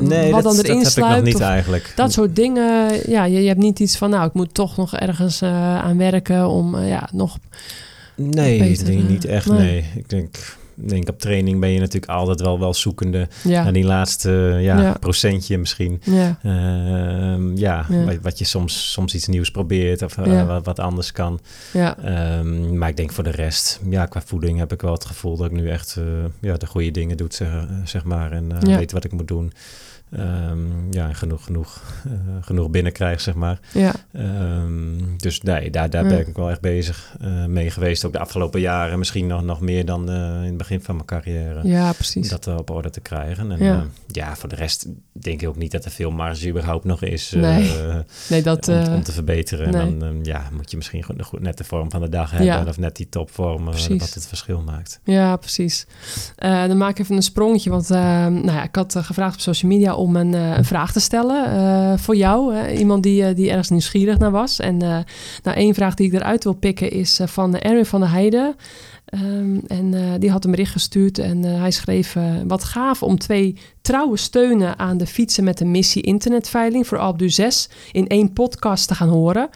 nee, 0.00 0.32
wat 0.32 0.42
dat, 0.42 0.54
dan 0.56 0.64
erin 0.64 0.82
dat 0.82 0.94
heb 0.94 1.04
ik 1.04 1.10
nog 1.10 1.22
niet 1.22 1.40
eigenlijk. 1.40 1.92
dat 1.96 2.12
soort 2.12 2.36
dingen. 2.36 2.90
Ja, 3.10 3.24
je, 3.24 3.40
je 3.42 3.48
hebt 3.48 3.60
niet 3.60 3.80
iets 3.80 3.96
van, 3.96 4.10
nou, 4.10 4.26
ik 4.26 4.32
moet 4.34 4.54
toch 4.54 4.76
nog 4.76 4.94
ergens 4.96 5.42
aan 5.42 5.98
werken 5.98 6.48
om 6.48 6.78
ja, 6.80 7.08
nog 7.12 7.36
Nee, 8.20 8.58
beter, 8.58 8.94
niet 8.94 9.24
echt. 9.24 9.46
nee. 9.46 9.58
Nee. 9.58 9.84
Ik 9.96 10.08
denk, 10.08 10.36
denk 10.74 11.08
op 11.08 11.18
training 11.20 11.60
ben 11.60 11.70
je 11.70 11.78
natuurlijk 11.80 12.12
altijd 12.12 12.40
wel, 12.40 12.58
wel 12.58 12.74
zoekende 12.74 13.28
Ja. 13.44 13.62
naar 13.62 13.72
die 13.72 13.84
laatste 13.84 14.30
ja, 14.60 14.80
Ja. 14.80 14.92
procentje 15.00 15.58
misschien. 15.58 16.00
Ja. 16.04 16.38
Ehm, 16.42 17.56
ja. 17.56 17.86
Wat, 18.04 18.16
wat 18.22 18.38
je 18.38 18.44
soms, 18.44 18.92
soms 18.92 19.14
iets 19.14 19.26
nieuws 19.26 19.50
probeert 19.50 20.02
of 20.02 20.18
eh, 20.18 20.46
wat, 20.46 20.64
wat 20.64 20.78
anders 20.78 21.12
kan. 21.12 21.40
Ja. 21.72 21.98
Ehm, 21.98 22.78
maar 22.78 22.88
ik 22.88 22.96
denk 22.96 23.12
voor 23.12 23.24
de 23.24 23.30
rest, 23.30 23.80
ja, 23.88 24.06
qua 24.06 24.22
voeding 24.24 24.58
heb 24.58 24.72
ik 24.72 24.82
wel 24.82 24.92
het 24.92 25.04
gevoel 25.04 25.36
dat 25.36 25.46
ik 25.46 25.52
nu 25.52 25.68
echt 25.70 25.96
eh, 25.98 26.04
ja, 26.40 26.56
de 26.56 26.66
goede 26.66 26.90
dingen 26.90 27.16
doe, 27.16 27.26
zeg, 27.30 27.48
zeg 27.84 28.04
maar. 28.04 28.32
En 28.32 28.52
eh, 28.62 28.76
weet 28.76 28.92
wat 28.92 29.04
ik 29.04 29.12
moet 29.12 29.28
doen. 29.28 29.52
Ehm, 30.12 30.92
ja, 30.92 31.08
en 31.08 31.14
genoeg, 31.14 31.44
genoeg, 31.44 31.82
eh, 32.04 32.12
genoeg 32.40 32.70
binnenkrijg, 32.70 33.20
zeg 33.20 33.34
maar. 33.34 33.58
Ja. 33.72 33.92
Ehm, 34.12 35.16
dus 35.16 35.40
nee, 35.42 35.70
daar, 35.70 35.90
daar 35.90 36.02
Ja. 36.02 36.08
ben 36.08 36.26
ik 36.28 36.36
wel 36.36 36.50
echt 36.50 36.60
bezig 36.60 37.16
eh, 37.20 37.44
mee 37.44 37.70
geweest. 37.70 38.04
Ook 38.04 38.12
de 38.12 38.18
afgelopen 38.18 38.60
jaren. 38.60 38.98
Misschien 38.98 39.26
nog, 39.26 39.42
nog 39.42 39.60
meer 39.60 39.84
dan 39.84 40.10
eh, 40.10 40.16
in 40.16 40.42
het 40.48 40.56
begin 40.56 40.80
van 40.80 40.94
mijn 40.94 41.06
carrière. 41.06 41.68
ja, 41.68 41.92
precies. 41.92 42.28
Dat 42.28 42.46
op 42.46 42.70
orde 42.70 42.90
te 42.90 43.00
krijgen. 43.00 43.50
En 43.52 43.90
Ja. 44.06 44.36
voor 44.36 44.48
de 44.48 44.54
rest 44.56 44.86
denk 45.12 45.42
ik 45.42 45.48
ook 45.48 45.56
niet 45.56 45.72
dat 45.72 45.84
er 45.84 45.90
veel 45.90 46.10
marge 46.10 46.48
überhaupt 46.48 46.84
nog 46.84 47.02
is 47.02 47.30
Nee, 47.36 47.70
Nee, 48.28 48.42
dat... 48.42 48.68
om, 48.68 48.74
om 48.94 49.02
te 49.02 49.12
verbeteren. 49.12 49.70
nee. 49.72 49.80
En 49.82 49.98
dan 49.98 50.18
ja, 50.24 50.42
moet 50.52 50.70
je 50.70 50.76
misschien 50.76 51.02
goed- 51.02 51.40
net 51.40 51.58
de 51.58 51.64
vorm 51.64 51.90
van 51.90 52.00
de 52.00 52.08
dag 52.08 52.30
hebben. 52.30 52.46
Ja. 52.46 52.64
Of 52.68 52.78
net 52.78 52.96
die 52.96 53.08
topvorm 53.08 53.64
wat 53.64 53.86
het 54.14 54.26
verschil 54.26 54.60
maakt. 54.60 55.00
Ja, 55.04 55.36
precies. 55.36 55.86
Dan 56.36 56.76
maak 56.76 56.90
ik 56.90 56.98
even 56.98 57.16
een 57.16 57.22
sprongetje. 57.22 57.70
Want 57.70 57.88
nou 57.88 58.44
ja, 58.46 58.62
ik 58.62 58.74
had 58.74 58.94
gevraagd 58.98 59.34
op 59.34 59.40
social 59.40 59.70
media 59.70 59.94
om 59.98 60.16
een, 60.16 60.34
eh, 60.34 60.56
een 60.56 60.64
vraag 60.64 60.92
te 60.92 61.00
stellen 61.00 61.44
eh, 61.44 61.98
voor 61.98 62.16
jou. 62.16 62.68
Iemand 62.68 63.02
die, 63.02 63.24
eh, 63.24 63.34
die 63.34 63.48
ergens 63.48 63.68
nieuwsgierig 63.68 64.18
naar 64.18 64.30
was. 64.30 64.60
En 64.60 64.76
nou, 64.76 65.56
één 65.56 65.74
vraag 65.74 65.94
die 65.94 66.06
ik 66.06 66.12
eruit 66.12 66.44
wil 66.44 66.52
pikken 66.52 66.90
is 66.90 67.20
van 67.24 67.58
Erwin 67.58 67.86
van 67.86 68.00
der 68.00 68.10
Heijden. 68.10 68.54
Ehm, 69.04 69.58
en 69.66 70.18
die 70.18 70.30
had 70.30 70.44
een 70.44 70.50
bericht 70.50 70.72
gestuurd 70.72 71.18
en 71.18 71.42
hij 71.42 71.70
schreef... 71.70 72.16
wat 72.46 72.64
gaaf 72.64 73.02
om 73.02 73.18
twee 73.18 73.56
trouwe 73.88 74.16
steunen 74.16 74.78
aan 74.78 74.96
de 74.96 75.06
fietsen 75.06 75.44
met 75.44 75.58
de 75.58 75.64
missie 75.64 76.02
internetveiling... 76.02 76.86
voor 76.86 76.98
Alpdu 76.98 77.28
6 77.30 77.68
in 77.92 78.06
één 78.06 78.32
podcast 78.32 78.88
te 78.88 78.94
gaan 78.94 79.08
horen. 79.08 79.48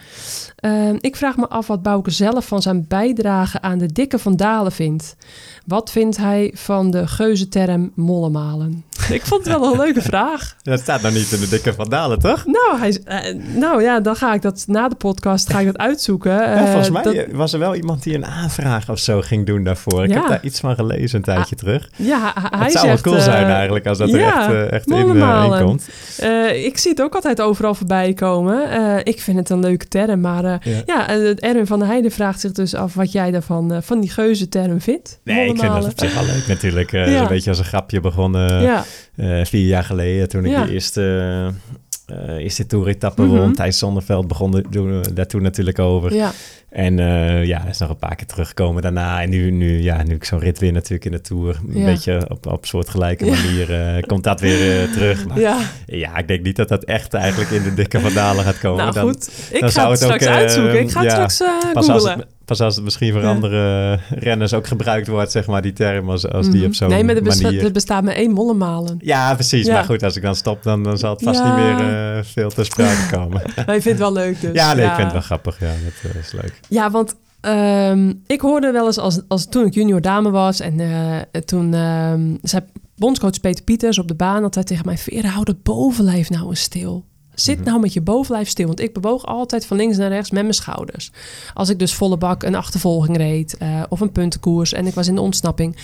Ehm, 0.57 0.97
ik 1.01 1.17
vraag 1.17 1.37
me 1.37 1.49
af 1.49 1.67
wat 1.67 1.83
Bouke 1.83 2.11
zelf 2.11 2.47
van 2.47 2.63
zijn 2.63 2.85
bijdrage 2.89 3.61
aan 3.61 3.79
de 3.79 3.87
dikke 3.93 4.19
van 4.19 4.37
Dalen 4.37 4.73
vindt. 4.73 5.17
Wat 5.67 5.91
vindt 5.91 6.17
hij 6.17 6.51
van 6.55 6.91
de 6.91 7.07
geuzenterm 7.07 7.93
mollemalen? 7.95 8.85
Ik 9.11 9.23
vond 9.27 9.45
het 9.45 9.59
wel 9.59 9.73
een 9.73 9.79
leuke 9.79 10.03
vraag. 10.13 10.57
Dat 10.63 10.81
staat 10.81 11.03
nog 11.03 11.13
niet 11.13 11.33
in 11.33 11.41
de 11.41 11.49
dikke 11.49 11.75
vandalen, 11.75 12.19
toch? 12.19 12.45
Nou, 12.47 12.79
hij, 12.79 13.01
eh, 13.05 13.35
nou 13.55 13.83
ja, 13.83 14.01
dan 14.01 14.17
ga 14.17 14.35
ik 14.35 14.43
dat 14.43 14.65
na 14.67 14.89
de 14.89 14.95
podcast 14.95 15.51
ga 15.51 15.59
ik 15.61 15.67
dat 15.67 15.79
uitzoeken. 15.79 16.33
Ja, 16.33 16.55
Eh, 16.55 16.65
volgens 16.67 16.91
mij 16.91 17.03
dat- 17.03 17.27
was 17.33 17.53
er 17.53 17.59
wel 17.59 17.75
iemand 17.75 18.03
die 18.03 18.15
een 18.15 18.27
aanvraag 18.27 18.91
of 18.91 18.99
zo 18.99 19.21
ging 19.21 19.47
doen 19.47 19.65
daarvoor. 19.65 20.05
Ik 20.05 20.11
Ja. 20.11 20.19
heb 20.19 20.29
daar 20.29 20.45
iets 20.45 20.61
van 20.61 20.75
gelezen 20.75 21.17
een 21.19 21.25
tijdje 21.25 21.57
terug. 21.57 21.91
ja, 21.97 22.33
hij, 22.51 22.63
het 22.63 22.73
zou 22.73 22.87
zegt, 22.87 23.05
wel 23.05 23.13
cool 23.13 23.17
eh, 23.27 23.33
zijn 23.33 23.47
eigenlijk 23.47 23.87
als 23.87 23.99
dat 23.99 24.09
ja, 24.09 24.17
er 24.23 24.39
echt, 24.39 24.51
eh, 24.51 24.73
echt 24.73 24.87
in, 24.87 24.97
eh, 24.97 25.03
mollemalen. 25.05 25.59
in 25.61 25.67
komt. 25.67 25.89
eh, 26.19 26.65
ik 26.65 26.79
zie 26.79 26.91
het 26.91 27.03
ook 27.03 27.15
altijd 27.15 27.41
overal 27.41 27.75
voorbij 27.75 28.13
komen. 28.13 28.61
Ik 29.07 29.21
vind 29.21 29.39
het 29.39 29.51
een 29.51 29.61
leuke 29.61 29.89
term, 29.89 30.21
maar 30.21 30.45
Ja. 30.45 30.59
ja, 30.87 31.09
Erwin 31.37 31.67
van 31.67 31.79
der 31.79 31.89
Heijden 31.89 32.11
vraagt 32.11 32.41
zich 32.41 32.53
dus 32.53 32.75
af 32.75 32.95
wat 32.95 33.13
jij 33.13 33.31
daarvan, 33.31 33.83
van 33.83 34.01
die 34.01 34.11
geuzenterm 34.11 34.81
vindt. 34.81 35.21
Nee, 35.25 35.49
ik 35.49 35.59
vind 35.59 35.73
dat 35.73 35.85
op 35.85 35.93
zich 35.99 36.15
wel 36.15 36.25
leuk 36.25 36.47
natuurlijk. 36.47 36.91
Ja. 36.91 37.07
Een 37.21 37.29
beetje 37.29 37.51
als 37.51 37.59
een 37.59 37.65
grapje 37.65 38.01
begonnen 38.01 38.63
Ja, 38.63 38.85
vier 39.45 39.67
jaar 39.67 39.85
geleden 39.85 40.29
toen 40.29 40.45
ik 40.45 40.51
Ja. 40.51 40.65
de 40.65 40.73
eerste, 40.73 41.51
eh 42.29 42.35
eerste 42.43 42.67
toeretappe 42.67 43.23
Mhm. 43.23 43.37
won. 43.37 43.55
Thijs 43.55 43.79
Zonneveld 43.79 44.29
begon 44.29 44.65
doen 44.71 45.01
we 45.01 45.13
daar 45.13 45.27
toen 45.27 45.43
natuurlijk 45.43 45.79
over. 45.79 46.15
ja, 46.15 46.33
En 46.71 46.99
eh, 46.99 47.45
ja, 47.45 47.67
is 47.69 47.79
nog 47.79 47.89
een 47.91 47.97
paar 47.97 48.15
keer 48.15 48.27
teruggekomen 48.27 48.83
daarna. 48.83 49.23
En 49.23 49.31
nu, 49.31 49.51
nu, 49.51 49.83
ja, 49.83 50.03
nu 50.03 50.15
ik 50.15 50.25
zo'n 50.25 50.39
rit 50.39 50.59
win 50.59 50.73
natuurlijk 50.73 51.05
in 51.05 51.11
de 51.13 51.21
Tour. 51.21 51.59
Een 51.69 51.79
Ja. 51.79 51.85
beetje 51.85 52.21
op, 52.29 52.47
op 52.47 52.67
soortgelijke 52.67 53.25
Ja. 53.25 53.31
manier 53.31 53.73
eh, 53.75 54.03
komt 54.03 54.25
dat 54.25 54.41
weer 54.41 54.91
terug. 54.93 55.27
Maar 55.27 55.41
ja. 55.41 55.59
ja. 55.87 56.17
ik 56.17 56.29
denk 56.29 56.43
niet 56.43 56.57
dat 56.57 56.69
dat 56.69 56.85
echt 56.85 57.15
eigenlijk 57.15 57.51
in 57.51 57.63
de 57.63 57.75
dikke 57.75 58.01
vandalen 58.01 58.45
gaat 58.45 58.59
komen. 58.59 58.79
Nou 58.79 58.93
Dan- 58.95 59.03
goed, 59.09 59.31
ik 59.51 59.61
dan 59.61 59.71
ga 59.71 59.81
zou 59.81 59.91
het 59.93 59.99
ook, 60.05 60.11
straks 60.11 60.25
eh, 60.25 60.35
uitzoeken. 60.35 60.81
Ik 60.81 60.91
ga 60.91 61.03
het 61.03 61.11
straks 61.33 61.41
googlen. 61.87 62.25
Pas 62.57 62.61
als 62.67 62.75
het 62.75 62.85
misschien 62.85 63.13
voor 63.13 63.21
Ja. 63.23 63.29
andere 63.31 63.99
renners 64.11 64.55
ook 64.55 64.67
gebruikt 64.67 65.07
wordt, 65.09 65.31
zeg 65.31 65.47
maar, 65.47 65.63
die 65.63 65.73
term, 65.73 66.11
als, 66.11 66.29
als 66.29 66.47
die 66.51 66.57
Mhm. 66.59 66.67
op 66.67 66.75
zo'n 66.75 66.89
Nee, 66.89 67.05
maar 67.05 67.17
er, 67.17 67.23
besta- 67.23 67.43
manier... 67.43 67.65
er 67.65 67.73
bestaat 67.73 68.05
maar 68.05 68.15
één 68.15 68.31
mollemalen. 68.33 68.99
Ja, 69.01 69.35
precies. 69.35 69.67
Ja. 69.67 69.73
Maar 69.73 69.85
goed, 69.85 70.03
als 70.03 70.17
ik 70.17 70.23
dan 70.23 70.35
stop, 70.37 70.63
dan, 70.63 70.83
dan 70.83 70.99
zal 70.99 71.11
het 71.13 71.23
vast 71.23 71.39
Ja. 71.39 71.57
niet 71.57 71.65
meer 71.65 71.89
eh, 72.17 72.23
veel 72.25 72.51
ter 72.51 72.65
sprake 72.65 73.09
komen. 73.17 73.43
Maar 73.67 73.75
je 73.75 73.83
vindt 73.83 73.85
het 73.85 73.99
wel 73.99 74.13
leuk 74.13 74.41
dus. 74.41 74.51
ja, 74.53 74.75
nee, 74.75 74.85
ik 74.87 74.91
vind 74.93 75.03
het 75.05 75.13
wel 75.13 75.21
grappig. 75.21 75.61
Ja, 75.61 75.67
dat 75.67 76.13
eh, 76.13 76.21
is 76.21 76.33
leuk. 76.33 76.61
Ja, 76.69 76.91
want 76.91 77.15
ehm, 77.41 78.13
ik 78.27 78.41
hoorde 78.41 78.71
wel 78.73 78.87
eens 78.87 78.99
als, 78.99 79.21
als 79.29 79.47
toen 79.49 79.67
ik 79.67 79.75
junior 79.75 80.01
dame 80.01 80.31
was 80.31 80.61
en 80.61 80.81
eh, 80.81 81.41
toen 81.41 81.75
ehm, 81.75 82.21
zei 82.43 82.63
bondscoach 82.97 83.41
Peter 83.41 83.65
Pieters 83.65 83.99
op 83.99 84.09
de 84.09 84.15
baan 84.15 84.43
altijd 84.43 84.67
tegen 84.67 84.87
mij: 84.87 84.99
Vera, 84.99 85.29
hou 85.29 85.45
dat 85.45 85.63
bovenlijf 85.63 86.31
nou 86.31 86.49
eens 86.49 86.61
stil. 86.61 87.05
Zit 87.43 87.59
Mhm. 87.59 87.67
nou 87.69 87.81
met 87.81 87.93
je 87.93 88.01
bovenlijf 88.01 88.49
stil, 88.49 88.67
want 88.67 88.81
ik 88.81 88.93
bewoog 88.93 89.27
altijd 89.27 89.67
van 89.67 89.77
links 89.77 89.97
naar 89.97 90.09
rechts 90.09 90.31
met 90.31 90.43
mijn 90.43 90.55
schouders. 90.55 91.11
Als 91.55 91.69
ik 91.69 91.79
dus 91.79 91.95
volle 91.95 92.17
bak 92.17 92.43
een 92.43 92.55
achtervolging 92.55 93.17
reed 93.17 93.57
eh, 93.57 93.83
of 93.89 94.01
een 94.01 94.13
puntenkoers 94.13 94.73
en 94.73 94.87
ik 94.87 94.95
was 94.95 95.09
in 95.09 95.15
de 95.15 95.21
ontsnapping. 95.21 95.77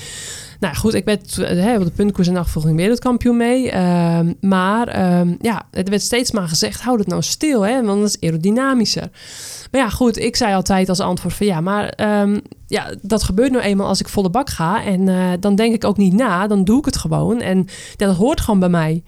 Nou 0.61 0.75
goed, 0.75 0.95
ik 0.95 1.05
werd 1.05 1.39
eh, 1.39 1.49
hè, 1.49 1.77
op 1.77 1.85
de 1.85 1.91
puntenkoers 1.91 2.29
en 2.29 2.37
achtervolging 2.37 2.77
wereldkampioen 2.77 3.37
mee. 3.37 3.71
Ehm, 3.71 4.33
maar 4.41 4.89
ehm, 4.89 5.35
ja, 5.41 5.63
het 5.71 5.89
werd 5.89 6.03
steeds 6.03 6.31
maar 6.31 6.49
gezegd, 6.49 6.81
hou 6.81 6.99
het 6.99 7.07
nou 7.07 7.23
stil, 7.23 7.61
hè, 7.63 7.85
want 7.85 8.01
dat 8.01 8.09
is 8.09 8.21
aerodynamischer. 8.21 9.11
Maar 9.71 9.81
ja, 9.81 9.89
goed, 9.89 10.19
ik 10.19 10.37
zei 10.37 10.55
altijd 10.55 10.89
als 10.89 11.01
antwoord 11.01 11.35
van 11.35 11.47
ja, 11.47 11.61
maar 11.61 11.89
ehm, 11.89 12.39
ja, 12.67 12.95
dat 13.03 13.23
gebeurt 13.23 13.51
nou 13.51 13.65
eenmaal 13.65 13.87
als 13.87 14.01
ik 14.01 14.09
volle 14.09 14.31
bak 14.31 14.51
ga. 14.51 14.85
En 14.85 15.09
eh, 15.09 15.25
dan 15.41 15.55
denk 15.55 15.75
ik 15.75 15.85
ook 15.85 15.97
niet 15.97 16.13
na, 16.13 16.47
dan 16.47 16.65
doe 16.65 16.79
ik 16.79 16.85
het 16.85 16.97
gewoon. 16.97 17.41
En 17.41 17.67
ja, 17.97 18.07
dat 18.07 18.17
hoort 18.17 18.41
gewoon 18.41 18.61
bij 18.61 18.69
mij. 18.69 19.03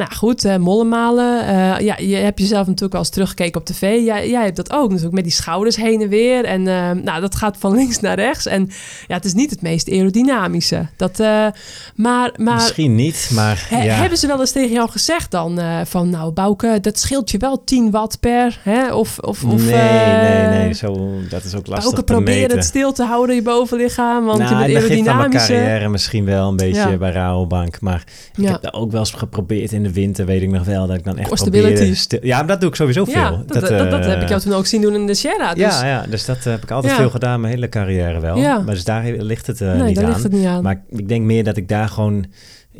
Nou 0.00 0.12
goed, 0.14 0.44
eh 0.44 0.56
mollenmalen. 0.56 1.46
eh, 1.46 1.80
ja, 1.84 1.96
je 1.98 2.14
hebt 2.16 2.38
jezelf 2.38 2.64
natuurlijk 2.66 2.92
wel 2.92 3.00
eens 3.00 3.10
teruggekeken 3.10 3.60
op 3.60 3.66
tv. 3.66 3.80
Jij, 4.04 4.30
jij 4.30 4.44
hebt 4.44 4.56
dat 4.56 4.72
ook 4.72 4.88
natuurlijk 4.88 5.14
met 5.14 5.24
die 5.24 5.32
schouders 5.32 5.76
heen 5.76 6.00
en 6.02 6.08
weer. 6.08 6.44
En 6.44 6.66
eh, 6.68 6.90
nou, 6.90 7.20
dat 7.20 7.34
gaat 7.34 7.56
van 7.58 7.74
links 7.80 8.00
naar 8.00 8.14
rechts. 8.14 8.46
En 8.46 8.68
ja, 9.06 9.14
het 9.14 9.24
is 9.24 9.34
niet 9.34 9.50
het 9.50 9.62
meest 9.62 9.90
aerodynamische. 9.90 10.86
Dat, 10.96 11.18
maar 11.94 12.32
maar 12.36 12.54
Misschien 12.54 12.94
niet, 12.94 13.30
maar 13.34 13.66
he- 13.68 13.82
ja. 13.82 13.94
hebben 13.94 14.18
ze 14.18 14.26
wel 14.26 14.40
eens 14.40 14.52
tegen 14.52 14.72
jou 14.72 14.90
gezegd 14.90 15.30
dan 15.30 15.60
van... 15.84 16.10
nou, 16.10 16.32
Bouke, 16.32 16.78
dat 16.80 16.98
scheelt 16.98 17.30
je 17.30 17.38
wel 17.38 17.64
10 17.64 17.90
watt 17.90 18.20
per, 18.20 18.58
hè? 18.62 18.92
Of, 18.94 19.18
of, 19.18 19.44
of 19.44 19.64
nee, 19.66 19.74
nee, 19.74 20.46
nee. 20.46 20.72
Zo, 20.74 21.10
dat 21.30 21.44
is 21.44 21.54
ook 21.54 21.66
lastig 21.66 21.90
Bouke, 21.92 22.02
probeer 22.12 22.50
het 22.50 22.64
stil 22.64 22.92
te 22.92 23.04
houden, 23.04 23.34
je 23.34 23.42
bovenlichaam. 23.42 24.24
Want 24.24 24.38
nou, 24.38 24.50
je 24.50 24.56
bent 24.72 24.84
van 24.84 24.88
mijn 24.88 25.08
aerodynamischer. 25.08 25.56
carrière 25.56 25.88
misschien 25.88 26.24
wel 26.24 26.48
een 26.48 26.56
beetje 26.56 26.88
Ja. 26.90 26.96
bij 26.96 27.10
Rabobank. 27.10 27.80
Maar 27.80 28.04
ik 28.36 28.44
Ja. 28.44 28.50
heb 28.50 28.62
dat 28.62 28.72
ook 28.74 28.90
wel 28.90 29.00
eens 29.00 29.10
geprobeerd 29.12 29.72
in 29.72 29.82
de 29.82 29.89
winter, 29.92 30.26
weet 30.26 30.42
ik 30.42 30.50
nog 30.50 30.64
wel. 30.64 30.86
Dat 30.86 30.96
ik 30.96 31.04
dan 31.04 31.18
echt 31.18 31.34
probeerde... 31.34 31.94
stil- 31.94 32.18
Ja, 32.22 32.38
maar 32.38 32.46
dat 32.46 32.60
doe 32.60 32.68
ik 32.68 32.74
sowieso 32.74 33.04
veel. 33.04 33.14
Ja, 33.14 33.30
dat, 33.30 33.60
dat, 33.68 33.90
dat, 33.90 34.04
heb 34.04 34.22
ik 34.22 34.28
jou 34.28 34.40
toen 34.40 34.52
ook 34.52 34.66
zien 34.66 34.80
doen 34.80 34.94
in 34.94 35.06
de 35.06 35.14
Sierra. 35.14 35.54
Dus, 35.54 35.62
Ja, 35.62 35.86
ja, 35.86 36.04
dus 36.10 36.24
dat 36.24 36.44
heb 36.44 36.62
ik 36.62 36.70
altijd 36.70 36.92
Ja. 36.92 36.98
veel 36.98 37.10
gedaan, 37.10 37.40
mijn 37.40 37.52
hele 37.54 37.68
carrière 37.68 38.20
wel. 38.20 38.36
Ja. 38.36 38.58
Maar 38.58 38.74
dus 38.74 38.84
daar 38.84 39.04
ligt 39.04 39.46
het 39.46 39.60
eh, 39.60 39.72
nee, 39.74 39.82
niet 39.82 39.94
daar 39.94 40.04
aan. 40.04 40.10
ligt 40.10 40.22
het 40.22 40.32
niet 40.32 40.46
aan. 40.46 40.62
Maar 40.62 40.82
ik 40.90 41.08
denk 41.08 41.24
meer 41.24 41.44
dat 41.44 41.56
ik 41.56 41.68
daar 41.68 41.88
gewoon 41.88 42.24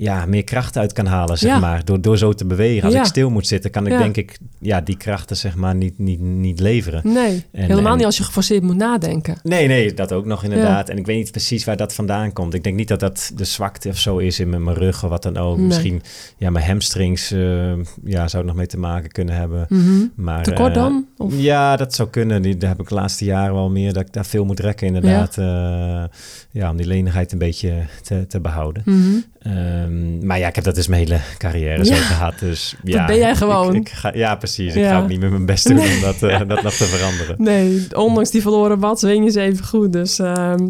ja, 0.01 0.27
meer 0.27 0.45
kracht 0.45 0.77
uit 0.77 0.93
kan 0.93 1.07
halen, 1.07 1.39
zeg 1.39 1.51
Ja. 1.51 1.59
maar. 1.59 1.85
Door, 1.85 2.01
door 2.01 2.19
zo 2.19 2.33
te 2.33 2.45
bewegen. 2.45 2.85
Als 2.85 2.93
Ja. 2.95 3.01
ik 3.01 3.07
stil 3.07 3.31
moet 3.31 3.47
zitten, 3.47 3.71
kan 3.71 3.87
ik 3.87 3.93
Ja. 3.93 3.99
denk 3.99 4.17
ik 4.17 4.39
ja, 4.59 4.81
die 4.81 4.97
krachten 4.97 5.37
zeg 5.37 5.57
maar 5.57 5.75
niet, 5.75 5.99
niet, 5.99 6.21
niet 6.21 6.61
leveren. 6.61 7.01
nee, 7.05 7.45
En- 7.53 7.63
helemaal 7.67 7.91
en- 7.93 7.97
niet 7.97 8.07
als 8.07 8.17
je 8.17 8.23
geforceerd 8.25 8.63
moet 8.63 8.77
nadenken. 8.77 9.39
Nee, 9.43 9.67
nee, 9.67 9.95
dat 9.95 10.13
ook 10.13 10.25
nog 10.25 10.45
inderdaad. 10.45 10.89
En 10.89 10.99
ik 10.99 11.07
weet 11.07 11.17
niet 11.17 11.31
precies 11.31 11.65
waar 11.65 11.77
dat 11.77 11.95
vandaan 11.95 12.33
komt. 12.33 12.55
Ik 12.55 12.65
denk 12.65 12.77
niet 12.77 12.89
dat 12.89 13.01
dat 13.01 13.31
de 13.35 13.45
zwakte 13.45 13.89
of 13.89 13.99
zo 13.99 14.17
is 14.19 14.41
in 14.41 14.49
mijn, 14.49 14.65
mijn 14.65 14.77
rug 14.77 15.05
of 15.05 15.11
wat 15.11 15.23
dan 15.23 15.37
ook. 15.37 15.57
Nee. 15.57 15.67
Misschien, 15.67 16.03
ja, 16.37 16.51
mijn 16.51 16.65
hamstrings 16.65 17.31
eh, 17.33 17.73
ja, 18.05 18.29
zou 18.29 18.37
het 18.37 18.45
nog 18.47 18.55
mee 18.55 18.67
te 18.67 18.79
maken 18.79 19.11
kunnen 19.11 19.35
hebben. 19.35 19.67
Mhm. 19.69 20.07
Maar, 20.15 20.43
Tekort 20.43 20.69
eh, 20.77 20.83
dan? 20.83 21.07
Of? 21.17 21.33
Ja, 21.37 21.77
dat 21.77 21.95
zou 21.95 22.09
kunnen. 22.09 22.43
Die, 22.43 22.57
daar 22.57 22.71
heb 22.71 22.81
ik 22.81 22.89
de 22.89 22.95
laatste 22.95 23.25
jaren 23.25 23.55
wel 23.55 23.71
meer 23.71 23.93
dat 23.93 24.03
ik 24.07 24.13
daar 24.13 24.27
veel 24.27 24.45
moet 24.45 24.61
rekken 24.61 24.87
inderdaad. 24.87 25.35
Ja, 25.35 26.11
ja 26.51 26.71
om 26.71 26.77
die 26.77 26.87
lenigheid 26.87 27.33
een 27.33 27.39
beetje 27.39 27.75
te, 28.03 28.27
te 28.27 28.41
behouden. 28.41 28.83
Mhm. 28.85 28.99
Ehm, 29.43 30.27
maar 30.27 30.39
ja, 30.39 30.49
ik 30.49 30.55
heb 30.55 30.65
dat 30.65 30.75
dus 30.75 30.87
mijn 30.87 31.01
hele 31.03 31.21
carrière 31.39 31.85
zo 31.85 31.95
gehad. 31.95 32.39
Dus 32.39 32.75
ja, 32.85 33.07
ben 33.07 33.17
jij 33.17 33.37
gewoon. 33.37 33.75
Ik, 33.75 33.89
ga, 33.89 34.13
ja, 34.15 34.35
precies. 34.35 34.75
Ik 34.75 34.85
ga 34.85 35.01
ook 35.01 35.09
niet 35.09 35.21
met 35.21 35.31
mijn 35.31 35.47
best 35.47 35.69
doen 35.69 35.79
om 35.79 36.01
dat, 36.11 36.23
eh, 36.23 36.41
dat 36.47 36.63
nog 36.63 36.75
te 36.75 36.85
veranderen. 36.85 37.35
Nee, 37.39 37.87
ondanks 37.97 38.31
die 38.31 38.43
verloren 38.43 38.79
wat 38.79 39.01
zwing 39.01 39.25
je 39.25 39.31
ze 39.31 39.41
even 39.41 39.65
goed. 39.65 39.93
Dus 39.93 40.19
ehm, 40.19 40.69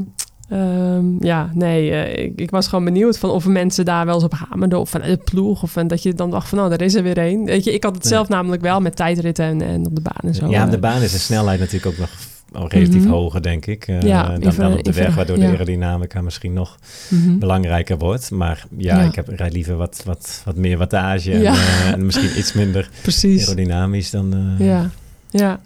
ehm, 0.49 1.25
ja, 1.25 1.51
nee, 1.55 1.91
eh, 1.91 2.25
ik, 2.25 2.41
ik 2.41 2.51
was 2.51 2.69
gewoon 2.69 2.85
benieuwd 2.85 3.19
van 3.19 3.31
of 3.31 3.47
mensen 3.47 3.85
daar 3.85 4.07
wel 4.07 4.15
eens 4.15 4.25
op 4.25 4.35
hamerden. 4.35 4.81
Of 4.81 4.91
vanuit 4.91 5.19
de 5.19 5.31
ploeg. 5.31 5.63
Of 5.63 5.77
en 5.77 5.89
dat 5.89 6.03
je 6.03 6.15
dan 6.15 6.31
dacht 6.31 6.49
van, 6.49 6.59
nou, 6.59 6.71
daar 6.71 6.83
is 6.83 6.95
er 6.95 7.03
weer 7.03 7.19
één. 7.19 7.45
Weet 7.45 7.65
je, 7.65 7.73
ik 7.73 7.85
had 7.85 7.95
het 7.95 8.07
zelf 8.07 8.29
namelijk 8.29 8.63
wel 8.63 8.81
met 8.81 8.97
tijdritten 8.97 9.45
en, 9.45 9.63
en 9.63 9.87
op 9.87 9.95
de 9.95 10.03
baan 10.03 10.31
en 10.31 10.35
zo. 10.35 10.49
Ja, 10.49 10.61
op 10.61 10.67
eh. 10.67 10.73
de 10.73 10.79
baan 10.79 11.03
is 11.03 11.13
de 11.13 11.19
snelheid 11.19 11.61
natuurlijk 11.61 11.93
ook 11.93 11.99
nog 11.99 12.11
al 12.53 12.69
relatief 12.69 13.03
Mhm. 13.03 13.11
hoger, 13.13 13.43
denk 13.43 13.67
ik. 13.67 13.87
eh, 13.89 14.01
Ja, 14.03 14.39
dan, 14.39 14.55
dan 14.57 14.73
op 14.73 14.85
de 14.85 14.93
weg, 14.93 15.15
waardoor 15.15 15.37
ja. 15.39 15.45
de 15.45 15.51
aerodynamica 15.51 16.21
misschien 16.21 16.53
nog 16.53 16.79
Mhm. 17.11 17.39
belangrijker 17.39 17.99
wordt. 17.99 18.31
Maar 18.31 18.65
ja, 18.77 19.01
Ja. 19.01 19.05
ik 19.09 19.15
heb, 19.15 19.29
rijd 19.29 19.53
liever 19.53 19.77
wat, 19.77 20.03
wat, 20.05 20.43
wat 20.45 20.57
meer 20.57 20.79
wattage 20.79 21.33
en, 21.33 21.43
eh, 21.45 21.89
en 21.93 22.05
misschien 22.07 22.39
iets 22.39 22.53
minder 22.53 22.89
aerodynamisch 23.25 24.11
dan... 24.11 24.57
eh, 24.59 24.67
Ja. 24.67 24.91
Ja. 25.31 25.61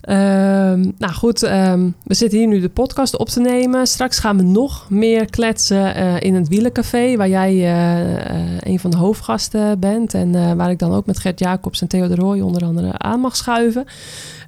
Ehm, 0.00 0.80
nou 0.98 1.12
goed, 1.12 1.42
ehm, 1.42 1.90
we 2.04 2.14
zitten 2.14 2.38
hier 2.38 2.48
nu 2.48 2.60
de 2.60 2.68
podcast 2.68 3.16
op 3.16 3.28
te 3.28 3.40
nemen. 3.40 3.86
Straks 3.86 4.18
gaan 4.18 4.36
we 4.36 4.42
nog 4.42 4.90
meer 4.90 5.30
kletsen 5.30 5.94
eh, 5.94 6.20
in 6.20 6.34
het 6.34 6.48
Wielencafé, 6.48 7.16
waar 7.16 7.28
jij 7.28 7.52
eh, 7.52 8.30
eh, 8.30 8.58
een 8.60 8.78
van 8.78 8.90
de 8.90 8.96
hoofdgasten 8.96 9.80
bent. 9.80 10.14
En 10.14 10.56
waar 10.56 10.70
ik 10.70 10.78
dan 10.78 10.94
ook 10.94 11.06
met 11.06 11.18
Gert 11.18 11.38
Jacobs 11.38 11.80
en 11.80 11.88
Theo 11.88 12.08
de 12.08 12.14
Rooij 12.14 12.40
onder 12.40 12.64
andere 12.64 12.98
aan 12.98 13.20
mag 13.20 13.36
schuiven. 13.36 13.84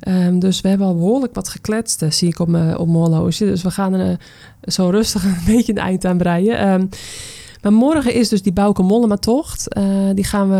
Ehm, 0.00 0.38
dus 0.38 0.60
we 0.60 0.68
hebben 0.68 0.86
al 0.86 0.96
behoorlijk 0.96 1.34
wat 1.34 1.48
gekletst, 1.48 2.04
zie 2.08 2.28
ik 2.28 2.38
op 2.38 2.48
mijn 2.48 2.74
horloge. 2.74 3.44
Dus 3.44 3.62
we 3.62 3.70
gaan 3.70 3.94
er 3.94 4.16
zo 4.62 4.88
rustig 4.88 5.24
een 5.24 5.42
beetje 5.46 5.72
een 5.72 5.78
eind 5.78 6.04
aan 6.04 6.18
breien. 6.18 6.90
Maar 7.62 7.72
morgen 7.72 8.14
is 8.14 8.28
dus 8.28 8.42
die 8.42 8.52
Bouke 8.52 8.82
Mollema 8.82 9.16
tocht. 9.16 9.72
Eh, 9.72 9.84
die 10.14 10.24
gaan 10.24 10.48
we 10.50 10.56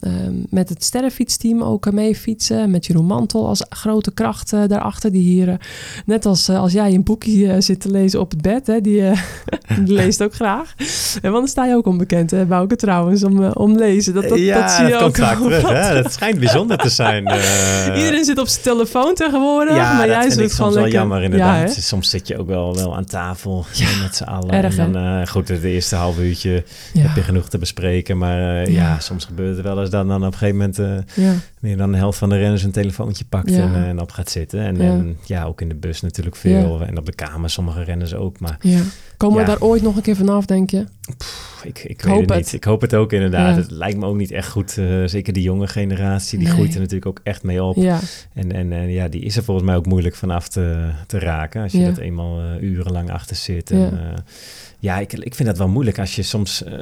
ehm, 0.00 0.32
met 0.50 0.68
het 0.68 0.84
sterrenfietsteam 0.84 1.62
ook 1.62 1.86
eh, 1.86 1.92
mee 1.92 2.14
fietsen. 2.16 2.70
Met 2.70 2.86
Jeroen 2.86 3.04
Mantel 3.06 3.46
als 3.48 3.64
grote 3.68 4.12
kracht 4.12 4.52
eh, 4.52 4.60
daarachter. 4.66 5.12
Die 5.12 5.22
hier, 5.22 5.48
eh, 5.48 5.54
net 6.06 6.26
als, 6.26 6.48
eh, 6.48 6.60
als 6.60 6.72
jij 6.72 6.94
een 6.94 7.02
boekje 7.02 7.52
eh, 7.52 7.60
zit 7.60 7.80
te 7.80 7.90
lezen 7.90 8.20
op 8.20 8.30
het 8.30 8.42
bed. 8.42 8.66
Hè, 8.66 8.80
die, 8.80 9.06
eh, 9.08 9.18
die 9.84 9.94
leest 9.94 10.22
ook 10.22 10.34
graag. 10.34 10.74
En 11.22 11.30
want 11.30 11.34
dan 11.34 11.48
sta 11.48 11.64
je 11.66 11.74
ook 11.74 11.86
onbekend, 11.86 12.30
hè, 12.30 12.44
Bouke 12.46 12.76
trouwens, 12.76 13.24
om, 13.24 13.42
eh, 13.44 13.50
om 13.54 13.76
lezen. 13.76 14.14
Dat, 14.14 14.28
dat, 14.28 14.38
ja, 14.38 14.60
dat 14.60 14.70
zie 14.70 14.84
je 14.84 14.90
dat 14.90 15.02
ook. 15.02 15.14
komt 15.14 15.54
vaak. 15.54 15.72
Hè? 15.92 15.94
Dat 16.02 16.12
schijnt 16.12 16.38
bijzonder 16.38 16.78
te 16.78 16.88
zijn. 16.88 17.24
eh. 17.26 17.96
Iedereen 17.98 18.24
zit 18.24 18.38
op 18.38 18.48
zijn 18.48 18.62
telefoon 18.62 19.14
tegenwoordig. 19.14 19.76
ja, 19.76 19.92
maar 19.96 20.06
dat 20.06 20.16
jij 20.16 20.30
vind 20.30 20.40
ik 20.40 20.50
gewoon 20.50 20.72
soms 20.72 20.74
wel 20.74 20.82
lekker. 20.82 21.00
jammer 21.00 21.18
Ja, 21.18 21.24
inderdaad. 21.24 21.74
soms 21.74 22.10
zit 22.10 22.28
je 22.28 22.38
ook 22.38 22.46
wel, 22.46 22.74
wel 22.74 22.96
aan 22.96 23.04
tafel 23.04 23.64
Ja, 23.72 23.86
met 24.02 24.16
z'n 24.16 24.22
allen. 24.24 24.50
erg, 24.50 24.76
en 24.76 24.92
dan, 24.92 25.02
eh, 25.20 25.26
goed, 25.26 25.48
het 25.48 25.62
eerste 25.62 25.96
half 25.96 26.13
uurtje 26.18 26.64
Ja. 26.92 27.00
heb 27.02 27.16
je 27.16 27.22
genoeg 27.22 27.48
te 27.48 27.58
bespreken. 27.58 28.18
Maar 28.18 28.62
eh, 28.62 28.66
ja. 28.72 28.72
Ja. 28.82 28.98
soms 29.00 29.24
gebeurt 29.24 29.56
het 29.56 29.64
wel 29.64 29.80
eens 29.80 29.90
dan, 29.90 30.08
dan 30.08 30.26
op 30.26 30.32
een 30.32 30.38
gegeven 30.38 30.56
moment... 30.56 30.78
eh, 31.16 31.30
meer 31.60 31.76
dan 31.76 31.90
de 31.92 31.96
helft 31.98 32.18
van 32.18 32.28
de 32.28 32.36
renners 32.38 32.62
een 32.62 32.70
telefoontje 32.70 33.24
pakt 33.28 33.50
en, 33.50 33.74
eh, 33.74 33.88
en 33.88 34.00
op 34.00 34.10
gaat 34.10 34.30
zitten. 34.30 34.60
En 34.60 34.80
en 34.80 35.16
ja, 35.24 35.44
ook 35.44 35.60
in 35.60 35.68
de 35.68 35.74
bus 35.74 36.00
natuurlijk 36.00 36.36
veel. 36.36 36.80
En 36.86 36.98
op 36.98 37.06
de 37.06 37.14
kamer 37.14 37.50
sommige 37.50 37.82
renners 37.82 38.14
ook. 38.14 38.40
Maar. 38.40 38.58
Komen 39.16 39.38
we 39.38 39.44
daar 39.44 39.60
ooit 39.60 39.82
nog 39.82 39.96
een 39.96 40.02
keer 40.02 40.16
vanaf, 40.16 40.46
denk 40.46 40.70
je? 40.70 40.84
pff, 41.16 41.60
ik, 41.64 41.78
ik, 41.84 42.00
hoop 42.00 42.10
weet 42.10 42.20
het 42.20 42.28
het. 42.28 42.38
niet. 42.38 42.52
Ik 42.52 42.64
hoop 42.64 42.80
het 42.80 42.94
ook 42.94 43.12
inderdaad. 43.12 43.56
Het 43.56 43.70
lijkt 43.70 43.98
me 43.98 44.06
ook 44.06 44.16
niet 44.16 44.30
echt 44.30 44.48
goed. 44.48 44.70
zeker 45.06 45.32
die 45.32 45.42
jonge 45.42 45.66
generatie, 45.66 46.38
die 46.38 46.46
Nee. 46.46 46.56
groeit 46.56 46.74
er 46.74 46.80
natuurlijk 46.80 47.06
ook 47.06 47.20
echt 47.22 47.42
mee 47.42 47.62
op. 47.62 47.76
Ja, 47.76 48.00
En, 48.32 48.52
en, 48.52 48.72
en 48.72 48.90
ja, 48.90 49.08
die 49.08 49.20
is 49.22 49.36
er 49.36 49.44
volgens 49.44 49.66
mij 49.66 49.76
ook 49.76 49.86
moeilijk 49.86 50.14
vanaf 50.14 50.48
te, 50.48 50.88
te 51.06 51.18
raken. 51.18 51.62
Als 51.62 51.72
je 51.72 51.84
dat 51.84 51.98
eenmaal 51.98 52.40
urenlang 52.60 53.10
achter 53.10 53.36
zit. 53.36 53.70
En, 53.70 53.98
ja, 54.84 54.98
ik, 54.98 55.12
ik 55.12 55.34
vind 55.34 55.48
dat 55.48 55.58
wel 55.58 55.68
moeilijk 55.68 55.98
als 55.98 56.16
je 56.16 56.22
soms... 56.22 56.64
eh 56.64 56.72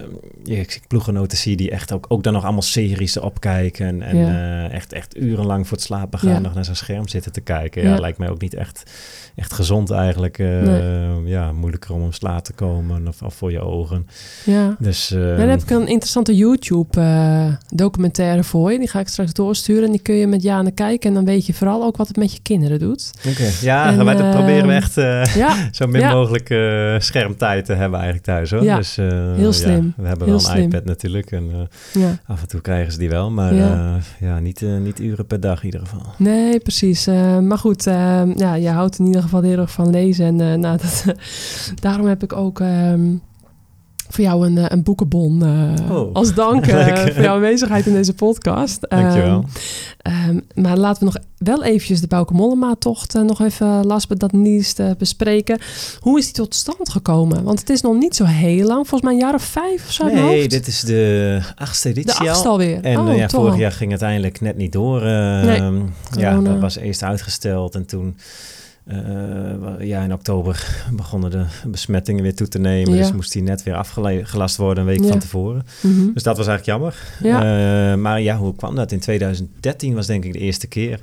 je, 0.44 0.56
ik 0.56 0.80
zie 1.28 1.56
die 1.56 1.70
echt 1.70 1.92
ook, 1.92 2.04
ook 2.08 2.22
dan 2.22 2.32
nog 2.32 2.42
allemaal 2.42 2.62
series 2.62 3.16
erop 3.16 3.40
kijken. 3.40 4.02
En, 4.02 4.16
Ja. 4.18 4.28
eh, 4.28 4.72
echt, 4.74 4.92
echt 4.92 5.16
urenlang 5.16 5.66
voor 5.68 5.76
het 5.76 5.86
slapen 5.86 6.18
gaan 6.18 6.30
Ja. 6.30 6.38
nog 6.38 6.54
naar 6.54 6.64
zo'n 6.64 6.74
scherm 6.74 7.08
zitten 7.08 7.32
te 7.32 7.40
kijken. 7.40 7.82
Ja, 7.82 7.88
Ja. 7.94 8.00
lijkt 8.00 8.18
mij 8.18 8.30
ook 8.30 8.40
niet 8.40 8.54
echt, 8.54 8.82
echt 9.36 9.52
gezond 9.52 9.90
eigenlijk. 9.90 10.38
eh, 10.38 10.46
Nee. 10.62 10.80
Ja, 11.24 11.52
moeilijker 11.52 11.94
om 11.94 12.02
om 12.02 12.12
slaap 12.12 12.44
te 12.44 12.52
komen 12.52 13.08
of, 13.08 13.22
of 13.22 13.34
voor 13.34 13.52
je 13.52 13.60
ogen. 13.60 14.06
ja. 14.44 14.76
Dus 14.78 15.10
eh, 15.10 15.36
Dan 15.36 15.48
heb 15.48 15.62
ik 15.62 15.70
een 15.70 15.88
interessante 15.88 16.36
YouTube-documentaire 16.36 18.44
voor 18.44 18.72
je. 18.72 18.78
Die 18.78 18.88
ga 18.88 19.00
ik 19.00 19.08
straks 19.08 19.32
doorsturen. 19.32 19.84
En 19.84 19.90
die 19.90 20.02
kun 20.02 20.14
je 20.14 20.26
met 20.26 20.42
Jane 20.42 20.70
kijken. 20.70 21.08
En 21.08 21.14
dan 21.14 21.24
weet 21.24 21.46
je 21.46 21.54
vooral 21.54 21.84
ook 21.84 21.96
wat 21.96 22.08
het 22.08 22.16
met 22.16 22.32
je 22.32 22.38
kinderen 22.42 22.78
doet. 22.78 23.10
oké. 23.28 23.50
Ja, 23.60 23.86
En, 23.86 24.04
wij 24.04 24.14
proberen 24.30 24.66
we 24.66 24.72
echt... 24.72 24.92
zo 25.76 25.86
min 25.86 26.06
mogelijk 26.06 26.48
schermtijd 27.02 27.64
te 27.64 27.72
hebben 27.74 27.91
eigenlijk 27.94 28.24
thuis 28.24 28.50
hoor. 28.50 28.62
Ja, 28.62 28.76
Dus, 28.76 28.98
eh, 28.98 29.06
heel 29.08 29.36
ja, 29.38 29.52
slim. 29.52 29.92
we 29.96 30.06
hebben 30.08 30.26
Heel 30.26 30.36
wel 30.36 30.46
een 30.46 30.54
slim. 30.56 30.64
iPad 30.64 30.84
natuurlijk 30.84 31.30
en 31.30 31.50
eh, 31.52 32.02
ja. 32.02 32.18
af 32.26 32.42
en 32.42 32.48
toe 32.48 32.60
krijgen 32.60 32.92
ze 32.92 32.98
die 32.98 33.08
wel, 33.08 33.30
maar 33.30 33.54
Ja. 33.54 33.66
ja, 33.68 33.98
ja 34.20 34.38
niet, 34.38 34.62
eh, 34.62 34.76
niet 34.76 35.00
uren 35.00 35.26
per 35.26 35.40
dag 35.40 35.58
in 35.58 35.64
ieder 35.64 35.80
geval. 35.80 36.02
Nee, 36.18 36.60
precies. 36.60 37.06
Eh, 37.06 37.38
maar 37.38 37.58
goed, 37.58 37.86
eh, 37.86 38.22
ja, 38.36 38.54
je 38.54 38.68
houdt 38.68 38.98
in 38.98 39.06
ieder 39.06 39.22
geval 39.22 39.42
heel 39.42 39.58
erg 39.58 39.70
van 39.72 39.90
lezen. 39.90 40.26
En 40.26 40.40
eh, 40.40 40.58
nou, 40.58 40.78
dat, 40.82 41.04
daarom 41.80 42.06
heb 42.06 42.22
ik 42.22 42.32
ook 42.32 42.60
ehm, 42.60 43.00
voor 44.12 44.24
jou 44.24 44.46
een, 44.46 44.58
eh, 44.58 44.64
een 44.68 44.82
boekenbon 44.82 45.42
eh, 45.42 45.90
Oh. 45.96 46.14
als 46.14 46.34
dank 46.34 46.66
eh, 46.66 47.06
voor 47.14 47.22
jouw 47.22 47.34
aanwezigheid 47.34 47.86
in 47.86 47.92
deze 47.92 48.14
podcast. 48.14 48.80
Dankjewel. 48.88 49.44
Ehm, 49.98 50.14
ehm, 50.28 50.40
maar 50.54 50.76
laten 50.76 50.98
we 50.98 51.12
nog 51.12 51.24
wel 51.36 51.62
eventjes 51.64 52.00
de 52.00 52.06
Bouke 52.06 52.34
Mollema-tocht 52.34 53.14
nog 53.14 53.40
even 53.40 53.86
last 53.86 54.08
but 54.08 54.20
not 54.20 54.32
least 54.32 54.80
bespreken. 54.98 55.58
Hoe 56.00 56.18
is 56.18 56.24
die 56.24 56.34
tot 56.34 56.54
stand 56.54 56.88
gekomen? 56.88 57.44
Want 57.44 57.60
het 57.60 57.70
is 57.70 57.80
nog 57.80 57.96
niet 57.96 58.16
zo 58.16 58.24
heel 58.24 58.66
lang, 58.66 58.88
volgens 58.88 59.02
mij 59.02 59.12
een 59.12 59.18
jaar 59.18 59.34
of 59.34 59.42
vijf 59.42 59.84
of 59.86 59.92
zo 59.92 60.06
nee, 60.06 60.48
dit 60.48 60.66
is 60.66 60.80
de 60.80 61.40
achtste 61.56 61.92
de 61.92 62.00
editie 62.00 62.28
achtste 62.28 62.46
al. 62.46 62.52
alweer. 62.52 62.80
En 62.80 62.98
oh, 62.98 63.16
ja, 63.16 63.28
vorig 63.28 63.56
jaar 63.56 63.72
ging 63.72 63.92
het 63.92 64.02
uiteindelijk 64.02 64.40
net 64.40 64.56
niet 64.56 64.72
door. 64.72 65.02
Nee, 65.02 65.60
ja, 65.60 65.82
corona. 66.10 66.50
dat 66.50 66.60
was 66.60 66.76
eerst 66.76 67.02
uitgesteld 67.02 67.74
en 67.74 67.86
toen... 67.86 68.16
eh, 68.86 69.86
ja, 69.86 70.02
in 70.02 70.12
oktober 70.12 70.66
begonnen 70.96 71.30
de 71.30 71.44
besmettingen 71.66 72.22
weer 72.22 72.34
toe 72.34 72.48
te 72.48 72.58
nemen. 72.58 72.94
Ja. 72.94 72.98
Dus 73.02 73.12
moest 73.12 73.32
die 73.32 73.42
net 73.42 73.62
weer 73.62 73.74
afgelast 73.74 74.56
worden 74.56 74.82
een 74.82 74.88
week 74.88 75.02
Ja. 75.02 75.08
van 75.08 75.18
tevoren. 75.18 75.66
Mhm. 75.80 76.12
Dus 76.14 76.22
dat 76.22 76.36
was 76.36 76.46
eigenlijk 76.46 76.78
jammer. 76.78 76.96
Ja. 77.22 77.90
Eh, 77.92 77.98
maar 77.98 78.20
ja, 78.20 78.36
hoe 78.36 78.54
kwam 78.56 78.74
dat? 78.74 78.92
In 78.92 79.00
2013 79.00 79.94
was 79.94 80.06
denk 80.06 80.24
ik 80.24 80.32
de 80.32 80.38
eerste 80.38 80.66
keer. 80.66 81.00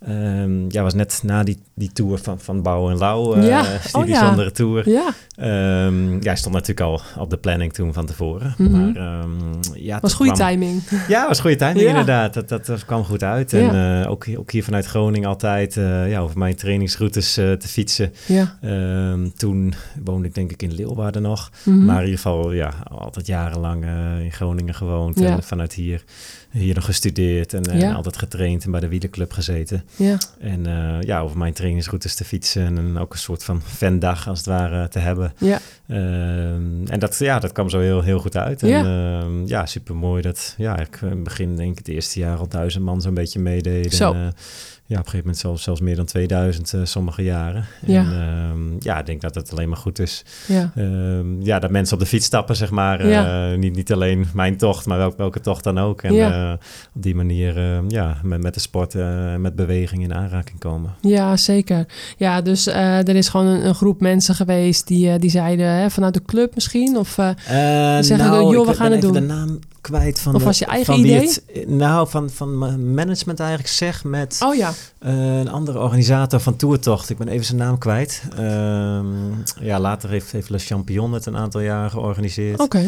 Ehm, 0.00 0.64
ja, 0.70 0.82
was 0.82 0.94
net 0.94 1.20
na 1.24 1.42
die, 1.42 1.58
die 1.74 1.90
tour 1.92 2.18
van, 2.18 2.40
van 2.40 2.62
Bouw 2.62 2.90
en 2.90 2.98
Lauw. 2.98 3.34
eh, 3.34 3.46
Ja. 3.48 3.62
Die 3.62 3.70
Oh, 3.92 4.06
ja. 4.06 4.18
bijzondere 4.20 4.50
tour. 4.50 4.88
Ja, 4.90 5.12
Ehm, 5.36 6.12
ja, 6.12 6.18
hij 6.22 6.36
stond 6.36 6.54
natuurlijk 6.54 6.80
al 6.80 7.00
op 7.18 7.30
de 7.30 7.36
planning 7.36 7.72
toen 7.72 7.92
van 7.92 8.06
tevoren. 8.06 8.54
Mhm. 8.58 8.70
Maar 8.70 8.96
ehm, 8.96 9.28
ja, 9.74 9.98
was 10.00 10.14
goede 10.14 10.32
kwam- 10.32 10.48
timing. 10.48 10.82
Ja, 11.08 11.28
was 11.28 11.40
goede 11.40 11.56
timing 11.56 11.80
Ja. 11.84 11.88
inderdaad. 11.88 12.34
Dat, 12.34 12.48
dat, 12.48 12.66
dat 12.66 12.84
kwam 12.84 13.04
goed 13.04 13.22
uit. 13.22 13.52
En 13.52 14.06
ook, 14.06 14.26
ook 14.36 14.50
hier 14.52 14.64
vanuit 14.64 14.86
Groningen 14.86 15.28
altijd 15.28 15.74
ja, 16.08 16.18
over 16.18 16.38
mijn 16.38 16.56
eh, 17.16 17.52
te 17.52 17.68
fietsen. 17.68 18.12
Ja. 18.26 18.58
Ehm, 18.60 19.28
toen 19.36 19.74
woonde 20.04 20.28
ik 20.28 20.34
denk 20.34 20.50
ik 20.52 20.62
in 20.62 20.72
Leeuwarden 20.72 21.22
nog. 21.22 21.50
Mhm. 21.64 21.84
Maar 21.84 21.96
in 21.96 22.04
ieder 22.04 22.16
geval, 22.16 22.52
ja, 22.52 22.74
altijd 22.88 23.26
jarenlang 23.26 23.84
eh, 23.84 24.24
in 24.24 24.32
Groningen 24.32 24.74
gewoond. 24.74 25.18
Ja. 25.18 25.26
En 25.26 25.42
vanuit 25.42 25.72
hier, 25.72 26.04
hier 26.50 26.74
nog 26.74 26.84
gestudeerd 26.84 27.54
en, 27.54 27.94
altijd 27.94 28.16
getraind 28.16 28.64
en 28.64 28.70
bij 28.70 28.80
de 28.80 28.88
wielerclub 28.88 29.32
gezeten. 29.32 29.84
ja. 29.96 30.18
En 30.40 30.66
eh, 30.66 31.00
ja, 31.00 31.20
over 31.20 31.38
mijn 31.38 31.52
trainingsroutes 31.52 32.14
te 32.14 32.24
fietsen 32.24 32.76
en 32.76 32.98
ook 32.98 33.12
een 33.12 33.18
soort 33.18 33.44
van 33.44 33.62
fandag 33.62 34.28
als 34.28 34.38
het 34.38 34.46
ware 34.46 34.88
te 34.88 34.98
hebben. 34.98 35.32
Ja. 35.38 35.58
Ehm, 35.86 36.86
en 36.86 36.98
dat, 36.98 37.18
ja, 37.18 37.38
dat 37.38 37.52
kwam 37.52 37.68
zo 37.68 37.80
heel, 37.80 38.02
heel 38.02 38.18
goed 38.18 38.36
uit. 38.36 38.62
En 38.62 38.68
Ja. 38.68 38.82
ja, 38.82 39.24
ja 39.46 39.66
super 39.66 39.96
mooi 39.96 40.22
dat, 40.22 40.54
ja, 40.58 40.78
ik 40.78 41.00
begin 41.22 41.56
denk 41.56 41.70
ik 41.70 41.78
het 41.78 41.88
eerste 41.88 42.18
jaar 42.18 42.38
al 42.38 42.48
duizend 42.48 42.84
man 42.84 43.00
zo'n 43.00 43.14
beetje 43.14 43.40
meededen. 43.40 43.92
Zo. 43.92 44.12
En, 44.12 44.34
ja, 44.90 44.96
op 44.98 45.04
een 45.04 45.10
gegeven 45.10 45.18
moment 45.18 45.38
zelfs, 45.38 45.62
zells 45.62 45.80
meer 45.80 45.96
dan 45.96 46.04
2000 46.04 46.72
eh, 46.74 46.80
sommige 46.84 47.22
jaren. 47.22 47.64
Ja. 47.86 48.00
En 48.02 48.12
ehm, 48.12 48.76
ja, 48.78 48.98
ik 48.98 49.06
denk 49.06 49.20
dat 49.20 49.34
het 49.34 49.52
alleen 49.52 49.68
maar 49.68 49.78
goed 49.78 49.98
is. 49.98 50.24
Ja. 50.46 50.72
Ehm, 50.76 51.42
ja, 51.42 51.58
dat 51.58 51.70
mensen 51.70 51.94
op 51.94 52.00
de 52.00 52.06
fiets 52.08 52.26
stappen, 52.26 52.56
zeg 52.56 52.70
maar. 52.70 53.06
Ja. 53.06 53.50
Eh, 53.52 53.58
niet, 53.58 53.74
niet 53.74 53.92
alleen 53.92 54.26
mijn 54.34 54.56
tocht, 54.56 54.86
maar 54.86 54.98
welke, 54.98 55.16
welke 55.16 55.40
tocht 55.40 55.64
dan 55.64 55.78
ook. 55.78 56.02
En 56.02 56.14
Ja. 56.14 56.50
eh, 56.50 56.52
op 56.94 57.02
die 57.02 57.14
manier 57.14 57.56
eh, 57.56 57.78
ja, 57.88 58.16
met, 58.22 58.42
met 58.42 58.54
de 58.54 58.60
sport 58.60 58.94
en 58.94 59.40
met 59.40 59.54
beweging 59.56 60.02
in 60.02 60.14
aanraking 60.14 60.58
komen. 60.58 60.94
Ja, 61.00 61.36
zeker. 61.36 61.86
Ja, 62.16 62.40
dus 62.40 62.66
er 62.66 63.16
is 63.16 63.28
gewoon 63.28 63.46
een, 63.46 63.66
een 63.66 63.74
groep 63.74 64.00
mensen 64.00 64.34
geweest 64.34 64.86
die, 64.86 65.18
die 65.18 65.30
zeiden 65.30 65.66
hè, 65.66 65.90
vanuit 65.90 66.14
de 66.14 66.22
club 66.22 66.54
misschien. 66.54 66.96
Of, 66.96 67.08
zeggen, 68.00 68.48
joh, 68.48 68.66
we 68.66 68.74
gaan 68.74 68.92
het 68.92 69.00
doen. 69.00 69.12
de 69.12 69.20
naam 69.20 69.58
kwijt 69.80 70.20
van 70.20 70.34
Of 70.34 70.42
was 70.44 70.58
je 70.58 70.64
eigen 70.64 70.98
idee? 70.98 71.20
het- 71.20 71.42
nou, 71.68 72.08
van, 72.08 72.30
van 72.30 72.58
mijn 72.58 72.94
management 72.94 73.40
eigenlijk 73.40 73.70
zeg 73.70 74.04
met 74.04 74.38
oh 74.44 74.54
ja, 74.54 74.72
eh, 74.98 75.38
een 75.38 75.48
andere 75.50 75.78
organisator 75.78 76.40
van 76.40 76.56
Tourtocht. 76.56 77.10
Ik 77.10 77.18
ben 77.18 77.28
even 77.28 77.44
zijn 77.44 77.58
naam 77.58 77.78
kwijt. 77.78 78.22
Ehm, 78.36 79.06
ja, 79.60 79.80
later 79.80 80.10
heeft, 80.10 80.32
heeft 80.32 80.48
Le 80.48 80.58
Champion 80.58 81.12
het 81.12 81.26
een 81.26 81.36
aantal 81.36 81.60
jaar 81.60 81.90
georganiseerd. 81.90 82.60
oké. 82.60 82.82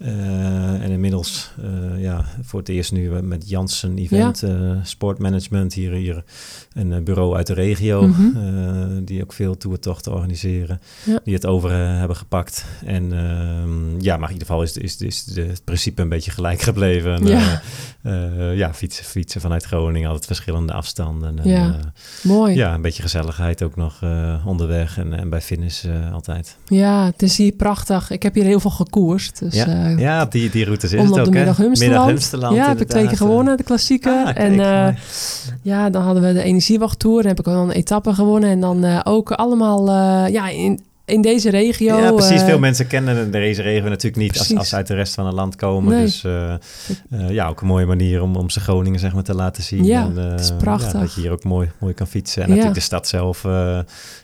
Eh, 0.00 0.82
en 0.82 0.90
inmiddels, 0.90 1.50
eh, 1.62 2.02
ja, 2.02 2.24
voor 2.42 2.58
het 2.58 2.68
eerst 2.68 2.92
nu 2.92 3.10
met 3.22 3.48
Janssen 3.48 3.98
Event 3.98 4.42
eh, 4.42 4.70
Sportmanagement 4.82 5.72
hier, 5.74 5.92
hier 5.92 6.24
een 6.72 7.04
bureau 7.04 7.36
uit 7.36 7.46
de 7.46 7.52
regio, 7.52 8.06
Mhm. 8.06 9.04
die 9.04 9.22
ook 9.22 9.32
veel 9.32 9.56
toertochten 9.56 10.12
organiseren, 10.12 10.80
Ja. 11.04 11.20
die 11.24 11.34
het 11.34 11.46
over 11.46 11.70
hebben 11.72 12.16
gepakt. 12.16 12.64
En 12.84 13.12
ehm, 13.12 14.00
ja, 14.00 14.16
maar 14.16 14.28
in 14.28 14.32
ieder 14.34 14.46
geval 14.48 14.62
is, 14.62 14.76
is, 14.76 14.96
is 14.96 15.24
de, 15.24 15.42
het 15.42 15.64
principe 15.64 16.02
een 16.02 16.08
beetje 16.08 16.30
gelijk 16.30 16.60
gebleven. 16.60 17.14
En, 17.14 17.26
Ja. 17.26 17.60
ja, 18.52 18.74
fietsen, 18.74 19.04
fietsen 19.04 19.40
vanuit 19.40 19.64
Groningen, 19.64 20.08
altijd 20.08 20.26
verschillende 20.26 20.72
afstanden. 20.72 21.38
En, 21.38 21.48
Ja. 21.50 21.78
Mooi. 22.22 22.54
Ja. 22.54 22.68
ja, 22.68 22.74
een 22.74 22.82
beetje 22.82 23.02
gezelligheid 23.02 23.62
ook 23.62 23.76
nog 23.76 24.02
onderweg 24.44 24.98
en, 24.98 25.12
en 25.12 25.28
bij 25.30 25.40
finish 25.40 25.84
eh, 25.84 26.12
altijd. 26.12 26.56
het 27.06 27.22
is 27.22 27.36
hier 27.36 27.52
prachtig. 27.52 28.10
Ik 28.10 28.22
heb 28.22 28.34
hier 28.34 28.44
heel 28.44 28.60
veel 28.60 28.70
gekoerst. 28.70 29.38
Dus, 29.38 29.54
Ja. 29.54 29.89
Eh, 29.96 30.02
Ja, 30.02 30.22
op 30.22 30.32
die, 30.32 30.50
die 30.50 30.64
routes 30.64 30.92
is 30.92 31.00
het 31.02 31.10
ook, 31.10 31.16
de 31.16 31.22
hè? 31.22 31.28
middag 31.30 31.56
Humsterland. 31.56 32.56
Ja, 32.56 32.68
heb 32.68 32.80
ik 32.80 32.88
twee 32.88 33.06
keer 33.06 33.16
gewonnen, 33.16 33.56
de 33.56 33.62
klassieke. 33.62 34.08
Ah, 34.08 34.24
kijk, 34.24 34.36
en 34.36 34.60
eh, 34.60 34.94
ja, 35.62 35.90
dan 35.90 36.02
hadden 36.02 36.22
we 36.22 36.32
de 36.32 36.42
energiewachttour. 36.42 37.16
Dan 37.16 37.26
heb 37.26 37.38
ik 37.38 37.46
al 37.46 37.62
een 37.62 37.70
etappe 37.70 38.14
gewonnen. 38.14 38.50
En 38.50 38.60
dan 38.60 38.84
eh, 38.84 39.00
ook 39.04 39.32
allemaal 39.32 39.86
ja, 40.28 40.48
in, 40.48 40.80
in 41.04 41.22
deze 41.22 41.50
regio. 41.50 41.98
Ja, 41.98 42.12
precies. 42.12 42.42
Veel 42.42 42.58
mensen 42.58 42.86
kennen 42.86 43.30
deze 43.30 43.62
regio 43.62 43.88
natuurlijk 43.88 44.16
niet 44.22 44.38
als, 44.38 44.56
als 44.56 44.68
ze 44.68 44.76
uit 44.76 44.86
de 44.86 44.94
rest 44.94 45.14
van 45.14 45.26
het 45.26 45.34
land 45.34 45.56
komen. 45.56 45.92
Nee. 45.92 46.04
Dus 46.04 46.24
ja, 47.28 47.48
ook 47.48 47.60
een 47.60 47.66
mooie 47.66 47.86
manier 47.86 48.22
om, 48.22 48.36
om 48.36 48.50
ze 48.50 48.60
Groningen 48.60 49.00
zeg 49.00 49.14
maar, 49.14 49.22
te 49.22 49.34
laten 49.34 49.62
zien. 49.62 49.84
Ja, 49.84 50.04
en, 50.04 50.16
het 50.16 50.40
is 50.40 50.52
prachtig. 50.58 50.92
Ja, 50.92 51.00
dat 51.00 51.14
je 51.14 51.20
hier 51.20 51.32
ook 51.32 51.44
mooi, 51.44 51.70
mooi 51.78 51.94
kan 51.94 52.06
fietsen. 52.06 52.42
En 52.42 52.48
Ja. 52.48 52.54
natuurlijk 52.54 52.80
de 52.80 52.86
stad 52.86 53.08
zelf 53.08 53.42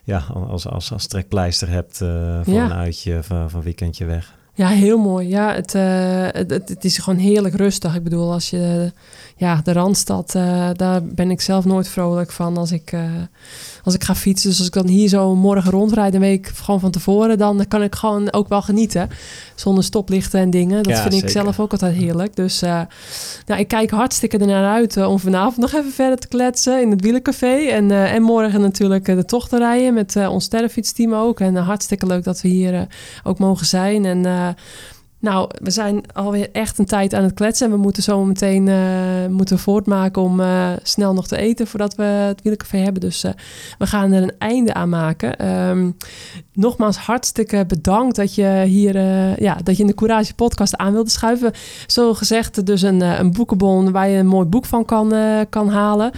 ja, 0.04 0.24
als, 0.48 0.68
als, 0.68 0.92
als 0.92 1.06
trekpleister 1.06 1.68
hebt 1.68 1.96
voor 2.42 2.60
een 2.60 2.72
uitje 2.72 3.22
van, 3.22 3.50
van 3.50 3.62
weekendje 3.62 4.04
weg. 4.04 4.34
Ja, 4.56 4.68
heel 4.68 4.98
mooi. 4.98 5.28
Ja, 5.28 5.54
het, 5.54 5.72
het, 5.72 6.50
het, 6.50 6.68
het 6.68 6.84
is 6.84 6.98
gewoon 6.98 7.18
heerlijk 7.18 7.54
rustig. 7.54 7.94
Ik 7.94 8.02
bedoel, 8.02 8.32
als 8.32 8.50
je 8.50 8.92
ja, 9.38 9.60
de 9.64 9.72
Randstad, 9.72 10.34
eh, 10.34 10.68
daar 10.76 11.04
ben 11.04 11.30
ik 11.30 11.40
zelf 11.40 11.64
nooit 11.64 11.88
vrolijk 11.88 12.30
van 12.30 12.56
als 12.56 12.72
ik, 12.72 12.92
eh, 12.92 13.00
als 13.84 13.94
ik 13.94 14.04
ga 14.04 14.14
fietsen. 14.14 14.48
Dus 14.48 14.58
als 14.58 14.66
ik 14.66 14.72
dan 14.72 14.86
hier 14.86 15.08
zo 15.08 15.34
morgen 15.34 15.70
rondrijd, 15.70 16.14
een 16.14 16.20
week 16.20 16.46
gewoon 16.46 16.80
van 16.80 16.90
tevoren, 16.90 17.38
dan 17.38 17.64
kan 17.68 17.82
ik 17.82 17.94
gewoon 17.94 18.32
ook 18.32 18.48
wel 18.48 18.62
genieten. 18.62 19.08
Zonder 19.54 19.84
stoplichten 19.84 20.40
en 20.40 20.50
dingen. 20.50 20.82
Dat 20.82 20.92
Ja, 20.92 21.02
vind 21.02 21.22
ik 21.22 21.28
zelf 21.28 21.60
ook 21.60 21.72
altijd 21.72 21.96
heerlijk. 21.96 22.36
Dus 22.36 22.62
eh, 22.62 22.80
nou, 23.46 23.60
ik 23.60 23.68
kijk 23.68 23.90
hartstikke 23.90 24.38
ernaar 24.38 24.74
uit 24.74 24.96
om 24.96 25.18
vanavond 25.18 25.56
nog 25.56 25.72
even 25.72 25.92
verder 25.92 26.18
te 26.18 26.28
kletsen 26.28 26.80
in 26.80 26.90
het 26.90 27.00
wielencafé. 27.00 27.56
En, 27.56 27.90
en 27.90 28.22
morgen 28.22 28.60
natuurlijk 28.60 29.04
de 29.04 29.24
tocht 29.24 29.50
te 29.50 29.58
rijden 29.58 29.94
met 29.94 30.16
ons 30.16 30.44
sterrenfietsteam 30.44 31.14
ook. 31.14 31.40
En 31.40 31.56
hartstikke 31.56 32.06
leuk 32.06 32.24
dat 32.24 32.40
we 32.40 32.48
hier 32.48 32.86
ook 33.24 33.38
mogen 33.38 33.66
zijn. 33.66 34.04
En 34.04 34.54
nou, 35.18 35.50
we 35.62 35.70
zijn 35.70 36.02
alweer 36.12 36.48
echt 36.52 36.78
een 36.78 36.84
tijd 36.84 37.14
aan 37.14 37.22
het 37.22 37.34
kletsen. 37.34 37.66
En 37.66 37.72
we 37.72 37.78
moeten 37.78 38.02
zo 38.02 38.24
meteen 38.24 38.68
eh, 38.68 39.26
moeten 39.30 39.58
voortmaken 39.58 40.22
om 40.22 40.40
eh, 40.40 40.70
snel 40.82 41.14
nog 41.14 41.26
te 41.26 41.36
eten 41.36 41.66
voordat 41.66 41.94
we 41.94 42.02
het 42.02 42.42
wielencafé 42.42 42.78
hebben. 42.78 43.00
Dus 43.00 43.24
eh, 43.24 43.32
we 43.78 43.86
gaan 43.86 44.12
er 44.12 44.22
een 44.22 44.34
einde 44.38 44.74
aan 44.74 44.88
maken. 44.88 45.38
Ehm, 45.38 45.90
nogmaals 46.52 46.96
hartstikke 46.96 47.64
bedankt 47.66 48.16
dat 48.16 48.34
je 48.34 48.64
hier 48.66 48.94
ja, 49.42 49.56
dat 49.62 49.76
je 49.76 49.82
in 49.82 49.88
de 49.88 49.94
Courage 49.94 50.34
podcast 50.34 50.76
aan 50.76 50.92
wilde 50.92 51.10
schuiven. 51.10 51.52
Zo 51.86 52.14
gezegd, 52.14 52.66
dus 52.66 52.82
een, 52.82 53.00
een 53.00 53.32
boekenbon 53.32 53.92
waar 53.92 54.08
je 54.08 54.18
een 54.18 54.26
mooi 54.26 54.46
boek 54.46 54.64
van 54.64 54.84
kan, 54.84 55.14
kan 55.48 55.68
halen. 55.68 56.10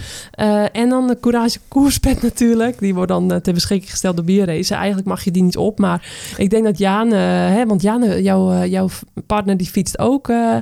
En 0.71 0.89
dan 0.89 1.07
de 1.07 1.17
Courage 1.19 1.59
koerspet 1.67 2.21
natuurlijk. 2.29 2.79
Die 2.79 2.93
wordt 2.93 3.11
dan 3.11 3.41
ter 3.41 3.53
beschikking 3.53 3.91
gesteld 3.91 4.15
door 4.15 4.25
Bierrace. 4.25 4.75
Eigenlijk 4.75 5.07
mag 5.07 5.23
je 5.23 5.31
die 5.31 5.43
niet 5.43 5.57
op, 5.57 5.79
maar 5.79 6.09
ik 6.37 6.49
denk 6.49 6.63
dat 6.63 6.77
Jaan, 6.77 7.09
want 7.67 7.81
Jaan, 7.81 8.21
jouw, 8.21 8.65
jouw 8.65 8.89
partner 9.25 9.57
die 9.57 9.67
fietst 9.67 9.99
ook 9.99 10.29
eh, 10.29 10.55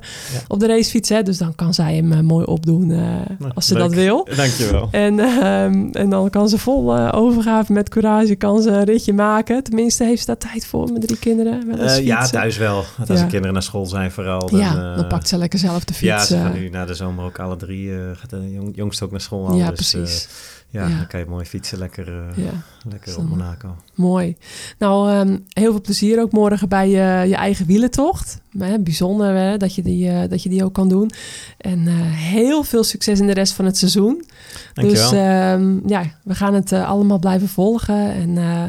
op 0.48 0.60
de 0.60 0.68
racefiets, 0.68 1.10
hè, 1.10 1.24
dus 1.24 1.38
dan 1.38 1.56
kan 1.56 1.74
zij 1.74 1.96
hem 1.96 2.12
eh, 2.12 2.20
mooi 2.20 2.46
opdoen 2.46 2.92
eh, 2.92 2.98
Nou, 3.40 3.52
als 3.54 3.68
ze 3.68 3.74
leuk. 3.74 3.84
dat 3.84 3.94
wil. 3.94 4.28
Dankjewel. 4.36 4.88
En, 4.92 5.20
ehm, 5.20 5.88
en 5.92 6.10
dan 6.10 6.30
kan 6.30 6.50
ze 6.50 6.58
vol 6.58 7.12
overgave 7.12 7.74
met 7.74 7.90
courage 7.90 8.36
kan 8.36 8.62
ze 8.62 8.70
een 8.70 8.84
ritje 8.84 9.14
maken. 9.14 9.64
Tenminste, 9.64 10.04
heeft 10.04 10.20
ze 10.20 10.26
daar 10.26 10.38
tijd 10.38 10.66
voor 10.66 10.92
met 10.92 11.02
drie 11.02 11.20
kinderen. 11.20 11.80
Eh, 11.80 12.06
ja, 12.06 12.28
thuis 12.28 12.58
wel. 12.58 12.84
Want 12.98 13.10
als 13.10 13.20
de 13.20 13.26
kinderen 13.26 13.54
naar 13.54 13.64
school 13.64 13.86
zijn 13.86 14.12
vooral. 14.12 14.50
Dan, 14.50 14.60
ja, 14.60 14.96
dan 14.96 15.08
pakt 15.08 15.28
ze 15.28 15.38
lekker 15.38 15.60
zelf 15.60 15.84
de 15.84 15.94
fiets. 15.94 16.12
Ja, 16.12 16.26
ze 16.26 16.38
gaan 16.38 16.54
nu 16.54 16.70
na 16.70 16.86
de 16.86 16.94
zomer 16.94 17.26
ook 17.26 17.40
alle 17.40 17.56
drie. 17.56 17.92
gaat 18.14 18.30
de 18.30 18.52
jong, 18.52 18.76
jongste 18.76 19.04
ook 19.04 19.12
naar 19.12 19.22
school 19.22 19.48
al. 19.48 19.56
ja, 19.56 19.70
dus, 19.70 19.92
precies. 19.92 20.28
Ja, 20.70 20.88
Ja. 20.88 20.98
dan 20.98 21.08
kan 21.08 21.20
je 21.20 21.26
mooi 21.26 21.46
fietsen 21.46 21.78
lekker, 21.78 22.08
eh, 22.08 22.46
ja. 22.46 22.52
lekker 22.90 23.12
Zo. 23.12 23.20
op 23.20 23.30
Monaco. 23.30 23.76
Mooi. 23.96 24.36
Nou, 24.78 25.12
ehm, 25.12 25.38
heel 25.50 25.72
veel 25.72 25.82
plezier 25.82 26.22
ook 26.22 26.32
morgen 26.32 26.70
bij 26.70 26.90
je, 26.90 27.28
je 27.30 27.36
eigen 27.36 27.66
wielentocht. 27.66 28.42
Hè, 28.58 28.80
bijzonder 28.80 29.36
hè, 29.36 29.58
dat, 29.58 29.76
je 29.76 29.82
die, 29.82 30.10
eh, 30.10 30.30
dat 30.30 30.44
je 30.44 30.50
die 30.50 30.64
ook 30.64 30.74
kan 30.74 30.90
doen. 30.90 31.12
En 31.58 31.88
eh, 31.88 31.94
heel 32.12 32.64
veel 32.64 32.84
succes 32.84 33.20
in 33.20 33.28
de 33.28 33.34
rest 33.34 33.54
van 33.54 33.66
het 33.66 33.78
seizoen. 33.78 34.24
Dankjewel. 34.74 35.10
Dus 35.10 35.20
ehm, 35.20 35.90
ja, 35.90 36.04
we 36.24 36.36
gaan 36.36 36.54
het 36.54 36.72
eh, 36.72 36.90
allemaal 36.90 37.20
blijven 37.20 37.48
volgen. 37.48 38.14
En 38.14 38.38
eh, 38.38 38.64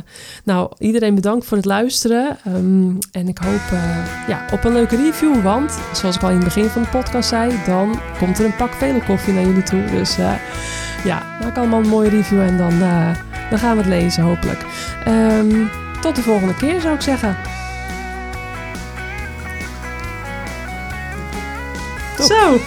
nou, 0.45 0.71
iedereen 0.79 1.15
bedankt 1.15 1.47
voor 1.47 1.57
het 1.57 1.67
luisteren. 1.67 2.37
Ehm, 2.45 2.91
en 3.13 3.29
ik 3.29 3.39
hoop 3.39 3.73
eh, 3.73 4.29
ja, 4.29 4.45
op 4.53 4.65
een 4.65 4.73
leuke 4.73 4.97
review. 4.97 5.43
Want, 5.43 5.79
zoals 5.93 6.17
ik 6.17 6.23
al 6.23 6.29
in 6.29 6.35
het 6.35 6.45
begin 6.45 6.69
van 6.69 6.83
de 6.83 6.89
podcast 6.89 7.29
zei... 7.29 7.53
dan 7.67 8.01
komt 8.19 8.39
er 8.39 8.45
een 8.45 8.57
pak 8.57 8.73
vele 8.73 9.05
koffie 9.05 9.35
naar 9.35 9.45
jullie 9.45 9.63
toe. 9.63 9.85
Dus 9.85 10.17
ja, 11.05 11.23
maak 11.43 11.57
allemaal 11.57 11.81
een 11.81 11.89
mooie 11.89 12.09
review 12.09 12.41
en 12.41 12.57
dan, 12.57 12.79
dan 13.51 13.59
gaan 13.59 13.77
we 13.77 13.83
het 13.83 13.91
lezen 13.91 14.23
hopelijk. 14.23 14.65
Ehm, 15.05 15.65
tot 16.01 16.17
de 16.17 16.23
volgende 16.23 16.55
keer 16.55 16.81
zou 16.81 16.95
ik 16.95 17.01
zeggen. 17.01 17.37
Top. 22.17 22.27
Zo, 22.27 22.59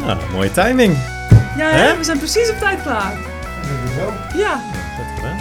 Nou, 0.00 0.18
mooie 0.32 0.50
timing. 0.50 1.17
Ja, 1.58 1.70
Hè? 1.70 1.96
we 1.96 2.04
zijn 2.04 2.18
precies 2.18 2.50
op 2.50 2.56
tijd 2.56 2.82
klaar. 2.82 3.12
Ja, 4.36 4.56
gedaan. 5.14 5.36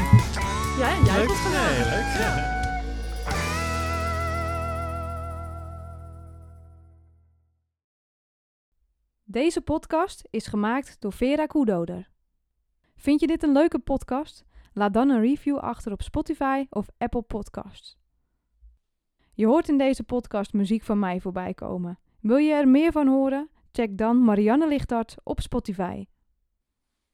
ja 0.80 1.06
jij 1.06 1.16
hebt 1.16 1.30
het 1.30 1.38
gedaan. 1.38 1.72
Nee, 1.72 1.84
leuk. 1.90 2.22
Ja. 2.22 2.56
Deze 9.24 9.62
podcast 9.62 10.28
is 10.30 10.48
gemaakt 10.48 10.96
door 11.02 11.14
Vera 11.14 11.46
Koedoder. 11.46 12.10
Vind 12.96 13.20
je 13.20 13.28
dit 13.28 13.44
een 13.44 13.52
leuke 13.52 13.80
podcast? 13.80 14.46
Laat 14.74 14.94
dan 14.94 15.10
een 15.10 15.22
review 15.22 15.58
achter 15.58 15.92
op 15.92 16.02
Spotify 16.02 16.66
of 16.70 16.88
Apple 16.98 17.22
Podcasts. 17.22 17.98
Je 19.34 19.46
hoort 19.46 19.70
in 19.70 19.78
deze 19.78 20.04
podcast 20.04 20.54
muziek 20.54 20.84
van 20.84 21.00
mij 21.00 21.20
voorbij 21.20 21.54
komen. 21.54 22.00
Wil 22.20 22.38
je 22.38 22.54
er 22.54 22.68
meer 22.68 22.92
van 22.92 23.08
horen? 23.08 23.50
Check 23.78 23.98
dan 23.98 24.18
Marianne 24.24 24.68
Lichtart 24.68 25.16
op 25.24 25.42
Spotify. 25.42 26.06